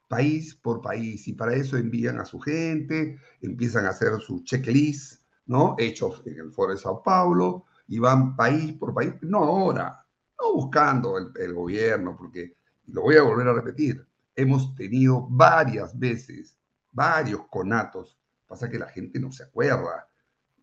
país 0.09 0.56
por 0.56 0.80
país 0.80 1.28
y 1.28 1.35
para 1.35 1.55
eso 1.55 1.76
envían 1.76 2.18
a 2.18 2.24
su 2.24 2.40
gente, 2.40 3.20
empiezan 3.40 3.86
a 3.86 3.90
hacer 3.90 4.18
su 4.20 4.43
checklist, 4.43 5.22
¿no? 5.47 5.76
Hechos 5.78 6.22
en 6.26 6.40
el 6.40 6.51
Foro 6.51 6.72
de 6.72 6.78
Sao 6.78 7.05
Paulo 7.05 7.66
y 7.86 8.01
van 8.01 8.35
país 8.35 8.72
por 8.72 8.93
país, 8.93 9.14
no 9.20 9.44
ahora, 9.44 10.05
no 10.40 10.55
buscando 10.55 11.18
el, 11.18 11.30
el 11.36 11.55
gobierno, 11.55 12.16
porque, 12.16 12.56
lo 12.86 13.02
voy 13.02 13.16
a 13.16 13.22
volver 13.22 13.47
a 13.47 13.52
repetir, 13.52 14.05
hemos 14.35 14.74
tenido 14.74 15.28
varias 15.30 15.97
veces, 15.97 16.59
varios 16.90 17.47
conatos, 17.48 18.18
pasa 18.47 18.68
que 18.68 18.78
la 18.78 18.89
gente 18.89 19.20
no 19.20 19.30
se 19.30 19.44
acuerda. 19.44 20.09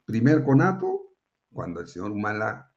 Primer 0.03 0.43
conato, 0.43 1.13
cuando 1.53 1.79
el 1.79 1.87
señor 1.87 2.11
Humala 2.11 2.74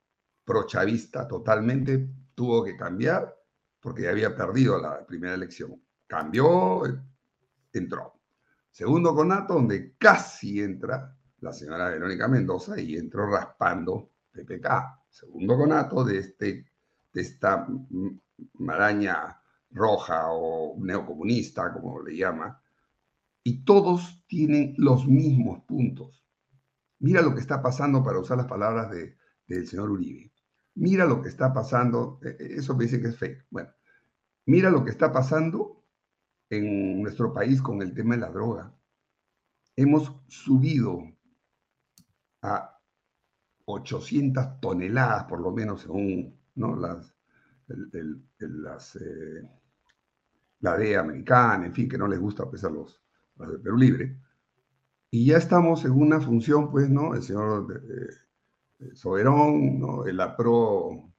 prochavista 0.48 1.28
totalmente, 1.28 2.08
tuvo 2.34 2.64
que 2.64 2.74
cambiar 2.74 3.36
porque 3.78 4.04
ya 4.04 4.10
había 4.10 4.34
perdido 4.34 4.80
la 4.80 5.06
primera 5.06 5.34
elección. 5.34 5.78
Cambió, 6.06 6.84
entró. 7.70 8.14
Segundo 8.70 9.14
conato, 9.14 9.54
donde 9.54 9.94
casi 9.98 10.62
entra 10.62 11.14
la 11.40 11.52
señora 11.52 11.90
Verónica 11.90 12.28
Mendoza 12.28 12.80
y 12.80 12.96
entró 12.96 13.30
raspando 13.30 14.12
PPK. 14.32 15.04
Segundo 15.10 15.54
conato 15.58 16.02
de, 16.02 16.18
este, 16.18 16.72
de 17.12 17.20
esta 17.20 17.66
maraña 18.54 19.38
roja 19.70 20.28
o 20.30 20.76
neocomunista, 20.78 21.74
como 21.74 22.00
le 22.02 22.16
llama, 22.16 22.58
y 23.42 23.64
todos 23.64 24.24
tienen 24.26 24.74
los 24.78 25.06
mismos 25.06 25.62
puntos. 25.64 26.24
Mira 27.00 27.20
lo 27.20 27.34
que 27.34 27.40
está 27.40 27.60
pasando, 27.60 28.02
para 28.02 28.18
usar 28.18 28.38
las 28.38 28.46
palabras 28.46 28.90
de, 28.90 29.18
del 29.46 29.66
señor 29.66 29.90
Uribe. 29.90 30.32
Mira 30.78 31.05
lo 31.06 31.20
que 31.20 31.28
está 31.28 31.52
pasando, 31.52 32.20
eh, 32.22 32.36
eh, 32.38 32.48
eso 32.59 32.76
me 32.76 32.84
dice 32.84 33.00
que 33.00 33.09
es 33.09 33.16
fake. 33.16 33.46
Bueno, 33.50 33.70
mira 34.46 34.70
lo 34.70 34.84
que 34.84 34.92
está 34.92 35.12
pasando 35.12 35.84
en 36.48 37.02
nuestro 37.02 37.34
país 37.34 37.60
con 37.60 37.82
el 37.82 37.92
tema 37.92 38.14
de 38.14 38.20
la 38.20 38.30
droga. 38.30 38.72
Hemos 39.74 40.14
subido 40.28 41.00
a 42.42 42.80
800 43.64 44.60
toneladas, 44.60 45.24
por 45.24 45.40
lo 45.40 45.50
menos, 45.50 45.82
según 45.82 46.38
¿no? 46.55 46.76
las, 46.76 47.12
eh, 48.96 49.42
la 50.60 50.76
DEA 50.76 51.00
americana, 51.00 51.66
en 51.66 51.74
fin, 51.74 51.88
que 51.88 51.98
no 51.98 52.06
les 52.06 52.20
gusta 52.20 52.48
pesar 52.48 52.70
los, 52.70 53.02
los 53.34 53.50
de 53.50 53.59
Perú 53.59 53.76
Libre. 53.76 54.16
Y 55.10 55.26
ya 55.26 55.38
estamos 55.38 55.84
en 55.84 55.90
una 55.90 56.20
función, 56.20 56.70
pues, 56.70 56.88
¿no? 56.88 57.14
El 57.14 57.22
señor 57.22 57.66
Soberón, 58.94 59.80
¿no? 59.80 60.06
El 60.06 60.20
APRO 60.20 61.10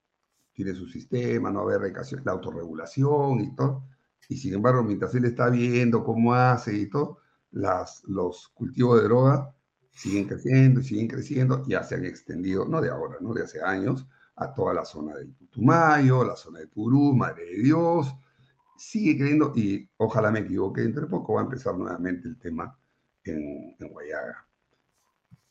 tiene 0.54 0.74
su 0.74 0.88
sistema, 0.88 1.52
no 1.52 1.62
haber 1.62 1.94
la 2.24 2.32
autorregulación 2.32 3.42
y 3.42 3.56
todo. 3.56 3.86
Y 4.28 4.38
sin 4.38 4.54
embargo, 4.54 4.84
mientras 4.84 5.14
él 5.16 5.26
está 5.26 5.50
viendo 5.50 6.04
cómo 6.04 6.34
hace 6.34 6.76
y 6.76 6.90
todo, 6.90 7.20
las, 7.52 8.04
los 8.06 8.50
cultivos 8.50 9.00
de 9.00 9.08
droga 9.08 9.56
siguen 9.92 10.28
creciendo 10.28 10.82
y 10.82 10.84
siguen 10.84 11.08
creciendo, 11.08 11.66
ya 11.68 11.84
se 11.84 11.96
han 11.96 12.06
extendido, 12.06 12.66
no 12.66 12.82
de 12.82 12.90
ahora, 12.90 13.18
no 13.22 13.34
de 13.34 13.44
hace 13.44 13.62
años, 13.62 14.08
a 14.36 14.54
toda 14.54 14.74
la 14.74 14.86
zona 14.86 15.16
del 15.16 15.34
Putumayo, 15.34 16.24
la 16.24 16.36
zona 16.36 16.60
de 16.60 16.68
Purú, 16.68 17.14
Madre 17.14 17.46
de 17.46 17.64
Dios, 17.64 18.16
sigue 18.78 19.18
creyendo, 19.18 19.52
y 19.56 19.90
ojalá 19.98 20.32
me 20.32 20.40
equivoque, 20.40 20.84
entre 20.84 21.08
poco 21.08 21.34
va 21.34 21.42
a 21.42 21.44
empezar 21.44 21.78
nuevamente 21.78 22.28
el 22.28 22.38
tema 22.38 22.78
en, 23.24 23.76
en 23.78 23.90
Guayaga. 23.90 24.48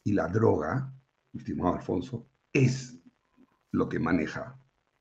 Y 0.05 0.12
la 0.12 0.28
droga, 0.28 0.90
estimado 1.39 1.74
Alfonso, 1.74 2.28
es 2.52 2.98
lo 3.70 3.89
que 3.89 3.98
maneja, 3.98 4.59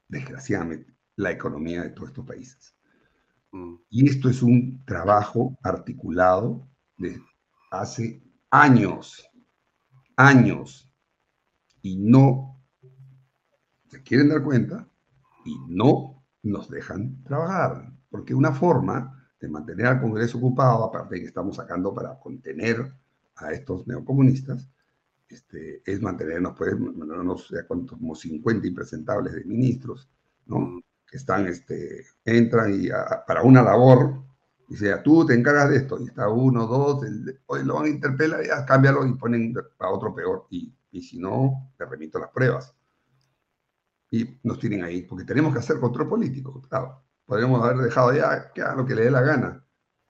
desgraciadamente, 0.08 0.96
la 1.16 1.32
economía 1.32 1.84
de 1.84 1.90
todos 1.90 2.10
estos 2.10 2.26
países. 2.26 2.76
Mm. 3.52 3.76
Y 3.90 4.10
esto 4.10 4.30
es 4.30 4.42
un 4.42 4.84
trabajo 4.86 5.58
articulado 5.64 6.68
de 6.98 7.22
hace 7.72 8.22
años, 8.50 9.28
años, 10.16 10.92
y 11.82 11.98
no 11.98 12.62
se 13.88 14.04
quieren 14.04 14.30
dar 14.30 14.44
cuenta 14.44 14.88
y 15.46 15.56
no 15.68 16.26
nos 16.44 16.70
dejan 16.70 17.24
trabajar 17.24 17.92
porque 18.10 18.34
una 18.34 18.52
forma 18.52 19.30
de 19.40 19.48
mantener 19.48 19.86
al 19.86 20.02
Congreso 20.02 20.38
ocupado, 20.38 20.84
aparte 20.84 21.16
de 21.16 21.22
que 21.22 21.28
estamos 21.28 21.58
sacando 21.58 21.94
para 21.94 22.20
contener 22.20 22.92
a 23.36 23.52
estos 23.52 23.86
neocomunistas, 23.86 24.68
este, 25.30 25.82
es 25.86 26.02
mantenernos, 26.02 26.56
pues, 26.58 26.78
no 26.80 27.38
sé 27.38 27.66
cuántos, 27.68 27.98
como 27.98 28.16
50 28.16 28.68
impresentables 28.68 29.34
de 29.34 29.44
ministros, 29.46 30.10
¿no? 30.46 30.82
Que 31.10 31.18
están, 31.18 31.48
este, 31.48 32.06
entran 32.26 32.74
y 32.74 32.90
para 33.28 33.44
una 33.44 33.62
labor, 33.62 34.24
y 34.70 34.76
sea, 34.76 35.02
tú 35.02 35.26
te 35.26 35.34
encargas 35.34 35.70
de 35.70 35.78
esto, 35.78 36.00
y 36.00 36.06
está 36.08 36.30
uno, 36.30 36.68
dos, 36.68 37.06
hoy 37.48 37.64
lo 37.64 37.76
van 37.76 37.86
a 37.86 37.90
interpelar, 37.90 38.46
ya 38.46 38.66
cámbialo 38.66 39.06
y 39.06 39.14
ponen 39.16 39.54
a 39.80 39.90
otro 39.90 40.14
peor, 40.14 40.48
y, 40.50 40.74
y 40.92 41.02
si 41.02 41.20
no, 41.20 41.72
te 41.78 41.86
remito 41.86 42.20
las 42.20 42.32
pruebas. 42.32 42.74
Y 44.12 44.40
nos 44.44 44.60
tienen 44.60 44.84
ahí, 44.84 45.04
porque 45.04 45.26
tenemos 45.26 45.54
que 45.54 45.60
hacer 45.60 45.80
control 45.80 46.10
político, 46.10 46.62
claro 46.70 47.08
podríamos 47.28 47.62
haber 47.64 47.78
dejado 47.78 48.14
ya 48.14 48.52
que 48.54 48.62
lo 48.76 48.86
que 48.86 48.96
le 48.96 49.04
dé 49.04 49.12
la 49.12 49.22
gana. 49.22 49.64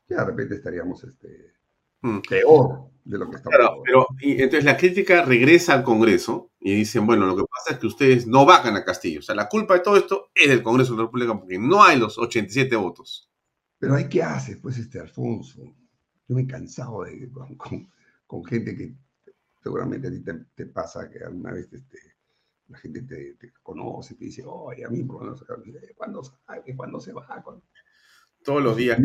Ya 0.07 0.18
de 0.18 0.26
repente 0.26 0.56
estaríamos 0.56 1.03
este, 1.03 1.56
mm. 2.02 2.19
peor 2.30 2.90
de 3.03 3.18
lo 3.18 3.30
que 3.30 3.38
estamos. 3.38 3.57
Claro, 3.57 3.82
pero 3.86 4.07
y 4.19 4.34
entonces 4.34 4.65
la 4.65 4.78
crítica 4.78 5.24
regresa 5.24 5.74
al 5.74 5.84
Congreso 5.84 6.52
y 6.60 6.76
dicen, 6.76 7.06
bueno, 7.06 7.26
lo 7.26 7.36
que 7.36 7.44
pasa 7.44 7.74
es 7.74 7.80
que 7.80 7.88
ustedes 7.88 8.28
no 8.28 8.45
vacan 8.45 8.76
a 8.76 8.84
Castillo. 8.84 9.19
O 9.19 9.24
sea, 9.24 9.36
la 9.36 9.48
culpa 9.48 9.76
de 9.76 9.80
todo 9.80 9.98
esto 9.98 10.30
es 10.36 10.49
del 10.49 10.64
Congreso 10.64 10.91
de 10.91 10.98
la 10.98 11.03
República 11.06 11.40
porque 11.40 11.57
no 11.57 11.84
hay 11.84 11.98
los 11.98 12.18
87 12.18 12.76
votos. 12.76 13.30
Pero 13.80 13.95
hay 13.95 14.10
que 14.10 14.24
hacer, 14.24 14.60
pues, 14.61 14.78
este 14.78 14.99
Alfonso. 14.99 15.61
Yo 16.28 16.36
me 16.36 16.41
he 16.41 16.48
cansado 16.48 17.03
de, 17.03 17.30
con, 18.26 18.44
gente 18.45 18.76
que 18.76 18.94
seguramente 19.64 20.07
a 20.07 20.11
ti 20.11 20.24
te, 20.56 20.65
pasa 20.65 21.10
que 21.10 21.24
alguna 21.24 21.53
vez 21.53 21.72
este, 21.72 21.99
la 22.68 22.78
gente 22.80 23.03
te, 23.03 23.53
conoce, 23.64 24.15
te 24.15 24.26
dice, 24.26 24.44
oye, 24.45 24.84
a 24.84 24.90
mí, 24.90 25.06
¿cuándo 25.06 25.38
sale? 26.24 26.76
¿Cuándo 26.76 26.99
se 26.99 27.14
va? 27.14 27.44
Todos 28.44 28.64
los 28.64 28.76
días. 28.76 28.99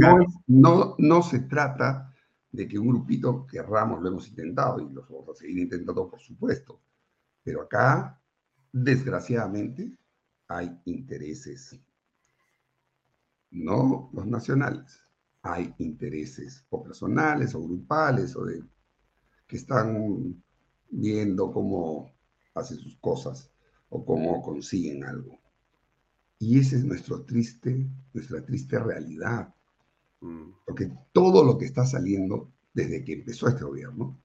No, 0.47 0.94
no, 0.98 1.23
se 1.23 1.40
trata 1.40 2.11
de 2.53 2.69
que 2.69 2.79
un 2.79 2.89
grupito 2.89 3.47
querramos, 3.47 4.03
lo 4.03 4.09
hemos 4.09 4.29
intentado 4.29 4.79
y 4.81 4.93
lo 4.93 5.03
vamos 5.09 5.31
a 5.31 5.35
seguir 5.35 5.59
intentando, 5.59 6.09
por 6.09 6.20
supuesto. 6.20 6.81
Pero 7.43 7.62
acá, 7.62 8.20
desgraciadamente, 8.70 9.99
hay 10.49 10.79
intereses. 10.85 11.81
No 13.51 14.11
los 14.12 14.27
nacionales. 14.27 15.01
Hay 15.45 15.74
intereses 15.79 16.65
o 16.70 16.83
personales 16.83 17.55
o 17.55 17.62
grupales 17.62 18.37
o 18.37 18.45
de 18.45 18.62
que 19.47 19.57
están 19.57 20.41
viendo 20.89 21.51
cómo 21.53 22.12
hacen 22.55 22.79
sus 22.79 22.97
cosas 22.99 23.51
o 23.89 24.05
cómo 24.05 24.41
consiguen 24.41 25.05
algo. 25.05 25.41
Y 26.39 26.59
esa 26.59 26.77
es 26.77 26.85
nuestro 26.85 27.24
triste, 27.24 27.89
nuestra 28.12 28.45
triste 28.45 28.79
realidad. 28.79 29.55
Mm. 30.23 30.53
Porque 30.65 30.90
todo 31.12 31.44
lo 31.44 31.59
que 31.59 31.66
está 31.66 31.85
saliendo 31.85 32.51
desde 32.73 33.05
que 33.05 33.12
empezó 33.15 33.49
este 33.49 33.65
gobierno, 33.65 34.19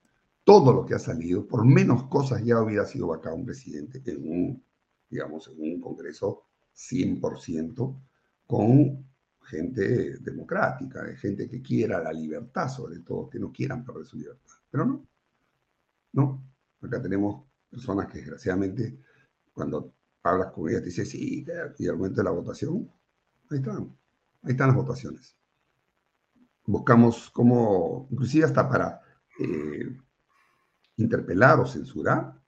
todo 0.44 0.72
lo 0.72 0.86
que 0.86 0.94
ha 0.94 0.98
salido, 0.98 1.46
por 1.46 1.64
menos 1.64 2.04
cosas 2.04 2.42
ya 2.42 2.62
hubiera 2.62 2.86
sido 2.86 3.12
acá 3.12 3.34
un 3.34 3.44
presidente 3.44 4.02
en 4.06 4.26
un, 4.26 4.64
digamos, 5.10 5.48
en 5.48 5.60
un 5.60 5.80
Congreso 5.80 6.44
100% 6.74 8.00
con 8.46 9.06
gente 9.42 10.18
democrática, 10.20 11.04
gente 11.16 11.48
que 11.48 11.60
quiera 11.60 12.02
la 12.02 12.12
libertad 12.12 12.68
sobre 12.68 13.00
todo, 13.00 13.28
que 13.28 13.38
no 13.38 13.52
quieran 13.52 13.84
perder 13.84 14.06
su 14.06 14.16
libertad. 14.16 14.54
Pero 14.70 14.84
no, 14.86 15.06
no. 16.12 16.42
Acá 16.80 17.02
tenemos 17.02 17.44
personas 17.68 18.06
que 18.06 18.18
desgraciadamente 18.18 18.98
cuando 19.52 19.92
hablas 20.22 20.52
con 20.52 20.68
ella, 20.68 20.80
te 20.80 20.86
dice, 20.86 21.04
sí, 21.04 21.44
y 21.78 21.88
al 21.88 21.96
momento 21.96 22.18
de 22.20 22.24
la 22.24 22.30
votación, 22.30 22.90
ahí 23.50 23.58
están, 23.58 23.96
ahí 24.42 24.52
están 24.52 24.68
las 24.68 24.76
votaciones. 24.76 25.37
Buscamos 26.68 27.30
como, 27.30 28.06
inclusive 28.10 28.44
hasta 28.44 28.68
para 28.68 29.00
eh, 29.40 29.96
interpelar 30.98 31.58
o 31.60 31.66
censurar, 31.66 32.38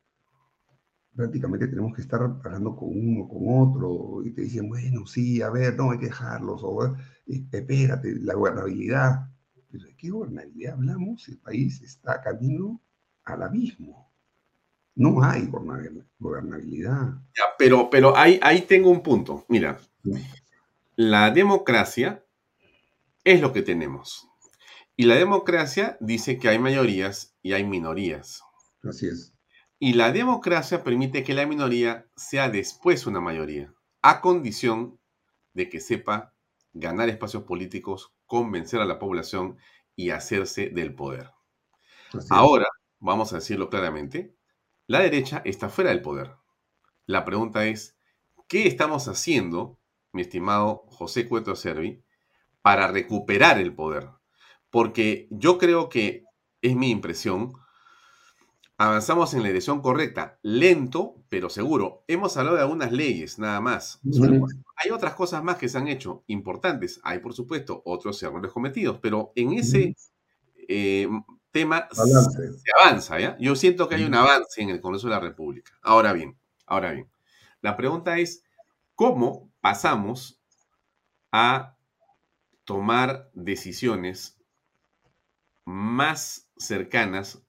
prácticamente 1.15 1.69
tenemos 1.69 1.95
que 1.95 2.03
estar 2.03 2.21
hablando 2.21 2.77
con 2.77 2.91
uno, 2.91 3.27
con 3.27 3.45
otro, 3.49 4.23
y 4.23 4.33
te 4.33 4.43
dicen, 4.43 4.69
bueno, 4.69 5.07
sí, 5.07 5.41
a 5.41 5.49
ver, 5.49 5.75
no 5.75 5.91
hay 5.91 5.99
que 5.99 6.07
dejarlos, 6.07 6.61
o 6.63 6.85
eh, 6.85 6.93
espérate, 7.27 8.15
la 8.21 8.35
gobernabilidad. 8.35 9.27
Pero 9.71 9.85
¿de 9.85 9.97
qué 9.97 10.11
gobernabilidad 10.11 10.75
hablamos? 10.75 11.27
El 11.31 11.39
país 11.39 11.81
está 11.81 12.21
camino 12.21 12.83
al 13.25 13.43
abismo. 13.43 14.13
No 14.97 15.23
hay 15.23 15.47
gobernabilidad. 16.19 17.15
pero 17.57 17.89
pero 17.89 18.15
ahí, 18.15 18.39
ahí 18.43 18.63
tengo 18.63 18.91
un 18.91 19.03
punto. 19.03 19.47
Mira, 19.49 19.79
la 20.97 21.31
democracia 21.31 22.23
es 23.25 23.41
lo 23.41 23.53
que 23.53 23.63
tenemos. 23.63 24.29
Y 24.97 25.05
la 25.05 25.15
democracia 25.15 25.97
dice 26.01 26.39
que 26.39 26.49
hay 26.49 26.59
mayorías 26.59 27.35
y 27.43 27.53
hay 27.53 27.65
minorías. 27.65 28.43
Así 28.83 29.07
es. 29.09 29.33
Y 29.79 29.95
la 29.95 30.13
democracia 30.13 30.85
permite 30.85 31.25
que 31.25 31.33
la 31.33 31.47
minoría 31.47 32.07
sea 32.15 32.51
después 32.51 33.07
una 33.07 33.21
mayoría, 33.21 33.73
a 34.03 34.21
condición 34.21 35.01
de 35.55 35.71
que 35.71 35.81
sepa 35.81 36.35
ganar 36.73 37.09
espacios 37.09 37.45
políticos, 37.45 38.13
convencer 38.27 38.81
a 38.81 38.85
la 38.85 38.99
población 38.99 39.57
y 39.97 40.11
hacerse 40.11 40.69
del 40.69 40.95
poder. 40.95 41.31
Ahora, 42.29 42.67
vamos 42.99 43.33
a 43.33 43.37
decirlo 43.37 43.71
claramente, 43.71 44.37
la 44.87 45.01
derecha 45.01 45.43
está 45.45 45.69
fuera 45.69 45.91
del 45.91 46.03
poder. 46.03 46.37
La 47.07 47.25
pregunta 47.25 47.67
es, 47.67 47.97
¿qué 48.49 48.67
estamos 48.67 49.09
haciendo, 49.09 49.79
mi 50.13 50.23
estimado 50.23 50.85
José 50.89 51.29
Cueto 51.29 51.57
Servi, 51.57 52.05
para 52.63 52.89
recuperar 52.89 53.59
el 53.59 53.75
poder? 53.75 54.09
Porque 54.71 55.29
yo 55.31 55.59
creo 55.59 55.89
que, 55.89 56.25
es 56.63 56.77
mi 56.77 56.91
impresión, 56.91 57.53
avanzamos 58.77 59.35
en 59.35 59.43
la 59.43 59.49
dirección 59.49 59.81
correcta, 59.83 60.39
lento, 60.43 61.17
pero 61.29 61.51
seguro. 61.51 62.05
Hemos 62.07 62.37
hablado 62.37 62.57
de 62.57 62.63
algunas 62.63 62.93
leyes, 62.93 63.39
nada 63.39 63.61
más. 63.61 64.01
Hay 64.77 64.91
otras 64.91 65.15
cosas 65.15 65.43
más 65.45 65.57
que 65.57 65.69
se 65.69 65.79
han 65.79 65.89
hecho 65.89 66.25
importantes. 66.27 67.01
Hay, 67.03 67.19
por 67.19 67.35
supuesto, 67.35 67.83
otros 67.85 68.23
errores 68.23 68.53
cometidos, 68.53 68.99
pero 69.01 69.33
en 69.35 69.53
ese 69.53 69.97
tema 71.51 71.89
se 71.91 72.71
avanza, 72.81 73.19
¿ya? 73.19 73.37
Yo 73.39 73.57
siento 73.57 73.89
que 73.89 73.97
hay 73.97 74.05
un 74.05 74.15
avance 74.15 74.63
en 74.63 74.71
el 74.71 74.81
Congreso 74.81 75.09
de 75.09 75.15
la 75.15 75.21
República. 75.21 75.73
Ahora 75.83 76.13
bien, 76.13 76.39
ahora 76.67 76.93
bien, 76.93 77.11
la 77.61 77.77
pregunta 77.77 78.19
es, 78.19 78.45
¿cómo 78.95 79.51
pasamos 79.61 80.41
a 81.33 81.77
tomar 82.65 83.31
decisiones 83.35 84.41
más 85.65 86.51
cercanas 86.57 87.47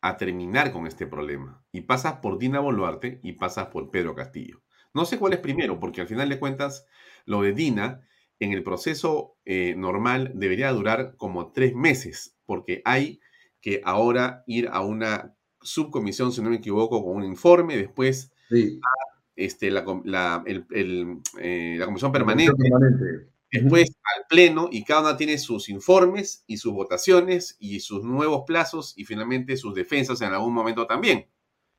a 0.00 0.16
terminar 0.16 0.72
con 0.72 0.86
este 0.86 1.06
problema. 1.06 1.64
Y 1.72 1.82
pasas 1.82 2.14
por 2.14 2.38
Dina 2.38 2.60
Boluarte 2.60 3.20
y 3.22 3.32
pasas 3.32 3.66
por 3.68 3.90
Pedro 3.90 4.14
Castillo. 4.14 4.62
No 4.94 5.04
sé 5.04 5.18
cuál 5.18 5.32
es 5.32 5.38
primero, 5.38 5.78
porque 5.78 6.02
al 6.02 6.08
final 6.08 6.28
de 6.28 6.38
cuentas, 6.38 6.86
lo 7.24 7.42
de 7.42 7.52
Dina 7.52 8.06
en 8.40 8.52
el 8.52 8.62
proceso 8.62 9.36
eh, 9.44 9.74
normal 9.76 10.32
debería 10.34 10.72
durar 10.72 11.16
como 11.16 11.52
tres 11.52 11.74
meses, 11.74 12.36
porque 12.44 12.82
hay 12.84 13.20
que 13.60 13.80
ahora 13.84 14.42
ir 14.46 14.68
a 14.72 14.80
una 14.80 15.36
subcomisión, 15.60 16.32
si 16.32 16.42
no 16.42 16.50
me 16.50 16.56
equivoco, 16.56 17.04
con 17.04 17.16
un 17.16 17.24
informe, 17.24 17.76
después 17.76 18.32
a 18.50 19.12
este, 19.36 19.70
la, 19.70 20.44
eh, 20.44 21.76
la 21.78 21.84
comisión 21.86 22.12
permanente, 22.12 22.52
después 23.52 23.90
al 24.16 24.24
pleno, 24.28 24.68
y 24.72 24.84
cada 24.84 25.02
una 25.02 25.16
tiene 25.16 25.38
sus 25.38 25.68
informes 25.68 26.42
y 26.46 26.56
sus 26.56 26.72
votaciones 26.72 27.56
y 27.60 27.80
sus 27.80 28.02
nuevos 28.02 28.44
plazos 28.46 28.94
y 28.96 29.04
finalmente 29.04 29.56
sus 29.56 29.74
defensas 29.74 30.20
en 30.22 30.32
algún 30.32 30.54
momento 30.54 30.86
también. 30.86 31.28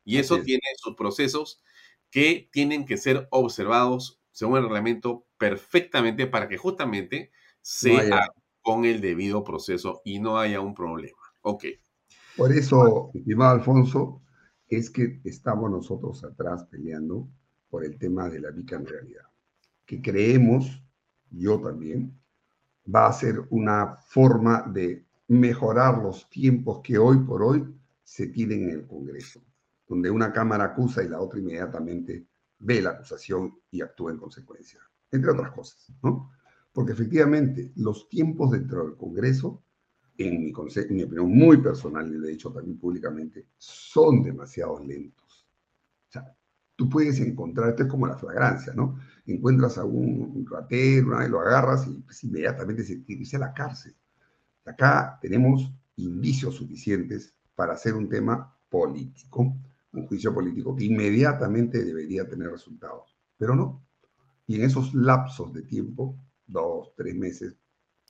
Y 0.05 0.17
eso 0.17 0.39
tiene 0.41 0.61
sus 0.77 0.95
procesos 0.95 1.61
que 2.09 2.49
tienen 2.51 2.85
que 2.85 2.97
ser 2.97 3.27
observados 3.31 4.21
según 4.31 4.57
el 4.57 4.63
reglamento 4.63 5.25
perfectamente 5.37 6.27
para 6.27 6.47
que 6.47 6.57
justamente 6.57 7.31
sea 7.61 8.27
con 8.61 8.85
el 8.85 9.01
debido 9.01 9.43
proceso 9.43 10.01
y 10.05 10.19
no 10.19 10.37
haya 10.37 10.61
un 10.61 10.73
problema. 10.73 11.17
Ok. 11.41 11.65
Por 12.37 12.51
eso, 12.51 13.11
estimado 13.13 13.55
Alfonso, 13.55 14.21
es 14.67 14.89
que 14.89 15.21
estamos 15.23 15.69
nosotros 15.69 16.23
atrás 16.23 16.65
peleando 16.65 17.27
por 17.69 17.85
el 17.85 17.97
tema 17.97 18.29
de 18.29 18.39
la 18.39 18.51
bicameralidad, 18.51 19.25
que 19.85 20.01
creemos, 20.01 20.82
yo 21.33 21.59
también, 21.59 22.17
va 22.93 23.07
a 23.07 23.13
ser 23.13 23.41
una 23.49 23.97
forma 23.97 24.63
de 24.63 25.05
mejorar 25.27 25.97
los 25.99 26.29
tiempos 26.29 26.81
que 26.83 26.97
hoy 26.97 27.17
por 27.19 27.43
hoy 27.43 27.65
se 28.03 28.27
tienen 28.27 28.63
en 28.63 28.69
el 28.71 28.87
Congreso, 28.87 29.41
donde 29.87 30.11
una 30.11 30.31
Cámara 30.31 30.65
acusa 30.65 31.03
y 31.03 31.09
la 31.09 31.19
otra 31.19 31.39
inmediatamente 31.39 32.27
ve 32.59 32.81
la 32.81 32.91
acusación 32.91 33.57
y 33.71 33.81
actúa 33.81 34.11
en 34.11 34.17
consecuencia, 34.17 34.79
entre 35.11 35.31
otras 35.31 35.51
cosas, 35.51 35.91
¿no? 36.01 36.31
Porque 36.71 36.93
efectivamente 36.93 37.71
los 37.75 38.09
tiempos 38.09 38.51
dentro 38.51 38.85
del 38.85 38.97
Congreso, 38.97 39.63
en 40.17 40.43
mi, 40.43 40.51
opinión 40.53 41.29
muy 41.29 41.57
personal, 41.57 42.07
y 42.07 42.17
lo 42.17 42.27
he 42.27 42.31
dicho 42.31 42.51
también 42.51 42.77
públicamente, 42.77 43.47
son 43.57 44.23
demasiado 44.23 44.83
lentos. 44.83 45.47
O 46.09 46.11
sea, 46.11 46.35
tú 46.75 46.89
puedes 46.89 47.19
encontrar, 47.19 47.69
esto 47.69 47.83
es 47.83 47.89
como 47.89 48.07
la 48.07 48.17
flagrancia, 48.17 48.73
¿no? 48.73 48.99
Encuentras 49.25 49.77
a 49.77 49.85
un 49.85 50.45
ratero, 50.49 51.25
y 51.25 51.29
lo 51.29 51.39
agarras 51.39 51.87
y 51.87 52.01
pues, 52.01 52.23
inmediatamente 52.23 52.83
se 52.83 52.97
dirige 52.97 53.37
a 53.37 53.39
la 53.39 53.53
cárcel. 53.53 53.95
Acá 54.65 55.17
tenemos 55.21 55.71
indicios 55.95 56.55
suficientes 56.55 57.33
para 57.55 57.73
hacer 57.73 57.93
un 57.93 58.09
tema 58.09 58.57
político 58.69 59.55
un 59.93 60.07
juicio 60.07 60.33
político 60.33 60.75
que 60.75 60.85
inmediatamente 60.85 61.83
debería 61.83 62.27
tener 62.27 62.49
resultados, 62.49 63.15
pero 63.37 63.55
no. 63.55 63.85
Y 64.47 64.55
en 64.55 64.63
esos 64.63 64.93
lapsos 64.93 65.53
de 65.53 65.61
tiempo, 65.61 66.17
dos, 66.45 66.93
tres 66.95 67.15
meses, 67.15 67.55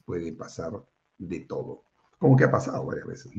puede 0.05 0.33
pasar 0.33 0.71
de 1.17 1.41
todo, 1.41 1.83
como 2.17 2.35
que 2.35 2.45
ha 2.45 2.51
pasado 2.51 2.85
varias 2.85 3.05
veces. 3.05 3.31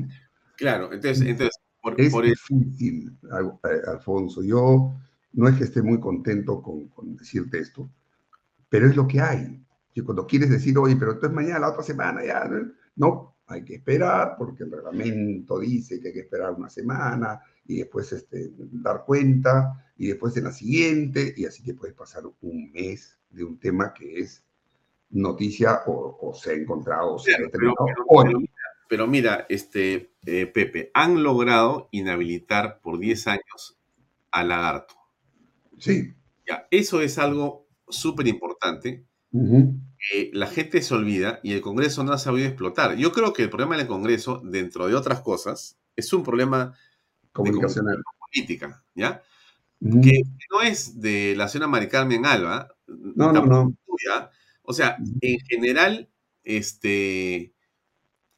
Claro, 0.57 0.93
entonces, 0.93 1.27
entonces 1.27 1.59
por, 1.83 2.01
es 2.01 2.13
difícil, 2.13 3.19
eh, 3.25 3.83
Alfonso. 3.89 4.43
Yo 4.43 4.95
no 5.35 5.49
es 5.49 5.57
que 5.57 5.65
esté 5.65 5.83
muy 5.83 6.01
contento 6.01 6.63
con, 6.63 6.89
con 6.89 7.17
decirte 7.17 7.59
esto, 7.59 7.89
pero 8.69 8.89
es 8.89 8.97
lo 8.97 9.07
que 9.07 9.21
hay. 9.21 9.65
Y 9.95 10.01
cuando 10.01 10.27
quieres 10.27 10.51
decir, 10.51 10.77
oye, 10.79 10.97
pero 10.97 11.13
entonces 11.13 11.35
mañana, 11.35 11.61
la 11.61 11.71
otra 11.71 11.83
semana, 11.83 12.25
ya, 12.25 12.51
no, 12.97 13.37
hay 13.47 13.65
que 13.65 13.77
esperar 13.77 14.35
porque 14.39 14.65
el 14.65 14.73
reglamento 14.73 15.59
dice 15.59 16.01
que 16.01 16.09
hay 16.09 16.15
que 16.15 16.21
esperar 16.21 16.53
una 16.53 16.69
semana, 16.69 17.41
y 17.67 17.79
después 17.79 18.13
este, 18.13 18.51
dar 18.57 19.05
cuenta, 19.05 19.93
y 19.97 20.09
después 20.09 20.37
en 20.37 20.45
la 20.45 20.53
siguiente, 20.53 21.35
y 21.37 21.45
así 21.45 21.63
que 21.63 21.75
puedes 21.75 21.95
pasar 21.95 22.25
un 22.41 22.73
mes 22.73 23.19
de 23.31 23.45
un 23.45 23.59
tema 23.59 23.93
que 23.93 24.19
es 24.19 24.45
noticia 25.11 25.83
o, 25.87 26.33
se 26.35 26.51
ha 26.51 26.55
encontrado 26.55 27.15
o 27.15 27.19
se 27.19 27.35
ha 27.35 27.39
pero, 27.51 27.75
hoy. 28.09 28.51
Pero, 28.89 29.07
mira, 29.07 29.47
este, 29.49 30.11
eh, 30.27 30.47
Pepe, 30.47 30.91
han 30.93 31.23
logrado 31.23 31.89
inhabilitar 31.91 32.81
por 32.81 32.99
10 32.99 33.29
años 33.29 33.79
a 34.31 34.45
Lagarto. 34.45 34.95
Sí. 35.79 36.15
Ya, 36.47 36.67
eso 36.71 37.01
es 37.01 37.19
algo 37.19 37.69
súper 37.89 38.27
importante. 38.29 39.07
que 39.31 40.31
la 40.33 40.47
gente 40.47 40.81
se 40.83 40.95
olvida 40.95 41.41
y 41.43 41.55
el 41.55 41.61
Congreso 41.61 42.05
no 42.05 42.13
ha 42.13 42.19
sabido 42.19 42.47
explotar. 42.47 42.97
Yo 42.97 43.13
creo 43.13 43.33
que 43.33 43.43
el 43.43 43.51
problema 43.51 43.77
del 43.77 43.87
Congreso, 43.87 44.41
dentro 44.45 44.87
de 44.87 44.95
otras 44.95 45.21
cosas, 45.23 45.79
es 45.97 46.13
un 46.13 46.23
problema 46.23 46.75
comunicacional. 47.33 48.03
política, 48.33 48.85
¿ya? 48.95 49.23
Que 49.81 50.23
no 50.51 50.63
es 50.63 51.01
de 51.01 51.35
la 51.37 51.49
señora 51.49 51.69
Mari 51.69 51.89
Carmen 51.89 52.25
Alba. 52.27 52.69
No, 52.87 53.33
no, 53.33 53.45
no. 53.45 53.77
O 54.63 54.73
sea, 54.73 54.97
en 55.21 55.39
general, 55.41 56.11
este, 56.43 57.55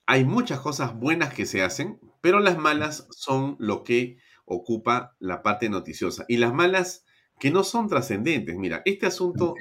hay 0.07 0.25
muchas 0.25 0.61
cosas 0.61 0.95
buenas 0.99 1.33
que 1.33 1.47
se 1.47 1.63
hacen, 1.63 2.01
pero 2.21 2.41
las 2.41 2.59
malas 2.59 3.07
son 3.11 3.57
lo 3.59 3.85
que 3.85 4.19
ocupa 4.45 5.17
la 5.19 5.43
parte 5.43 5.69
noticiosa. 5.69 6.25
Y 6.29 6.39
las 6.39 6.53
malas 6.53 7.05
que 7.39 7.51
no 7.51 7.65
son 7.65 7.89
trascendentes. 7.89 8.57
Mira, 8.57 8.83
este 8.85 9.07
asunto 9.07 9.55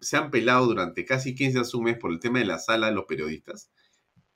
se 0.00 0.16
han 0.16 0.30
pelado 0.30 0.66
durante 0.66 1.04
casi 1.04 1.34
15 1.34 1.62
mes 1.80 1.98
por 1.98 2.12
el 2.12 2.20
tema 2.20 2.38
de 2.38 2.44
la 2.44 2.58
sala 2.58 2.88
de 2.88 2.92
los 2.94 3.06
periodistas. 3.06 3.70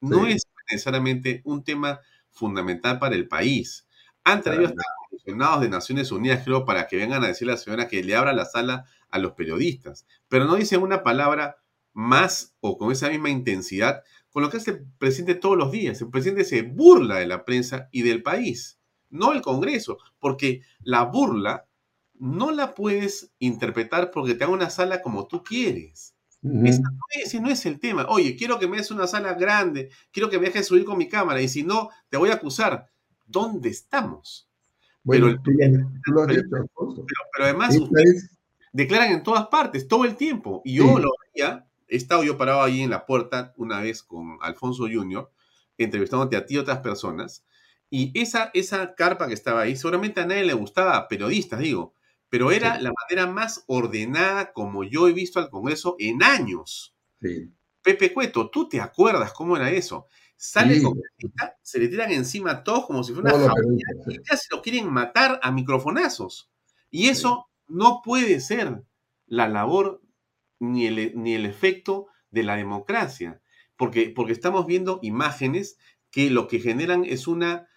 No 0.01 0.27
es 0.27 0.43
necesariamente 0.71 1.43
un 1.45 1.63
tema 1.63 2.01
fundamental 2.31 2.99
para 2.99 3.15
el 3.15 3.29
país. 3.29 3.87
Han 4.25 4.43
traído 4.43 4.67
hasta 4.67 4.83
comisionados 5.09 5.61
de 5.61 5.69
Naciones 5.69 6.11
Unidas, 6.11 6.43
creo, 6.45 6.65
para 6.65 6.87
que 6.87 6.97
vengan 6.97 7.23
a 7.23 7.29
decirle 7.29 7.53
a 7.53 7.57
la 7.57 7.61
señora 7.61 7.89
que 7.89 8.03
le 8.03 8.17
abra 8.17 8.33
la 8.33 8.45
sala 8.45 8.87
a 9.11 9.19
los 9.19 9.33
periodistas. 9.33 10.07
Pero 10.29 10.47
no 10.47 10.57
dicen 10.57 10.83
una 10.83 11.03
palabra 11.03 11.57
más 11.93 12.55
o 12.61 12.79
con 12.79 12.91
esa 12.91 13.11
misma 13.11 13.29
intensidad 13.29 14.03
con 14.31 14.43
lo 14.43 14.49
que 14.49 14.57
hace 14.57 14.71
el 14.71 14.87
presidente 14.99 15.35
todos 15.35 15.59
los 15.59 15.71
días. 15.71 16.01
El 16.01 16.11
presidente 16.11 16.45
se 16.45 16.63
burla 16.63 17.17
de 17.17 17.27
la 17.27 17.45
prensa 17.45 17.89
y 17.93 18.03
del 18.03 18.23
país, 18.23 18.81
no 19.11 19.33
el 19.33 19.43
Congreso, 19.43 19.99
porque 20.19 20.63
la 20.83 21.05
burla 21.05 21.67
no 22.23 22.53
la 22.53 22.73
puedes 22.73 23.33
interpretar 23.41 24.13
porque 24.13 24.37
te 24.37 24.45
haga 24.45 24.53
una 24.53 24.71
sala 24.71 25.03
como 25.03 25.27
tú 25.27 25.43
quieres. 25.43 26.15
ese 27.11 27.41
no 27.41 27.51
es 27.51 27.67
el 27.67 27.81
tema. 27.81 28.07
Oye, 28.09 28.37
quiero 28.37 28.61
que 28.61 28.69
me 28.69 28.77
des 28.77 28.93
una 28.93 29.09
sala 29.09 29.35
grande, 29.35 29.91
quiero 30.13 30.31
que 30.31 30.39
me 30.39 30.47
dejes 30.47 30.69
subir 30.69 30.85
con 30.85 30.99
mi 30.99 31.09
cámara 31.09 31.43
y 31.43 31.49
si 31.49 31.65
no, 31.65 31.91
te 32.09 32.17
voy 32.17 32.31
a 32.31 32.35
acusar 32.35 32.89
dónde 33.27 33.71
estamos. 33.71 34.49
pero, 35.05 35.37
además 37.41 37.77
declaran 38.73 39.11
en 39.11 39.25
todas 39.25 39.49
partes, 39.49 39.89
todo 39.89 40.05
el 40.05 40.15
tiempo. 40.15 40.63
Y 40.65 40.75
yo 40.75 41.01
lo 41.01 41.11
veía, 41.35 41.67
he 41.89 41.97
estado 41.97 42.23
yo 42.23 42.39
parado 42.39 42.63
ahí 42.63 42.83
en 42.83 42.91
la 42.91 43.05
puerta 43.05 43.53
una 43.57 43.81
vez 43.81 44.05
con 44.05 44.39
Alfonso 44.43 44.85
Junior, 44.85 45.29
entrevistándote 45.77 46.37
a 46.37 46.47
ti 46.47 46.55
y 46.55 46.59
otras 46.59 46.79
personas. 46.79 47.45
Y 47.91 48.13
esa, 48.15 48.53
esa 48.55 48.95
carpa 48.95 49.27
que 49.27 49.35
estaba 49.35 49.63
ahí, 49.63 49.75
seguramente 49.75 50.21
a 50.21 50.27
nadie 50.27 50.45
le 50.45 50.55
gustaba, 50.55 51.09
periodistas 51.09 51.59
digo, 51.59 51.95
pero 52.33 52.51
era 52.51 52.81
la 52.81 52.95
manera 52.99 53.31
más 53.31 53.63
ordenada 53.67 54.55
como 54.55 54.85
yo 54.85 55.07
he 55.07 55.13
visto 55.13 55.39
al 55.39 55.51
Congreso 55.51 55.97
en 55.99 56.23
años. 56.23 56.97
Pepe 57.83 58.15
Cueto, 58.15 58.49
¿tú 58.49 58.71
te 58.71 58.81
acuerdas 58.81 59.35
cómo 59.35 59.55
era 59.55 59.71
eso? 59.71 60.07
Sale 60.35 60.81
sí. 60.81 60.87
se 61.61 61.79
le 61.79 61.89
tiran 61.89 62.11
encima 62.11 62.53
a 62.53 62.65
todos 62.65 62.87
como 62.87 63.05
si 63.05 63.13
fuera 63.13 63.35
una 63.35 63.53
familia 63.53 63.85
y 64.07 64.15
ya 64.15 64.35
se 64.39 64.47
lo 64.51 64.63
quieren 64.63 64.91
matar 64.91 65.41
a 65.43 65.53
microfonazos. 65.53 66.51
Y 66.91 67.09
eso 67.09 67.51
no 67.69 68.01
puede 68.03 68.41
ser 68.41 68.83
la 69.27 69.47
labor 69.47 70.01
ni 70.59 70.87
el, 70.87 71.13
ni 71.15 71.35
el 71.35 71.45
efecto 71.45 72.07
de 72.31 72.45
la 72.45 72.57
democracia, 72.57 73.43
porque, 73.77 74.09
porque 74.09 74.33
estamos 74.33 74.65
viendo 74.65 75.01
imágenes 75.03 75.77
que 76.11 76.31
lo 76.31 76.49
que 76.49 76.61
generan 76.61 77.05
es 77.05 77.27
una 77.27 77.69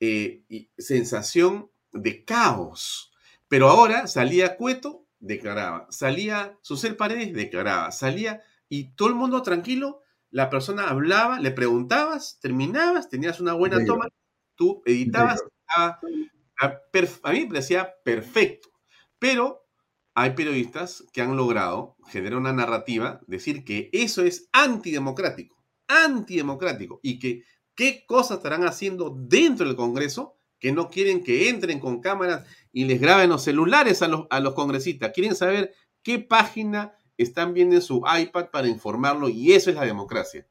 eh, 0.00 0.44
sensación 0.76 1.70
de 1.94 2.26
caos. 2.26 3.11
Pero 3.52 3.68
ahora 3.68 4.06
salía 4.06 4.56
Cueto, 4.56 5.06
declaraba, 5.18 5.86
salía 5.90 6.58
Susel 6.62 6.96
Paredes, 6.96 7.34
declaraba, 7.34 7.92
salía 7.92 8.40
y 8.66 8.94
todo 8.94 9.08
el 9.08 9.14
mundo 9.14 9.42
tranquilo 9.42 10.00
la 10.30 10.48
persona 10.48 10.88
hablaba, 10.88 11.38
le 11.38 11.50
preguntabas, 11.50 12.38
terminabas, 12.40 13.10
tenías 13.10 13.40
una 13.40 13.52
buena 13.52 13.84
toma, 13.84 14.08
tú 14.54 14.82
editabas, 14.86 15.44
a, 15.76 16.00
mí 16.00 17.40
me 17.40 17.46
parecía 17.46 17.92
perfecto, 18.02 18.70
pero 19.18 19.66
hay 20.14 20.30
periodistas 20.30 21.04
que 21.12 21.20
han 21.20 21.36
logrado 21.36 21.98
generar 22.08 22.38
una 22.38 22.54
narrativa, 22.54 23.20
decir 23.26 23.66
que 23.66 23.90
eso 23.92 24.24
es 24.24 24.48
antidemocrático, 24.52 25.62
antidemocrático, 25.88 27.00
y 27.02 27.18
que 27.18 27.44
qué 27.74 28.06
cosas 28.06 28.38
estarán 28.38 28.64
haciendo 28.64 29.14
dentro 29.14 29.66
del 29.66 29.76
Congreso 29.76 30.38
que 30.62 30.70
no 30.70 30.90
quieren 30.90 31.24
que 31.24 31.48
entren 31.48 31.80
con 31.80 32.00
cámaras 32.00 32.46
y 32.72 32.84
les 32.84 33.00
graben 33.00 33.28
los 33.28 33.42
celulares 33.42 34.00
a 34.00 34.06
los, 34.06 34.28
a 34.30 34.38
los 34.38 34.54
congresistas, 34.54 35.10
quieren 35.12 35.34
saber 35.34 35.74
qué 36.04 36.20
página 36.20 36.94
están 37.16 37.52
viendo 37.52 37.74
en 37.74 37.82
su 37.82 37.96
iPad 37.96 38.50
para 38.52 38.68
informarlo 38.68 39.28
y 39.28 39.54
eso 39.54 39.70
es 39.70 39.76
la 39.76 39.84
democracia. 39.84 40.46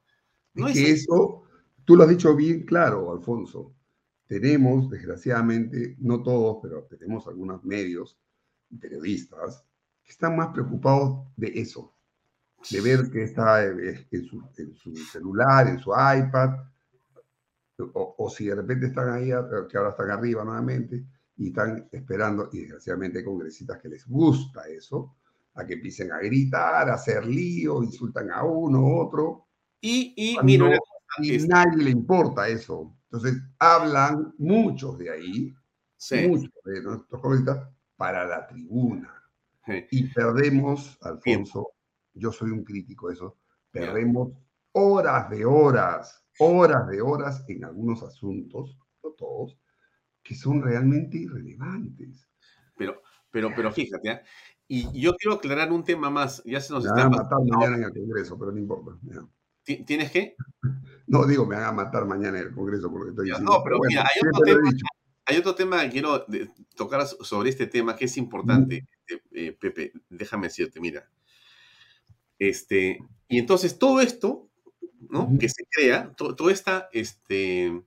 No 0.53 0.67
es 0.67 0.73
que 0.73 0.91
eso, 0.91 1.43
tú 1.85 1.95
lo 1.95 2.03
has 2.03 2.09
dicho 2.09 2.35
bien 2.35 2.65
claro, 2.65 3.13
Alfonso. 3.13 3.73
Tenemos, 4.27 4.89
desgraciadamente, 4.89 5.95
no 5.99 6.21
todos, 6.21 6.57
pero 6.61 6.83
tenemos 6.89 7.25
algunos 7.27 7.63
medios 7.63 8.19
periodistas 8.81 9.63
que 10.03 10.11
están 10.11 10.35
más 10.35 10.49
preocupados 10.49 11.25
de 11.38 11.53
eso, 11.55 11.95
de 12.69 12.81
ver 12.81 13.09
que 13.09 13.23
está 13.23 13.63
en 13.63 14.25
su, 14.25 14.43
en 14.57 14.75
su 14.75 14.93
celular, 14.97 15.69
en 15.69 15.79
su 15.79 15.91
iPad, 15.91 16.49
o, 17.82 18.16
o, 18.18 18.30
si 18.30 18.45
de 18.45 18.56
repente 18.56 18.88
están 18.88 19.10
ahí, 19.10 19.30
que 19.70 19.78
ahora 19.78 19.91
están 19.91 20.12
arriba 20.12 20.44
nuevamente, 20.44 21.03
y 21.38 21.48
están 21.48 21.88
esperando, 21.91 22.49
y 22.52 22.60
desgraciadamente 22.60 23.20
hay 23.20 23.26
congresistas 23.26 23.82
que 23.82 23.90
les 23.90 24.08
gusta 24.08 24.68
eso, 24.68 25.16
a 25.56 25.66
que 25.66 25.74
empiecen 25.74 26.12
a 26.12 26.20
gritar, 26.20 26.90
a 26.90 26.94
hacer 26.94 27.26
lío, 27.26 27.84
insultan 27.84 28.32
a 28.32 28.44
uno, 28.44 28.98
otro. 28.98 29.48
Y, 29.82 30.14
y 30.16 30.38
mira, 30.44 30.78
y 31.20 31.38
nadie 31.48 31.84
le 31.84 31.90
importa 31.90 32.48
eso. 32.48 32.95
Entonces, 33.12 33.41
hablan 33.60 34.34
muchos 34.38 34.98
de 34.98 35.10
ahí, 35.10 35.56
sí. 35.98 36.28
muchos 36.28 36.52
de 36.64 36.82
nuestros 36.82 37.22
congresistas, 37.22 37.68
para 37.98 38.26
la 38.26 38.48
tribuna. 38.48 39.14
Sí. 39.66 39.86
Y 39.91 40.14
perdemos, 40.14 40.98
Alfonso, 41.02 41.74
Bien. 42.14 42.24
yo 42.24 42.32
soy 42.32 42.52
un 42.52 42.64
crítico 42.64 43.08
de 43.08 43.16
eso, 43.16 43.38
perdemos 43.70 44.30
Bien. 44.30 44.40
horas 44.74 45.30
de 45.30 45.45
horas, 45.45 46.24
horas 46.40 46.88
de 46.88 47.02
horas 47.02 47.44
en 47.48 47.66
algunos 47.66 48.03
asuntos, 48.03 48.78
no 49.03 49.12
todos, 49.12 49.58
que 50.24 50.36
son 50.36 50.62
realmente 50.62 51.18
irrelevantes. 51.18 52.28
Pero, 52.78 53.02
pero, 53.30 53.52
pero 53.56 53.72
fíjate, 53.72 54.10
¿eh? 54.10 54.22
y 54.68 55.02
yo 55.02 55.14
quiero 55.16 55.36
aclarar 55.36 55.72
un 55.72 55.84
tema 55.84 56.10
más. 56.10 56.41
Ya 56.45 56.62
se 56.62 56.72
nos 56.74 56.84
me 56.84 56.90
está 56.90 57.03
van 57.03 57.14
a 57.14 57.18
matar 57.24 57.40
mañana 57.45 57.76
en 57.76 57.84
el 57.84 57.94
Congreso, 57.94 58.40
pero 58.40 58.52
no 58.52 58.58
importa. 58.58 58.98
Ya. 59.03 59.22
¿Tienes 59.86 60.12
qué? 60.12 60.36
No, 61.08 61.26
digo, 61.26 61.45
me 61.45 61.56
van 61.56 61.66
a 61.66 61.72
matar 61.72 62.06
mañana 62.06 62.40
en 62.40 62.48
el 62.48 62.53
Congreso 62.53 62.90
por 62.90 62.99
lo 62.99 63.06
que 63.06 63.10
estoy 63.12 63.26
diciendo. 63.26 63.52
No, 63.52 63.64
pero, 63.64 63.64
pero 63.64 63.78
bueno, 63.80 63.90
mira, 63.90 64.03
hay 64.03 64.30
otro, 64.30 64.44
tema, 64.44 64.70
hay 65.26 65.38
otro, 65.38 65.56
tema, 65.56 65.84
que 65.84 65.90
quiero 65.90 66.26
tocar 66.76 67.06
sobre 67.06 67.49
este 67.49 67.68
tema 67.68 67.95
que 67.95 68.06
es 68.06 68.16
importante, 68.18 68.88
mm. 69.10 69.16
eh, 69.32 69.58
Pepe. 69.60 69.91
Déjame 70.10 70.48
decirte, 70.48 70.80
mira. 70.80 71.06
Este, 72.40 72.98
y 73.28 73.40
entonces 73.40 73.78
todo 73.78 74.02
esto, 74.02 74.49
¿no? 75.10 75.38
Que 75.40 75.49
se 75.49 75.65
crea, 75.69 76.14
to, 76.15 76.36
toda 76.36 76.52
esta, 76.52 76.90
este, 76.91 77.84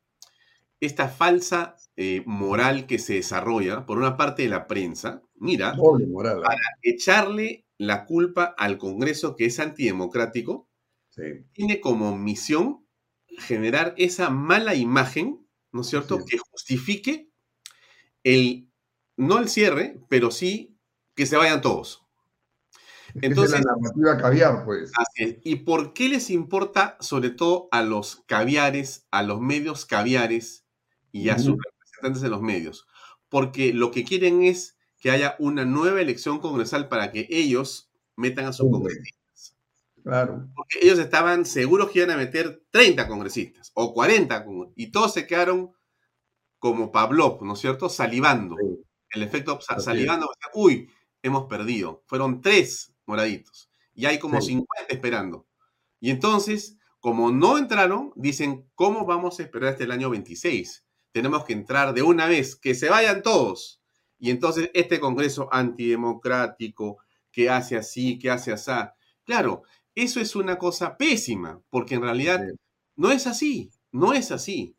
esta 0.80 1.08
falsa 1.08 1.76
eh, 1.96 2.22
moral 2.26 2.86
que 2.86 2.98
se 2.98 3.14
desarrolla 3.14 3.86
por 3.86 3.98
una 3.98 4.16
parte 4.16 4.42
de 4.42 4.48
la 4.48 4.66
prensa, 4.66 5.22
mira, 5.36 5.74
moral, 5.74 6.42
para 6.42 6.60
echarle 6.82 7.66
la 7.78 8.04
culpa 8.04 8.54
al 8.56 8.78
Congreso 8.78 9.36
que 9.36 9.46
es 9.46 9.58
antidemocrático, 9.60 10.68
sí. 11.10 11.22
tiene 11.52 11.80
como 11.80 12.16
misión 12.16 12.86
generar 13.38 13.94
esa 13.96 14.30
mala 14.30 14.74
imagen, 14.74 15.46
¿no 15.72 15.82
es 15.82 15.88
cierto?, 15.88 16.18
sí. 16.18 16.24
que 16.28 16.38
justifique 16.38 17.30
el, 18.22 18.68
no 19.16 19.38
el 19.38 19.48
cierre, 19.48 20.00
pero 20.08 20.30
sí 20.30 20.76
que 21.14 21.26
se 21.26 21.36
vayan 21.36 21.60
todos. 21.60 22.03
Entonces, 23.22 23.60
es 23.60 23.64
la 23.64 23.76
narrativa 23.76 24.16
caviar, 24.16 24.64
pues. 24.64 24.92
Así 24.96 25.24
es. 25.24 25.36
¿Y 25.44 25.56
por 25.56 25.92
qué 25.92 26.08
les 26.08 26.30
importa, 26.30 26.96
sobre 27.00 27.30
todo 27.30 27.68
a 27.70 27.82
los 27.82 28.24
caviares, 28.26 29.06
a 29.10 29.22
los 29.22 29.40
medios 29.40 29.86
caviares 29.86 30.64
y 31.12 31.28
a 31.28 31.34
uh 31.34 31.36
-huh. 31.36 31.44
sus 31.44 31.56
representantes 31.56 32.22
en 32.22 32.30
los 32.30 32.42
medios? 32.42 32.86
Porque 33.28 33.72
lo 33.72 33.90
que 33.90 34.04
quieren 34.04 34.42
es 34.42 34.76
que 34.98 35.10
haya 35.10 35.36
una 35.38 35.64
nueva 35.64 36.00
elección 36.00 36.40
congresal 36.40 36.88
para 36.88 37.12
que 37.12 37.26
ellos 37.30 37.90
metan 38.16 38.46
a 38.46 38.52
sus 38.52 38.66
uh 38.66 38.68
-huh. 38.68 38.72
congresistas. 38.72 39.56
Claro. 40.02 40.48
Porque 40.54 40.80
ellos 40.82 40.98
estaban 40.98 41.46
seguros 41.46 41.90
que 41.90 42.00
iban 42.00 42.10
a 42.10 42.16
meter 42.16 42.62
30 42.70 43.08
congresistas 43.08 43.70
o 43.74 43.94
40 43.94 44.44
y 44.76 44.88
todos 44.88 45.14
se 45.14 45.26
quedaron 45.26 45.72
como 46.58 46.90
Pavlov, 46.90 47.42
¿no 47.42 47.54
es 47.54 47.60
cierto? 47.60 47.88
Salivando. 47.88 48.56
El 49.10 49.22
efecto 49.22 49.58
salivando. 49.60 50.30
Uy, 50.54 50.90
hemos 51.22 51.46
perdido. 51.46 52.02
Fueron 52.06 52.40
tres 52.40 52.93
moraditos. 53.06 53.70
Y 53.94 54.06
hay 54.06 54.18
como 54.18 54.40
sí. 54.40 54.48
50 54.48 54.92
esperando. 54.92 55.46
Y 56.00 56.10
entonces, 56.10 56.76
como 57.00 57.30
no 57.30 57.58
entraron, 57.58 58.12
dicen, 58.16 58.68
¿cómo 58.74 59.04
vamos 59.06 59.38
a 59.38 59.42
esperar 59.42 59.72
hasta 59.72 59.84
el 59.84 59.92
año 59.92 60.10
26? 60.10 60.84
Tenemos 61.12 61.44
que 61.44 61.52
entrar 61.52 61.94
de 61.94 62.02
una 62.02 62.26
vez, 62.26 62.56
que 62.56 62.74
se 62.74 62.88
vayan 62.88 63.22
todos. 63.22 63.80
Y 64.18 64.30
entonces 64.30 64.70
este 64.74 65.00
Congreso 65.00 65.48
antidemocrático, 65.52 66.98
que 67.30 67.50
hace 67.50 67.76
así, 67.76 68.18
que 68.18 68.30
hace 68.30 68.52
así. 68.52 68.72
Claro, 69.24 69.62
eso 69.94 70.20
es 70.20 70.34
una 70.34 70.58
cosa 70.58 70.96
pésima, 70.96 71.60
porque 71.70 71.94
en 71.96 72.02
realidad 72.02 72.40
sí. 72.46 72.56
no 72.96 73.10
es 73.10 73.26
así, 73.26 73.70
no 73.92 74.12
es 74.12 74.32
así. 74.32 74.73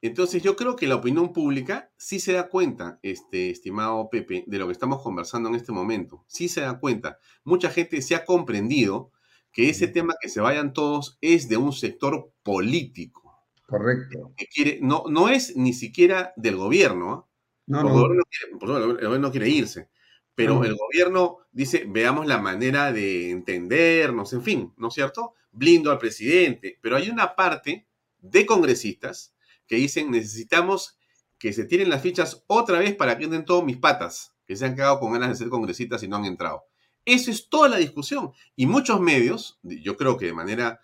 Entonces 0.00 0.42
yo 0.42 0.54
creo 0.54 0.76
que 0.76 0.86
la 0.86 0.94
opinión 0.94 1.32
pública 1.32 1.90
sí 1.96 2.20
se 2.20 2.32
da 2.32 2.48
cuenta, 2.48 3.00
este, 3.02 3.50
estimado 3.50 4.08
Pepe, 4.10 4.44
de 4.46 4.58
lo 4.58 4.66
que 4.66 4.72
estamos 4.72 5.02
conversando 5.02 5.48
en 5.48 5.56
este 5.56 5.72
momento. 5.72 6.24
Sí 6.28 6.48
se 6.48 6.60
da 6.60 6.78
cuenta. 6.78 7.18
Mucha 7.42 7.70
gente 7.70 8.00
se 8.00 8.14
ha 8.14 8.24
comprendido 8.24 9.10
que 9.50 9.70
ese 9.70 9.88
tema 9.88 10.14
que 10.20 10.28
se 10.28 10.40
vayan 10.40 10.72
todos 10.72 11.18
es 11.20 11.48
de 11.48 11.56
un 11.56 11.72
sector 11.72 12.32
político. 12.44 13.44
Correcto. 13.66 14.32
Que 14.36 14.46
quiere, 14.46 14.78
no, 14.80 15.04
no 15.08 15.28
es 15.28 15.56
ni 15.56 15.72
siquiera 15.72 16.32
del 16.36 16.56
gobierno. 16.56 17.28
No, 17.66 17.80
el, 17.80 17.86
no. 17.86 17.92
Gobierno 17.92 18.22
quiere, 18.30 19.00
el 19.00 19.06
gobierno 19.06 19.30
quiere 19.32 19.48
irse. 19.48 19.90
Pero 20.36 20.54
no. 20.54 20.64
el 20.64 20.76
gobierno 20.76 21.38
dice, 21.50 21.84
veamos 21.88 22.26
la 22.26 22.38
manera 22.38 22.92
de 22.92 23.30
entendernos, 23.30 24.32
en 24.32 24.42
fin, 24.42 24.72
¿no 24.76 24.88
es 24.88 24.94
cierto? 24.94 25.34
Blindo 25.50 25.90
al 25.90 25.98
presidente. 25.98 26.78
Pero 26.80 26.94
hay 26.94 27.10
una 27.10 27.34
parte 27.34 27.88
de 28.20 28.46
congresistas 28.46 29.34
que 29.68 29.76
dicen 29.76 30.10
necesitamos 30.10 30.98
que 31.38 31.52
se 31.52 31.64
tiren 31.64 31.90
las 31.90 32.02
fichas 32.02 32.44
otra 32.48 32.78
vez 32.80 32.96
para 32.96 33.16
que 33.16 33.24
entren 33.24 33.44
todos 33.44 33.64
mis 33.64 33.76
patas, 33.76 34.34
que 34.44 34.56
se 34.56 34.64
han 34.64 34.74
quedado 34.74 34.98
con 34.98 35.12
ganas 35.12 35.28
de 35.28 35.36
ser 35.36 35.48
congresistas 35.48 36.02
y 36.02 36.08
no 36.08 36.16
han 36.16 36.24
entrado. 36.24 36.64
Eso 37.04 37.30
es 37.30 37.48
toda 37.48 37.68
la 37.68 37.76
discusión. 37.76 38.32
Y 38.56 38.66
muchos 38.66 39.00
medios, 39.00 39.60
yo 39.62 39.96
creo 39.96 40.16
que 40.16 40.26
de 40.26 40.34
manera 40.34 40.80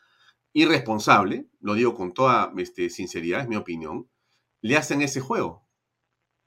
irresponsable, 0.52 1.48
lo 1.60 1.74
digo 1.74 1.94
con 1.94 2.14
toda 2.14 2.52
este, 2.56 2.88
sinceridad, 2.88 3.40
es 3.40 3.48
mi 3.48 3.56
opinión, 3.56 4.08
le 4.60 4.76
hacen 4.76 5.02
ese 5.02 5.20
juego. 5.20 5.66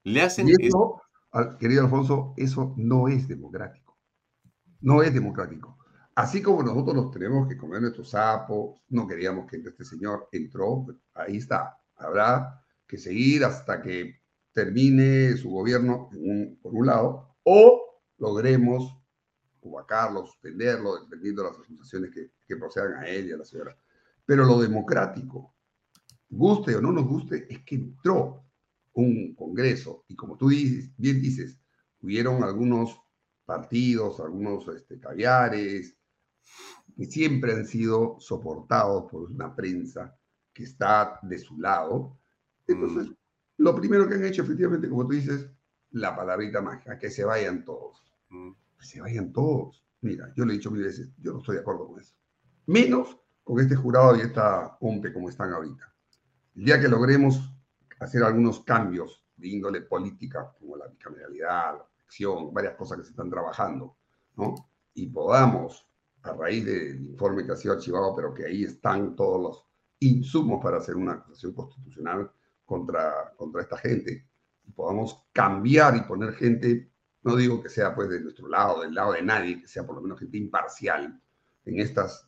Le 0.03 0.21
hacen 0.21 0.47
y 0.47 0.53
eso, 0.65 1.01
ese... 1.33 1.57
querido 1.59 1.83
Alfonso, 1.83 2.33
eso 2.37 2.73
no 2.77 3.09
es 3.09 3.27
democrático. 3.27 3.97
No 4.79 5.03
es 5.03 5.13
democrático. 5.13 5.77
Así 6.15 6.41
como 6.41 6.63
nosotros 6.63 6.95
nos 6.95 7.11
tenemos 7.11 7.47
que 7.47 7.57
comer 7.57 7.81
nuestro 7.81 8.03
sapo, 8.03 8.81
no 8.89 9.05
queríamos 9.05 9.47
que 9.47 9.57
este 9.57 9.85
señor 9.85 10.29
entró, 10.31 10.87
ahí 11.13 11.37
está, 11.37 11.77
habrá 11.97 12.63
que 12.87 12.97
seguir 12.97 13.43
hasta 13.43 13.81
que 13.81 14.21
termine 14.53 15.35
su 15.37 15.49
gobierno 15.49 16.09
un, 16.13 16.57
por 16.61 16.73
un 16.73 16.85
lado, 16.85 17.37
o 17.43 18.01
logremos 18.17 18.97
cubacarlo, 19.59 20.25
suspenderlo, 20.25 21.03
dependiendo 21.03 21.43
de 21.43 21.49
las 21.49 21.59
acusaciones 21.59 22.11
que, 22.11 22.31
que, 22.47 22.55
procedan 22.55 22.95
a 22.95 23.07
él 23.07 23.27
y 23.27 23.31
a 23.33 23.37
la 23.37 23.45
señora. 23.45 23.77
Pero 24.25 24.45
lo 24.45 24.59
democrático, 24.59 25.53
guste 26.29 26.75
o 26.75 26.81
no 26.81 26.91
nos 26.91 27.05
guste, 27.05 27.45
es 27.49 27.63
que 27.63 27.75
entró 27.75 28.43
un 28.93 29.35
Congreso 29.35 30.05
y 30.07 30.15
como 30.15 30.37
tú 30.37 30.47
bien 30.47 31.21
dices, 31.21 31.59
hubieron 32.01 32.43
algunos 32.43 32.99
partidos, 33.45 34.19
algunos 34.19 34.67
este, 34.69 34.99
caviares, 34.99 35.95
que 36.95 37.05
siempre 37.05 37.53
han 37.53 37.65
sido 37.65 38.17
soportados 38.19 39.09
por 39.11 39.31
una 39.31 39.55
prensa 39.55 40.16
que 40.57 40.63
está 40.63 41.19
de 41.21 41.37
su 41.37 41.55
lado. 41.59 42.17
Entonces, 42.65 43.09
mm. 43.11 43.13
lo 43.57 43.75
primero 43.75 44.09
que 44.09 44.15
han 44.15 44.25
hecho, 44.25 44.41
efectivamente, 44.41 44.89
como 44.89 45.05
tú 45.05 45.13
dices, 45.13 45.47
la 45.91 46.15
palabrita 46.15 46.63
mágica, 46.63 46.97
que 46.97 47.11
se 47.11 47.23
vayan 47.23 47.63
todos. 47.63 48.03
Mm. 48.29 48.53
Que 48.79 48.85
se 48.85 48.99
vayan 48.99 49.31
todos. 49.31 49.85
Mira, 50.01 50.33
yo 50.35 50.45
le 50.45 50.53
he 50.53 50.57
dicho 50.57 50.71
mil 50.71 50.81
veces, 50.81 51.11
yo 51.19 51.33
no 51.33 51.39
estoy 51.39 51.57
de 51.57 51.61
acuerdo 51.61 51.87
con 51.87 51.99
eso. 51.99 52.15
Menos 52.65 53.19
con 53.43 53.59
este 53.59 53.75
jurado 53.75 54.15
y 54.15 54.21
esta 54.21 54.77
OMPE 54.81 55.13
como 55.13 55.29
están 55.29 55.53
ahorita. 55.53 55.93
El 56.55 56.65
día 56.65 56.81
que 56.81 56.87
logremos 56.87 57.39
hacer 57.99 58.23
algunos 58.23 58.63
cambios 58.63 59.23
de 59.35 59.49
índole 59.49 59.81
política, 59.81 60.55
como 60.59 60.75
la 60.75 60.87
bicameralidad, 60.87 61.77
la 61.77 61.87
elección, 61.99 62.51
varias 62.51 62.73
cosas 62.73 62.97
que 62.97 63.03
se 63.03 63.11
están 63.11 63.29
trabajando, 63.29 63.95
¿no? 64.35 64.55
Y 64.95 65.05
podamos, 65.05 65.87
a 66.23 66.33
raíz 66.33 66.65
del 66.65 67.05
informe 67.05 67.45
que 67.45 67.51
ha 67.51 67.55
sido 67.55 67.75
archivado, 67.75 68.15
pero 68.15 68.33
que 68.33 68.45
ahí 68.45 68.63
están 68.63 69.15
todos 69.15 69.39
los 69.39 69.67
insumos 69.99 70.61
para 70.63 70.77
hacer 70.77 70.95
una 70.95 71.13
acusación 71.13 71.53
constitucional 71.53 72.31
contra, 72.65 73.33
contra 73.35 73.61
esta 73.61 73.77
gente 73.77 74.27
y 74.65 74.71
podamos 74.71 75.23
cambiar 75.31 75.95
y 75.95 76.01
poner 76.01 76.33
gente, 76.33 76.91
no 77.23 77.35
digo 77.35 77.61
que 77.61 77.69
sea 77.69 77.95
pues 77.95 78.09
de 78.09 78.21
nuestro 78.21 78.47
lado, 78.47 78.81
del 78.81 78.93
lado 78.93 79.13
de 79.13 79.21
nadie, 79.21 79.61
que 79.61 79.67
sea 79.67 79.85
por 79.85 79.95
lo 79.95 80.01
menos 80.01 80.19
gente 80.19 80.37
imparcial 80.37 81.21
en 81.65 81.79
estas 81.79 82.27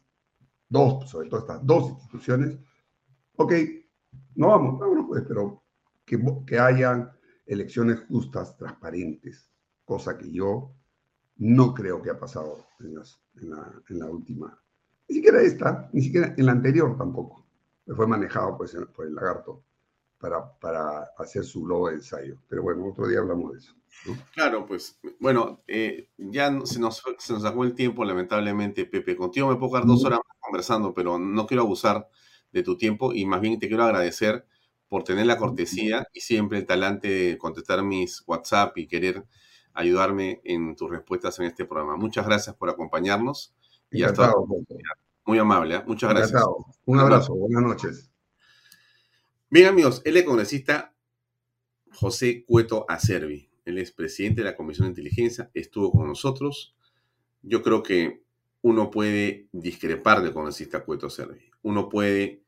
dos, 0.67 1.09
sobre 1.09 1.29
todo 1.29 1.41
estas 1.41 1.65
dos 1.65 1.89
instituciones, 1.91 2.57
ok, 3.35 3.53
no 4.35 4.47
vamos, 4.47 4.79
vámonos 4.79 5.05
pues, 5.07 5.23
pero 5.27 5.63
que, 6.05 6.19
que 6.45 6.59
hayan 6.59 7.11
elecciones 7.45 8.01
justas, 8.07 8.55
transparentes, 8.57 9.51
cosa 9.83 10.17
que 10.17 10.31
yo 10.31 10.75
no 11.37 11.73
creo 11.73 12.01
que 12.01 12.09
ha 12.09 12.19
pasado 12.19 12.67
en, 12.79 12.95
la, 12.95 13.03
en 13.89 13.99
la 13.99 14.05
última, 14.05 14.61
ni 15.07 15.15
siquiera 15.15 15.41
esta, 15.41 15.89
ni 15.91 16.01
siquiera 16.01 16.33
en 16.37 16.45
la 16.45 16.51
anterior 16.51 16.95
tampoco. 16.97 17.38
Fue 17.95 18.07
manejado 18.07 18.57
pues, 18.57 18.75
por 18.95 19.05
el 19.05 19.15
lagarto 19.15 19.63
para, 20.17 20.53
para 20.59 21.03
hacer 21.17 21.43
su 21.43 21.63
globo 21.63 21.89
de 21.89 21.95
ensayo. 21.95 22.37
Pero 22.47 22.63
bueno, 22.63 22.87
otro 22.87 23.07
día 23.07 23.19
hablamos 23.19 23.53
de 23.53 23.59
eso. 23.59 23.73
Claro, 24.33 24.65
pues, 24.65 24.99
bueno, 25.19 25.63
eh, 25.67 26.09
ya 26.17 26.47
se 26.63 26.79
nos, 26.79 27.03
se 27.17 27.33
nos 27.33 27.41
sacó 27.41 27.63
el 27.63 27.73
tiempo, 27.73 28.05
lamentablemente, 28.05 28.85
Pepe. 28.85 29.15
Contigo 29.15 29.47
me 29.47 29.55
puedo 29.55 29.73
quedar 29.73 29.87
dos 29.87 30.03
horas 30.05 30.19
conversando, 30.39 30.93
pero 30.93 31.19
no 31.19 31.47
quiero 31.47 31.63
abusar 31.63 32.07
de 32.51 32.63
tu 32.63 32.77
tiempo 32.77 33.13
y 33.13 33.25
más 33.25 33.41
bien 33.41 33.59
te 33.59 33.67
quiero 33.67 33.83
agradecer 33.83 34.45
por 34.87 35.03
tener 35.03 35.25
la 35.27 35.37
cortesía 35.37 36.07
y 36.13 36.21
siempre 36.21 36.59
el 36.59 36.65
talante 36.65 37.07
de 37.07 37.37
contestar 37.37 37.83
mis 37.83 38.23
WhatsApp 38.25 38.77
y 38.77 38.87
querer 38.87 39.25
ayudarme 39.73 40.41
en 40.43 40.75
tus 40.75 40.89
respuestas 40.89 41.39
en 41.39 41.45
este 41.45 41.65
programa. 41.65 41.95
Muchas 41.95 42.25
gracias 42.25 42.55
por 42.55 42.69
acompañarnos. 42.69 43.53
Y 43.91 44.03
hasta 44.03 44.33
muy 45.25 45.37
amable, 45.37 45.75
¿eh? 45.75 45.83
muchas 45.85 46.09
gracias. 46.09 46.43
Un 46.85 46.99
abrazo, 46.99 47.35
buenas 47.35 47.61
noches. 47.61 48.09
Bien, 49.49 49.67
amigos, 49.67 50.01
el 50.05 50.23
congresista 50.23 50.93
José 51.91 52.45
Cueto 52.45 52.85
Acervi. 52.87 53.49
Él 53.65 53.77
es 53.77 53.91
presidente 53.91 54.41
de 54.41 54.45
la 54.45 54.55
Comisión 54.55 54.85
de 54.85 54.91
Inteligencia, 54.91 55.51
estuvo 55.53 55.91
con 55.91 56.07
nosotros. 56.07 56.75
Yo 57.41 57.61
creo 57.61 57.83
que 57.83 58.23
uno 58.61 58.89
puede 58.89 59.47
discrepar 59.51 60.21
del 60.21 60.33
congresista 60.33 60.83
Cueto 60.83 61.07
Acervi. 61.07 61.51
Uno 61.61 61.89
puede 61.89 62.43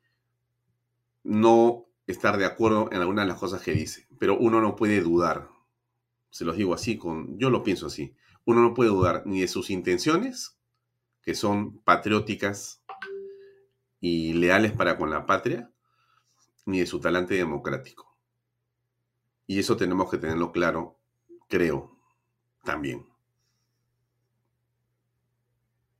no 1.23 1.85
estar 2.07 2.38
de 2.38 2.45
acuerdo 2.45 2.89
en 2.91 3.02
algunas 3.02 3.26
de 3.26 3.30
las 3.30 3.39
cosas 3.39 3.61
que 3.61 3.73
dice, 3.73 4.07
pero 4.19 4.38
uno 4.38 4.61
no 4.61 4.76
puede 4.76 5.02
dudar. 5.02 5.49
Se 6.30 6.45
los 6.45 6.57
digo 6.57 6.73
así, 6.73 6.98
con, 6.98 7.38
yo 7.38 7.49
lo 7.49 7.64
pienso 7.64 7.88
así. 7.88 8.15
Uno 8.45 8.61
no 8.61 8.73
puede 8.73 8.89
dudar 8.89 9.23
ni 9.26 9.41
de 9.41 9.48
sus 9.48 9.69
intenciones, 9.69 10.57
que 11.23 11.35
son 11.35 11.80
patrióticas 11.80 12.84
y 13.99 14.34
leales 14.34 14.72
para 14.72 14.98
con 14.98 15.10
la 15.10 15.26
patria, 15.26 15.72
ni 16.65 16.80
de 16.80 16.85
su 16.85 16.99
talante 16.99 17.35
democrático. 17.35 18.18
Y 19.48 19.60
eso 19.60 19.77
tenemos 19.77 20.10
que 20.10 20.18
tenerlo 20.18 20.52
claro, 20.52 20.98
creo, 21.48 21.98
también. 22.64 23.06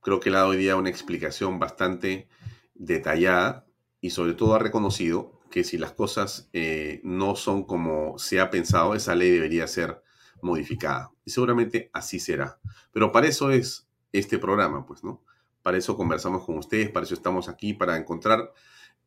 Creo 0.00 0.18
que 0.20 0.30
le 0.30 0.36
ha 0.36 0.40
dado 0.40 0.50
hoy 0.50 0.56
día 0.56 0.76
una 0.76 0.90
explicación 0.90 1.58
bastante 1.58 2.28
detallada 2.74 3.66
y 4.00 4.10
sobre 4.10 4.34
todo 4.34 4.54
ha 4.54 4.58
reconocido 4.58 5.40
que 5.50 5.62
si 5.62 5.78
las 5.78 5.92
cosas 5.92 6.48
eh, 6.52 7.00
no 7.04 7.36
son 7.36 7.64
como 7.64 8.18
se 8.18 8.40
ha 8.40 8.50
pensado, 8.50 8.94
esa 8.94 9.14
ley 9.14 9.30
debería 9.30 9.68
ser 9.68 10.02
modificada. 10.40 11.12
Y 11.24 11.30
seguramente 11.30 11.90
así 11.92 12.18
será. 12.18 12.58
Pero 12.90 13.12
para 13.12 13.28
eso 13.28 13.52
es 13.52 13.86
este 14.12 14.38
programa, 14.38 14.86
pues, 14.86 15.02
¿no? 15.04 15.22
Para 15.62 15.78
eso 15.78 15.96
conversamos 15.96 16.44
con 16.44 16.58
ustedes, 16.58 16.90
para 16.90 17.04
eso 17.04 17.14
estamos 17.14 17.48
aquí, 17.48 17.72
para 17.72 17.96
encontrar 17.96 18.52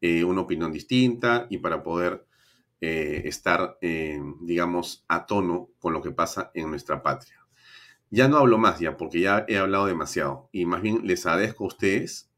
eh, 0.01 0.23
una 0.23 0.41
opinión 0.41 0.71
distinta 0.71 1.47
y 1.49 1.57
para 1.57 1.83
poder 1.83 2.25
eh, 2.81 3.23
estar, 3.25 3.77
digamos, 4.41 5.05
a 5.07 5.25
tono 5.25 5.69
con 5.79 5.93
lo 5.93 6.01
que 6.01 6.11
pasa 6.11 6.51
en 6.53 6.69
nuestra 6.69 7.01
patria. 7.03 7.45
Ya 8.09 8.27
no 8.27 8.37
hablo 8.37 8.57
más 8.57 8.79
ya, 8.79 8.95
porque 8.95 9.19
ya 9.19 9.45
he 9.47 9.57
hablado 9.57 9.87
demasiado. 9.87 10.49
Y 10.51 10.65
más 10.65 10.81
bien 10.81 11.05
les 11.05 11.25
agradezco 11.25 11.65
a 11.65 11.67
ustedes 11.67 12.29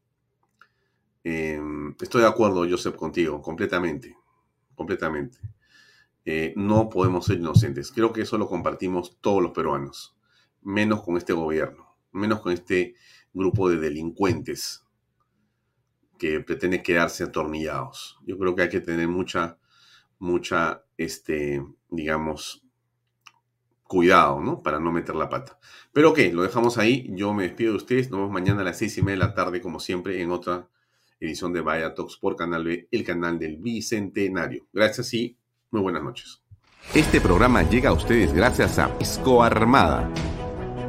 estoy 2.00 2.22
de 2.22 2.28
acuerdo, 2.28 2.66
Joseph, 2.68 2.96
contigo, 2.96 3.42
completamente, 3.42 4.16
completamente. 4.74 5.38
Eh, 6.24 6.52
no 6.56 6.88
podemos 6.88 7.26
ser 7.26 7.38
inocentes. 7.38 7.92
Creo 7.92 8.12
que 8.12 8.22
eso 8.22 8.38
lo 8.38 8.48
compartimos 8.48 9.18
todos 9.20 9.42
los 9.42 9.52
peruanos, 9.52 10.16
menos 10.62 11.02
con 11.02 11.16
este 11.16 11.32
gobierno, 11.32 11.87
menos 12.12 12.40
con 12.40 12.52
este 12.52 12.94
grupo 13.32 13.68
de 13.68 13.76
delincuentes 13.76 14.84
que 16.18 16.40
pretende 16.40 16.82
quedarse 16.82 17.24
atornillados. 17.24 18.18
Yo 18.26 18.38
creo 18.38 18.54
que 18.54 18.62
hay 18.62 18.68
que 18.68 18.80
tener 18.80 19.08
mucha, 19.08 19.58
mucha, 20.18 20.84
este, 20.96 21.64
digamos, 21.88 22.64
cuidado, 23.84 24.40
¿no? 24.40 24.62
Para 24.62 24.80
no 24.80 24.92
meter 24.92 25.14
la 25.14 25.28
pata. 25.28 25.58
Pero 25.92 26.10
ok, 26.10 26.18
lo 26.32 26.42
dejamos 26.42 26.76
ahí. 26.78 27.08
Yo 27.14 27.32
me 27.32 27.44
despido 27.44 27.72
de 27.72 27.78
ustedes. 27.78 28.10
Nos 28.10 28.20
vemos 28.20 28.32
mañana 28.32 28.60
a 28.60 28.64
las 28.64 28.78
seis 28.78 28.98
y 28.98 29.02
media 29.02 29.20
de 29.20 29.26
la 29.26 29.34
tarde, 29.34 29.60
como 29.60 29.80
siempre, 29.80 30.20
en 30.20 30.30
otra 30.30 30.68
edición 31.20 31.52
de 31.52 31.60
Vaya 31.60 31.94
Talks 31.94 32.16
por 32.16 32.36
Canal 32.36 32.64
B, 32.64 32.88
el 32.90 33.04
canal 33.04 33.38
del 33.38 33.56
Bicentenario. 33.56 34.66
Gracias 34.72 35.14
y 35.14 35.36
muy 35.70 35.80
buenas 35.80 36.02
noches. 36.02 36.42
Este 36.94 37.20
programa 37.20 37.62
llega 37.62 37.90
a 37.90 37.92
ustedes 37.92 38.32
gracias 38.32 38.78
a 38.78 38.96
Pisco 38.96 39.42
Armada. 39.42 40.08